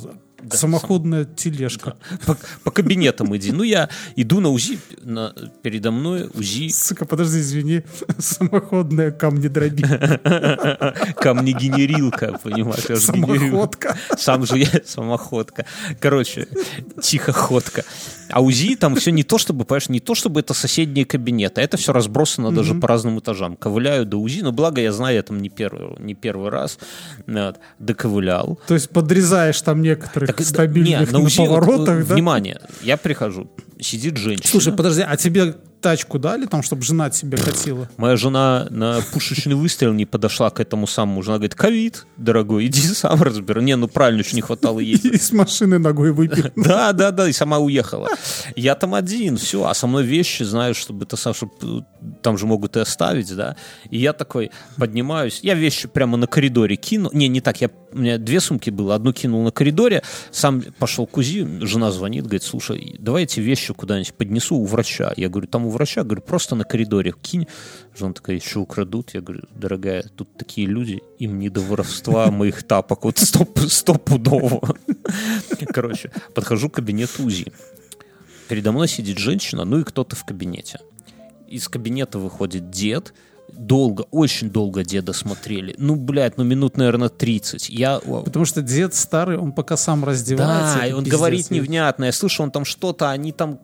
Самоходная 0.52 1.26
тележка. 1.26 1.96
по, 2.26 2.38
по 2.64 2.72
кабинетам 2.72 3.36
иди. 3.36 3.52
Ну, 3.52 3.64
я 3.64 3.90
иду 4.16 4.40
на 4.40 4.50
УЗИ, 4.50 4.80
на- 5.04 5.34
передо 5.62 5.92
мной 5.92 6.30
УЗИ 6.34 6.70
Сука, 6.70 7.06
подожди, 7.06 7.40
извини. 7.40 7.84
Самоходная 8.18 9.12
камнедробилка. 9.12 10.94
камнегенерилка, 11.16 12.40
понимаешь? 12.44 13.02
Самоходка. 13.02 13.98
Сам 14.18 14.46
же 14.46 14.58
я 14.60 14.68
самоходка. 14.86 15.66
Короче, 16.00 16.48
тихоходка. 17.02 17.84
А 18.30 18.42
УЗИ 18.42 18.76
там 18.76 18.96
все 18.96 19.12
не 19.12 19.24
то, 19.24 19.38
чтобы, 19.38 19.64
понимаешь, 19.66 19.90
не 19.90 20.00
то, 20.00 20.16
чтобы 20.16 20.40
это 20.40 20.54
соседние 20.54 21.06
кабинеты. 21.06 21.62
Это 21.62 21.78
все 21.78 21.94
разбросано 21.94 22.52
даже 22.52 22.74
по 22.74 22.88
разным 22.88 23.20
этажам. 23.20 23.56
Ковыляю 23.56 24.06
до 24.06 24.18
УЗИ, 24.18 24.42
но 24.42 24.52
благо 24.52 24.82
я 24.82 24.92
знаю, 24.92 25.16
я 25.16 25.24
там 25.24 25.40
не 25.40 25.50
первый, 25.50 25.96
не 26.00 26.16
первый 26.16 26.50
раз 26.50 26.80
вот, 27.28 27.58
доковылял. 27.80 28.60
То 28.68 28.74
есть 28.74 28.90
подрезаешь 28.90 29.62
там 29.62 29.82
некоторых 29.82 30.33
Так, 30.38 30.48
стабильных 30.48 31.08
не, 31.08 31.18
на 31.18 31.20
на 31.20 31.30
поворотах, 31.30 32.02
э, 32.02 32.06
да? 32.06 32.14
Внимание, 32.16 32.62
я 32.82 32.98
прихожу, 32.98 33.50
сидит 33.80 34.18
женщина. 34.18 34.48
Слушай, 34.50 34.74
подожди, 34.74 35.02
а 35.02 35.16
тебе 35.18 35.56
тачку 35.84 36.18
дали 36.18 36.46
там, 36.46 36.64
чтобы 36.64 36.82
жена 36.82 37.10
тебе 37.10 37.38
катила? 37.38 37.90
Моя 37.98 38.16
жена 38.16 38.68
на 38.70 39.02
пушечный 39.12 39.54
выстрел 39.54 39.94
не 39.94 40.06
подошла 40.06 40.50
к 40.50 40.60
этому 40.62 40.88
самому. 40.88 41.22
Жена 41.22 41.36
говорит, 41.38 41.56
ковид, 41.56 42.08
дорогой, 42.18 42.66
иди 42.68 42.82
сам 42.82 43.22
разбирай. 43.22 43.64
Не, 43.64 43.76
ну 43.76 43.88
правильно, 43.88 44.22
еще 44.22 44.36
не 44.36 44.42
хватало 44.42 44.80
есть. 44.80 45.06
И 45.06 45.18
с 45.18 45.32
машины 45.32 45.78
ногой 45.78 46.12
выпил. 46.12 46.52
Да, 46.64 46.94
да, 46.94 47.12
да, 47.12 47.28
и 47.28 47.34
сама 47.34 47.60
уехала. 47.60 48.08
Я 48.56 48.76
там 48.76 48.96
один, 48.96 49.38
все, 49.38 49.66
а 49.66 49.74
со 49.74 49.86
мной 49.86 50.04
вещи, 50.04 50.44
знаешь, 50.44 50.78
чтобы 50.78 51.04
это 51.04 51.18
сам, 51.18 51.34
чтобы, 51.34 51.86
там 52.22 52.38
же 52.38 52.46
могут 52.46 52.78
и 52.78 52.80
оставить, 52.80 53.36
да. 53.36 53.58
И 53.90 53.98
я 53.98 54.14
такой 54.14 54.52
поднимаюсь, 54.78 55.42
я 55.44 55.56
вещи 55.56 55.90
прямо 55.90 56.16
на 56.16 56.28
коридоре 56.28 56.78
кину. 56.78 57.10
Не, 57.12 57.28
не 57.28 57.42
так, 57.42 57.60
я, 57.60 57.70
у 57.92 57.98
меня 57.98 58.18
две 58.18 58.40
сумки 58.40 58.70
было, 58.70 58.96
одну 58.96 59.12
кинул 59.12 59.44
на 59.44 59.52
коридоре, 59.52 60.04
сам 60.32 60.62
пошел 60.80 61.06
к 61.06 61.18
УЗИ, 61.18 61.60
жена 61.62 61.92
звонит, 61.92 62.24
говорит, 62.24 62.44
слушай, 62.44 62.96
давай 63.00 63.24
эти 63.24 63.42
вещи 63.42 63.74
куда-нибудь 63.74 64.14
поднесу 64.14 64.56
у 64.56 64.66
врача. 64.66 65.14
Я 65.18 65.28
говорю, 65.28 65.48
там 65.48 65.66
у 65.66 65.70
врача, 65.74 66.04
говорю, 66.04 66.22
просто 66.22 66.56
на 66.56 66.64
коридоре 66.64 67.14
кинь. 67.22 67.48
Жена 67.98 68.14
такая, 68.14 68.38
еще 68.38 68.60
украдут. 68.60 69.14
Я 69.14 69.22
говорю, 69.22 69.44
дорогая, 69.54 70.04
тут 70.16 70.38
такие 70.38 70.68
люди, 70.68 71.02
им 71.20 71.40
не 71.40 71.50
до 71.50 71.60
воровства 71.60 72.32
моих 72.32 72.64
тапок, 72.64 73.04
вот 73.04 73.18
стоп, 73.18 73.60
стопудово. 73.60 74.62
Короче, 75.68 76.12
подхожу 76.34 76.70
к 76.70 76.76
кабинету 76.76 77.24
УЗИ. 77.24 77.52
Передо 78.48 78.72
мной 78.72 78.88
сидит 78.88 79.18
женщина, 79.18 79.66
ну 79.66 79.80
и 79.80 79.84
кто-то 79.84 80.16
в 80.16 80.26
кабинете. 80.26 80.80
Из 81.48 81.68
кабинета 81.68 82.20
выходит 82.20 82.70
дед. 82.70 83.14
Долго, 83.58 84.06
очень 84.12 84.50
долго 84.50 84.84
деда 84.84 85.14
смотрели. 85.14 85.76
Ну, 85.78 85.96
блядь, 85.96 86.38
ну 86.38 86.44
минут, 86.44 86.76
наверное, 86.78 87.10
30. 87.10 87.70
Я... 87.70 88.00
Потому 88.00 88.46
что 88.46 88.62
дед 88.62 88.94
старый, 88.94 89.38
он 89.38 89.52
пока 89.52 89.78
сам 89.78 90.04
раздевается. 90.04 90.80
Да, 90.80 90.88
и 90.88 90.92
он 90.92 91.04
пиздец. 91.04 91.18
говорит 91.18 91.52
невнятно. 91.52 92.06
Я 92.06 92.12
слышу, 92.12 92.44
он 92.44 92.52
там 92.52 92.66
что-то, 92.66 93.12
они 93.12 93.32
там, 93.32 93.60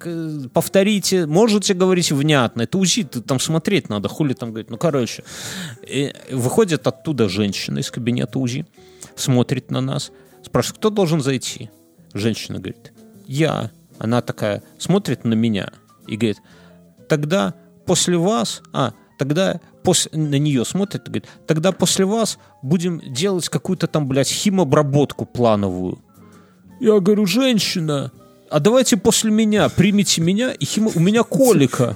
повторите, 0.53 1.25
можете 1.25 1.73
говорить 1.73 2.11
внятно. 2.11 2.63
Это 2.63 2.77
УЗИ, 2.77 3.03
ты 3.03 3.21
там 3.21 3.39
смотреть 3.39 3.89
надо, 3.89 4.09
хули 4.09 4.33
там 4.33 4.49
говорить. 4.49 4.69
Ну, 4.69 4.77
короче, 4.77 5.23
И 5.87 6.13
выходит 6.31 6.85
оттуда 6.85 7.27
женщина 7.27 7.79
из 7.79 7.89
кабинета 7.89 8.39
УЗИ, 8.39 8.65
смотрит 9.15 9.71
на 9.71 9.81
нас, 9.81 10.11
спрашивает, 10.43 10.77
кто 10.77 10.89
должен 10.89 11.21
зайти? 11.21 11.69
Женщина 12.13 12.59
говорит, 12.59 12.93
я. 13.27 13.71
Она 13.97 14.21
такая 14.21 14.63
смотрит 14.77 15.25
на 15.25 15.33
меня 15.33 15.71
и 16.07 16.15
говорит, 16.15 16.37
тогда 17.09 17.53
после 17.85 18.17
вас, 18.17 18.61
а, 18.71 18.93
тогда 19.17 19.59
после, 19.83 20.11
на 20.17 20.37
нее 20.37 20.65
смотрит 20.65 21.03
и 21.03 21.05
говорит, 21.05 21.27
тогда 21.47 21.71
после 21.71 22.05
вас 22.05 22.37
будем 22.61 22.99
делать 22.99 23.49
какую-то 23.49 23.87
там, 23.87 24.07
блядь, 24.07 24.29
химобработку 24.29 25.25
плановую. 25.25 25.99
Я 26.79 26.99
говорю, 26.99 27.25
женщина, 27.25 28.11
а 28.49 28.59
давайте 28.59 28.97
после 28.97 29.31
меня 29.31 29.69
примите 29.69 30.21
меня, 30.21 30.51
и 30.51 30.65
химо... 30.65 30.91
у 30.95 30.99
меня 30.99 31.23
колика. 31.23 31.95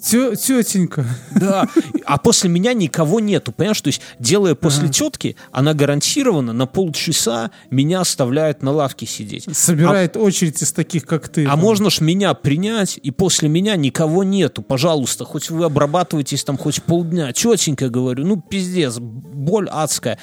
Тё- 0.00 0.34
Тетенька. 0.34 1.04
Да, 1.30 1.68
а 2.04 2.18
после 2.18 2.48
меня 2.48 2.72
никого 2.72 3.20
нету, 3.20 3.52
понимаешь? 3.52 3.80
То 3.80 3.88
есть, 3.88 4.00
делая 4.18 4.54
после 4.54 4.88
тетки, 4.88 5.36
она 5.52 5.74
гарантированно 5.74 6.52
на 6.52 6.66
полчаса 6.66 7.50
меня 7.70 8.00
оставляет 8.00 8.62
на 8.62 8.72
лавке 8.72 9.06
сидеть. 9.06 9.46
Собирает 9.52 10.16
очередь 10.16 10.62
из 10.62 10.72
таких, 10.72 11.04
как 11.06 11.28
ты. 11.28 11.44
А 11.44 11.50
там. 11.50 11.60
можно 11.60 11.90
ж 11.90 12.00
меня 12.00 12.34
принять, 12.34 12.98
и 13.02 13.10
после 13.10 13.48
меня 13.48 13.76
никого 13.76 14.24
нету. 14.24 14.62
Пожалуйста, 14.62 15.24
хоть 15.24 15.50
вы 15.50 15.64
обрабатываетесь 15.64 16.44
там 16.44 16.56
хоть 16.56 16.82
полдня. 16.82 17.32
Тетенька, 17.32 17.88
говорю, 17.88 18.24
ну 18.24 18.40
пиздец, 18.40 18.98
боль 18.98 19.68
адская. 19.68 20.18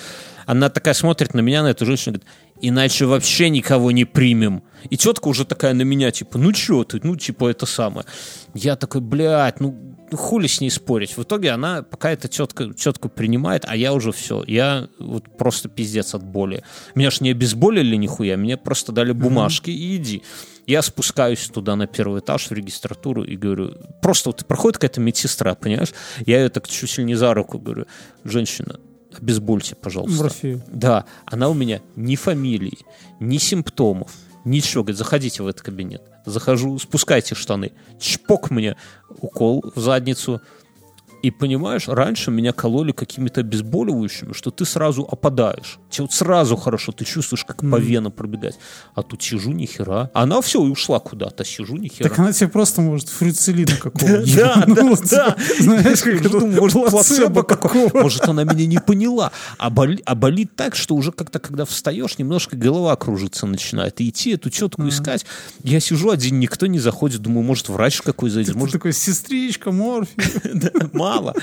Она 0.46 0.70
такая 0.70 0.94
смотрит 0.94 1.34
на 1.34 1.40
меня, 1.42 1.64
на 1.64 1.68
эту 1.68 1.86
женщину, 1.86 2.14
говорит, 2.14 2.30
иначе 2.62 3.06
вообще 3.06 3.50
никого 3.50 3.92
не 3.92 4.06
примем. 4.06 4.64
И 4.90 4.98
тетка 4.98 5.28
уже 5.28 5.46
такая 5.46 5.74
на 5.74 5.84
меня, 5.84 6.12
типа, 6.12 6.38
ну 6.38 6.52
чё 6.52 6.84
ты, 6.84 7.00
ну 7.04 7.16
типа 7.16 7.50
это 7.50 7.66
самое. 7.66 8.06
Я 8.54 8.76
такой, 8.76 9.02
блядь, 9.02 9.60
ну 9.60 9.94
ну, 10.14 10.18
хули 10.18 10.46
с 10.46 10.62
ней 10.62 10.70
спорить. 10.70 11.18
В 11.18 11.24
итоге 11.24 11.50
она, 11.50 11.82
пока 11.82 12.12
эта 12.12 12.28
тетка, 12.28 12.72
тетку 12.72 13.10
принимает, 13.10 13.66
а 13.68 13.76
я 13.76 13.94
уже 13.94 14.12
все. 14.12 14.44
Я 14.46 14.88
вот 15.00 15.38
просто 15.38 15.70
пиздец 15.70 16.14
от 16.14 16.24
боли. 16.24 16.64
Меня 16.94 17.10
ж 17.10 17.22
не 17.22 17.32
обезболили 17.32 17.96
нихуя, 17.96 18.38
мне 18.38 18.56
просто 18.56 18.92
дали 18.92 19.12
бумажки 19.12 19.72
и 19.72 19.96
иди. 19.96 20.22
Я 20.68 20.84
спускаюсь 20.84 21.50
туда 21.50 21.76
на 21.76 21.88
первый 21.88 22.22
этаж 22.22 22.48
в 22.48 22.52
регистратуру 22.52 23.24
и 23.24 23.36
говорю, 23.36 23.74
просто 24.04 24.30
вот 24.30 24.46
проходит 24.46 24.78
какая-то 24.78 25.02
медсестра, 25.02 25.56
понимаешь? 25.56 25.94
Я 26.28 26.44
ее 26.44 26.50
так 26.50 26.68
чуть 26.68 26.96
ли 27.00 27.04
не 27.04 27.16
за 27.16 27.34
руку 27.34 27.58
говорю, 27.58 27.88
женщина, 28.24 28.80
обезбольте, 29.20 29.76
пожалуйста. 29.76 30.24
Морфию. 30.24 30.62
Да, 30.68 31.06
она 31.26 31.50
у 31.50 31.54
меня 31.54 31.82
ни 31.96 32.16
фамилии, 32.16 32.80
ни 33.20 33.38
симптомов, 33.38 34.12
ничего. 34.46 34.84
Говорит, 34.84 34.98
заходите 34.98 35.44
в 35.44 35.48
этот 35.48 35.62
кабинет. 35.62 36.02
Захожу, 36.26 36.80
спускайте 36.80 37.36
штаны. 37.36 37.72
Чпок 38.00 38.50
мне 38.50 38.76
укол 39.22 39.64
в 39.76 39.80
задницу. 39.80 40.42
И 41.24 41.32
понимаешь, 41.32 41.88
раньше 41.88 42.32
меня 42.32 42.52
кололи 42.52 42.92
какими-то 42.92 43.40
обезболивающими, 43.40 44.34
что 44.34 44.52
ты 44.52 44.66
сразу 44.66 45.08
опадаешь. 45.10 45.80
Тебе 45.90 46.04
вот 46.04 46.12
сразу 46.12 46.58
хорошо, 46.58 46.92
ты 46.92 47.06
чувствуешь, 47.06 47.46
как 47.46 47.62
по 47.62 47.78
венам 47.78 48.12
пробегать. 48.12 48.60
А 48.94 49.04
тут 49.04 49.24
сижу, 49.24 49.54
ни 49.54 49.66
хера. 49.66 50.12
Она 50.14 50.42
все, 50.42 50.62
и 50.66 50.70
ушла 50.70 51.00
куда-то, 51.00 51.46
сижу, 51.46 51.78
ни 51.78 51.88
хера. 51.88 52.10
Так 52.10 52.20
она 52.20 52.34
тебе 52.34 52.50
просто 52.50 52.82
может 52.82 53.08
фруцелина 53.08 53.78
какого 53.82 54.18
Да, 54.36 54.66
да, 54.68 54.96
да. 55.10 55.38
Знаешь, 55.60 56.02
как 56.02 56.92
плацебо 56.92 57.44
какого. 57.44 58.02
Может, 58.02 58.28
она 58.28 58.44
меня 58.44 58.66
не 58.66 58.80
поняла. 58.80 59.32
А, 59.58 59.72
а 60.06 60.16
болит 60.16 60.58
так, 60.58 60.76
что 60.76 60.94
уже 60.94 61.14
как-то, 61.14 61.40
когда 61.40 61.64
встаешь, 61.64 62.18
немножко 62.18 62.58
голова 62.58 62.94
кружиться 62.98 63.46
начинает. 63.46 64.02
И 64.02 64.10
идти 64.10 64.32
эту 64.32 64.50
четку 64.50 64.90
искать. 64.90 65.26
Я 65.64 65.80
сижу 65.80 66.10
один, 66.10 66.42
никто 66.42 66.68
не 66.68 66.80
заходит. 66.80 67.22
Думаю, 67.22 67.46
может, 67.46 67.70
врач 67.70 68.02
какой 68.02 68.30
зайдет. 68.30 68.56
Ты 68.56 68.60
Может, 68.60 68.74
такой, 68.74 68.92
сестричка, 68.92 69.72
морфий. 69.72 70.14
мало. 71.16 71.34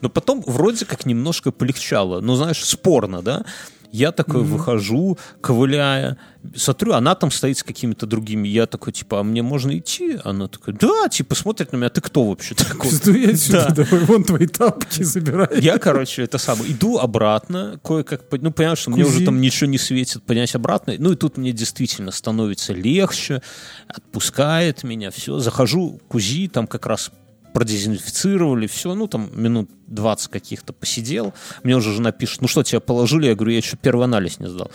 Но 0.00 0.08
потом 0.08 0.42
вроде 0.46 0.84
как 0.86 1.06
немножко 1.06 1.50
полегчало. 1.52 2.20
Ну, 2.20 2.34
знаешь, 2.36 2.64
спорно, 2.64 3.22
да? 3.22 3.44
Я 3.92 4.12
такой 4.12 4.42
выхожу, 4.44 5.18
ковыляя, 5.40 6.16
смотрю, 6.54 6.92
она 6.92 7.16
там 7.16 7.32
стоит 7.32 7.58
с 7.58 7.64
какими-то 7.64 8.06
другими. 8.06 8.46
Я 8.46 8.66
такой, 8.66 8.92
типа, 8.92 9.18
а 9.18 9.22
мне 9.24 9.42
можно 9.42 9.76
идти? 9.76 10.16
Она 10.22 10.46
такая, 10.46 10.76
да, 10.76 11.08
типа, 11.08 11.34
смотрит 11.34 11.72
на 11.72 11.76
меня, 11.76 11.88
ты 11.88 12.00
кто 12.00 12.24
вообще 12.24 12.54
такой? 12.54 12.88
Пиздуй 12.88 13.32
отсюда, 13.32 13.66
Да. 13.74 13.74
давай, 13.84 14.04
вон 14.04 14.22
твои 14.22 14.46
тапки 14.46 15.02
забирай. 15.02 15.60
Я, 15.60 15.78
короче, 15.78 16.22
это 16.22 16.38
самое, 16.38 16.70
иду 16.70 16.98
обратно, 16.98 17.80
кое-как, 17.82 18.22
ну, 18.40 18.52
понимаешь, 18.52 18.78
что 18.78 18.90
мне 18.92 19.02
Кузи. 19.02 19.16
уже 19.16 19.24
там 19.24 19.40
ничего 19.40 19.68
не 19.68 19.78
светит, 19.78 20.22
поднять 20.22 20.54
обратно. 20.54 20.94
Ну, 20.96 21.10
и 21.10 21.16
тут 21.16 21.36
мне 21.36 21.50
действительно 21.50 22.12
становится 22.12 22.72
легче, 22.72 23.42
отпускает 23.88 24.84
меня, 24.84 25.10
все. 25.10 25.40
Захожу 25.40 26.00
к 26.08 26.14
УЗИ, 26.14 26.48
там 26.48 26.68
как 26.68 26.86
раз 26.86 27.10
продезинфицировали, 27.52 28.66
все, 28.66 28.94
ну, 28.94 29.06
там 29.06 29.30
минут 29.34 29.70
20 29.88 30.28
каких-то 30.28 30.72
посидел. 30.72 31.32
Мне 31.62 31.76
уже 31.76 31.92
жена 31.92 32.12
пишет, 32.12 32.40
ну, 32.42 32.48
что, 32.48 32.62
тебя 32.62 32.80
положили? 32.80 33.26
Я 33.26 33.34
говорю, 33.34 33.52
я 33.52 33.58
еще 33.58 33.76
первый 33.76 34.04
анализ 34.04 34.38
не 34.40 34.48
сдал. 34.48 34.70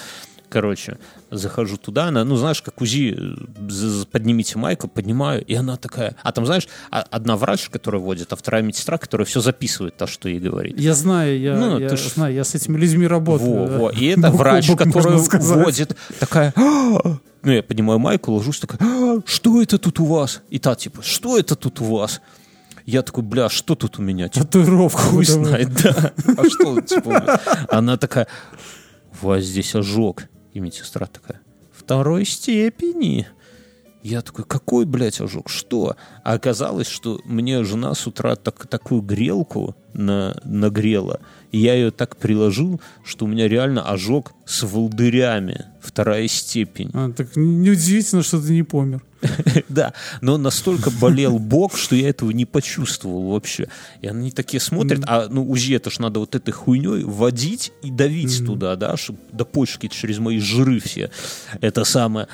Короче, 0.47 0.99
захожу 1.31 1.75
туда, 1.77 2.05
она, 2.05 2.23
ну, 2.23 2.35
знаешь, 2.37 2.61
как 2.61 2.79
УЗИ, 2.79 3.17
э, 3.17 4.05
поднимите 4.11 4.57
майку, 4.57 4.87
поднимаю, 4.87 5.43
и 5.43 5.53
она 5.55 5.75
такая... 5.75 6.15
А 6.23 6.31
там, 6.31 6.45
знаешь, 6.45 6.67
а- 6.91 7.01
одна 7.11 7.35
врач, 7.35 7.67
которая 7.69 8.01
водит, 8.01 8.31
а 8.31 8.35
вторая 8.35 8.61
медсестра, 8.61 8.97
которая 8.97 9.25
все 9.25 9.41
записывает, 9.41 9.97
то, 9.97 10.07
что 10.07 10.29
ей 10.29 10.39
говорит. 10.39 10.79
Я 10.79 10.93
знаю, 10.93 11.39
я, 11.39 11.57
Ну, 11.57 11.79
я 11.79 11.89
ты 11.89 11.97
ж- 11.97 12.13
знаю, 12.13 12.33
я 12.33 12.43
с 12.43 12.55
этими 12.55 12.77
людьми 12.77 13.07
работаю. 13.07 13.49
Во, 13.51 13.67
да. 13.67 13.77
во. 13.79 13.89
И 13.89 14.05
это 14.05 14.29
врач, 14.31 14.69
сказать. 14.69 15.41
вводит, 15.63 15.97
такая, 16.19 16.53
«А!» 16.55 17.17
ну, 17.43 17.51
я 17.51 17.61
поднимаю 17.63 17.99
майку, 17.99 18.31
ложусь, 18.31 18.59
такая, 18.59 18.79
«А, 18.81 19.21
что 19.25 19.61
это 19.61 19.77
тут 19.77 19.99
у 19.99 20.05
вас? 20.05 20.41
И 20.49 20.59
та, 20.59 20.75
типа, 20.75 21.01
что 21.01 21.37
это 21.37 21.55
тут 21.55 21.81
у 21.81 21.85
вас? 21.85 22.21
Я 22.85 23.01
такой, 23.01 23.23
бля, 23.23 23.49
что 23.49 23.75
тут 23.75 23.97
у 23.97 24.03
меня? 24.03 24.29
Типа, 24.29 24.45
Татуировку. 24.45 24.99
хуй 24.99 25.25
знает, 25.25 25.73
да. 25.81 26.13
А 26.37 26.49
что, 26.49 26.81
типа? 26.81 27.39
Она 27.69 27.97
такая, 27.97 28.27
у 29.21 29.27
вас 29.27 29.43
здесь 29.43 29.73
ожог. 29.75 30.23
И 30.53 30.59
медсестра 30.59 31.07
такая, 31.07 31.41
второй 31.73 32.25
степени. 32.25 33.27
Я 34.03 34.21
такой, 34.21 34.45
какой, 34.45 34.85
блядь, 34.85 35.19
ожог? 35.19 35.49
Что? 35.49 35.95
А 36.23 36.33
оказалось, 36.33 36.87
что 36.87 37.19
мне 37.25 37.63
жена 37.63 37.95
с 37.95 38.05
утра 38.05 38.35
так, 38.35 38.67
такую 38.67 39.01
грелку 39.01 39.75
на, 39.93 40.39
нагрела, 40.43 41.21
и 41.51 41.59
я 41.59 41.73
ее 41.73 41.91
так 41.91 42.17
приложил, 42.17 42.81
что 43.03 43.25
у 43.25 43.27
меня 43.27 43.47
реально 43.47 43.81
ожог 43.83 44.33
с 44.45 44.63
волдырями, 44.63 45.65
вторая 45.81 46.27
степень. 46.27 46.91
А, 46.93 47.11
так 47.11 47.35
неудивительно, 47.35 48.23
что 48.23 48.41
ты 48.41 48.53
не 48.53 48.63
помер. 48.63 49.01
Да, 49.69 49.93
но 50.21 50.37
настолько 50.37 50.91
болел 50.91 51.39
бок, 51.39 51.75
что 51.77 51.95
я 51.95 52.09
этого 52.09 52.31
не 52.31 52.45
почувствовал 52.45 53.31
вообще. 53.31 53.67
И 54.01 54.07
они 54.07 54.31
такие 54.31 54.59
смотрят, 54.59 55.03
а 55.07 55.27
ну 55.29 55.49
УЗИ 55.49 55.75
это 55.75 55.89
ж 55.89 55.99
надо 55.99 56.19
вот 56.19 56.35
этой 56.35 56.51
хуйней 56.51 57.03
водить 57.03 57.71
и 57.81 57.89
давить 57.89 58.45
туда, 58.45 58.75
да, 58.75 58.95
чтобы 58.97 59.19
до 59.31 59.45
почки 59.45 59.87
через 59.87 60.19
мои 60.19 60.39
жиры 60.39 60.79
все. 60.79 61.09
Это 61.61 61.83
самое 61.83 62.27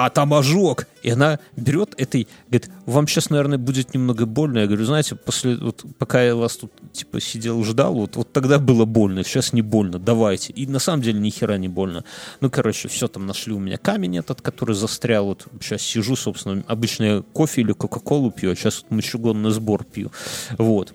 а 0.00 0.10
там 0.10 0.32
ожог. 0.32 0.86
И 1.02 1.10
она 1.10 1.40
берет 1.56 1.94
этой, 1.96 2.28
говорит, 2.48 2.70
вам 2.86 3.08
сейчас, 3.08 3.30
наверное, 3.30 3.58
будет 3.58 3.94
немного 3.94 4.26
больно. 4.26 4.58
Я 4.58 4.66
говорю, 4.66 4.84
знаете, 4.84 5.16
после, 5.16 5.56
вот, 5.56 5.84
пока 5.98 6.22
я 6.22 6.36
вас 6.36 6.56
тут, 6.56 6.70
типа, 6.92 7.20
сидел, 7.20 7.64
ждал, 7.64 7.94
вот, 7.94 8.14
вот 8.14 8.32
тогда 8.32 8.60
было 8.60 8.84
больно, 8.84 9.24
сейчас 9.24 9.52
не 9.52 9.60
больно, 9.60 9.98
давайте. 9.98 10.52
И 10.52 10.68
на 10.68 10.78
самом 10.78 11.02
деле 11.02 11.18
ни 11.18 11.30
хера 11.30 11.58
не 11.58 11.66
больно. 11.66 12.04
Ну, 12.40 12.48
короче, 12.48 12.86
все, 12.86 13.08
там 13.08 13.26
нашли 13.26 13.52
у 13.52 13.58
меня 13.58 13.76
камень 13.76 14.18
этот, 14.18 14.40
который 14.40 14.76
застрял. 14.76 15.26
Вот 15.26 15.48
сейчас 15.60 15.82
сижу, 15.82 16.14
собственно, 16.14 16.62
обычно 16.68 17.04
я 17.04 17.22
кофе 17.32 17.62
или 17.62 17.72
кока-колу 17.72 18.30
пью, 18.30 18.52
а 18.52 18.54
сейчас 18.54 18.82
вот 18.82 18.92
мочегонный 18.92 19.50
сбор 19.50 19.82
пью. 19.82 20.12
Вот. 20.58 20.94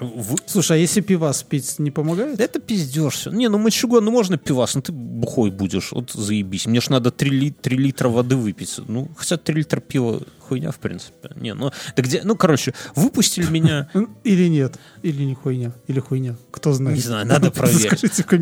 В- 0.00 0.36
Слушай, 0.46 0.78
а 0.78 0.80
если 0.80 1.00
пивас 1.02 1.42
пить 1.42 1.78
не 1.78 1.90
помогает? 1.90 2.40
Это 2.40 2.58
пиздешь 2.60 3.14
все. 3.14 3.30
Не, 3.30 3.48
ну 3.48 3.58
мочегон, 3.58 4.04
ну 4.04 4.10
можно 4.10 4.38
пивас, 4.38 4.74
но 4.74 4.80
ты 4.80 4.92
бухой 4.92 5.50
будешь, 5.50 5.92
вот 5.92 6.10
заебись. 6.12 6.66
Мне 6.66 6.80
ж 6.80 6.88
надо 6.90 7.10
3, 7.10 7.30
ли, 7.30 7.50
3 7.50 7.76
литра 7.76 8.08
воды 8.08 8.36
выпить. 8.36 8.76
Ну, 8.88 9.08
хотя 9.16 9.36
3 9.36 9.54
литра 9.54 9.80
пива 9.80 10.22
хуйня, 10.50 10.72
в 10.72 10.78
принципе. 10.78 11.30
Не, 11.36 11.54
ну, 11.54 11.70
да 11.94 12.02
где, 12.02 12.22
ну, 12.24 12.34
короче, 12.34 12.74
выпустили 12.96 13.46
меня, 13.46 13.88
Или 14.24 14.48
нет? 14.48 14.78
Или 15.02 15.22
не 15.22 15.34
хуйня? 15.34 15.70
Или 15.86 16.00
хуйня? 16.00 16.34
Кто 16.50 16.72
знает? 16.72 16.96
не 16.96 17.02
знаю, 17.02 17.24
надо 17.24 17.50
проверить. 17.52 18.00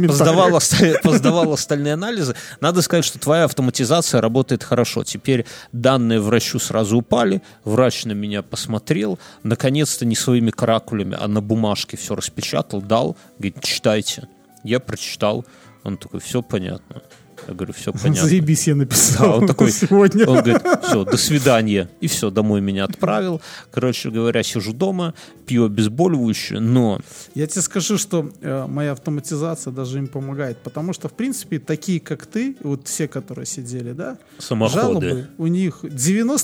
Поздавал, 0.08 0.54
оста- 0.54 1.00
поздавал 1.02 1.52
остальные 1.52 1.92
анализы. 1.92 2.34
Надо 2.62 2.80
сказать, 2.80 3.04
что 3.04 3.18
твоя 3.18 3.44
автоматизация 3.44 4.22
работает 4.22 4.64
хорошо. 4.64 5.04
Теперь 5.04 5.44
данные 5.72 6.20
врачу 6.20 6.58
сразу 6.58 6.96
упали, 6.96 7.42
врач 7.64 8.06
на 8.06 8.12
меня 8.12 8.42
посмотрел, 8.42 9.18
наконец-то 9.42 10.06
не 10.06 10.16
своими 10.16 10.50
каракулями, 10.50 11.16
а 11.20 11.28
на 11.28 11.42
бумажке 11.42 11.98
все 11.98 12.14
распечатал, 12.14 12.80
дал, 12.80 13.16
говорит, 13.38 13.62
читайте. 13.62 14.28
Я 14.64 14.80
прочитал, 14.80 15.44
он 15.84 15.98
такой, 15.98 16.20
все 16.20 16.40
понятно. 16.40 17.02
Я 17.46 17.54
говорю, 17.54 17.72
все 17.72 17.92
понятно. 18.02 18.28
Заебись, 18.28 18.66
я 18.66 18.74
Да, 18.74 18.78
написал 18.80 19.38
он 19.38 19.46
такой, 19.46 19.70
сегодня. 19.70 20.26
он 20.26 20.42
говорит, 20.42 20.62
все, 20.82 21.04
до 21.04 21.16
свидания. 21.16 21.88
И 22.00 22.06
все, 22.08 22.30
домой 22.30 22.60
меня 22.60 22.84
отправил. 22.84 23.40
Короче 23.70 24.10
говоря, 24.10 24.42
сижу 24.42 24.72
дома, 24.72 25.14
пью 25.46 25.64
обезболивающее, 25.66 26.60
но 26.60 27.00
Я 27.34 27.46
тебе 27.46 27.62
скажу, 27.62 27.96
что 27.98 28.30
э, 28.40 28.66
моя 28.66 28.92
автоматизация 28.92 29.72
даже 29.72 29.98
им 29.98 30.08
помогает, 30.08 30.58
потому 30.58 30.92
что, 30.92 31.08
в 31.08 31.12
принципе, 31.12 31.58
такие, 31.58 32.00
как 32.00 32.26
ты, 32.26 32.56
вот 32.62 32.86
все, 32.88 33.08
которые 33.08 33.46
сидели, 33.46 33.92
да, 33.92 34.18
самоходы. 34.38 34.80
жалобы 34.80 35.26
у 35.38 35.46
них 35.46 35.84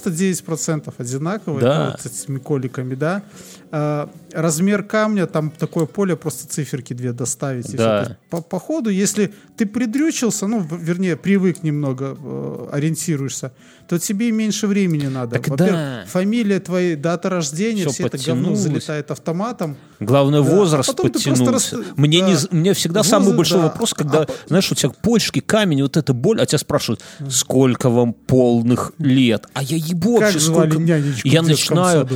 99% 0.09 0.95
одинаковые, 0.99 1.61
Да. 1.61 1.85
ну, 1.87 1.91
вот 1.93 2.01
с 2.01 2.07
этими 2.07 2.39
коликами, 2.39 2.95
да. 2.95 3.23
А, 3.71 4.09
размер 4.33 4.83
камня, 4.85 5.27
там 5.27 5.51
такое 5.51 5.87
поле, 5.87 6.17
просто 6.17 6.47
циферки 6.49 6.93
две 6.95 7.13
доставить. 7.13 7.75
Да. 7.77 8.19
По, 8.31 8.41
по 8.41 8.59
ходу, 8.61 8.91
если 8.91 9.33
ты 9.57 9.67
придрючился, 9.67 10.47
ну, 10.47 10.61
вернее, 10.85 11.17
привык 11.17 11.63
немного, 11.63 12.17
э, 12.19 12.69
ориентируешься, 12.73 13.53
то 13.89 13.99
тебе 13.99 14.29
и 14.29 14.33
меньше 14.33 14.67
времени 14.67 15.07
надо. 15.09 15.37
Так 15.37 15.49
Во-первых, 15.49 15.75
да. 15.75 16.05
фамилия 16.07 16.61
твоя, 16.61 16.97
дата 16.97 17.29
рождения, 17.31 17.83
Всё 17.83 17.91
все 17.91 18.07
это 18.07 18.19
говно 18.19 18.55
залетает 18.55 19.11
автоматом. 19.11 19.77
Главное, 20.01 20.43
Да. 20.43 20.49
возраст 20.57 20.89
Потом 20.89 21.07
ты 21.11 21.13
просто 21.13 21.31
подтянулся. 21.31 21.77
рас- 21.77 21.87
Мне, 21.97 22.21
не, 22.21 22.33
да. 22.33 22.39
з- 22.39 22.49
мне 22.51 22.73
всегда 22.75 23.01
Возраст, 23.01 23.11
самый 23.11 23.37
большой 23.37 23.59
да. 23.59 23.65
вопрос, 23.65 23.95
когда, 23.95 24.23
А 24.23 24.27
знаешь, 24.49 24.71
у 24.73 24.75
тебя 24.75 24.91
почки, 25.03 25.41
камень, 25.41 25.83
вот 25.83 25.97
эта 25.97 26.13
боль, 26.15 26.41
а 26.41 26.47
тебя 26.47 26.59
спрашивают, 26.59 27.03
сколько 27.31 27.91
вам 27.91 28.13
полных 28.13 28.93
лет? 28.99 29.47
А 29.55 29.63
я 29.63 29.77
ебу 29.77 30.19
вообще, 30.19 30.41
сколько... 30.41 30.79
Я 31.25 31.43
начинаю... 31.43 32.09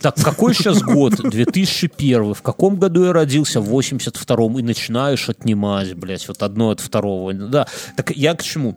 Так, 0.00 0.16
какой 0.16 0.54
сейчас 0.54 0.82
год? 0.82 1.14
2001. 1.30 2.34
В 2.34 2.42
каком 2.42 2.76
году 2.76 3.04
я 3.04 3.12
родился? 3.12 3.60
В 3.60 3.70
82-м. 3.72 4.58
И 4.58 4.62
начинаешь 4.62 5.28
отнимать, 5.28 5.94
блядь, 5.94 6.26
вот 6.28 6.42
одно 6.42 6.70
от 6.70 6.80
второго. 6.80 7.32
Да. 7.32 7.66
Так 7.96 8.03
я 8.10 8.34
к 8.34 8.42
чему? 8.42 8.76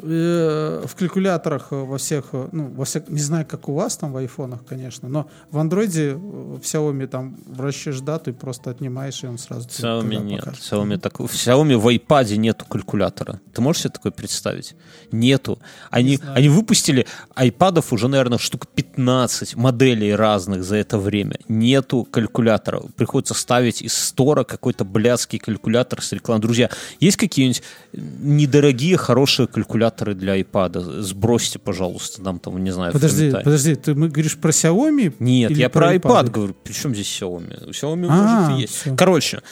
Э, 0.00 0.84
в 0.86 0.94
калькуляторах 0.94 1.68
э, 1.72 1.76
во 1.76 1.98
всех, 1.98 2.26
э, 2.32 2.48
ну, 2.52 2.68
во 2.68 2.84
всех, 2.84 3.08
не 3.08 3.20
знаю, 3.20 3.46
как 3.46 3.68
у 3.68 3.74
вас 3.74 3.96
там 3.96 4.12
в 4.12 4.16
айфонах, 4.16 4.64
конечно, 4.64 5.08
но 5.08 5.28
в 5.50 5.58
андроиде, 5.58 6.14
в 6.14 6.58
Xiaomi 6.58 7.06
там 7.08 7.36
вращаешь 7.46 8.00
дату 8.00 8.30
и 8.30 8.32
просто 8.32 8.70
отнимаешь, 8.70 9.24
и 9.24 9.26
он 9.26 9.38
сразу 9.38 9.68
Xiaomi 9.68 10.22
нет. 10.22 10.40
покажет. 10.40 10.62
Xiaomi, 10.62 10.98
так, 10.98 11.18
в 11.18 11.24
Xiaomi 11.24 11.76
в 11.76 11.88
iPad 11.88 12.36
нету 12.36 12.64
калькулятора. 12.66 13.40
Ты 13.52 13.60
можешь 13.60 13.82
себе 13.82 13.92
такое 13.92 14.12
представить? 14.12 14.76
Нету. 15.10 15.58
Они, 15.90 16.20
они 16.34 16.48
выпустили 16.48 17.06
айпадов 17.34 17.92
уже, 17.92 18.06
наверное, 18.08 18.38
штук 18.38 18.68
15 18.68 19.56
моделей 19.56 20.14
разных 20.14 20.62
за 20.62 20.76
это 20.76 20.98
время. 20.98 21.38
Нету 21.48 22.04
калькулятора. 22.04 22.82
Приходится 22.96 23.34
ставить 23.34 23.82
из 23.82 23.94
стора 23.94 24.44
какой-то 24.44 24.84
блядский 24.84 25.38
калькулятор 25.40 26.02
с 26.02 26.12
рекламой. 26.12 26.42
Друзья, 26.42 26.70
есть 27.00 27.16
какие-нибудь 27.16 27.62
недорогие, 27.92 28.96
хорошие 28.96 29.48
калькуляторы 29.48 29.87
для 29.96 30.40
iPad? 30.40 31.00
Сбросьте, 31.02 31.58
пожалуйста, 31.58 32.22
нам 32.22 32.38
там, 32.38 32.62
не 32.62 32.70
знаю, 32.70 32.92
Подожди, 32.92 33.30
подожди, 33.30 33.74
ты 33.74 33.94
мы 33.94 34.08
говоришь 34.08 34.36
про 34.38 34.50
Xiaomi? 34.50 35.14
Нет, 35.18 35.50
я 35.52 35.68
про 35.68 35.94
iPad 35.94 36.00
iPad 36.00 36.30
говорю. 36.30 36.56
Причем 36.64 36.94
здесь 36.94 37.06
Xiaomi? 37.06 37.70
Xiaomi 37.70 38.06
А, 38.08 38.48
может 38.48 38.58
и 38.58 38.62
есть. 38.62 38.74
всё. 38.74 38.96
Короче, 38.96 39.42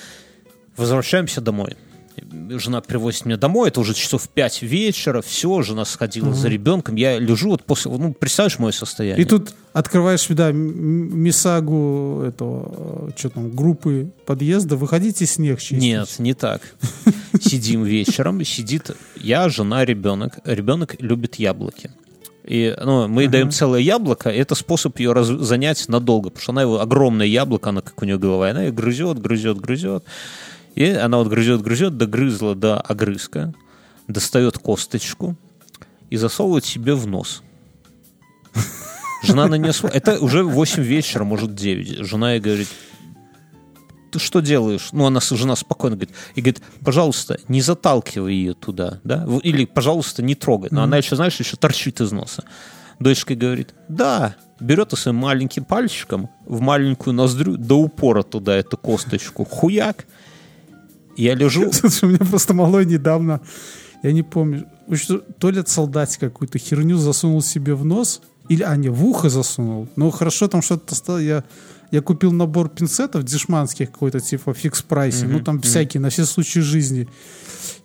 возвращаемся 0.76 1.40
домой. 1.40 1.76
Жена 2.51 2.80
привозит 2.80 3.26
меня 3.26 3.36
домой, 3.36 3.68
это 3.68 3.80
уже 3.80 3.94
часов 3.94 4.28
5 4.28 4.62
вечера, 4.62 5.20
все, 5.22 5.62
жена 5.62 5.84
сходила 5.84 6.32
за 6.32 6.48
ребенком, 6.48 6.97
я 6.97 7.18
лежу 7.18 7.51
вот 7.51 7.64
после, 7.64 7.90
ну, 7.90 8.12
представляешь 8.14 8.59
мое 8.59 8.72
состояние? 8.72 9.24
И 9.24 9.28
тут 9.28 9.55
открываешь, 9.72 10.26
да, 10.28 10.51
Мисагу 10.52 12.22
этого, 12.26 13.12
что 13.16 13.30
там, 13.30 13.51
группы 13.51 14.10
подъезда, 14.24 14.76
выходите 14.76 15.26
снег 15.26 15.60
чистить. 15.60 15.82
Нет, 15.82 16.14
не 16.18 16.34
так. 16.34 16.62
Сидим 17.40 17.84
вечером, 17.84 18.43
сидит 18.44 18.90
я, 19.16 19.48
жена, 19.48 19.84
ребенок. 19.84 20.38
Ребенок 20.44 20.97
любит 21.01 21.36
яблоки. 21.36 21.90
И 22.44 22.76
ну, 22.82 23.09
мы 23.09 23.22
ей 23.22 23.28
даем 23.28 23.51
целое 23.51 23.80
яблоко, 23.80 24.30
и 24.30 24.38
это 24.38 24.55
способ 24.55 24.98
ее 25.01 25.12
раз- 25.12 25.26
занять 25.26 25.88
надолго, 25.88 26.30
потому 26.30 26.43
что 26.43 26.52
она 26.52 26.62
его 26.62 26.80
огромное 26.80 27.26
яблоко, 27.26 27.70
она 27.70 27.80
как 27.80 28.01
у 28.01 28.05
нее 28.05 28.18
голова, 28.18 28.47
и 28.47 28.51
она 28.52 28.62
ее 28.62 28.72
грызет, 28.72 29.18
грызет, 29.18 29.60
грызет. 29.60 30.05
И 30.77 30.85
она 30.90 31.19
вот 31.19 31.28
грызет, 31.28 31.62
грызет, 31.62 31.97
догрызла 31.97 32.55
до 32.55 32.81
огрызка, 32.81 33.53
достает 34.07 34.59
косточку 34.59 35.35
и 36.11 36.16
засовывает 36.16 36.65
себе 36.65 36.94
в 36.94 37.07
нос. 37.07 37.43
Жена 39.24 39.48
на 39.48 39.57
нее 39.57 39.73
Это 39.93 40.20
уже 40.20 40.44
8 40.44 40.82
вечера, 40.82 41.24
может 41.24 41.55
9. 41.55 42.07
Жена 42.07 42.35
ей 42.35 42.40
говорит, 42.40 42.69
ты 44.12 44.19
что 44.19 44.40
делаешь? 44.40 44.90
Ну, 44.93 45.07
она, 45.07 45.20
жена 45.20 45.57
спокойно 45.57 45.97
говорит, 45.97 46.15
и 46.35 46.40
говорит, 46.40 46.62
пожалуйста, 46.85 47.40
не 47.48 47.62
заталкивай 47.62 48.35
ее 48.35 48.55
туда, 48.55 49.01
да, 49.03 49.27
или, 49.43 49.65
пожалуйста, 49.65 50.23
не 50.23 50.35
трогай. 50.35 50.69
Но 50.70 50.82
она 50.82 50.98
еще, 50.98 51.16
знаешь, 51.16 51.40
еще 51.40 51.57
торчит 51.57 52.01
из 52.01 52.12
носа. 52.12 52.44
Дочка 53.01 53.35
говорит, 53.35 53.74
да, 53.89 54.36
берет 54.61 54.93
и 54.93 54.97
своим 54.97 55.16
маленьким 55.16 55.65
пальчиком 55.65 56.31
в 56.44 56.61
маленькую 56.61 57.15
ноздрю 57.15 57.57
до 57.57 57.78
упора 57.78 58.23
туда 58.23 58.57
эту 58.57 58.77
косточку, 58.77 59.44
хуяк. 59.44 60.07
Я 61.16 61.34
лежу, 61.34 61.72
Слушай, 61.72 62.05
у 62.05 62.09
меня 62.09 62.18
просто 62.18 62.55
малой 62.55 62.86
недавно, 62.86 63.40
я 64.02 64.12
не 64.12 64.22
помню, 64.22 64.66
то 65.38 65.51
ли 65.51 65.62
солдатик 65.66 66.20
какую-то 66.20 66.59
херню 66.59 66.97
засунул 66.97 67.43
себе 67.43 67.74
в 67.74 67.84
нос, 67.84 68.20
или, 68.48 68.62
а, 68.62 68.76
не, 68.76 68.88
в 68.88 69.05
ухо 69.05 69.28
засунул. 69.28 69.88
Ну, 69.97 70.10
хорошо, 70.10 70.47
там 70.47 70.62
что-то 70.62 70.94
стало, 70.94 71.18
я, 71.18 71.43
я 71.90 72.01
купил 72.01 72.32
набор 72.32 72.68
пинцетов 72.68 73.24
дешманских 73.24 73.90
какой-то, 73.90 74.20
типа, 74.20 74.55
фикс 74.55 74.82
прайсе, 74.82 75.26
ну, 75.26 75.40
там 75.40 75.60
всякие, 75.60 76.01
на 76.01 76.10
все 76.10 76.24
случаи 76.24 76.60
жизни. 76.60 77.09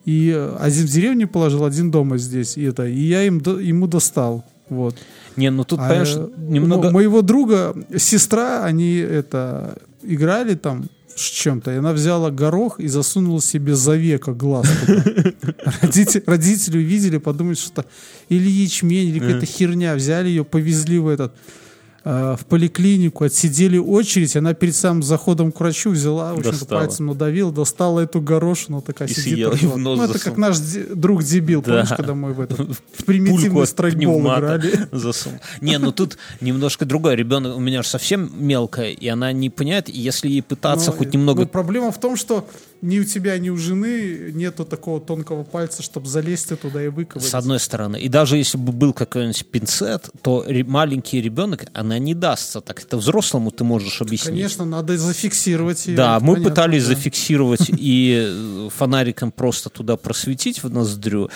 И 0.05 0.31
э, 0.35 0.57
один 0.59 0.85
в 0.85 0.89
деревне 0.89 1.27
положил, 1.27 1.63
один 1.63 1.91
дома 1.91 2.17
здесь, 2.17 2.57
и 2.57 2.63
это, 2.63 2.87
и 2.87 2.99
я 2.99 3.23
им, 3.23 3.37
ему 3.39 3.87
достал, 3.87 4.43
вот. 4.69 4.95
не, 5.35 5.51
ну 5.51 5.63
тут, 5.63 5.79
А, 5.79 5.87
понимаешь, 5.87 6.15
э, 6.15 6.29
немного... 6.37 6.91
моего 6.91 7.21
друга 7.21 7.75
сестра, 7.97 8.63
они 8.63 8.95
это 8.95 9.77
играли 10.03 10.55
там 10.55 10.89
с 11.15 11.21
чем-то, 11.21 11.71
и 11.71 11.77
она 11.77 11.93
взяла 11.93 12.31
горох 12.31 12.79
и 12.79 12.87
засунула 12.87 13.41
себе 13.41 13.75
за 13.75 13.95
века 13.95 14.33
глаз. 14.33 14.67
Родители, 15.81 16.23
родители 16.25 16.77
увидели, 16.77 17.17
подумали, 17.17 17.55
что 17.55 17.81
это 17.81 17.89
или 18.29 18.49
ячмень, 18.49 19.09
или 19.09 19.19
какая-то 19.19 19.45
херня. 19.45 19.95
Взяли 19.95 20.29
ее, 20.29 20.43
повезли 20.43 20.99
в 20.99 21.07
этот 21.07 21.33
э, 21.33 21.60
в 22.03 22.39
поликлинику, 22.49 23.23
отсидели 23.25 23.77
очередь, 23.77 24.35
она 24.35 24.53
перед 24.53 24.75
самым 24.75 25.03
заходом 25.03 25.51
к 25.51 25.59
врачу 25.59 25.91
взяла, 25.91 26.33
в 26.33 26.39
общем-то, 26.39 26.65
пальцем 26.65 27.05
надавила, 27.07 27.51
достала 27.51 27.99
эту 27.99 28.21
горошину, 28.21 28.81
такая 28.81 29.07
И 29.07 29.13
сидит. 29.13 29.53
съела, 29.53 29.53
в 29.53 29.77
нос 29.77 29.97
ну, 29.99 30.03
это 30.05 30.17
как 30.19 30.37
наш 30.37 30.59
де- 30.59 30.83
друг 30.95 31.23
дебил, 31.23 31.61
Да. 31.61 31.71
помнишь, 31.73 31.89
когда 31.95 32.13
мы 32.15 32.33
в, 32.33 32.41
этот, 32.41 32.59
в 32.93 33.03
примитивный 33.05 33.67
страйкбол 33.67 34.21
играли. 34.21 34.87
засунул. 34.91 35.39
Не, 35.61 35.77
ну 35.77 35.91
тут 35.91 36.17
немножко 36.41 36.85
другое. 36.85 37.15
Ребенок 37.15 37.55
у 37.55 37.59
меня 37.59 37.83
же 37.83 37.87
совсем 37.89 38.31
мелкая, 38.35 38.91
и 38.91 39.07
она 39.07 39.31
не 39.31 39.49
понимает, 39.51 39.87
если 39.89 40.27
ей 40.29 40.41
пытаться 40.41 40.91
Но- 40.91 40.97
хоть 40.97 41.13
немного 41.13 41.41
но 41.43 41.47
проблема 41.47 41.91
в 41.91 41.99
том, 41.99 42.15
что 42.15 42.47
ни 42.81 42.99
у 42.99 43.03
тебя, 43.03 43.37
ни 43.37 43.49
у 43.49 43.57
жены 43.57 44.31
нету 44.33 44.65
такого 44.65 44.99
тонкого 44.99 45.43
пальца, 45.43 45.83
чтобы 45.83 46.07
залезть 46.07 46.59
туда 46.59 46.83
и 46.83 46.87
выковырять. 46.87 47.29
С 47.29 47.35
одной 47.35 47.59
стороны. 47.59 47.99
И 47.99 48.09
даже 48.09 48.37
если 48.37 48.57
бы 48.57 48.71
был 48.71 48.93
какой-нибудь 48.93 49.45
пинцет, 49.47 50.09
то 50.21 50.45
маленький 50.65 51.21
ребенок, 51.21 51.65
она 51.73 51.99
не 51.99 52.13
дастся. 52.13 52.61
Так 52.61 52.81
это 52.81 52.97
взрослому 52.97 53.51
ты 53.51 53.63
можешь 53.63 54.01
объяснить. 54.01 54.29
Конечно, 54.29 54.65
надо 54.65 54.97
зафиксировать 54.97 55.85
ее. 55.87 55.95
Да, 55.95 56.19
мы 56.19 56.35
понятно, 56.35 56.49
пытались 56.49 56.83
да. 56.83 56.95
зафиксировать 56.95 57.69
и 57.69 58.27
э, 58.27 58.69
фонариком 58.75 59.31
просто 59.31 59.69
туда 59.69 59.95
просветить 59.95 60.63
в 60.63 60.69
ноздрю. 60.69 61.29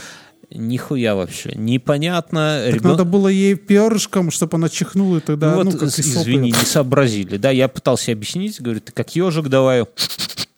Нихуя 0.51 1.15
вообще. 1.15 1.51
Непонятно. 1.55 2.61
Так 2.65 2.75
Ребен- 2.75 2.89
надо 2.91 3.05
было 3.05 3.27
ей 3.27 3.55
перышком, 3.55 4.31
чтобы 4.31 4.57
она 4.57 4.69
чихнула, 4.69 5.17
и 5.17 5.19
тогда, 5.21 5.55
Ну 5.55 5.63
ну, 5.63 5.71
вот, 5.71 5.79
как 5.79 5.89
извини, 5.89 6.51
не 6.51 6.65
сообразили. 6.65 7.37
Да, 7.37 7.49
я 7.51 7.67
пытался 7.67 8.11
объяснить, 8.11 8.61
говорю, 8.61 8.79
ты 8.81 8.91
как 8.91 9.15
ежик 9.15 9.47
давай. 9.47 9.85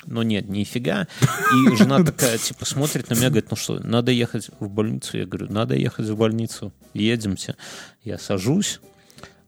Но 0.06 0.24
нет, 0.24 0.48
нифига. 0.48 1.08
И 1.22 1.76
жена 1.76 2.04
такая, 2.06 2.38
типа, 2.38 2.66
смотрит 2.66 3.10
на 3.10 3.16
меня, 3.16 3.30
говорит, 3.30 3.50
ну 3.52 3.58
что, 3.58 3.80
надо 3.80 4.12
ехать 4.12 4.50
в 4.60 4.70
больницу? 4.70 5.18
Я 5.18 5.26
говорю, 5.26 5.52
надо 5.52 5.76
ехать 5.76 6.08
в 6.08 6.16
больницу. 6.16 6.72
Едемте. 6.94 7.56
Я 8.04 8.18
сажусь, 8.18 8.80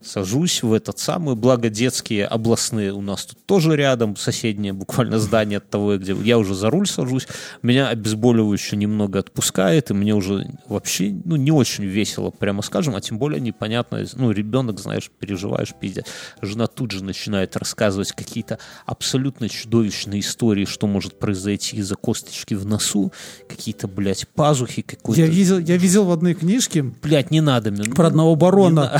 сажусь 0.02 0.64
в 0.64 0.74
этот 0.74 1.00
самый, 1.00 1.36
благо 1.36 1.70
детские 1.70 2.26
областные 2.26 2.94
у 2.94 3.02
нас 3.02 3.26
тут 3.26 3.46
тоже 3.46 3.76
рядом, 3.76 4.16
соседнее 4.16 4.74
буквально 4.74 5.20
здание 5.20 5.58
от 5.58 5.70
того, 5.70 5.98
где 5.98 6.16
я 6.24 6.38
уже 6.38 6.56
за 6.56 6.70
руль 6.70 6.88
сажусь, 6.88 7.28
меня 7.62 7.90
обезболивающе 7.90 8.78
немного 8.78 9.20
отпускает, 9.20 9.92
и 9.92 9.94
мне 9.94 10.16
уже 10.16 10.48
вообще, 10.68 11.16
ну, 11.26 11.36
не 11.36 11.52
очень 11.52 11.86
весело, 11.86 12.30
прямо 12.30 12.62
скажем, 12.62 12.96
а 12.96 13.02
тем 13.02 13.18
более 13.18 13.42
непонятно, 13.42 14.06
ну, 14.14 14.32
ребенок, 14.32 14.80
знаешь, 14.80 15.12
переживаешь, 15.20 15.74
пиздец. 15.80 16.06
Жена 16.42 16.68
тут 16.68 16.92
же 16.92 17.04
начинает 17.04 17.58
рассказывать 17.58 18.12
какие-то 18.14 18.60
абсолютно 18.86 19.50
чудовищные 19.50 20.22
истории, 20.22 20.66
что 20.66 20.88
может 20.88 21.20
произойти 21.20 21.78
из-за 21.78 21.96
косточки 21.96 22.54
в 22.54 22.66
носу, 22.66 23.12
какие-то, 23.48 23.88
блядь, 23.88 24.28
пазухи, 24.30 24.82
какой-то... 24.82 25.22
Я 25.22 25.28
видел, 25.28 25.60
я 25.60 25.78
видел 25.78 26.06
в 26.06 26.12
одной 26.12 26.34
книжке 26.34 26.84
Блядь, 26.84 27.32
не 27.32 27.42
надо 27.42 27.72
мне. 27.72 27.84
про 27.84 28.08
одного 28.08 28.36
барона. 28.36 29.00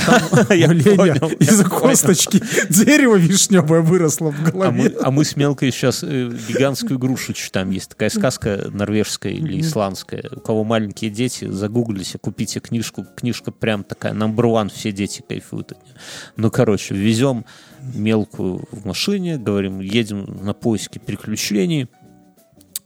Там 0.96 1.06
Я 1.06 1.12
у 1.12 1.16
оленя 1.16 1.20
понял, 1.20 1.36
я 1.40 1.46
из-за 1.46 1.64
понял. 1.64 1.80
косточки 1.80 2.42
дерево 2.70 3.16
вишневое 3.16 3.80
выросло 3.80 4.30
в 4.30 4.40
А 4.40 4.70
мы, 4.70 4.84
голове. 4.84 4.96
а 5.02 5.10
мы 5.10 5.24
с 5.24 5.36
Мелкой 5.36 5.70
сейчас 5.72 6.02
э, 6.02 6.30
гигантскую 6.48 6.98
грушу 6.98 7.32
читаем. 7.32 7.70
Есть 7.70 7.90
такая 7.90 8.10
сказка 8.10 8.68
норвежская 8.72 9.32
или 9.32 9.60
исландская. 9.60 10.24
У 10.34 10.40
кого 10.40 10.64
маленькие 10.64 11.10
дети, 11.10 11.46
загуглите, 11.50 12.18
купите 12.18 12.60
книжку. 12.60 13.06
Книжка 13.16 13.52
прям 13.52 13.84
такая, 13.84 14.12
number 14.14 14.44
one, 14.44 14.70
все 14.74 14.92
дети 14.92 15.22
кайфуют 15.26 15.72
от 15.72 15.82
нее. 15.84 15.94
Ну, 16.36 16.50
короче, 16.50 16.94
везем 16.94 17.44
Мелкую 17.94 18.68
в 18.70 18.84
машине, 18.86 19.38
говорим, 19.38 19.80
едем 19.80 20.38
на 20.42 20.52
поиски 20.52 20.98
приключений. 20.98 21.88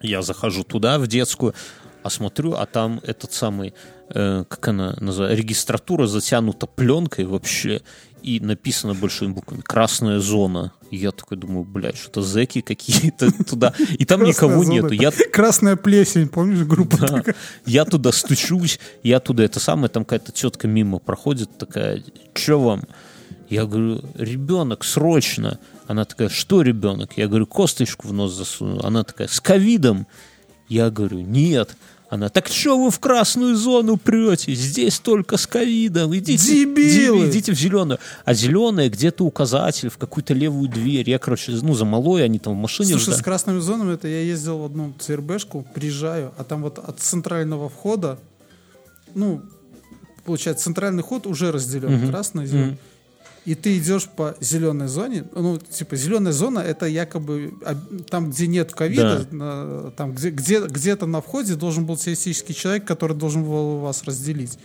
Я 0.01 0.23
захожу 0.23 0.63
туда, 0.65 0.99
в 0.99 1.07
детскую, 1.07 1.55
а 2.03 2.11
смотрю, 2.11 2.53
а 2.53 2.67
там 2.67 3.01
этот 3.03 3.33
самый, 3.33 3.75
э, 4.11 4.45
как 4.49 4.69
она 4.69 4.97
называется, 5.01 5.41
регистратура 5.41 6.07
затянута 6.07 6.67
пленкой 6.67 7.25
вообще, 7.25 7.83
и 8.25 8.41
написано 8.41 8.95
большими 8.95 9.33
буквами 9.33 9.61
«Красная 9.61 10.19
зона». 10.19 10.73
И 10.91 10.97
я 10.97 11.11
такой 11.11 11.37
думаю, 11.37 11.65
блядь, 11.65 11.99
что-то 11.99 12.23
зэки 12.23 12.63
какие-то 12.63 13.31
туда. 13.45 13.75
И 13.99 14.07
там 14.07 14.23
никого 14.25 14.65
нету. 14.65 14.93
Я 14.93 15.13
Красная 15.33 15.77
плесень, 15.77 16.29
помнишь 16.29 16.65
группу? 16.65 16.97
да. 16.97 17.23
Я 17.67 17.85
туда 17.85 18.13
стучусь, 18.13 18.81
я 19.03 19.21
туда 19.21 19.45
это 19.45 19.61
самое, 19.61 19.91
там 19.91 20.05
какая-то 20.05 20.33
тетка 20.33 20.67
мимо 20.67 21.01
проходит, 21.01 21.59
такая, 21.59 22.03
что 22.35 22.61
вам? 22.61 22.85
Я 23.51 23.67
говорю, 23.67 24.03
ребенок, 24.15 24.85
срочно. 24.85 25.59
Она 25.87 26.07
такая, 26.07 26.31
что 26.31 26.63
ребенок? 26.63 27.19
Я 27.19 27.29
говорю, 27.29 27.47
косточку 27.47 28.09
в 28.09 28.13
нос 28.15 28.33
засунул. 28.33 28.81
Она 28.85 29.05
такая, 29.05 29.29
с 29.29 29.39
ковидом. 29.39 30.07
Я 30.69 30.91
говорю, 30.91 31.21
нет. 31.21 31.77
Она, 32.11 32.29
так 32.29 32.49
что 32.49 32.79
вы 32.83 32.91
в 32.91 33.01
красную 33.01 33.57
зону 33.57 33.97
прете? 33.97 34.55
Здесь 34.55 35.01
только 35.01 35.37
с 35.37 35.47
ковидом. 35.47 36.15
Идите, 36.17 36.65
Дебилы! 36.65 37.25
ди- 37.27 37.31
идите 37.31 37.53
в 37.53 37.59
зеленую. 37.59 37.99
А 38.25 38.35
зеленая 38.35 38.89
где-то 38.91 39.25
указатель 39.25 39.89
в 39.89 39.97
какую-то 39.99 40.33
левую 40.35 40.69
дверь. 40.69 41.09
Я, 41.11 41.19
короче, 41.19 41.53
ну, 41.63 41.75
за 41.75 41.85
малой, 41.85 42.25
они 42.25 42.39
там 42.39 42.55
в 42.55 42.57
машине 42.61 42.91
Слушай, 42.91 43.05
ждали. 43.05 43.19
с 43.21 43.23
красными 43.23 43.59
зонами, 43.59 43.95
это 43.95 44.07
я 44.07 44.21
ездил 44.21 44.59
в 44.59 44.65
одну 44.67 44.93
ЦРБшку, 44.99 45.67
приезжаю, 45.75 46.33
а 46.37 46.45
там 46.45 46.63
вот 46.63 46.79
от 46.79 47.01
центрального 47.01 47.69
входа, 47.69 48.19
ну, 49.15 49.43
получается, 50.25 50.65
центральный 50.65 51.03
ход 51.03 51.27
уже 51.27 51.51
разделен, 51.53 52.09
красный, 52.11 52.47
зеленый. 52.47 52.79
И 53.45 53.55
ты 53.55 53.77
идешь 53.77 54.09
по 54.09 54.35
зеленой 54.41 54.89
зоне, 54.89 55.25
ну, 55.35 55.59
типа, 55.59 55.97
зеленая 55.97 56.33
зона 56.33 56.61
это 56.61 56.87
якобы 56.87 57.53
там, 58.09 58.31
где 58.31 58.47
нет 58.47 58.73
ковида, 58.73 59.27
на- 59.31 59.91
там, 59.91 60.15
где, 60.15 60.31
где, 60.31 60.61
где-то 60.61 61.05
на 61.07 61.21
входе 61.21 61.55
должен 61.55 61.85
был 61.85 61.97
теоретический 61.99 62.55
человек, 62.55 62.87
который 62.87 63.15
должен 63.17 63.45
был 63.45 63.81
вас 63.81 64.03
разделить. 64.05 64.59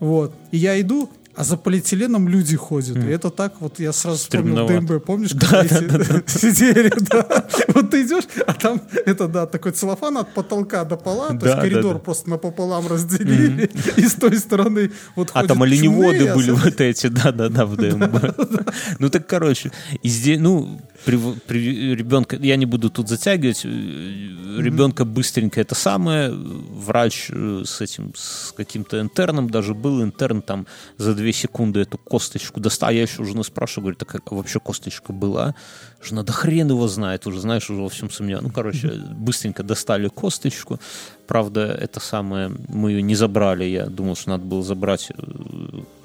Вот. 0.00 0.32
И 0.52 0.56
я 0.56 0.80
иду, 0.80 1.10
а 1.38 1.44
за 1.44 1.56
полиэтиленом 1.56 2.28
люди 2.28 2.56
ходят. 2.56 2.96
И 2.96 3.06
это 3.06 3.30
так, 3.30 3.60
вот 3.60 3.78
я 3.78 3.92
сразу 3.92 4.18
вспомнил. 4.18 4.66
ДМБ, 4.66 5.04
помнишь, 5.04 5.30
когда 5.30 6.20
сидели, 6.26 6.92
да. 6.98 7.46
Вот 7.68 7.92
ты 7.92 8.02
идешь, 8.02 8.24
а 8.44 8.54
там 8.54 8.82
это, 9.06 9.28
да, 9.28 9.46
такой 9.46 9.70
целлофан 9.70 10.18
от 10.18 10.34
потолка 10.34 10.84
до 10.84 10.96
пола, 10.96 11.38
то 11.38 11.46
есть 11.46 11.60
коридор 11.60 12.00
просто 12.00 12.28
напополам 12.30 12.88
разделили, 12.88 13.70
и 13.96 14.08
с 14.08 14.14
той 14.14 14.36
стороны 14.38 14.90
вот 15.14 15.30
А 15.32 15.46
там 15.46 15.62
оленеводы 15.62 16.34
были 16.34 16.50
вот 16.50 16.80
эти, 16.80 17.06
да-да-да, 17.06 17.66
в 17.66 17.76
ДМБ. 17.78 18.98
Ну 18.98 19.08
так, 19.08 19.28
короче, 19.28 19.70
ну, 20.02 20.80
при, 21.04 21.18
при 21.46 21.94
ребенка, 21.94 22.36
я 22.36 22.56
не 22.56 22.66
буду 22.66 22.90
тут 22.90 23.08
затягивать, 23.08 23.64
э, 23.64 23.68
ребенка 23.68 25.04
быстренько 25.04 25.60
это 25.60 25.74
самое, 25.74 26.30
врач 26.30 27.30
э, 27.30 27.62
с 27.64 27.80
этим, 27.80 28.12
с 28.16 28.52
каким-то 28.56 29.00
интерном 29.00 29.48
даже 29.48 29.74
был, 29.74 30.02
интерн 30.02 30.42
там 30.42 30.66
за 30.96 31.14
две 31.14 31.32
секунды 31.32 31.80
эту 31.80 31.98
косточку 31.98 32.60
достал, 32.60 32.90
я 32.90 33.02
еще 33.02 33.22
у 33.22 33.24
жены 33.24 33.44
спрашиваю, 33.44 33.82
говорю, 33.84 33.96
так 33.96 34.14
а 34.14 34.34
вообще 34.34 34.60
косточка 34.60 35.12
была? 35.12 35.54
Жена, 36.02 36.22
да 36.22 36.32
хрен 36.32 36.68
его 36.68 36.88
знает, 36.88 37.26
уже 37.26 37.40
знаешь, 37.40 37.70
уже 37.70 37.82
во 37.82 37.88
всем 37.88 38.10
сомневаюсь. 38.10 38.46
Ну, 38.46 38.52
короче, 38.52 38.88
быстренько 38.88 39.62
достали 39.62 40.08
косточку, 40.08 40.80
правда, 41.26 41.66
это 41.80 42.00
самое, 42.00 42.50
мы 42.68 42.92
ее 42.92 43.02
не 43.02 43.14
забрали, 43.14 43.64
я 43.64 43.86
думал, 43.86 44.16
что 44.16 44.30
надо 44.30 44.44
было 44.44 44.62
забрать, 44.62 45.10
э, 45.10 45.22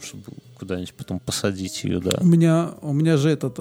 чтобы 0.01 0.23
куда-нибудь 0.59 0.93
потом 0.93 1.19
посадить 1.19 1.83
ее, 1.83 1.99
да. 1.99 2.19
У 2.21 2.25
меня, 2.25 2.71
у 2.81 2.93
меня 2.93 3.17
же 3.17 3.29
этот 3.29 3.59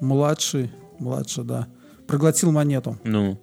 младший, 0.00 0.70
младший, 0.98 1.44
да, 1.44 1.66
проглотил 2.06 2.52
монету. 2.52 2.98
Ну, 3.04 3.38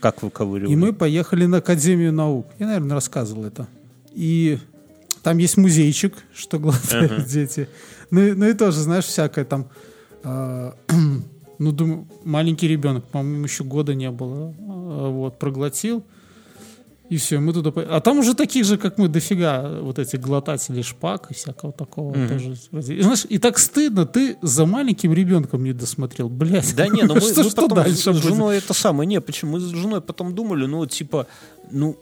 как 0.00 0.22
выковыривали? 0.22 0.72
И 0.72 0.76
мы 0.76 0.92
поехали 0.92 1.46
на 1.46 1.58
Академию 1.58 2.12
наук. 2.12 2.46
Я, 2.58 2.66
наверное, 2.66 2.94
рассказывал 2.94 3.44
это. 3.44 3.68
И 4.12 4.58
там 5.22 5.38
есть 5.38 5.56
музейчик, 5.56 6.14
что 6.34 6.58
глотают 6.58 7.26
дети. 7.26 7.68
Ну, 8.10 8.34
ну 8.34 8.46
и 8.48 8.54
тоже, 8.54 8.80
знаешь, 8.80 9.04
всякое 9.04 9.44
там... 9.44 9.68
э, 10.24 10.72
ну, 11.58 11.72
думаю, 11.72 12.08
маленький 12.24 12.68
ребенок, 12.68 13.04
по-моему, 13.04 13.44
еще 13.44 13.64
года 13.64 13.94
не 13.94 14.10
было. 14.10 14.50
э, 14.58 15.08
вот, 15.10 15.38
проглотил. 15.38 16.04
И 17.12 17.18
все, 17.18 17.40
мы 17.40 17.52
туда... 17.52 17.72
А 17.90 18.00
там 18.00 18.20
уже 18.20 18.32
таких 18.32 18.64
же, 18.64 18.78
как 18.78 18.96
мы, 18.96 19.06
дофига 19.06 19.80
вот 19.82 19.98
эти 19.98 20.16
глотатели 20.16 20.80
шпак 20.80 21.30
и 21.30 21.34
всякого 21.34 21.70
такого 21.70 22.14
тоже. 22.26 22.54
И, 22.88 23.02
знаешь, 23.02 23.26
и 23.28 23.36
так 23.36 23.58
стыдно, 23.58 24.06
ты 24.06 24.38
за 24.40 24.64
маленьким 24.64 25.12
ребенком 25.12 25.62
не 25.62 25.74
досмотрел, 25.74 26.30
блядь. 26.30 26.74
Да 26.74 26.88
не, 26.88 27.02
ну 27.02 27.14
мы, 27.16 27.20
что, 27.20 27.42
мы 27.42 27.50
что 27.50 27.62
потом 27.62 27.84
дальше 27.84 28.00
с 28.00 28.06
будет? 28.06 28.22
женой 28.22 28.56
это 28.56 28.72
самое, 28.72 29.06
не, 29.06 29.20
почему? 29.20 29.52
Мы 29.52 29.60
с 29.60 29.64
женой 29.64 30.00
потом 30.00 30.34
думали, 30.34 30.64
ну, 30.64 30.86
типа, 30.86 31.26
ну, 31.70 31.98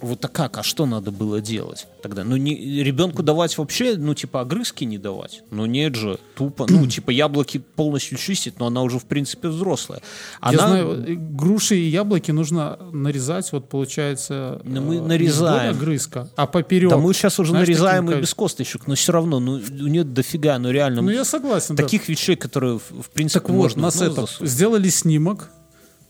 вот 0.00 0.24
а 0.24 0.28
как, 0.28 0.58
а 0.58 0.62
что 0.62 0.86
надо 0.86 1.10
было 1.10 1.40
делать 1.40 1.86
тогда? 2.02 2.22
Ну, 2.22 2.36
не, 2.36 2.84
ребенку 2.84 3.22
давать 3.22 3.56
вообще, 3.58 3.96
ну, 3.96 4.14
типа, 4.14 4.42
огрызки 4.42 4.84
не 4.84 4.98
давать? 4.98 5.42
Ну, 5.50 5.66
нет 5.66 5.96
же, 5.96 6.18
тупо. 6.36 6.66
Ну, 6.68 6.86
типа, 6.88 7.10
яблоки 7.10 7.58
полностью 7.58 8.16
чистить, 8.16 8.60
но 8.60 8.66
она 8.66 8.82
уже, 8.82 8.98
в 8.98 9.04
принципе, 9.04 9.48
взрослая. 9.48 10.00
Она, 10.40 10.52
Я 10.52 10.68
знаю, 10.68 11.04
э, 11.04 11.14
груши 11.14 11.76
и 11.76 11.88
яблоки 11.88 12.30
нужно 12.30 12.78
нарезать, 12.92 13.50
вот 13.52 13.68
получается... 13.68 14.60
Ну, 14.64 14.82
мы 14.82 14.96
э, 14.96 15.00
нарезаем. 15.00 15.76
Огрызка, 15.76 16.28
а 16.36 16.46
поперек. 16.46 16.90
Да 16.90 16.98
мы 16.98 17.12
сейчас 17.12 17.40
уже 17.40 17.50
Знаешь, 17.50 17.66
нарезаем 17.66 18.06
таким 18.06 18.18
и 18.18 18.22
без 18.22 18.34
косточек, 18.34 18.86
но 18.86 18.94
все 18.94 19.12
равно, 19.12 19.40
ну, 19.40 19.54
у 19.54 19.86
нее 19.88 20.04
дофига, 20.04 20.58
ну, 20.58 20.70
реально. 20.70 21.02
Ну, 21.02 21.10
я 21.10 21.24
согласен. 21.24 21.74
да. 21.74 21.82
таких 21.82 22.08
вещей, 22.08 22.36
которые, 22.36 22.78
в, 22.78 23.10
принципе, 23.12 23.40
Так 23.40 23.48
вот, 23.50 23.56
можно 23.56 23.82
нас 23.82 23.98
ну, 23.98 24.06
это, 24.06 24.20
засунуть. 24.22 24.52
сделали 24.52 24.88
снимок, 24.88 25.50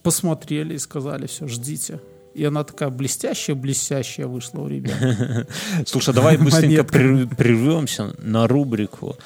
посмотрели 0.03 0.75
и 0.75 0.79
сказали, 0.79 1.27
все, 1.27 1.49
ждите. 1.49 2.01
И 2.35 2.45
она 2.45 2.65
такая 2.65 2.91
блестящая-блестящая 2.91 4.27
вышла 4.27 4.61
у 4.61 4.69
ребят. 4.69 5.49
Слушай, 5.87 6.15
давай 6.15 6.37
быстренько 6.37 6.85
прервемся 6.85 8.15
на 8.19 8.47
рубрику 8.47 9.17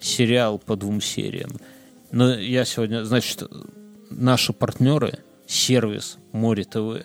сериал 0.00 0.58
по 0.58 0.76
двум 0.76 1.00
сериям. 1.00 1.50
Но 2.12 2.34
я 2.34 2.64
сегодня, 2.64 3.04
значит, 3.04 3.42
наши 4.10 4.52
партнеры, 4.52 5.18
сервис 5.46 6.18
Море 6.32 6.64
ТВ, 6.64 7.04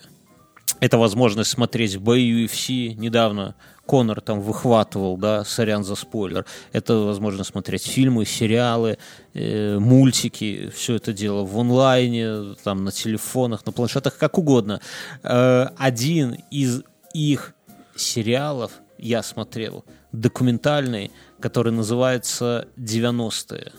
это 0.79 0.97
возможность 0.97 1.51
смотреть 1.51 1.97
бои 1.97 2.45
UFC. 2.45 2.93
Недавно 2.95 3.55
Конор 3.91 4.21
там 4.21 4.39
выхватывал, 4.39 5.17
да, 5.17 5.43
сорян 5.43 5.83
за 5.83 5.95
спойлер. 5.95 6.45
Это 6.71 6.95
возможно 6.95 7.43
смотреть 7.43 7.85
фильмы, 7.85 8.25
сериалы, 8.25 8.97
э, 9.33 9.79
мультики, 9.79 10.71
все 10.73 10.95
это 10.95 11.11
дело 11.11 11.43
в 11.43 11.59
онлайне, 11.59 12.55
там 12.63 12.85
на 12.85 12.91
телефонах, 12.93 13.65
на 13.65 13.73
планшетах, 13.73 14.17
как 14.17 14.37
угодно. 14.37 14.79
Э, 15.23 15.67
один 15.77 16.37
из 16.51 16.83
их 17.13 17.53
сериалов 17.97 18.71
я 18.97 19.23
смотрел, 19.23 19.83
документальный, 20.13 21.11
который 21.41 21.73
называется 21.73 22.69
«90-е». 22.77 23.73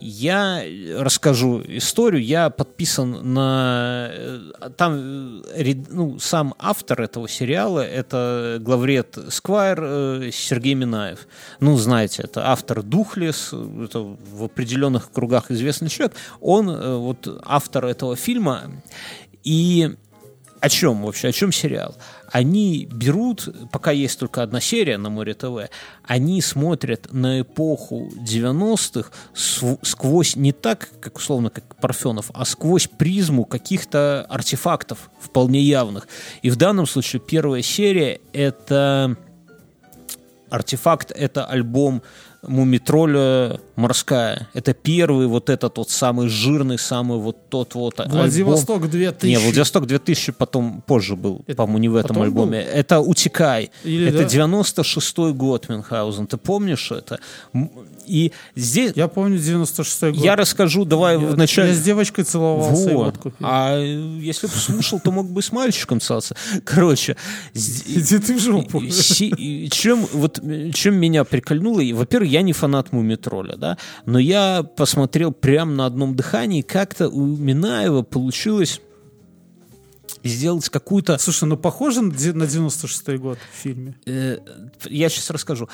Я 0.00 0.62
расскажу 0.96 1.62
историю. 1.66 2.24
Я 2.24 2.50
подписан 2.50 3.34
на... 3.34 4.08
э, 4.10 4.70
Там 4.76 5.42
э, 5.54 5.74
ну, 5.90 6.18
сам 6.18 6.54
автор 6.58 7.02
этого 7.02 7.28
сериала— 7.28 7.80
это 7.86 8.58
главред 8.60 9.18
Сквайр 9.28 9.78
э, 9.82 10.30
Сергей 10.32 10.74
Минаев. 10.74 11.28
Ну, 11.60 11.76
знаете, 11.76 12.22
это 12.22 12.48
автор 12.48 12.82
«Духлес», 12.82 13.52
это 13.52 14.00
в 14.00 14.44
определенных 14.44 15.12
кругах 15.12 15.50
известный 15.50 15.88
человек. 15.88 16.16
Он 16.40 16.70
э, 16.70 16.96
вот 16.96 17.42
автор 17.44 17.84
этого 17.84 18.16
фильма. 18.16 18.70
И 19.44 19.90
о 20.60 20.68
чем 20.68 21.02
вообще, 21.02 21.28
о 21.28 21.32
чем 21.32 21.52
сериал? 21.52 21.94
Они 22.30 22.86
берут, 22.86 23.48
пока 23.72 23.90
есть 23.90 24.18
только 24.18 24.42
одна 24.42 24.60
серия 24.60 24.98
на 24.98 25.10
Море 25.10 25.34
ТВ, 25.34 25.70
они 26.04 26.40
смотрят 26.40 27.12
на 27.12 27.40
эпоху 27.40 28.10
90-х 28.16 29.10
сквозь 29.82 30.36
не 30.36 30.52
так, 30.52 30.88
как 31.00 31.18
условно, 31.18 31.50
как 31.50 31.76
Парфенов, 31.76 32.30
а 32.34 32.44
сквозь 32.44 32.86
призму 32.86 33.44
каких-то 33.44 34.26
артефактов 34.28 35.10
вполне 35.20 35.60
явных. 35.60 36.08
И 36.42 36.50
в 36.50 36.56
данном 36.56 36.86
случае 36.86 37.20
первая 37.20 37.62
серия— 37.62 38.20
это 38.32 39.16
артефакт, 40.50 41.12
это 41.12 41.44
альбом 41.44 42.02
Мумитроля 42.42 43.60
морская. 43.76 44.48
Это 44.54 44.72
первый 44.72 45.26
вот 45.26 45.50
этот 45.50 45.76
вот 45.78 45.90
самый 45.90 46.28
жирный, 46.28 46.78
самый 46.78 47.18
вот 47.18 47.48
тот 47.50 47.74
вот 47.74 48.00
Владивосток 48.06 48.76
альбом. 48.76 48.90
2000. 48.90 49.26
Не, 49.26 49.38
Владивосток 49.38 49.86
2000 49.86 50.32
потом 50.32 50.82
позже 50.86 51.16
был, 51.16 51.44
по-моему, 51.56 51.78
не 51.78 51.88
в 51.88 51.96
этом 51.96 52.22
альбоме. 52.22 52.58
Это 52.60 53.00
«Утекай». 53.00 53.70
Или 53.84 54.08
это 54.08 54.22
да? 54.22 54.44
96-й 54.44 55.32
год, 55.34 55.68
Мюнхгаузен. 55.68 56.26
Ты 56.26 56.36
помнишь 56.36 56.90
это? 56.92 57.20
И 58.10 58.32
здесь... 58.56 58.92
Я, 58.96 59.04
Я 59.04 59.08
помню 59.08 59.38
96-й 59.38 60.12
год. 60.12 60.24
расскажу, 60.36 60.84
давай 60.84 61.20
я, 61.20 61.26
вначале... 61.26 61.68
я 61.68 61.74
с 61.74 61.82
девочкой 61.82 62.24
целовался 62.24 62.90
и 62.90 62.94
Вот. 62.94 63.22
пил. 63.22 63.32
А 63.40 63.78
если 63.78 64.46
бы 64.48 64.52
слушал, 64.52 65.00
то 65.00 65.12
мог 65.12 65.30
бы 65.30 65.40
и 65.40 65.44
с 65.44 65.52
мальчиком 65.52 66.00
целоваться. 66.00 66.36
Короче, 66.64 67.16
Иди 67.54 68.18
ты 68.18 68.34
в 68.34 68.40
жопу. 68.40 68.80
И 68.80 69.68
чем, 69.70 70.06
вот, 70.12 70.40
э, 70.42 70.70
чем 70.72 70.96
меня 70.96 71.24
прикольнуло, 71.24 71.80
и, 71.80 71.92
во-первых, 71.92 72.30
я 72.30 72.42
не 72.42 72.52
фанат 72.52 72.92
Мумитроля, 72.92 73.56
да, 73.56 73.78
но 74.06 74.18
я 74.18 74.62
посмотрел 74.62 75.32
прямо 75.32 75.72
на 75.72 75.86
одном 75.86 76.16
дыхании, 76.16 76.62
как-то 76.62 77.08
у 77.08 77.24
Минаева 77.24 78.02
получилось 78.02 78.80
сделать 80.22 80.68
какую-то... 80.68 81.18
Слушай, 81.18 81.44
ну 81.44 81.56
похоже 81.56 82.02
на 82.02 82.12
96-й 82.12 83.18
год 83.18 83.38
в 83.52 83.56
фильме. 83.56 83.94
э, 84.06 84.38
я 84.88 85.08
сейчас 85.08 85.30
расскажу. 85.30 85.68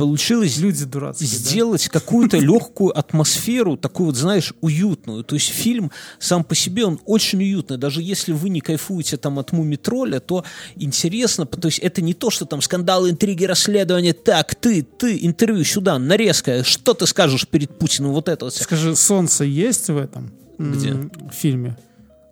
Получилось 0.00 0.56
Люди 0.56 0.84
дурацкие, 0.84 1.28
да? 1.30 1.36
сделать 1.36 1.88
какую-то 1.88 2.38
легкую 2.38 2.98
атмосферу, 2.98 3.76
такую 3.76 4.06
вот, 4.06 4.16
знаешь, 4.16 4.54
уютную. 4.60 5.24
То 5.24 5.34
есть 5.34 5.48
фильм 5.48 5.90
сам 6.18 6.42
по 6.42 6.54
себе, 6.54 6.84
он 6.84 6.98
очень 7.04 7.40
уютный. 7.40 7.76
Даже 7.76 8.02
если 8.02 8.32
вы 8.32 8.48
не 8.48 8.60
кайфуете 8.60 9.16
там 9.16 9.38
от 9.38 9.52
Мумитроля, 9.52 10.20
то 10.20 10.44
интересно, 10.76 11.46
то 11.46 11.68
есть 11.68 11.78
это 11.78 12.00
не 12.02 12.14
то, 12.14 12.30
что 12.30 12.46
там 12.46 12.62
скандалы, 12.62 13.10
интриги, 13.10 13.44
расследования. 13.44 14.12
Так, 14.12 14.54
ты, 14.54 14.82
ты, 14.82 15.18
интервью 15.20 15.64
сюда, 15.64 15.98
нарезка. 15.98 16.64
Что 16.64 16.94
ты 16.94 17.06
скажешь 17.06 17.46
перед 17.46 17.78
Путиным? 17.78 18.12
Вот 18.12 18.28
это 18.28 18.46
вот. 18.46 18.54
Скажи, 18.54 18.96
солнце 18.96 19.44
есть 19.44 19.88
в 19.88 19.96
этом 19.96 20.32
Где? 20.58 20.96
фильме? 21.32 21.76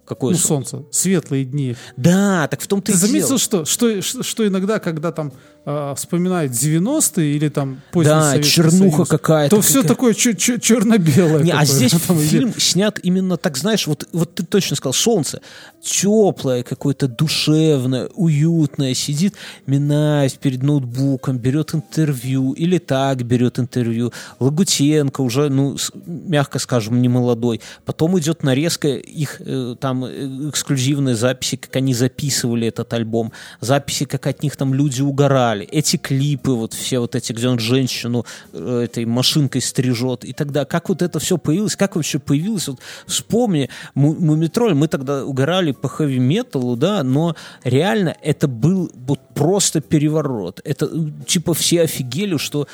Какое 0.09 0.33
ну, 0.33 0.39
сон? 0.39 0.65
солнце. 0.65 0.89
Светлые 0.91 1.45
дни. 1.45 1.77
Да, 1.99 2.49
так 2.49 2.63
в 2.63 2.67
том-то 2.67 2.87
Ты 2.87 2.93
и 2.93 2.95
заметил, 2.95 3.27
дело. 3.27 3.39
что, 3.39 3.65
что, 3.67 4.01
что 4.01 4.47
иногда, 4.47 4.79
когда 4.79 5.13
там 5.13 5.35
а, 5.71 5.95
вспоминают 5.95 6.53
90-е 6.53 7.37
или 7.37 7.49
там 7.51 7.83
поздний 7.93 8.11
Да, 8.15 8.31
Советский 8.31 8.53
чернуха 8.55 8.97
Союз, 8.97 9.09
какая-то. 9.09 9.57
то 9.57 9.61
все 9.63 9.83
какая- 9.83 9.89
такое 9.89 10.13
чер- 10.15 10.35
чер- 10.37 10.61
черно-белое. 10.61 11.43
Не, 11.43 11.51
а 11.53 11.65
здесь 11.67 11.93
там, 12.07 12.19
фильм 12.19 12.55
снят 12.57 12.99
именно 13.03 13.37
так, 13.37 13.59
знаешь, 13.59 13.87
вот, 13.87 14.09
вот 14.13 14.35
ты 14.35 14.45
точно 14.45 14.77
сказал, 14.77 14.95
солнце 14.95 15.43
теплое, 15.83 16.63
какое-то 16.63 17.07
душевное, 17.09 18.09
уютное, 18.15 18.95
сидит 18.95 19.35
Минаев 19.67 20.39
перед 20.39 20.63
ноутбуком, 20.63 21.39
берет 21.39 21.75
интервью, 21.75 22.53
или 22.53 22.79
так 22.79 23.23
берет 23.25 23.59
интервью. 23.59 24.13
Лагутенко 24.41 25.21
уже, 25.21 25.49
ну, 25.51 25.77
мягко 26.07 26.59
скажем, 26.59 27.01
не 27.03 27.09
молодой. 27.09 27.61
Потом 27.85 28.19
идет 28.19 28.43
нарезка 28.43 28.89
их 28.89 29.41
э, 29.41 29.77
там 29.81 30.05
э, 30.05 30.49
эксклюзивные 30.51 31.15
записи, 31.15 31.57
как 31.57 31.77
они 31.77 31.95
записывали 31.95 32.67
этот 32.69 32.93
альбом, 32.93 33.33
записи, 33.61 34.05
как 34.05 34.27
от 34.27 34.43
них 34.43 34.57
там 34.57 34.75
люди 34.75 35.03
угорали, 35.03 35.58
эти 35.65 35.97
клипы, 35.97 36.53
вот 36.53 36.75
все 36.75 36.99
вот 36.99 37.15
эти, 37.15 37.33
где 37.33 37.49
он 37.49 37.59
женщину 37.59 38.25
э, 38.53 38.83
этой 38.85 39.05
машинкой 39.05 39.61
стрижет, 39.61 40.25
и 40.25 40.33
тогда 40.33 40.65
как 40.65 40.89
вот 40.89 41.03
это 41.03 41.19
все 41.19 41.39
появилось, 41.39 41.77
как 41.77 41.97
вообще 41.97 42.19
появилось, 42.19 42.69
вот 42.69 42.81
вспомни, 43.07 43.71
Му- 43.95 44.15
Мумитроль, 44.15 44.75
мы 44.75 44.89
тогда 44.89 45.25
угорали 45.25 45.73
по 45.73 45.89
хэви-металу, 45.89 46.77
да, 46.77 47.03
но 47.03 47.37
реально 47.65 48.17
это 48.23 48.49
был 48.49 48.91
вот 48.95 49.21
просто 49.35 49.81
переворот, 49.81 50.61
это 50.65 50.87
э, 50.87 51.25
типа 51.27 51.55
все 51.55 51.83
офигели, 51.83 52.37
что 52.37 52.67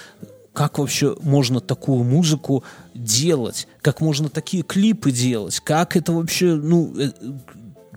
как 0.54 0.78
вообще 0.78 1.16
можно 1.20 1.60
такую 1.60 2.04
музыку 2.04 2.62
делать, 2.94 3.66
как 3.82 4.00
можно 4.00 4.28
такие 4.28 4.62
клипы 4.62 5.10
делать, 5.10 5.60
как 5.60 5.96
это 5.96 6.12
вообще, 6.12 6.54
ну, 6.54 6.94
э, 6.96 7.10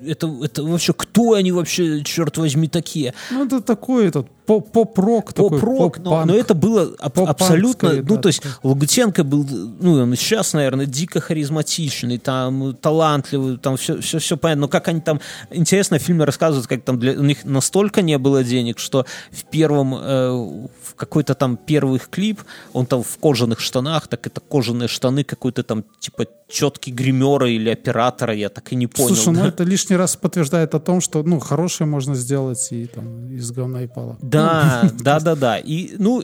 это, 0.05 0.33
это 0.43 0.63
вообще, 0.63 0.93
кто 0.93 1.33
они 1.33 1.51
вообще, 1.51 2.03
черт 2.03 2.37
возьми, 2.37 2.67
такие? 2.67 3.13
Ну, 3.31 3.45
это 3.45 3.61
такой 3.61 4.07
этот 4.07 4.27
по- 4.45 4.61
поп-рок. 4.61 5.33
такой, 5.33 5.59
Поп-рок, 5.59 5.99
но, 5.99 6.23
но 6.25 6.33
это 6.33 6.53
было 6.53 6.93
аб- 6.99 7.19
абсолютно, 7.19 7.89
скорее, 7.89 8.01
ну, 8.07 8.15
да, 8.15 8.21
то 8.21 8.29
есть. 8.29 8.41
Лагутенко 8.63 9.23
был, 9.23 9.45
ну, 9.79 9.93
он 10.01 10.15
сейчас, 10.15 10.53
наверное, 10.53 10.85
дико 10.85 11.19
харизматичный, 11.19 12.17
там, 12.17 12.75
талантливый, 12.75 13.57
там 13.57 13.77
все, 13.77 13.99
все, 14.01 14.19
все 14.19 14.37
понятно, 14.37 14.61
но 14.61 14.67
как 14.67 14.87
они 14.87 15.01
там, 15.01 15.19
интересно, 15.51 15.99
в 15.99 16.01
фильме 16.01 16.23
рассказывают, 16.23 16.67
как 16.67 16.83
там 16.83 16.99
для, 16.99 17.13
у 17.19 17.23
них 17.23 17.43
настолько 17.45 18.01
не 18.01 18.17
было 18.17 18.43
денег, 18.43 18.79
что 18.79 19.05
в 19.31 19.43
первом, 19.45 19.95
э, 19.95 20.67
какой-то 20.97 21.35
там 21.35 21.57
первый 21.57 21.95
их 21.95 22.09
клип, 22.09 22.41
он 22.73 22.85
там 22.85 23.03
в 23.03 23.17
кожаных 23.17 23.59
штанах, 23.59 24.07
так 24.07 24.27
это 24.27 24.41
кожаные 24.41 24.87
штаны 24.87 25.23
какой-то 25.23 25.63
там, 25.63 25.83
типа, 25.99 26.25
четкий 26.49 26.91
гримера 26.91 27.49
или 27.49 27.69
оператора, 27.69 28.33
я 28.33 28.49
так 28.49 28.73
и 28.73 28.75
не 28.75 28.87
понял. 28.87 29.15
Слушай, 29.15 29.33
ну 29.33 29.41
да. 29.41 29.47
это 29.47 29.63
лишний 29.63 29.95
раз 29.95 30.15
подтверждает 30.15 30.75
о 30.75 30.79
том, 30.79 31.01
что 31.01 31.23
ну 31.23 31.39
хорошее 31.39 31.87
можно 31.87 32.15
сделать 32.15 32.67
и 32.71 32.85
там 32.87 33.31
из 33.31 33.51
говна 33.51 33.83
и 33.83 33.87
пала. 33.87 34.17
Да, 34.21 34.89
да, 34.99 35.19
да, 35.19 35.35
да. 35.35 35.57
И, 35.57 35.95
ну, 35.97 36.23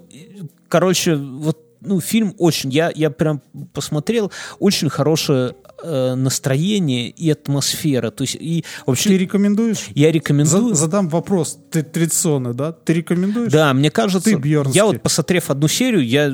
короче, 0.68 1.16
вот, 1.16 1.58
ну, 1.86 2.00
фильм 2.02 2.34
очень, 2.38 2.70
я, 2.72 2.92
я 2.94 3.10
прям 3.10 3.42
посмотрел, 3.74 4.32
очень 4.60 4.90
хорошее 4.90 5.56
э, 5.84 6.16
настроение 6.16 7.10
и 7.10 7.30
атмосфера. 7.30 8.10
То 8.12 8.24
есть, 8.24 8.36
и 8.40 8.64
вообще, 8.86 9.10
Ты 9.10 9.18
рекомендуешь? 9.18 9.86
я 9.96 10.08
За- 10.08 10.12
рекомендую... 10.14 10.76
задам 10.76 11.10
вопрос. 11.10 11.60
Ты 11.72 11.84
традиционный, 11.84 12.54
да? 12.54 12.72
Ты 12.72 12.94
рекомендуешь? 12.94 13.52
Да, 13.52 13.74
мне 13.74 13.92
кажется, 13.92 14.30
Ты, 14.32 14.36
Бьернский. 14.36 14.76
я 14.78 14.86
вот 14.86 15.02
посмотрев 15.02 15.50
одну 15.50 15.68
серию, 15.68 16.06
я, 16.06 16.26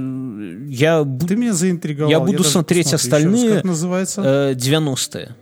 я 0.70 1.04
Ты 1.28 1.36
меня 1.36 1.54
заинтриговал. 1.54 2.10
Я 2.12 2.20
буду 2.20 2.40
даже 2.40 2.50
смотреть 2.50 2.92
раз. 2.92 3.04
остальные, 3.04 3.56
Как 3.56 3.64
называется? 3.64 4.22
э, 4.24 4.54
90-е. 4.56 5.36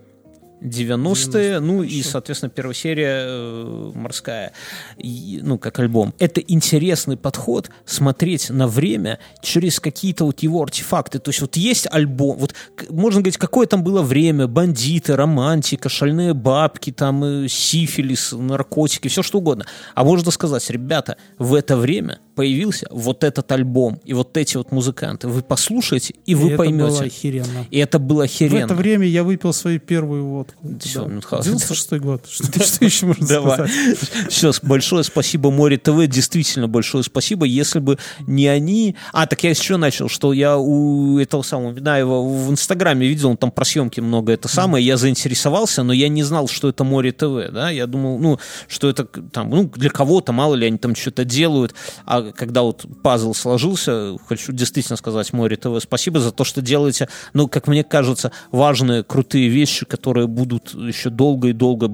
90-е, 0.62 1.60
ну 1.60 1.84
и, 1.84 2.02
соответственно, 2.02 2.50
первая 2.50 2.74
серия 2.74 3.24
э, 3.26 3.92
морская, 3.94 4.54
И, 4.98 5.40
ну, 5.44 5.58
как 5.58 5.80
альбом. 5.80 6.14
Это 6.20 6.42
интересный 6.42 7.18
подход 7.18 7.70
смотреть 7.86 8.50
на 8.50 8.68
время 8.68 9.20
через 9.42 9.80
какие-то 9.80 10.26
вот 10.26 10.40
его 10.40 10.62
артефакты. 10.62 11.20
То 11.20 11.30
есть 11.30 11.42
вот 11.42 11.56
есть 11.56 11.88
альбом, 11.92 12.38
вот 12.38 12.54
можно 12.90 13.22
говорить, 13.22 13.38
какое 13.38 13.68
там 13.68 13.84
было 13.84 14.02
время, 14.02 14.48
бандиты, 14.48 15.16
романтика, 15.16 15.90
шальные 15.90 16.34
бабки, 16.34 16.92
там 16.92 17.24
э, 17.24 17.48
сифилис, 17.48 18.32
наркотики, 18.32 19.08
все 19.08 19.24
что 19.24 19.40
угодно. 19.40 19.66
А 19.96 20.04
можно 20.04 20.32
сказать, 20.32 20.70
ребята, 20.70 21.18
в 21.38 21.54
это 21.54 21.78
время 21.78 22.20
появился 22.38 22.86
вот 22.92 23.24
этот 23.24 23.52
альбом 23.52 24.00
и 24.06 24.14
вот 24.14 24.38
эти 24.38 24.58
вот 24.58 24.72
музыканты. 24.72 25.28
Вы 25.28 25.42
послушаете, 25.42 26.14
и 26.26 26.32
И 26.32 26.36
вы 26.36 26.50
это 26.50 26.58
поймете. 26.58 26.84
было 26.90 27.02
охеренно. 27.02 27.66
И 27.72 27.80
это 27.80 27.98
было 27.98 28.20
В 28.22 28.26
охеренно. 28.26 28.66
это 28.66 28.76
время 28.76 29.08
я 29.08 29.24
выпил 29.24 29.54
свою 29.54 29.80
первую 29.80 30.24
водку. 30.26 30.56
Всё, 30.80 31.06
Да. 31.06 31.10
ну, 31.10 31.22
хорошо. 31.22 31.50
96 31.50 31.94
год. 31.94 32.26
Что, 32.30 32.64
что 32.64 32.86
еще 32.86 33.08
можно 33.08 33.28
Давай. 33.28 33.54
сказать? 33.68 34.30
Все, 34.30 34.52
большое 34.62 35.04
спасибо 35.04 35.50
Море 35.50 35.78
ТВ, 35.78 36.06
действительно 36.08 36.68
большое 36.68 37.04
спасибо. 37.04 37.46
Если 37.46 37.80
бы 37.80 37.98
не 38.28 38.48
они... 38.48 38.96
А, 39.14 39.26
так 39.26 39.44
я 39.44 39.50
еще 39.50 39.78
начал, 39.78 40.08
что 40.08 40.32
я 40.32 40.58
у 40.60 41.18
этого 41.18 41.42
самого 41.42 41.72
Минаева 41.72 42.22
в 42.22 42.52
Инстаграме 42.52 43.08
видел, 43.08 43.32
он 43.32 43.38
там 43.38 43.50
про 43.50 43.66
съемки 43.66 44.00
много 44.00 44.32
это 44.32 44.48
самое, 44.48 44.86
я 44.86 44.98
заинтересовался, 44.98 45.82
но 45.82 45.92
я 45.92 46.08
не 46.08 46.22
знал, 46.22 46.48
что 46.48 46.70
это 46.70 46.84
Море 46.84 47.12
ТВ, 47.12 47.52
да, 47.52 47.72
я 47.72 47.88
думал, 47.88 48.20
ну, 48.20 48.40
что 48.68 48.90
это 48.90 49.06
там, 49.06 49.50
ну, 49.50 49.64
для 49.76 49.90
кого-то, 49.90 50.32
мало 50.34 50.54
ли, 50.54 50.68
они 50.68 50.78
там 50.78 50.96
что-то 50.96 51.26
делают, 51.26 51.74
а 52.06 52.27
когда 52.36 52.62
вот 52.62 52.86
пазл 53.04 53.34
сложился, 53.34 54.18
хочу 54.28 54.52
действительно 54.52 54.98
сказать 54.98 55.34
Море 55.34 55.58
ТВ 55.58 55.82
спасибо 55.82 56.20
за 56.20 56.32
то, 56.32 56.44
что 56.44 56.62
делаете, 56.62 57.10
ну, 57.34 57.48
как 57.48 57.68
мне 57.68 57.84
кажется, 57.84 58.32
важные, 58.52 59.04
крутые 59.04 59.50
вещи, 59.50 59.86
которые 59.86 60.28
будут 60.28 60.74
еще 60.74 61.10
долго 61.10 61.50
и 61.50 61.54
долго 61.54 61.88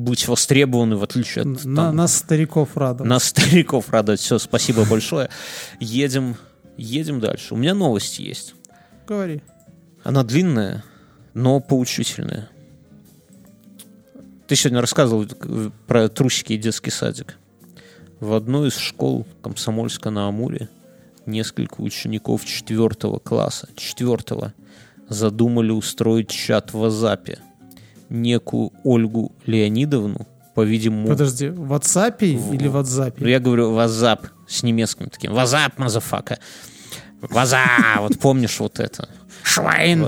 быть 0.00 0.26
востребованы, 0.28 0.96
в 0.96 1.04
отличие 1.04 1.42
от 1.42 1.64
На, 1.64 1.76
там, 1.76 1.96
нас 1.96 2.16
стариков 2.16 2.76
радовать. 2.76 3.08
нас, 3.08 3.24
стариков, 3.24 3.90
радовать. 3.90 4.20
Все, 4.20 4.38
спасибо 4.38 4.84
большое. 4.84 5.28
Едем, 5.78 6.36
едем 6.76 7.20
дальше. 7.20 7.54
У 7.54 7.56
меня 7.56 7.74
новость 7.74 8.18
есть. 8.18 8.54
Говори. 9.06 9.42
Она 10.02 10.24
длинная, 10.24 10.84
но 11.34 11.60
поучительная. 11.60 12.48
Ты 14.46 14.56
сегодня 14.56 14.80
рассказывал 14.80 15.26
про 15.86 16.08
трусики 16.08 16.54
и 16.54 16.58
детский 16.58 16.90
садик. 16.90 17.36
В 18.20 18.34
одной 18.34 18.68
из 18.68 18.76
школ 18.76 19.26
Комсомольска 19.42 20.10
на 20.10 20.28
Амуре 20.28 20.68
несколько 21.24 21.80
учеников 21.80 22.44
четвертого 22.44 23.18
класса, 23.18 23.70
четвертого, 23.76 24.52
задумали 25.08 25.70
устроить 25.70 26.28
чат 26.28 26.74
в 26.74 26.84
WhatsApp. 26.84 27.38
Некую 28.10 28.72
Ольгу 28.84 29.32
Леонидовну, 29.46 30.26
по-видимому, 30.54 31.08
Подожди, 31.08 31.48
в 31.48 31.72
WhatsApp 31.72 32.18
или 32.20 32.68
в 32.68 32.74
ну, 32.74 32.80
WhatsApp? 32.80 33.26
я 33.26 33.40
говорю 33.40 33.72
WhatsApp 33.72 34.28
с 34.46 34.62
немецким 34.62 35.08
таким. 35.08 35.32
WhatsApp, 35.32 35.72
motherfucker. 35.78 36.38
WhatsApp, 37.22 38.00
вот 38.00 38.18
помнишь 38.18 38.60
вот 38.60 38.80
это? 38.80 39.08
Schwein. 39.42 40.06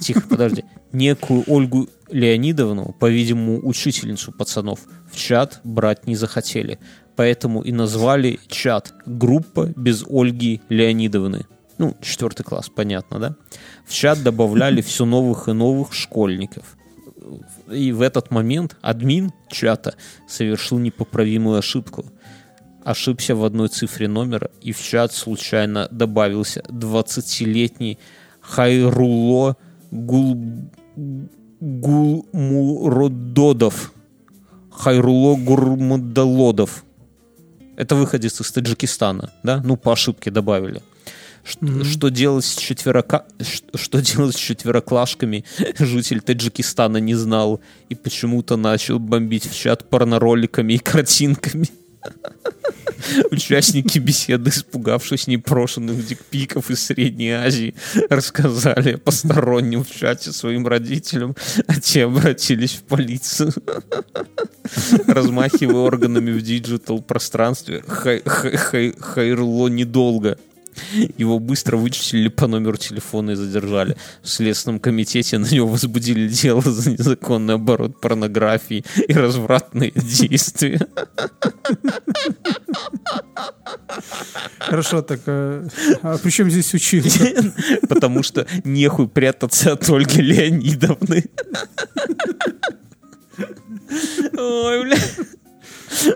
Тихо, 0.00 0.22
подожди. 0.28 0.64
Некую 0.92 1.42
Ольгу 1.48 1.88
Леонидовну, 2.08 2.94
по-видимому, 3.00 3.66
учительницу 3.66 4.30
пацанов, 4.30 4.80
в 5.10 5.16
чат 5.16 5.60
брать 5.64 6.06
не 6.06 6.14
захотели. 6.14 6.78
Поэтому 7.18 7.62
и 7.62 7.72
назвали 7.72 8.38
чат 8.46 8.94
«Группа 9.04 9.72
без 9.74 10.04
Ольги 10.08 10.60
Леонидовны». 10.68 11.46
Ну, 11.76 11.96
четвертый 12.00 12.44
класс, 12.44 12.70
понятно, 12.72 13.18
да? 13.18 13.34
В 13.84 13.92
чат 13.92 14.22
добавляли 14.22 14.82
все 14.82 15.04
новых 15.04 15.48
и 15.48 15.52
новых 15.52 15.94
школьников. 15.94 16.76
И 17.72 17.90
в 17.90 18.02
этот 18.02 18.30
момент 18.30 18.76
админ 18.82 19.32
чата 19.50 19.96
совершил 20.28 20.78
непоправимую 20.78 21.58
ошибку. 21.58 22.04
Ошибся 22.84 23.34
в 23.34 23.44
одной 23.44 23.66
цифре 23.66 24.06
номера, 24.06 24.52
и 24.62 24.70
в 24.70 24.80
чат 24.80 25.12
случайно 25.12 25.88
добавился 25.90 26.60
20-летний 26.68 27.98
Хайруло 28.40 29.56
Гул... 29.90 30.36
Гулмурододов. 31.60 33.92
Хайруло 34.70 35.34
Гурмудалодов. 35.34 36.84
Это 37.78 37.94
выходец 37.94 38.40
из 38.40 38.50
Таджикистана, 38.50 39.30
да? 39.44 39.62
Ну, 39.64 39.76
по 39.76 39.92
ошибке 39.92 40.32
добавили. 40.32 40.82
Ш- 41.44 41.84
Что 41.84 42.08
делать 42.08 42.44
с 42.44 42.56
четверока... 42.56 43.24
Что 43.74 44.00
делать 44.02 44.34
с 44.34 44.38
четвероклашками, 44.38 45.44
житель 45.78 46.20
Таджикистана 46.20 46.96
не 46.98 47.14
знал 47.14 47.60
и 47.88 47.94
почему-то 47.94 48.56
начал 48.56 48.98
бомбить 48.98 49.46
в 49.48 49.54
чат 49.56 49.88
порнороликами 49.88 50.72
и 50.72 50.78
картинками. 50.78 51.68
Участники 53.30 53.98
беседы, 53.98 54.50
испугавшись 54.50 55.26
непрошенных 55.26 56.06
дикпиков 56.06 56.70
из 56.70 56.82
Средней 56.84 57.30
Азии, 57.32 57.74
рассказали 58.10 58.96
посторонним 58.96 59.84
в 59.84 59.90
чате 59.90 60.32
своим 60.32 60.66
родителям, 60.66 61.34
а 61.66 61.80
те 61.80 62.04
обратились 62.04 62.72
в 62.74 62.82
полицию. 62.82 63.52
Размахивая 65.06 65.76
органами 65.82 66.30
в 66.30 66.42
digital 66.42 67.00
пространстве, 67.00 67.82
Хай- 67.86 68.22
Хай- 68.24 68.56
Хай- 68.56 68.94
Хайрло 68.98 69.68
недолго. 69.68 70.38
Его 71.16 71.38
быстро 71.38 71.76
вычислили 71.76 72.28
по 72.28 72.46
номеру 72.46 72.76
телефона 72.76 73.32
и 73.32 73.34
задержали. 73.34 73.96
В 74.22 74.28
Следственном 74.28 74.80
комитете 74.80 75.38
на 75.38 75.46
него 75.46 75.68
возбудили 75.68 76.28
дело 76.28 76.62
за 76.62 76.90
незаконный 76.90 77.54
оборот 77.54 78.00
порнографии 78.00 78.84
и 79.06 79.12
развратные 79.12 79.92
действия. 79.94 80.80
Хорошо, 84.58 85.02
так 85.02 85.20
а, 85.26 85.66
а 86.02 86.18
при 86.18 86.30
чем 86.30 86.50
здесь 86.50 86.72
училка? 86.74 87.08
Потому 87.88 88.22
что 88.22 88.46
нехуй 88.64 89.08
прятаться 89.08 89.72
от 89.72 89.88
Ольги 89.88 90.20
Леонидовны. 90.20 91.24
Ой, 94.36 94.82
бля. 94.82 94.96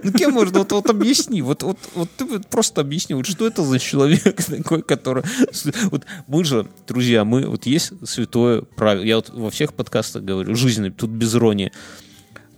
Ну, 0.03 0.13
кем 0.13 0.33
можно? 0.33 0.59
Вот, 0.61 0.73
вот 0.73 0.91
объясни. 0.91 1.43
Вот, 1.43 1.63
вот, 1.63 1.79
вот 1.95 2.09
ты 2.17 2.41
просто 2.41 2.81
объясни, 2.81 3.15
вот 3.15 3.27
что 3.27 3.47
это 3.47 3.63
за 3.63 3.79
человек 3.79 4.43
такой, 4.47 4.83
который... 4.83 5.25
Вот 5.91 6.05
мы 6.27 6.45
же, 6.45 6.69
друзья, 6.87 7.25
мы... 7.25 7.47
Вот 7.47 7.67
есть 7.67 7.93
святое 8.09 8.63
правило. 8.63 9.03
Я 9.03 9.17
вот 9.17 9.31
во 9.31 9.51
всех 9.51 9.75
подкастах 9.75 10.23
говорю, 10.23 10.55
жизненный, 10.55 10.91
тут 10.91 11.11
без 11.11 11.35
иронии. 11.35 11.73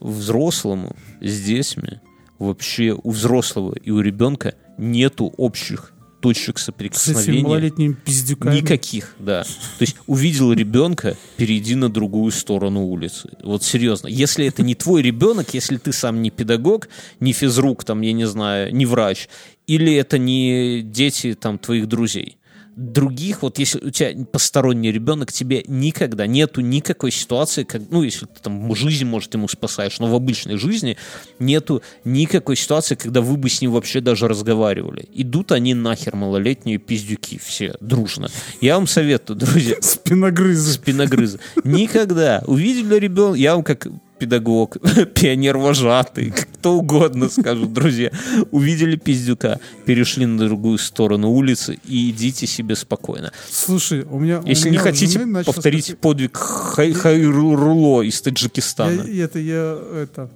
Взрослому 0.01 0.97
с 1.21 1.41
детьми 1.41 2.01
вообще 2.39 2.99
у 3.03 3.11
взрослого 3.11 3.75
и 3.75 3.91
у 3.91 4.01
ребенка 4.01 4.55
нету 4.77 5.33
общих 5.37 5.94
точек 6.25 6.59
С 6.59 6.63
этими 6.63 6.73
соприкосновения. 6.73 7.43
малолетними 7.43 7.93
пиздюками. 7.93 8.57
Никаких, 8.57 9.15
да. 9.19 9.43
То 9.43 9.83
есть 9.83 9.97
увидел 10.07 10.55
ребенка, 10.55 11.19
перейди 11.37 11.75
на 11.75 11.91
другую 11.91 12.33
сторону 12.33 12.87
улицы. 12.87 13.29
Вот 13.43 13.63
серьезно. 13.63 14.09
Если 14.09 14.47
это 14.47 14.63
не 14.63 14.75
твой 14.75 15.03
ребенок, 15.03 15.53
если 15.53 15.77
ты 15.77 15.93
сам 15.93 16.23
не 16.23 16.31
педагог, 16.31 16.89
не 17.21 17.35
физрук, 17.35 17.85
там, 17.85 18.01
я 18.01 18.15
не 18.15 18.25
знаю, 18.27 18.75
не 18.75 18.87
врач, 18.87 19.29
или 19.67 19.93
это 19.95 20.17
не 20.17 20.81
дети 20.81 21.35
там 21.35 21.59
твоих 21.59 21.89
друзей. 21.89 22.39
Других, 22.77 23.43
вот 23.43 23.59
если 23.59 23.79
у 23.79 23.91
тебя 23.91 24.25
посторонний 24.27 24.91
ребенок, 24.91 25.33
тебе 25.33 25.65
никогда 25.69 26.27
нету 26.27 26.61
никакой 26.61 27.11
ситуации, 27.11 27.65
как, 27.65 27.83
ну, 27.91 28.03
если 28.03 28.27
ты 28.27 28.41
там 28.43 28.75
жизнь, 28.75 29.05
может, 29.05 29.35
ему 29.35 29.49
спасаешь, 29.49 29.99
но 30.01 30.09
в 30.09 30.15
обычной 30.15 30.57
жизни 30.57 30.97
нету 31.39 31.83
никакой 32.05 32.57
ситуации, 32.57 32.95
когда 32.97 33.21
вы 33.21 33.37
бы 33.37 33.49
с 33.49 33.61
ним 33.61 33.73
вообще 33.73 34.01
даже 34.01 34.27
разговаривали. 34.29 35.09
Идут 35.13 35.53
они 35.53 35.75
нахер, 35.75 36.17
малолетние 36.17 36.79
пиздюки 36.79 37.39
все, 37.39 37.75
дружно. 37.81 38.29
Я 38.61 38.75
вам 38.77 38.87
советую, 38.87 39.39
друзья, 39.39 39.77
Спиногрызы. 39.81 40.73
спиногрызы. 40.73 41.39
Никогда. 41.63 42.43
Увидели 42.47 42.99
ребенка, 42.99 43.39
я 43.39 43.55
вам 43.55 43.63
как 43.65 43.87
педагог, 44.19 44.77
пионер-вожатый, 45.15 46.31
кто 46.31 46.75
угодно 46.75 47.29
скажу, 47.29 47.67
друзья. 47.67 48.11
Увидели 48.51 48.97
пиздюка, 48.97 49.61
перешли 49.85 50.27
на 50.27 50.39
другую 50.47 50.79
сторону 50.79 51.31
улицы 51.31 51.79
и 51.85 52.11
идите 52.11 52.47
себе 52.47 52.77
спокойно. 52.77 53.33
Слушай, 53.51 54.03
у 54.05 54.19
меня... 54.19 54.41
у 54.41 54.47
Если 54.47 54.67
не 54.69 54.73
меня 54.73 54.81
у 54.81 54.85
хотите 54.85 55.19
повторить 55.45 55.87
такое- 55.87 55.99
подвиг 56.01 56.37
Хай- 56.37 56.93
Хайруло 56.93 58.03
из 58.03 58.21
Таджикистана. 58.23 59.03
Я, 59.03 59.25
это 59.25 59.39
я 59.39 59.79
это. 59.95 60.31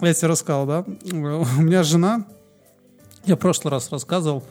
Я 0.00 0.12
тебе 0.12 0.28
рассказал, 0.28 0.66
да? 0.66 0.84
У 1.10 1.14
меня 1.62 1.82
жена, 1.82 2.26
я 3.24 3.36
в 3.36 3.38
прошлый 3.38 3.70
раз 3.72 3.90
рассказывал, 3.90 4.44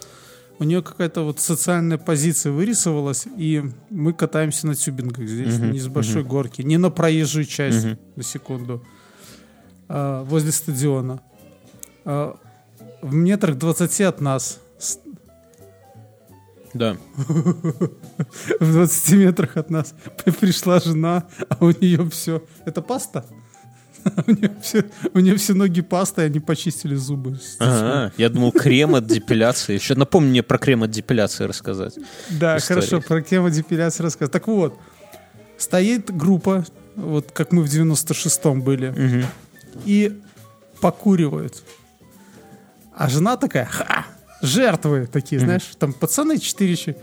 у 0.60 0.64
нее 0.64 0.82
какая-то 0.82 1.22
вот 1.22 1.40
социальная 1.40 1.98
позиция 1.98 2.52
вырисовалась, 2.52 3.28
и 3.38 3.64
мы 3.90 4.14
катаемся 4.14 4.68
на 4.68 4.76
тюбингах 4.76 5.28
здесь, 5.28 5.60
не 5.60 5.80
с 5.80 5.88
большой 5.88 6.24
горки, 6.24 6.62
не 6.62 6.78
на 6.78 6.90
проезжую 6.90 7.46
часть, 7.46 7.86
на 8.16 8.24
секунду, 8.24 8.84
а, 9.88 10.24
возле 10.24 10.52
стадиона. 10.52 11.22
А, 12.06 12.38
в 13.02 13.14
метрах 13.14 13.58
20 13.58 14.02
от 14.02 14.22
нас, 14.22 14.60
Да. 16.74 16.98
в 18.60 18.72
20 18.74 19.14
метрах 19.14 19.56
от 19.58 19.70
нас 19.70 19.94
пришла 20.40 20.80
жена, 20.80 21.24
а 21.48 21.64
у 21.64 21.72
нее 21.72 22.10
все... 22.10 22.44
Это 22.66 22.82
паста? 22.82 23.26
У 24.28 24.32
нее 24.32 24.52
все, 24.62 24.86
у 25.14 25.20
нее 25.20 25.36
все 25.36 25.54
ноги 25.54 25.82
паста, 25.82 26.24
и 26.24 26.26
они 26.26 26.40
почистили 26.40 26.96
зубы. 26.96 27.40
Ага, 27.60 28.14
я 28.18 28.30
думал, 28.30 28.52
крем 28.52 28.96
от 28.96 29.08
депиляции. 29.08 29.74
Еще 29.74 29.96
напомни 29.96 30.30
мне 30.30 30.44
про 30.44 30.58
крем 30.58 30.84
от 30.84 30.92
депиляции 30.92 31.46
рассказать. 31.46 31.96
Да, 32.30 32.58
истории. 32.58 32.82
хорошо, 32.82 33.02
про 33.02 33.22
тему 33.22 33.50
депиляции 33.50 34.04
рассказывай. 34.04 34.32
Так 34.32 34.48
вот, 34.48 34.78
стоит 35.58 36.16
группа, 36.16 36.66
вот 36.96 37.32
как 37.32 37.52
мы 37.52 37.64
в 37.64 37.66
96-м 37.66 38.62
были, 38.62 39.26
и 39.86 40.22
покуривают. 40.82 41.64
А 42.94 43.10
жена 43.10 43.38
такая, 43.38 43.66
ха, 43.66 44.06
жертвы 44.42 45.08
такие, 45.08 45.40
знаешь, 45.40 45.64
там 45.78 45.94
пацаны 45.94 46.38
четыре 46.38 46.74
еще. 46.74 46.96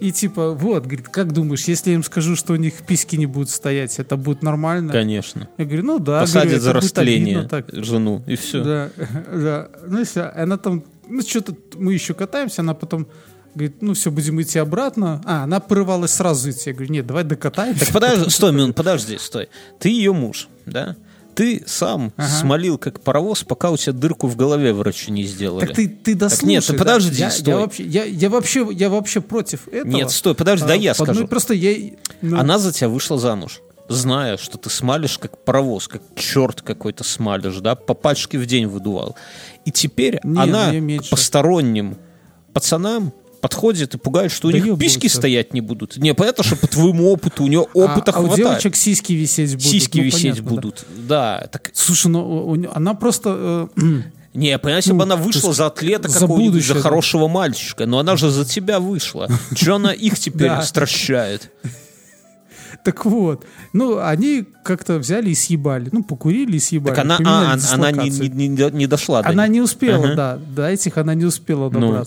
И 0.00 0.12
типа, 0.12 0.52
вот, 0.52 0.84
говорит, 0.84 1.08
как 1.08 1.32
думаешь, 1.32 1.64
если 1.64 1.90
я 1.90 1.96
им 1.96 2.04
скажу, 2.04 2.36
что 2.36 2.52
у 2.52 2.56
них 2.56 2.74
письки 2.86 3.16
не 3.16 3.26
будут 3.26 3.50
стоять, 3.50 3.98
это 3.98 4.16
будет 4.16 4.42
нормально? 4.42 4.92
Конечно. 4.92 5.48
Я 5.58 5.64
говорю, 5.64 5.84
ну 5.84 5.98
да. 5.98 6.20
Посадят 6.20 6.46
говорю, 6.46 6.62
за 6.62 6.72
растление 6.72 7.38
обидно 7.38 7.48
так. 7.48 7.66
жену, 7.72 8.22
и 8.26 8.36
все. 8.36 8.62
Да, 8.62 8.90
да. 9.32 9.68
Ну 9.86 10.00
и 10.00 10.04
все. 10.04 10.32
Она 10.36 10.56
там, 10.56 10.84
ну 11.08 11.22
что-то 11.22 11.54
мы 11.76 11.94
еще 11.94 12.14
катаемся, 12.14 12.62
она 12.62 12.74
потом 12.74 13.08
говорит, 13.54 13.82
ну 13.82 13.94
все, 13.94 14.10
будем 14.10 14.40
идти 14.40 14.58
обратно. 14.58 15.20
А, 15.24 15.42
она 15.42 15.58
порывалась 15.58 16.12
сразу 16.12 16.50
идти. 16.50 16.70
Я 16.70 16.74
говорю, 16.74 16.92
нет, 16.92 17.06
давай 17.06 17.24
докатаемся. 17.24 17.80
Так 17.84 17.92
подожди, 17.92 18.30
стой, 18.30 18.52
минут, 18.52 18.76
подожди, 18.76 19.18
стой. 19.18 19.48
Ты 19.80 19.88
ее 19.88 20.12
муж, 20.12 20.48
да? 20.64 20.96
Ты 21.38 21.62
сам 21.66 22.12
Ага. 22.16 22.28
смолил 22.28 22.78
как 22.78 23.00
паровоз, 23.00 23.44
пока 23.44 23.70
у 23.70 23.76
тебя 23.76 23.92
дырку 23.92 24.26
в 24.26 24.34
голове 24.34 24.72
врачу 24.72 25.12
не 25.12 25.22
сделали. 25.22 25.66
Так 25.66 25.76
ты, 25.76 25.86
ты 25.88 26.16
дослушай. 26.16 26.48
нет, 26.48 26.66
ты 26.66 26.72
да. 26.72 26.78
подожди, 26.80 27.14
я, 27.20 27.30
стой. 27.30 27.54
Я 27.54 27.60
вообще, 27.60 27.82
я, 27.84 28.04
я 28.04 28.28
вообще, 28.28 28.68
я 28.72 28.90
вообще 28.90 29.20
против 29.20 29.68
этого. 29.68 29.86
Нет, 29.88 30.10
стой, 30.10 30.34
подожди, 30.34 30.66
да 30.66 30.72
А, 30.72 30.76
я 30.76 30.94
по 30.94 31.02
одной- 31.04 31.14
скажу. 31.14 31.28
Просто 31.28 31.54
я... 31.54 31.92
ну, 32.22 32.40
Она 32.40 32.58
за 32.58 32.72
тебя 32.72 32.88
вышла 32.88 33.18
замуж, 33.20 33.60
зная, 33.88 34.36
что 34.36 34.58
ты 34.58 34.68
смалишь 34.68 35.16
как 35.18 35.44
паровоз, 35.44 35.86
как 35.86 36.02
черт 36.16 36.60
какой-то 36.62 37.04
смалишь, 37.04 37.58
да, 37.60 37.76
по 37.76 37.94
пачке 37.94 38.36
в 38.36 38.44
день 38.46 38.66
выдувал. 38.66 39.14
И 39.64 39.70
теперь 39.70 40.18
Не, 40.24 40.40
она 40.42 40.72
к 40.72 41.08
посторонним 41.08 41.98
пацанам 42.52 43.12
подходит 43.40 43.94
и 43.94 43.98
пугает, 43.98 44.30
что 44.32 44.48
у 44.48 44.50
них 44.50 44.62
Доебываются. 44.64 45.00
письки 45.00 45.14
стоять 45.14 45.52
не 45.54 45.60
будут. 45.60 45.96
Не, 45.96 46.14
понятно, 46.14 46.44
что 46.44 46.56
по 46.56 46.66
твоему 46.66 47.10
опыту, 47.12 47.44
у 47.44 47.46
нее 47.46 47.60
опыта 47.60 48.12
а, 48.12 48.16
а 48.16 48.20
у 48.20 48.26
хватает. 48.26 48.36
девочек 48.48 48.76
сиськи 48.76 49.12
висеть 49.12 49.52
будут. 49.54 49.66
Сиськи 49.70 49.98
ну, 49.98 50.04
висеть 50.04 50.22
понятно, 50.22 50.42
да. 50.44 50.50
будут. 50.50 50.86
Да. 51.08 51.48
так 51.52 51.70
Слушай, 51.74 52.08
ну 52.08 52.20
у- 52.50 52.70
она 52.74 52.94
просто... 52.94 53.68
э, 53.76 53.80
Не, 54.34 54.58
понимаешь, 54.58 54.84
если 54.84 54.92
Ну, 54.92 54.98
бы 54.98 55.02
она 55.04 55.16
вышла 55.16 55.52
за 55.52 55.66
атлета 55.66 56.08
за 56.08 56.20
какого-нибудь, 56.20 56.52
будущее, 56.52 56.68
за 56.68 56.74
да. 56.74 56.80
хорошего 56.80 57.28
мальчика, 57.28 57.86
но 57.86 57.98
она 57.98 58.16
же 58.16 58.30
за 58.30 58.44
тебя 58.44 58.78
вышла. 58.78 59.28
Че 59.54 59.76
она 59.76 59.92
их 59.92 60.18
теперь 60.18 60.48
Да. 60.48 60.62
стращает? 60.62 61.50
так 62.84 63.04
вот. 63.04 63.44
Ну, 63.72 63.98
они 63.98 64.44
как-то 64.64 64.98
взяли 64.98 65.30
и 65.30 65.34
съебали. 65.34 65.88
Ну, 65.92 66.04
покурили 66.04 66.56
и 66.56 66.60
съебали. 66.60 66.94
Так 66.94 67.04
она, 67.04 67.18
а, 67.24 67.56
она 67.72 67.90
не, 67.90 68.10
не- 68.10 68.48
не- 68.48 68.86
дошла 68.86 69.22
до 69.22 69.30
Она 69.30 69.46
них. 69.46 69.54
не 69.54 69.60
успела, 69.62 70.04
Ага. 70.04 70.14
да. 70.14 70.38
До 70.54 70.68
этих 70.68 70.96
она 70.98 71.14
не 71.14 71.24
успела 71.24 71.70
Ну. 71.70 72.04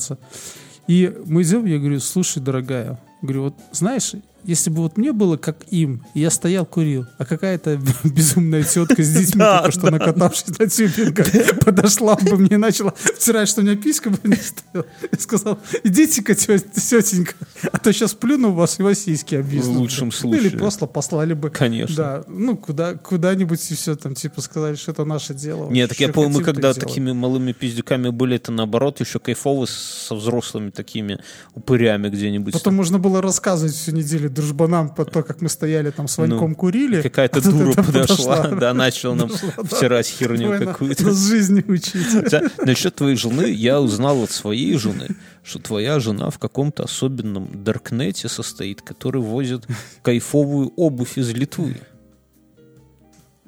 И 0.88 1.14
мы 1.26 1.44
идем, 1.44 1.66
я 1.66 1.78
говорю, 1.78 2.00
слушай, 2.00 2.42
дорогая, 2.42 3.00
говорю, 3.22 3.44
вот 3.44 3.56
знаешь, 3.72 4.14
если 4.44 4.70
бы 4.70 4.78
вот 4.82 4.98
мне 4.98 5.12
было 5.14 5.38
как 5.38 5.58
им, 5.70 6.04
я 6.14 6.30
стоял, 6.30 6.66
курил, 6.66 7.06
а 7.18 7.26
какая-то 7.26 7.80
безумная 8.04 8.64
тетка 8.64 9.02
с 9.04 9.10
детьми, 9.14 9.40
Да, 9.40 9.60
только 9.62 9.72
что 9.72 9.82
да. 9.84 9.92
накатавшись 9.92 10.58
на 10.60 10.68
тюбингах, 10.68 11.28
подошла 11.66 12.16
бы 12.16 12.38
мне 12.38 12.56
и 12.56 12.58
начала 12.58 12.94
втирать, 12.98 13.50
что 13.50 13.62
у 13.62 13.64
меня 13.64 13.76
писька 13.76 14.10
бы 14.10 14.18
не 14.24 14.36
стояла. 14.36 14.86
Я 15.12 15.20
сказал, 15.20 15.60
идите-ка, 15.84 16.36
тетенька, 16.36 17.34
а 17.72 17.78
то 17.78 17.92
сейчас 17.94 18.14
плюну 18.14 18.52
вас 18.52 18.80
и 18.80 18.84
вас 18.84 19.00
сиськи 19.00 19.36
обвиснут. 19.36 19.76
В 19.76 19.80
лучшем 19.80 20.08
Ну, 20.08 20.12
случае. 20.12 20.48
Или 20.48 20.58
просто 20.58 20.88
послали 20.88 21.34
бы. 21.34 21.50
Конечно. 21.50 21.96
Да, 21.96 22.24
ну, 22.28 22.58
куда, 22.58 22.96
куда-нибудь 22.96 23.72
и 23.72 23.76
все, 23.76 23.96
там, 23.96 24.16
типа, 24.16 24.42
сказали, 24.42 24.76
что 24.76 24.92
это 24.92 25.06
наше 25.06 25.34
дело. 25.34 25.70
Нет, 25.70 25.90
так 25.90 26.00
я 26.00 26.10
помню, 26.10 26.40
мы 26.40 26.44
когда 26.44 26.74
такими 26.74 27.12
малыми 27.12 27.52
пиздюками 27.52 28.10
были, 28.10 28.38
это 28.38 28.52
наоборот 28.52 29.00
еще 29.00 29.20
кайфово 29.20 29.66
со 29.68 30.16
взрослыми 30.16 30.70
такими 30.72 31.20
упырями 31.54 32.10
где-нибудь. 32.10 32.54
Потом 32.54 32.76
можно 32.76 32.98
было 33.00 33.22
рассказывать 33.22 33.74
всю 33.76 33.92
неделю 33.92 34.30
дружбанам 34.34 34.90
по 34.94 35.06
то, 35.06 35.24
как 35.24 35.42
мы 35.42 35.50
стояли 35.50 35.92
там 35.92 36.08
с 36.08 36.18
Ваньком 36.18 36.50
Ну, 36.52 36.56
курили. 36.56 37.02
Какая-то 37.02 37.40
А 37.40 37.42
дура 37.42 37.72
это 37.72 37.84
подошла, 37.84 38.48
да, 38.48 38.74
начал 38.74 39.16
нам 39.16 39.30
втирать 39.30 40.08
херню 40.08 40.44
Давай 40.44 40.60
на- 40.60 40.66
какую-то. 40.66 41.04
нас 41.06 41.28
жизни 41.28 41.64
учить. 41.68 42.08
Хотя, 42.12 42.44
насчет 42.66 42.96
твоей 42.96 43.16
жены 43.16 43.50
я 43.52 43.80
узнал 43.82 44.24
от 44.24 44.32
своей 44.32 44.78
жены, 44.78 45.08
что 45.44 45.60
твоя 45.60 46.00
жена 46.00 46.30
в 46.30 46.40
каком-то 46.40 46.84
особенном 46.84 47.64
даркнете 47.64 48.28
состоит, 48.30 48.82
который 48.82 49.22
возит 49.22 49.66
кайфовую 50.02 50.72
обувь 50.76 51.18
из 51.18 51.30
Литвы. 51.32 51.78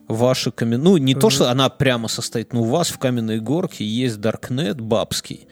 Ваши 0.07 0.51
камен... 0.51 0.81
Ну, 0.84 0.97
не 0.97 1.15
то, 1.15 1.30
что 1.30 1.49
она 1.49 1.69
прямо 1.69 2.07
состоит, 2.07 2.53
но 2.53 2.61
у 2.61 2.65
вас 2.65 2.89
в 2.89 2.97
Каменной 2.99 3.39
Горке 3.39 3.85
есть 3.85 4.19
даркнет 4.19 4.80
бабский. 4.80 5.47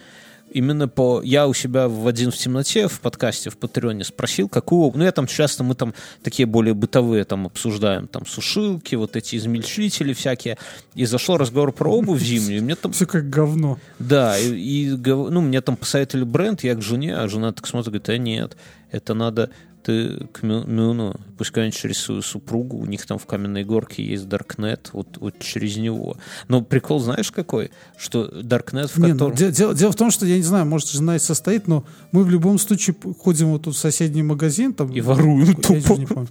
Именно 0.53 0.89
по... 0.89 1.21
Я 1.23 1.47
у 1.47 1.53
себя 1.53 1.87
в 1.87 2.05
«Один 2.07 2.29
в 2.29 2.35
темноте» 2.35 2.89
в 2.89 2.99
подкасте 2.99 3.49
в 3.49 3.57
Патреоне 3.57 4.03
спросил, 4.03 4.49
какую... 4.49 4.91
Ну, 4.93 5.03
я 5.03 5.13
там 5.13 5.25
часто, 5.25 5.63
мы 5.63 5.75
там 5.75 5.93
такие 6.23 6.45
более 6.45 6.73
бытовые 6.73 7.23
там 7.23 7.45
обсуждаем, 7.45 8.07
там 8.07 8.25
сушилки, 8.25 8.95
вот 8.95 9.15
эти 9.15 9.37
измельчители 9.37 10.11
всякие. 10.11 10.57
И 10.93 11.05
зашел 11.05 11.37
разговор 11.37 11.71
про 11.71 11.89
обувь 11.89 12.21
зимнюю, 12.21 12.63
мне 12.63 12.75
там 12.75 12.91
Все 12.91 13.05
как 13.05 13.29
говно. 13.29 13.79
да, 13.97 14.37
и, 14.37 14.49
и 14.53 14.89
ну, 14.89 15.39
мне 15.39 15.61
там 15.61 15.77
посоветовали 15.77 16.25
бренд, 16.25 16.63
я 16.63 16.75
к 16.75 16.81
жене, 16.81 17.15
а 17.15 17.29
жена 17.29 17.53
так 17.53 17.65
смотрит, 17.65 17.93
говорит, 17.93 18.09
а 18.09 18.17
нет, 18.17 18.57
это 18.91 19.13
надо, 19.13 19.51
ты 19.83 20.27
к 20.31 20.43
Мю- 20.43 20.65
Мюну, 20.65 21.15
пускай 21.37 21.71
через 21.71 21.97
свою 21.97 22.21
супругу, 22.21 22.77
у 22.77 22.85
них 22.85 23.05
там 23.05 23.17
в 23.17 23.25
Каменной 23.25 23.63
Горке 23.63 24.03
есть 24.03 24.27
Даркнет, 24.29 24.89
вот, 24.93 25.17
вот 25.17 25.39
через 25.39 25.77
него. 25.77 26.17
Но 26.47 26.61
прикол 26.61 26.99
знаешь 26.99 27.31
какой? 27.31 27.71
Что 27.97 28.27
Даркнет, 28.43 28.89
в 28.89 28.97
Не, 28.97 29.07
ну, 29.07 29.13
котором... 29.13 29.35
де- 29.35 29.51
дело, 29.51 29.73
дело 29.73 29.91
в 29.91 29.95
том, 29.95 30.11
что 30.11 30.25
я 30.25 30.37
не 30.37 30.43
знаю, 30.43 30.65
может, 30.65 30.89
жена 30.89 31.15
и 31.15 31.19
состоит, 31.19 31.67
но 31.67 31.83
мы 32.11 32.23
в 32.23 32.29
любом 32.29 32.57
случае 32.59 32.95
ходим 33.19 33.47
вот 33.49 33.63
тут 33.63 33.75
в 33.75 33.77
соседний 33.79 34.23
магазин. 34.23 34.73
Там, 34.73 34.89
И 34.91 35.01
воруем 35.01 35.53
тупо. 35.55 35.93
не 35.97 36.05
помню. 36.05 36.27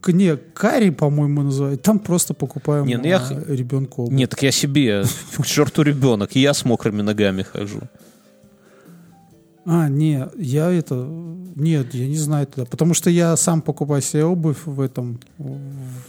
К- 0.00 0.12
Не, 0.12 0.36
карри, 0.36 0.90
по-моему, 0.90 1.42
называют. 1.42 1.80
Там 1.82 1.98
просто 1.98 2.34
покупаем 2.34 2.86
Не, 2.86 2.98
ну 2.98 3.04
я 3.06 3.18
а, 3.18 3.44
ребенку 3.52 4.02
обувь. 4.02 4.14
Нет, 4.14 4.30
так 4.30 4.42
я 4.42 4.50
себе, 4.50 5.04
к 5.38 5.46
черту 5.46 5.82
ребенок, 5.82 6.36
и 6.36 6.40
я 6.40 6.52
с 6.52 6.64
мокрыми 6.64 7.00
ногами 7.02 7.42
хожу. 7.42 7.80
А, 9.66 9.88
не, 9.88 10.28
я 10.36 10.70
это... 10.70 10.94
Нет, 11.56 11.94
я 11.94 12.06
не 12.06 12.16
знаю 12.16 12.46
тогда. 12.46 12.68
Потому 12.68 12.94
что 12.94 13.08
я 13.08 13.36
сам 13.36 13.62
покупаю 13.62 14.02
себе 14.02 14.24
обувь 14.24 14.66
в 14.66 14.80
этом... 14.80 15.20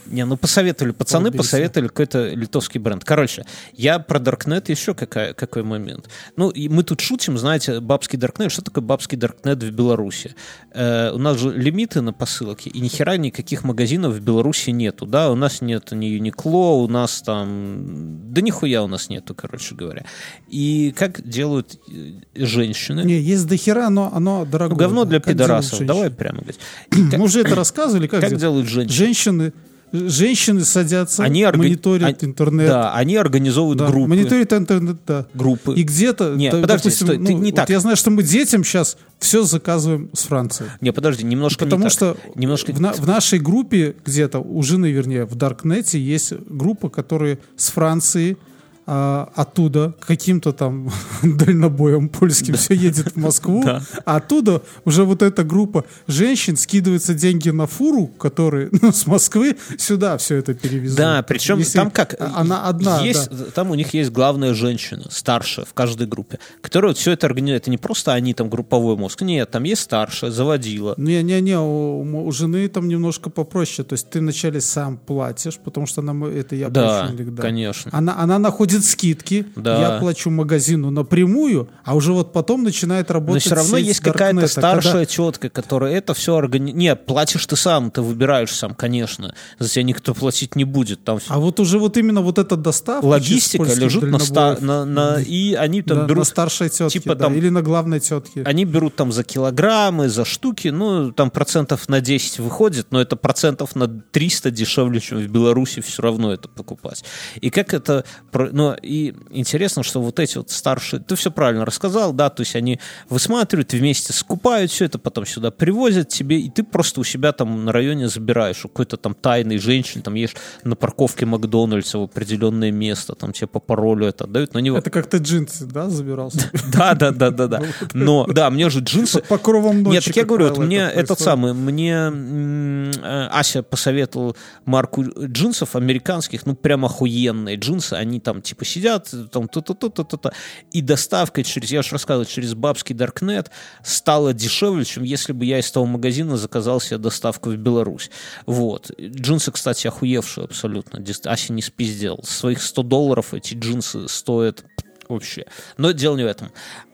Не, 0.07 0.25
ну 0.25 0.37
посоветовали, 0.37 0.91
пацаны 0.91 1.25
Полбейся. 1.25 1.43
посоветовали 1.43 1.87
какой-то 1.87 2.29
литовский 2.29 2.79
бренд. 2.79 3.05
Короче, 3.05 3.45
я 3.73 3.99
про 3.99 4.19
Darknet 4.19 4.69
еще 4.69 4.93
какая, 4.93 5.33
какой 5.33 5.63
момент. 5.63 6.09
Ну, 6.35 6.49
и 6.49 6.67
мы 6.67 6.83
тут 6.83 6.99
шутим, 6.99 7.37
знаете, 7.37 7.79
бабский 7.79 8.19
Darknet. 8.19 8.49
Что 8.49 8.61
такое 8.61 8.83
бабский 8.83 9.17
Darknet 9.17 9.65
в 9.65 9.71
Беларуси? 9.71 10.35
Э, 10.73 11.11
у 11.11 11.17
нас 11.17 11.39
же 11.39 11.51
лимиты 11.57 12.01
на 12.01 12.11
посылки, 12.11 12.69
и 12.69 12.79
ни 12.81 12.87
хера 12.87 13.17
никаких 13.17 13.63
магазинов 13.63 14.13
в 14.15 14.19
Беларуси 14.19 14.71
нету, 14.71 15.05
да? 15.05 15.31
У 15.31 15.35
нас 15.35 15.61
нет 15.61 15.91
ни 15.91 16.05
Юникло, 16.05 16.73
у 16.73 16.87
нас 16.87 17.21
там... 17.21 18.33
Да 18.33 18.41
нихуя 18.41 18.83
у 18.83 18.87
нас 18.87 19.09
нету, 19.09 19.33
короче 19.33 19.75
говоря. 19.75 20.05
И 20.49 20.93
как 20.97 21.27
делают 21.27 21.79
э, 21.87 22.45
женщины? 22.45 23.01
Не, 23.01 23.19
есть 23.19 23.44
дохера, 23.45 23.89
но 23.89 24.11
оно 24.13 24.45
дорогое. 24.45 24.75
Ну, 24.75 24.79
говно 24.79 25.05
для 25.05 25.19
Как 25.19 25.33
пидорасов. 25.33 25.85
Давай 25.85 26.09
прямо 26.09 26.39
говорить. 26.39 26.59
Мы 26.91 27.23
уже 27.23 27.41
это 27.41 27.55
рассказывали, 27.55 28.07
как, 28.07 28.21
Как 28.21 28.35
делают? 28.37 28.67
женщины? 28.67 28.93
Женщины, 28.93 29.53
женщины 29.91 30.65
садятся, 30.65 31.23
Они 31.23 31.43
орга- 31.43 31.57
мониторят 31.57 32.21
они- 32.21 32.31
интернет. 32.31 32.67
Да, 32.67 32.93
они 32.93 33.15
организовывают 33.15 33.79
Да, 33.79 33.87
группы. 33.87 34.09
Мониторят 34.09 34.51
интернет, 34.53 34.97
да. 35.07 35.25
группы. 35.33 35.73
И 35.75 35.83
где-то, 35.83 36.33
Не, 36.35 36.51
да, 36.51 36.59
подожди, 36.61 36.83
допустим, 36.89 37.07
стой, 37.07 37.17
ты 37.17 37.31
ну, 37.33 37.39
не 37.39 37.51
вот 37.51 37.55
так. 37.55 37.69
я 37.69 37.79
знаю, 37.79 37.95
что 37.95 38.11
мы 38.11 38.23
детям 38.23 38.63
сейчас 38.63 38.97
все 39.19 39.43
заказываем 39.43 40.09
с 40.13 40.23
Франции. 40.23 40.65
Не, 40.81 40.91
подожди, 40.91 41.23
немножко 41.23 41.63
не 41.65 41.69
Потому 41.69 41.83
так. 41.83 41.91
что 41.93 42.17
немножко 42.35 42.71
в, 42.73 42.81
на- 42.81 42.93
в 42.93 43.07
нашей 43.07 43.39
группе 43.39 43.95
где-то, 44.05 44.39
у 44.39 44.61
жены, 44.63 44.91
вернее, 44.91 45.25
в 45.25 45.35
Даркнете 45.35 45.99
есть 45.99 46.33
группа, 46.49 46.89
которая 46.89 47.39
с 47.55 47.69
Франции 47.69 48.37
а, 48.87 49.29
оттуда 49.35 49.93
каким-то 49.99 50.51
там 50.53 50.91
дальнобоем 51.23 52.09
польским 52.09 52.55
все 52.55 52.73
едет 52.75 53.13
в 53.13 53.15
Москву, 53.17 53.63
Да. 53.63 53.81
а 54.05 54.17
оттуда 54.17 54.61
уже 54.85 55.03
вот 55.03 55.21
эта 55.21 55.43
группа 55.43 55.85
женщин 56.07 56.55
скидывается 56.57 57.13
деньги 57.13 57.49
на 57.49 57.67
фуру, 57.67 58.07
которые 58.07 58.69
ну, 58.81 58.91
с 58.91 59.05
Москвы 59.07 59.57
сюда 59.77 60.17
все 60.17 60.35
это 60.37 60.53
перевезут. 60.53 60.97
Да, 60.97 61.23
причем 61.23 61.59
Если 61.59 61.77
там 61.77 61.91
как? 61.91 62.15
Она 62.19 62.65
одна, 62.67 63.01
есть, 63.01 63.29
да. 63.29 63.45
Там 63.53 63.71
у 63.71 63.75
них 63.75 63.93
есть 63.93 64.11
главная 64.11 64.53
женщина, 64.53 65.03
старшая 65.09 65.65
в 65.65 65.73
каждой 65.73 66.07
группе, 66.07 66.39
которая 66.61 66.91
вот 66.91 66.97
все 66.97 67.11
это 67.11 67.27
организует. 67.27 67.63
Это 67.63 67.71
не 67.71 67.77
просто 67.77 68.13
они 68.13 68.33
там 68.33 68.49
групповой 68.49 68.95
мозг. 68.97 69.21
Нет, 69.21 69.49
там 69.51 69.63
есть 69.63 69.81
старшая, 69.81 70.31
заводила. 70.31 70.93
Не-не-не, 70.97 71.57
у, 71.59 72.27
у 72.27 72.31
жены 72.31 72.67
там 72.67 72.87
немножко 72.87 73.29
попроще. 73.29 73.85
То 73.87 73.93
есть 73.93 74.09
ты 74.09 74.19
вначале 74.19 74.61
сам 74.61 74.97
платишь, 74.97 75.57
потому 75.57 75.85
что 75.87 76.01
нам 76.01 76.23
это 76.25 76.55
я 76.55 76.69
Да, 76.69 77.01
плачу 77.07 77.15
иногда. 77.15 77.41
конечно. 77.41 77.91
Она, 77.93 78.15
она 78.17 78.39
находит 78.39 78.74
скидки, 78.83 79.45
Да. 79.55 79.79
я 79.95 79.99
плачу 79.99 80.29
магазину 80.29 80.89
напрямую, 80.91 81.69
а 81.83 81.95
уже 81.95 82.11
вот 82.13 82.33
потом 82.33 82.63
начинает 82.63 83.09
Но 83.09 83.13
работать 83.15 83.43
все 83.43 83.55
равно 83.55 83.77
есть 83.77 83.99
какая-то 83.99 84.47
старшая 84.47 85.05
тетка, 85.05 85.49
которая 85.49 85.93
это 85.93 86.13
все 86.13 86.35
организует. 86.35 86.75
Не, 86.77 86.95
платишь 86.95 87.45
ты 87.45 87.55
сам, 87.55 87.91
ты 87.91 88.01
выбираешь 88.01 88.51
сам, 88.51 88.73
конечно. 88.75 89.33
За 89.59 89.69
тебя 89.69 89.83
никто 89.83 90.13
платить 90.13 90.55
не 90.55 90.63
будет. 90.63 91.03
Там 91.03 91.19
когда- 91.19 91.35
А 91.35 91.39
вот 91.39 91.59
уже 91.59 91.79
вот 91.79 91.97
именно 91.97 92.21
вот 92.21 92.37
эта 92.39 92.55
доставка... 92.57 93.05
логистика 93.05 93.63
лежит 93.73 94.03
на, 94.03 94.19
ста- 94.19 94.57
на, 94.59 94.85
на- 94.85 95.21
и 95.21 95.53
они 95.53 95.81
там 95.81 95.97
да, 95.97 96.03
на 96.03 96.07
берут 96.07 96.27
старшей 96.27 96.69
тетке, 96.69 96.99
типа 96.99 97.15
да, 97.15 97.25
там- 97.25 97.35
или 97.35 97.49
на 97.49 97.61
главной 97.61 97.99
тетке. 97.99 98.43
Они 98.43 98.65
берут 98.65 98.95
там 98.95 99.11
за 99.11 99.23
килограммы, 99.23 100.09
за 100.09 100.25
штуки, 100.25 100.69
ну, 100.69 101.11
там 101.11 101.29
процентов 101.29 101.87
на 101.89 102.01
10 102.01 102.39
выходит, 102.39 102.87
но 102.91 102.99
это 103.01 103.15
процентов 103.15 103.75
на 103.75 103.87
300 103.87 104.51
дешевле, 104.51 104.99
чем 104.99 105.19
в 105.19 105.27
Беларуси 105.27 105.81
все 105.81 106.01
равно 106.01 106.33
это 106.33 106.47
покупать. 106.49 107.03
И 107.41 107.49
как 107.49 107.73
это, 107.73 108.03
ну, 108.33 108.64
Но 108.65 108.75
и 108.81 109.13
интересно, 109.29 109.83
что 109.83 110.01
вот 110.01 110.19
эти 110.19 110.37
вот 110.37 110.49
старшие, 110.49 110.99
ты 110.99 111.15
все 111.15 111.29
правильно 111.29 111.65
рассказал, 111.65 112.13
да, 112.13 112.31
то 112.31 112.41
есть 112.41 112.55
они 112.55 112.79
высматривают, 113.09 113.73
вместе 113.73 114.11
скупают 114.11 114.71
все 114.71 114.85
это, 114.85 114.97
потом 114.97 115.27
сюда 115.27 115.51
привозят 115.51 116.09
тебе, 116.09 116.39
и 116.39 116.49
ты 116.49 116.63
просто 116.63 116.99
у 117.01 117.03
себя 117.03 117.31
там 117.31 117.63
на 117.65 117.71
районе 117.71 118.07
забираешь 118.07 118.65
у 118.65 118.67
какой-то 118.67 118.97
там 118.97 119.13
тайной 119.13 119.59
женщины, 119.59 120.01
там 120.01 120.15
ешь 120.15 120.35
на 120.63 120.75
парковке 120.75 121.27
Макдональдса 121.27 121.99
в 121.99 122.03
определенное 122.03 122.71
место, 122.71 123.13
там 123.13 123.33
тебе 123.33 123.45
по 123.45 123.59
паролю 123.59 124.07
это 124.07 124.23
отдают, 124.23 124.55
но 124.55 124.59
не... 124.59 124.75
Это 124.75 124.89
как 124.89 125.07
ты 125.07 125.17
джинсы, 125.17 125.65
да, 125.65 125.89
забирался? 125.89 126.49
Да, 126.73 126.95
да, 126.95 127.11
да, 127.11 127.29
да, 127.29 127.47
да. 127.47 127.61
Но, 127.93 128.25
да, 128.25 128.49
мне 128.49 128.69
же 128.71 128.79
джинсы... 128.79 129.19
Под 129.19 129.27
покровом 129.27 129.83
ночи, 129.83 129.93
Нет, 129.93 130.05
так 130.05 130.15
я 130.15 130.25
говорю, 130.25 130.49
вот 130.49 130.57
мне 130.57 130.79
это 130.79 130.99
этот 130.99 131.19
самый, 131.19 131.53
мне 131.53 132.11
э, 132.11 133.27
Ася 133.31 133.61
посоветовал 133.61 134.35
марку 134.65 135.03
джинсов 135.03 135.75
американских, 135.75 136.45
ну 136.47 136.55
прям 136.55 136.83
охуенные 136.83 137.57
джинсы, 137.57 137.93
они 137.93 138.19
там 138.19 138.41
типа 138.41 138.54
сидят, 138.63 139.13
там 139.31 139.47
то-то-то-то-то, 139.47 140.33
и 140.71 140.81
доставка 140.81 141.43
через, 141.43 141.71
я 141.71 141.81
же 141.81 141.91
рассказывал, 141.91 142.25
через 142.25 142.53
бабский 142.53 142.95
Даркнет 142.95 143.51
стала 143.83 144.33
дешевле, 144.33 144.85
чем 144.85 145.03
если 145.03 145.33
бы 145.33 145.45
я 145.45 145.59
из 145.59 145.69
того 145.71 145.85
магазина 145.85 146.37
заказал 146.37 146.79
себе 146.79 146.97
доставку 146.97 147.49
в 147.49 147.57
Беларусь. 147.57 148.09
Вот. 148.45 148.91
Джинсы, 148.99 149.51
кстати, 149.51 149.87
охуевшие 149.87 150.45
абсолютно. 150.45 151.03
Ася 151.25 151.53
не 151.53 151.61
спиздел. 151.61 152.21
Своих 152.23 152.61
100 152.61 152.83
долларов 152.83 153.33
эти 153.33 153.55
джинсы 153.55 154.07
стоят 154.07 154.63
вообще. 155.09 155.45
Но 155.77 155.91
дело 155.91 156.15
не 156.15 156.23
в 156.23 156.27
этом. 156.27 156.51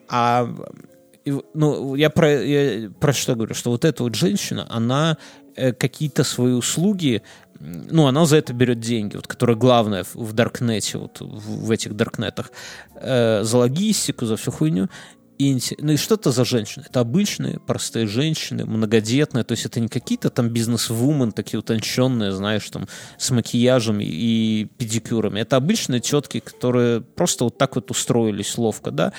А 0.08 0.50
ну, 1.54 1.96
я 1.96 2.10
про, 2.10 2.44
я 2.44 2.90
про 2.90 3.14
что 3.14 3.36
говорю, 3.36 3.54
что 3.54 3.72
вот 3.72 3.86
эта 3.86 4.04
вот 4.04 4.16
женщина, 4.16 4.66
она 4.70 5.18
э, 5.56 5.72
какие-то 5.72 6.24
свои 6.24 6.54
услуги, 6.54 7.22
ну, 7.62 8.08
она 8.08 8.26
за 8.26 8.38
это 8.38 8.54
берет 8.54 8.80
деньги, 8.80 9.16
вот, 9.16 9.28
которая 9.28 9.56
главная 9.56 10.04
в, 10.14 10.34
Даркнете, 10.34 10.98
вот 10.98 11.20
в, 11.22 11.66
в 11.66 11.72
этих 11.72 11.96
Даркнетах, 11.96 12.52
э, 12.96 13.44
за 13.44 13.58
логистику, 13.58 14.26
за 14.26 14.36
всю 14.36 14.52
хуйню. 14.52 14.90
И, 15.38 15.60
ну 15.80 15.94
и 15.94 15.98
что 15.98 16.16
это 16.16 16.32
за 16.32 16.46
женщины? 16.46 16.86
Это 16.88 17.00
обычные, 17.00 17.60
простые 17.60 18.06
женщины, 18.06 18.66
многодетные, 18.66 19.44
то 19.44 19.54
есть 19.54 19.66
это 19.66 19.80
не 19.80 19.88
какие-то 19.88 20.30
там 20.30 20.50
бизнес-вумен, 20.50 21.32
такие 21.32 21.60
утонченные, 21.60 22.32
знаешь, 22.32 22.70
там, 22.70 22.88
с 23.18 23.32
макияжем 23.32 24.00
и, 24.00 24.06
и 24.06 24.68
педикюрами. 24.78 25.40
Это 25.40 25.56
обычные 25.56 26.00
тетки, 26.00 26.40
которые 26.40 27.02
просто 27.02 27.46
вот 27.46 27.58
так 27.58 27.76
вот 27.76 27.90
устроились 27.90 28.58
ловко, 28.58 28.92
да. 28.92 29.14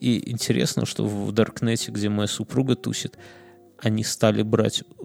И 0.00 0.30
интересно, 0.30 0.86
что 0.86 1.04
в 1.04 1.30
Даркнете, 1.32 1.92
где 1.92 2.08
моя 2.08 2.26
супруга 2.26 2.74
тусит, 2.74 3.16
они 3.78 4.02
стали 4.02 4.42
брать, 4.42 4.82
э, 4.82 5.04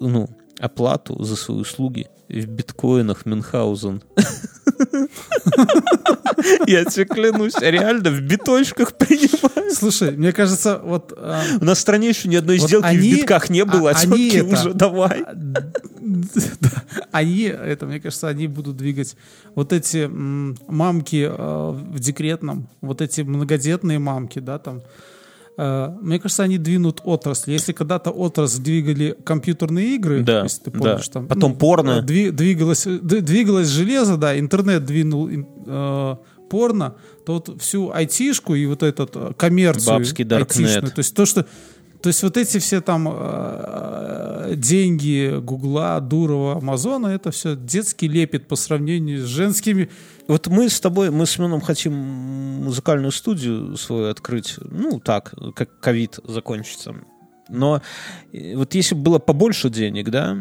ну, 0.00 0.28
оплату 0.60 1.22
за 1.24 1.36
свои 1.36 1.58
услуги 1.58 2.06
в 2.28 2.46
биткоинах 2.46 3.26
Мюнхгаузен. 3.26 4.02
Я 6.66 6.84
тебе 6.84 7.04
клянусь, 7.04 7.54
реально 7.60 8.10
в 8.10 8.20
биточках 8.20 8.94
принимают. 8.96 9.74
Слушай, 9.74 10.12
мне 10.12 10.32
кажется, 10.32 10.80
вот... 10.82 11.12
а, 11.16 11.42
У 11.60 11.64
нас 11.64 11.78
в 11.78 11.80
стране 11.80 12.08
еще 12.08 12.28
ни 12.28 12.36
одной 12.36 12.58
сделки 12.58 12.86
в 12.96 13.00
битках 13.02 13.50
не 13.50 13.64
было, 13.64 13.90
а, 13.90 13.94
а- 13.94 13.96
это- 14.04 14.44
уже 14.44 14.74
давай. 14.74 15.24
Да, 16.60 16.70
они, 17.12 17.42
это, 17.42 17.86
мне 17.86 18.00
кажется, 18.00 18.26
они 18.28 18.46
будут 18.48 18.76
двигать 18.76 19.16
вот 19.54 19.72
эти 19.72 20.06
мамки 20.08 21.30
в 21.30 21.98
декретном, 22.00 22.68
вот 22.80 23.00
эти 23.00 23.20
многодетные 23.20 23.98
мамки, 23.98 24.38
да, 24.38 24.58
там. 24.58 24.80
Э, 25.56 25.90
мне 26.00 26.18
кажется, 26.18 26.42
они 26.44 26.58
двинут 26.58 27.00
отрасль. 27.04 27.52
Если 27.52 27.72
когда-то 27.72 28.10
отрасль 28.10 28.62
двигали 28.62 29.16
компьютерные 29.24 29.96
игры, 29.96 30.22
Да, 30.22 30.42
если 30.42 30.62
ты 30.64 30.70
да. 30.70 30.78
помнишь, 30.78 31.08
там, 31.08 31.26
Потом 31.28 31.54
порно. 31.56 32.02
дви- 32.06 32.30
двигалось, 32.30 32.84
двигалось 32.86 33.68
железо, 33.68 34.16
да, 34.16 34.38
интернет 34.38 34.84
двинул 34.84 35.28
ин- 35.28 35.46
э, 35.66 36.16
порно, 36.48 36.94
то 37.26 37.34
вот 37.34 37.60
всю 37.60 37.90
айтишку 37.92 38.54
и 38.54 38.64
вот 38.66 38.82
этот 38.82 39.10
э, 39.14 39.32
коммерцию 39.36 39.98
Бабский 39.98 40.24
даркнет. 40.24 40.66
айтишную, 40.66 40.92
то 40.92 40.98
есть 41.00 41.14
то, 41.14 41.26
что 41.26 41.46
то 42.02 42.08
есть 42.08 42.22
вот 42.22 42.36
эти 42.36 42.58
все 42.58 42.80
там 42.80 43.08
э, 43.10 44.54
деньги 44.56 45.38
Гугла, 45.38 46.00
Дурова, 46.00 46.56
Амазона, 46.56 47.08
это 47.08 47.30
все 47.30 47.56
детский 47.56 48.08
лепет 48.08 48.48
по 48.48 48.56
сравнению 48.56 49.26
с 49.26 49.28
женскими. 49.28 49.90
Вот 50.26 50.46
мы 50.46 50.68
с 50.68 50.80
тобой, 50.80 51.10
мы 51.10 51.26
с 51.26 51.32
Семеном 51.32 51.60
хотим 51.60 51.92
музыкальную 51.92 53.12
студию 53.12 53.76
свою 53.76 54.08
открыть, 54.08 54.56
ну 54.58 54.98
так, 54.98 55.34
как 55.54 55.78
ковид 55.80 56.18
закончится. 56.24 56.94
Но 57.48 57.82
э, 58.32 58.56
вот 58.56 58.74
если 58.74 58.94
бы 58.94 59.02
было 59.02 59.18
побольше 59.18 59.68
денег, 59.68 60.08
да, 60.10 60.38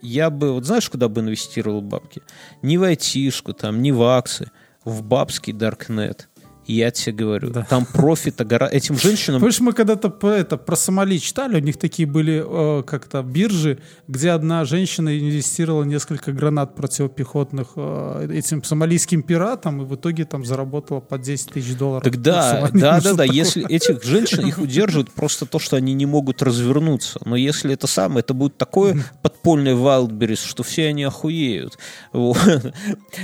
я 0.00 0.30
бы, 0.30 0.52
вот 0.52 0.64
знаешь, 0.64 0.88
куда 0.88 1.08
бы 1.08 1.22
инвестировал 1.22 1.80
бабки? 1.80 2.22
Не 2.62 2.78
в 2.78 2.84
айтишку, 2.84 3.52
там, 3.52 3.82
не 3.82 3.90
в 3.90 4.02
акции, 4.02 4.50
в 4.84 5.02
бабский 5.02 5.52
даркнет. 5.52 6.28
Я 6.68 6.90
тебе 6.90 7.16
говорю, 7.16 7.50
Да. 7.50 7.66
там 7.68 7.86
профита 7.86 8.44
гора... 8.44 8.68
Этим 8.70 8.96
женщинам 8.96 9.40
Помнишь, 9.40 9.60
мы 9.60 9.72
когда-то 9.72 10.10
про, 10.10 10.36
это, 10.36 10.58
про 10.58 10.76
Сомали 10.76 11.18
читали, 11.18 11.56
у 11.56 11.64
них 11.64 11.78
такие 11.78 12.06
были 12.06 12.44
э, 12.46 12.82
как-то 12.82 13.22
биржи, 13.22 13.78
где 14.06 14.30
одна 14.32 14.66
женщина 14.66 15.18
инвестировала 15.18 15.84
несколько 15.84 16.30
гранат 16.30 16.74
противопехотных 16.74 17.68
э, 17.76 18.28
этим 18.34 18.62
сомалийским 18.62 19.22
пиратам, 19.22 19.80
и 19.80 19.86
в 19.86 19.94
итоге 19.94 20.26
там 20.26 20.44
заработала 20.44 21.00
по 21.00 21.16
10 21.18 21.52
тысяч 21.52 21.74
долларов. 21.74 22.04
Так 22.04 22.20
да, 22.20 22.68
да, 22.74 23.00
да, 23.00 23.14
да. 23.14 23.24
Если 23.24 23.66
этих 23.66 24.04
женщин 24.04 24.46
их 24.46 24.58
удерживают 24.58 25.10
просто 25.10 25.46
то, 25.46 25.58
что 25.58 25.76
они 25.76 25.94
не 25.94 26.04
могут 26.04 26.42
развернуться. 26.42 27.18
Но 27.24 27.34
если 27.34 27.72
это 27.72 27.86
самое, 27.86 28.20
это 28.20 28.34
будет 28.34 28.58
такое 28.58 29.02
подпольное 29.22 29.74
Wildberries, 29.74 30.46
что 30.46 30.62
все 30.62 30.88
они 30.88 31.04
охуеют. 31.04 31.78
Вот. 32.12 32.36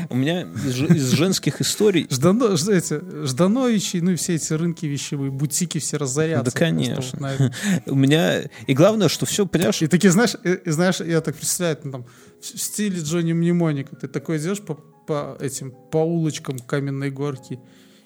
У 0.08 0.16
меня 0.16 0.42
из, 0.42 1.10
женских 1.10 1.60
историй 1.60 2.06
Ждано, 2.10 2.54
эти, 2.54 3.00
Ждановичи, 3.34 3.96
ну 3.96 4.12
и 4.12 4.14
все 4.16 4.34
эти 4.36 4.52
рынки 4.52 4.86
вещевые, 4.86 5.30
бутики 5.32 5.78
все 5.78 5.96
разорятся. 5.96 6.52
Да, 6.52 6.58
конечно. 6.58 7.02
вот 7.12 7.20
на 7.20 7.34
этом. 7.34 7.50
у 7.86 7.94
меня 7.96 8.42
и 8.42 8.74
главное, 8.74 9.08
что 9.08 9.26
все, 9.26 9.44
понимаешь, 9.46 9.82
И 9.82 9.88
такие, 9.88 10.10
знаешь, 10.12 10.36
и- 10.44 10.60
и 10.68 10.70
знаешь, 10.70 11.00
я 11.00 11.20
так 11.20 11.34
представляю, 11.36 11.78
ну, 11.82 11.90
там, 11.92 12.06
в 12.40 12.44
стиле 12.46 13.00
Джонни 13.00 13.32
Мнемоника, 13.32 13.96
ты 13.96 14.06
такой 14.06 14.38
идешь 14.38 14.60
по, 14.62 14.74
по 14.74 15.36
этим, 15.40 15.72
по 15.90 15.98
улочкам 15.98 16.58
каменной 16.60 17.10
горки, 17.10 17.58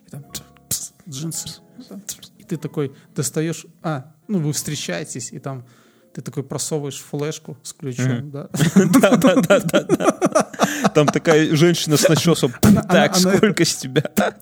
и 0.06 0.10
там 0.10 0.24
пс, 0.68 0.92
джинсы, 1.08 1.60
и 2.38 2.44
ты 2.44 2.56
такой 2.56 2.92
достаешь, 3.14 3.66
а, 3.82 4.14
ну 4.28 4.38
вы 4.38 4.52
встречаетесь, 4.54 5.32
и 5.32 5.38
там 5.38 5.66
ты 6.18 6.22
такой 6.22 6.42
просовываешь 6.42 6.98
флешку 6.98 7.56
с 7.62 7.72
ключом, 7.72 8.30
да, 8.32 8.48
там 10.92 11.06
такая 11.06 11.54
женщина 11.54 11.96
с 11.96 12.08
начесом. 12.08 12.52
Так, 12.88 13.14
сколько 13.14 13.64
с 13.64 13.76
тебя? 13.76 14.02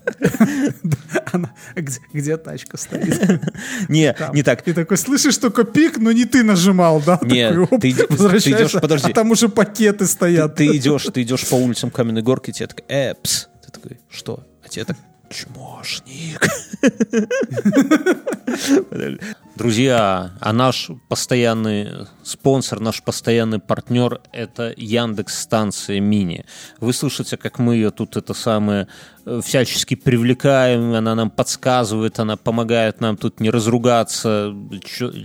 Она, 1.31 1.53
где, 1.75 2.37
тачка 2.37 2.77
стоит? 2.77 3.41
Не, 3.89 4.15
не 4.33 4.41
так. 4.41 4.67
И 4.67 4.73
такой, 4.73 4.97
слышишь 4.97 5.37
только 5.37 5.65
пик, 5.65 5.99
но 5.99 6.11
не 6.11 6.25
ты 6.25 6.41
нажимал, 6.41 6.99
да? 6.99 7.19
Не, 7.21 7.49
Такой, 7.49 7.63
оп, 7.65 7.81
ты 7.81 7.93
ты 7.93 8.51
идешь, 8.51 8.71
подожди. 8.71 9.11
а 9.11 9.13
там 9.13 9.29
уже 9.29 9.47
пакеты 9.47 9.99
Ты, 9.99 10.07
стоят. 10.07 10.55
ты 10.55 10.75
идешь, 10.75 11.05
ты 11.13 11.21
идешь 11.21 11.47
по 11.47 11.55
улицам 11.55 11.91
Каменной 11.91 12.23
Горки, 12.23 12.49
тебе 12.49 12.65
такой, 12.65 12.85
э, 12.87 13.13
пс. 13.21 13.49
Ты 13.63 13.71
такой, 13.71 13.99
что? 14.09 14.43
А 14.65 14.67
тебе 14.67 14.85
так, 14.85 14.97
чмошник. 15.29 16.41
Друзья, 19.57 20.33
а 20.39 20.53
наш 20.53 20.91
постоянный 21.07 22.05
спонсор, 22.21 22.79
наш 22.79 23.01
постоянный 23.01 23.57
партнер– 23.57 24.21
это 24.31 24.71
Яндекс 24.77 25.41
станция 25.41 25.99
Мини. 25.99 26.45
Вы 26.79 26.93
слышите, 26.93 27.37
как 27.37 27.57
мы 27.57 27.73
ее 27.73 27.89
тут 27.89 28.17
это 28.17 28.35
самое 28.35 28.87
всячески 29.43 29.95
привлекаем, 29.95 30.93
она 30.93 31.15
нам 31.15 31.29
подсказывает, 31.29 32.19
она 32.19 32.37
помогает 32.37 33.01
нам 33.01 33.17
тут 33.17 33.39
не 33.39 33.49
разругаться. 33.49 34.53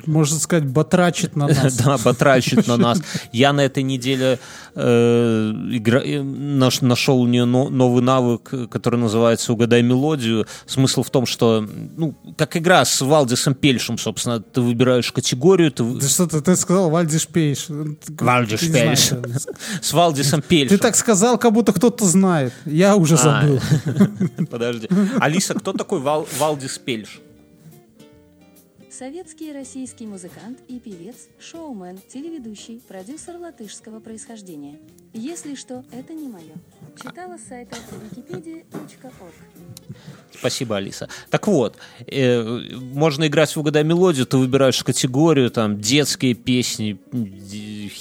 Можно 0.07 0.39
сказать, 0.39 0.66
батрачит 0.66 1.37
на 1.37 1.47
нас. 1.49 1.77
да, 1.85 1.99
потрачит 1.99 2.66
на 2.66 2.77
нас. 2.77 3.01
Я 3.33 3.53
на 3.53 3.61
этой 3.62 3.83
неделе 3.83 4.39
э, 4.74 5.53
э, 5.55 6.23
наш- 6.23 6.81
нашел 6.81 7.20
у 7.20 7.27
нее 7.27 7.45
но- 7.45 7.69
новый 7.69 8.03
навык, 8.03 8.49
э, 8.53 8.66
который 8.66 8.99
называется 8.99 9.53
«Угадай 9.53 9.83
мелодию». 9.83 10.47
Смысл 10.66 11.03
в 11.03 11.11
том, 11.11 11.27
что, 11.27 11.66
ну, 11.97 12.15
как 12.37 12.57
игра 12.57 12.85
с 12.85 13.01
Валдисом 13.01 13.55
Пельшем, 13.55 13.99
собственно, 13.99 14.41
ты 14.41 14.61
выбираешь 14.61 15.12
категорию, 15.12 15.70
ты, 15.70 15.85
вы- 15.85 16.01
Да 16.01 16.09
что 16.09 16.27
ты, 16.27 16.41
ты 16.41 16.57
сказал 16.57 16.91
Вальдиш 16.91 17.27
Пейш. 17.29 17.66
Вальдиш. 17.69 18.61
Пельш. 18.61 19.11
с 19.81 19.93
Валдисом 19.93 20.43
Пельшем. 20.43 20.77
Ты 20.77 20.83
так 20.83 20.97
сказал, 20.97 21.39
как 21.39 21.53
будто 21.53 21.73
кто-то 21.73 22.05
знает. 22.07 22.53
Я 22.65 22.97
уже 22.97 23.15
А, 23.15 23.19
забыл. 23.19 23.61
Подожди. 24.51 24.89
Алиса, 25.20 25.55
кто 25.55 25.73
такой 25.73 26.01
Вал- 26.01 26.28
Валдис 26.39 26.78
Пельш? 26.78 27.20
Советский 28.90 29.48
и 29.48 29.52
российский 29.52 30.06
музыкант 30.06 30.59
и 30.69 30.78
певец, 30.78 31.28
шоумен, 31.40 31.98
телеведущий, 32.12 32.81
продюсер 32.86 33.36
латышского 33.39 34.01
происхождения. 34.01 34.78
Если 35.14 35.55
что, 35.55 35.82
это 35.93 36.12
не 36.12 36.28
мое. 36.28 36.52
Читала 37.02 37.39
с 37.39 37.48
сайта 37.48 37.74
wikipedia.org. 38.14 39.35
Спасибо, 40.39 40.77
Алиса. 40.77 41.09
Так 41.31 41.48
вот, 41.48 41.78
э, 42.06 42.43
можно 42.43 43.27
играть 43.27 43.56
в 43.56 43.60
«Угадай 43.60 43.82
мелодию», 43.82 44.27
ты 44.27 44.36
выбираешь 44.36 44.85
категорию, 44.85 45.51
там, 45.51 45.81
детские 45.81 46.35
песни, 46.35 46.98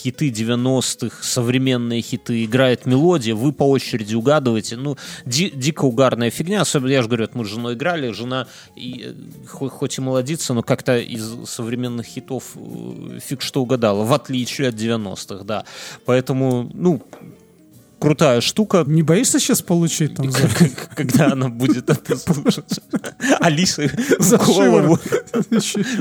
хиты 0.03 0.29
90-х, 0.29 1.23
современные 1.23 2.01
хиты, 2.01 2.43
играет 2.45 2.85
мелодия, 2.85 3.35
вы 3.35 3.51
по 3.53 3.63
очереди 3.69 4.15
угадываете. 4.15 4.75
Ну, 4.77 4.97
ди- 5.25 5.51
дико 5.53 5.85
угарная 5.85 6.29
фигня. 6.31 6.61
Особенно, 6.61 6.91
я 6.91 7.01
же 7.01 7.07
говорю, 7.07 7.23
вот 7.25 7.35
мы 7.35 7.45
с 7.45 7.49
женой 7.49 7.73
играли, 7.75 8.11
жена 8.11 8.47
и, 8.75 9.03
э, 9.05 9.47
хо- 9.47 9.69
хоть 9.69 9.97
и 9.97 10.01
молодится, 10.01 10.53
но 10.53 10.63
как-то 10.63 10.97
из 10.97 11.49
современных 11.49 12.05
хитов 12.07 12.43
э, 12.55 13.19
фиг 13.23 13.41
что 13.41 13.61
угадала, 13.61 14.03
в 14.03 14.13
отличие 14.13 14.69
от 14.69 14.75
90-х, 14.75 15.43
да. 15.43 15.65
Поэтому, 16.05 16.69
ну, 16.73 17.01
крутая 18.01 18.41
штука. 18.41 18.83
Не 18.87 19.03
боишься 19.03 19.39
сейчас 19.39 19.61
получить 19.61 20.15
там 20.15 20.31
за, 20.31 20.49
Когда 20.95 21.31
она 21.31 21.49
будет 21.49 21.89
это 21.89 22.17
слушать. 22.17 22.79
Алиса 23.39 23.83
за 24.19 24.37
в 24.37 24.45
голову. 24.47 24.99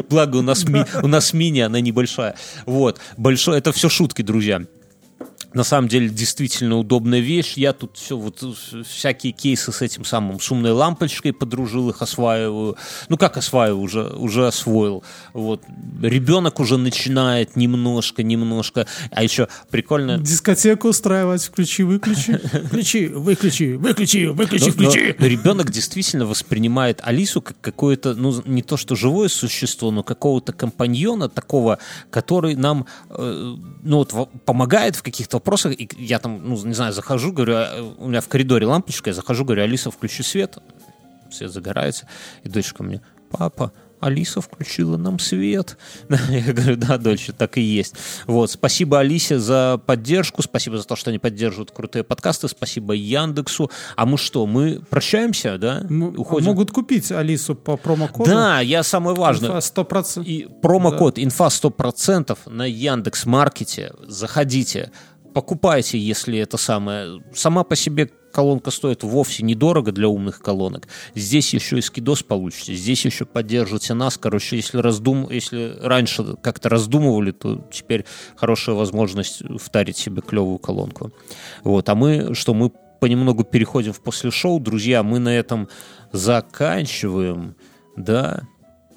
Благо 0.09 0.37
у 0.39 0.43
нас, 0.43 0.65
ми- 0.65 0.87
у 1.03 1.07
нас 1.07 1.33
мини, 1.33 1.61
она 1.61 1.81
небольшая. 1.81 2.35
Вот. 2.67 3.01
Большой, 3.17 3.59
это 3.59 3.71
все 3.73 3.89
шутки, 3.89 4.23
друзья. 4.23 4.63
На 5.53 5.65
самом 5.65 5.89
деле, 5.89 6.09
действительно 6.09 6.79
удобная 6.79 7.19
вещь. 7.19 7.55
Я 7.57 7.73
тут 7.73 7.97
все, 7.97 8.17
вот 8.17 8.41
э, 8.43 8.83
всякие 8.89 9.33
кейсы 9.33 9.73
с 9.73 9.83
этим 9.83 10.05
самым 10.05 10.39
шумной 10.39 10.71
лампочкой 10.71 11.33
подружил, 11.33 11.91
их 11.91 12.03
осваиваю. 12.03 12.77
Ну, 13.09 13.17
как 13.17 13.37
осваиваю, 13.37 13.81
уже, 13.81 14.05
уже 14.05 14.47
освоил. 14.47 15.03
Вот. 15.33 15.63
Ребенок 16.01 16.61
уже 16.61 16.77
начинает 16.79 17.57
немножко, 17.57 18.23
немножко. 18.23 18.87
А 19.11 19.25
еще 19.25 19.49
прикольно... 19.71 20.19
Дискотеку 20.19 20.89
устраивать. 20.89 21.43
Включи, 21.43 21.83
выключи, 21.83 22.41
выключи, 23.09 23.09
выключи, 24.27 24.27
Но- 24.27 24.35
но 24.67 24.91
включи. 24.91 25.15
ребенок 25.19 25.71
действительно 25.73 26.27
воспринимает 26.27 27.01
Алису 27.03 27.43
как 27.43 27.61
какое-то, 27.61 28.15
ну, 28.15 28.41
не 28.45 28.63
то 28.63 28.77
что 28.77 28.95
живое 28.95 29.29
существо, 29.29 29.91
но 29.91 30.05
какого-то 30.05 30.53
компаньона 30.53 31.29
такого, 31.29 31.79
который 32.11 32.55
нам, 32.55 32.87
э, 33.09 33.57
ну, 33.83 33.97
вот, 33.97 34.13
во- 34.13 34.27
помогает 34.27 34.95
в 34.95 35.03
каких-то 35.03 35.40
вопросах. 35.41 35.73
И 35.79 35.89
я 35.99 36.19
там, 36.19 36.41
ну, 36.43 36.65
не 36.65 36.75
знаю, 36.75 36.93
захожу, 36.93 37.33
говорю, 37.33 37.55
а, 37.57 37.95
у 37.99 38.09
меня 38.09 38.21
в 38.21 38.29
коридоре 38.29 38.67
лампочка, 38.67 39.11
я 39.11 39.15
захожу, 39.15 39.45
говорю, 39.45 39.63
Алиса, 39.63 39.91
включи 39.91 40.23
свет. 40.23 40.59
Свет 41.31 41.53
загорается. 41.53 42.07
И 42.45 42.49
дочка 42.49 42.83
мне, 42.83 43.01
папа, 43.31 43.73
Алиса 44.01 44.41
включила 44.41 44.97
нам 44.97 45.19
свет. 45.19 45.77
Я 46.09 46.53
говорю, 46.53 46.77
да, 46.77 46.99
дочь, 46.99 47.31
так 47.37 47.59
и 47.59 47.61
есть. 47.61 47.95
Вот, 48.27 48.51
спасибо 48.51 48.99
Алисе 48.99 49.39
за 49.39 49.81
поддержку, 49.85 50.43
спасибо 50.43 50.79
за 50.79 50.85
то, 50.85 50.97
что 50.97 51.11
они 51.11 51.19
поддерживают 51.19 51.71
крутые 51.71 52.03
подкасты, 52.03 52.49
спасибо 52.49 52.95
Яндексу. 52.95 53.71
А 53.97 54.07
мы 54.07 54.17
что, 54.17 54.47
мы 54.47 54.81
прощаемся, 54.89 55.59
да? 55.59 55.83
М- 55.89 56.19
Уходим? 56.19 56.47
Могут 56.47 56.71
купить 56.71 57.13
Алису 57.13 57.55
по 57.55 57.77
промокоду. 57.77 58.31
Да, 58.31 58.61
я 58.61 58.83
самое 58.83 59.15
важное. 59.15 59.61
Сто 59.61 59.85
процентов. 59.85 60.29
И 60.29 60.49
промокод 60.63 61.19
инфа 61.19 61.49
100% 61.49 62.39
на 62.47 62.65
Яндекс 62.65 63.27
Маркете. 63.27 63.93
Заходите, 64.07 64.91
покупайте, 65.33 65.99
если 65.99 66.39
это 66.39 66.57
самое. 66.57 67.23
Сама 67.35 67.65
по 67.65 67.77
себе 67.77 68.11
колонка 68.33 68.71
стоит 68.71 69.03
вовсе 69.03 69.43
недорого 69.43 69.93
для 69.93 70.09
умных 70.09 70.41
колонок. 70.41 70.89
Здесь 71.15 71.53
еще 71.53 71.79
и 71.79 71.83
скидос 71.83 72.23
получите, 72.23 72.75
здесь 72.75 73.05
еще 73.05 73.25
поддержите 73.25 73.95
нас. 73.95 74.17
Короче, 74.19 74.57
если, 74.57 74.79
раздум... 74.79 75.29
если 75.31 75.77
раньше 75.81 76.37
как-то 76.43 76.69
раздумывали, 76.69 77.33
то 77.33 77.69
теперь 77.73 78.05
хорошая 78.37 78.77
возможность 78.77 79.43
втарить 79.59 79.97
себе 79.97 80.23
клевую 80.23 80.59
колонку. 80.59 81.13
Вот. 81.65 81.89
А 81.89 81.95
мы, 81.95 82.35
что 82.35 82.55
мы 82.55 82.71
понемногу 83.01 83.45
переходим 83.45 83.93
в 83.93 84.01
после 84.01 84.31
шоу, 84.31 84.61
друзья, 84.61 85.03
мы 85.03 85.19
на 85.19 85.31
этом 85.31 85.69
заканчиваем. 86.13 87.57
Да, 87.97 88.43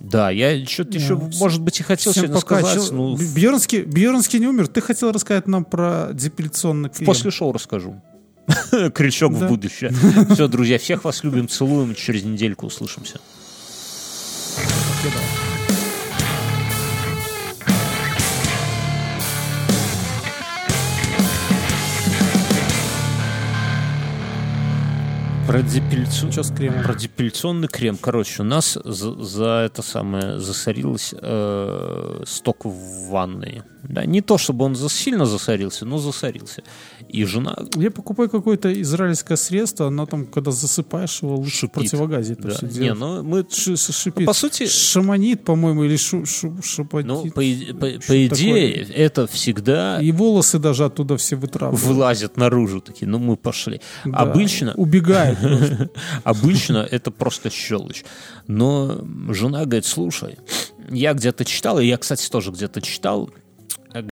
да, 0.03 0.29
я 0.31 0.65
что-то 0.65 0.97
еще, 0.97 1.15
может 1.15 1.61
быть, 1.61 1.79
и 1.79 1.83
хотел 1.83 2.11
Всем 2.11 2.25
сегодня 2.25 2.41
пока. 2.41 2.59
сказать. 2.59 2.91
Ну, 2.91 3.15
Бьернский, 3.15 3.83
Бьернский 3.83 4.37
не 4.37 4.47
умер. 4.47 4.67
Ты 4.67 4.81
хотел 4.81 5.13
рассказать 5.13 5.47
нам 5.47 5.63
про 5.63 6.09
депиляционный 6.13 6.89
крем. 6.89 7.05
после 7.05 7.31
шоу 7.31 7.53
расскажу. 7.53 8.01
Крючок 8.93 9.31
в 9.31 9.47
будущее. 9.47 9.91
Все, 10.33 10.49
друзья, 10.49 10.77
всех 10.77 11.05
вас 11.05 11.23
любим, 11.23 11.47
целуем. 11.47 11.95
Через 11.95 12.25
недельку 12.25 12.65
услышимся. 12.65 13.21
Про 15.01 15.52
депиляцию. 25.61 26.31
Что 26.31 26.43
с 26.43 26.51
кремом? 26.51 26.83
Про 26.83 26.95
депиляционный 26.95 27.67
крем. 27.67 27.97
Короче, 27.97 28.41
у 28.41 28.45
нас 28.45 28.77
за, 28.83 29.23
за 29.23 29.63
это 29.65 29.81
самое 29.81 30.39
засорилось 30.39 31.13
э, 31.17 32.23
сток 32.25 32.65
в 32.65 33.09
ванной. 33.09 33.63
Да, 33.83 34.05
не 34.05 34.21
то, 34.21 34.37
чтобы 34.37 34.65
он 34.65 34.75
сильно 34.75 35.25
засорился, 35.25 35.85
но 35.85 35.97
засорился. 35.97 36.63
И 37.09 37.25
жена 37.25 37.55
Я 37.75 37.91
покупаю 37.91 38.29
какое-то 38.29 38.71
израильское 38.81 39.35
средство, 39.35 39.87
оно 39.87 40.05
там, 40.05 40.25
когда 40.25 40.51
засыпаешь 40.51 41.21
его, 41.21 41.35
лучше 41.35 41.57
Шипит. 41.61 41.73
противогазе 41.73 42.35
Да. 42.35 42.49
все 42.49 42.67
Не, 42.67 42.93
ну 42.93 43.23
мы... 43.23 43.45
Ши- 43.49 43.75
шипит. 43.75 44.25
По 44.25 44.33
сути- 44.33 44.67
Шаманит, 44.67 45.43
по-моему, 45.43 45.83
или 45.83 45.97
шу, 45.97 46.25
шу, 46.25 46.55
шапатит. 46.63 47.07
Ну, 47.07 47.23
по, 47.25 47.31
по- 47.31 47.99
по 48.07 48.25
идее, 48.27 48.83
это 48.83 49.27
всегда 49.27 49.99
И 50.01 50.11
волосы 50.11 50.59
даже 50.59 50.85
оттуда 50.85 51.17
все 51.17 51.35
вытравливают. 51.35 51.85
вылазят 51.85 52.37
наружу 52.37 52.79
такие, 52.81 53.07
ну 53.07 53.19
мы 53.19 53.35
пошли. 53.35 53.81
Да. 54.05 54.19
Обычно, 54.19 54.73
просто. 54.75 55.89
обычно 56.23 56.77
это 56.89 57.11
просто 57.11 57.49
щелочь. 57.49 58.03
Но 58.47 59.05
жена 59.29 59.65
говорит, 59.65 59.85
слушай, 59.85 60.37
я 60.89 61.13
где-то 61.13 61.45
читал, 61.45 61.79
и 61.79 61.85
я, 61.85 61.97
кстати, 61.97 62.29
тоже 62.29 62.51
где-то 62.51 62.81
читал, 62.81 63.29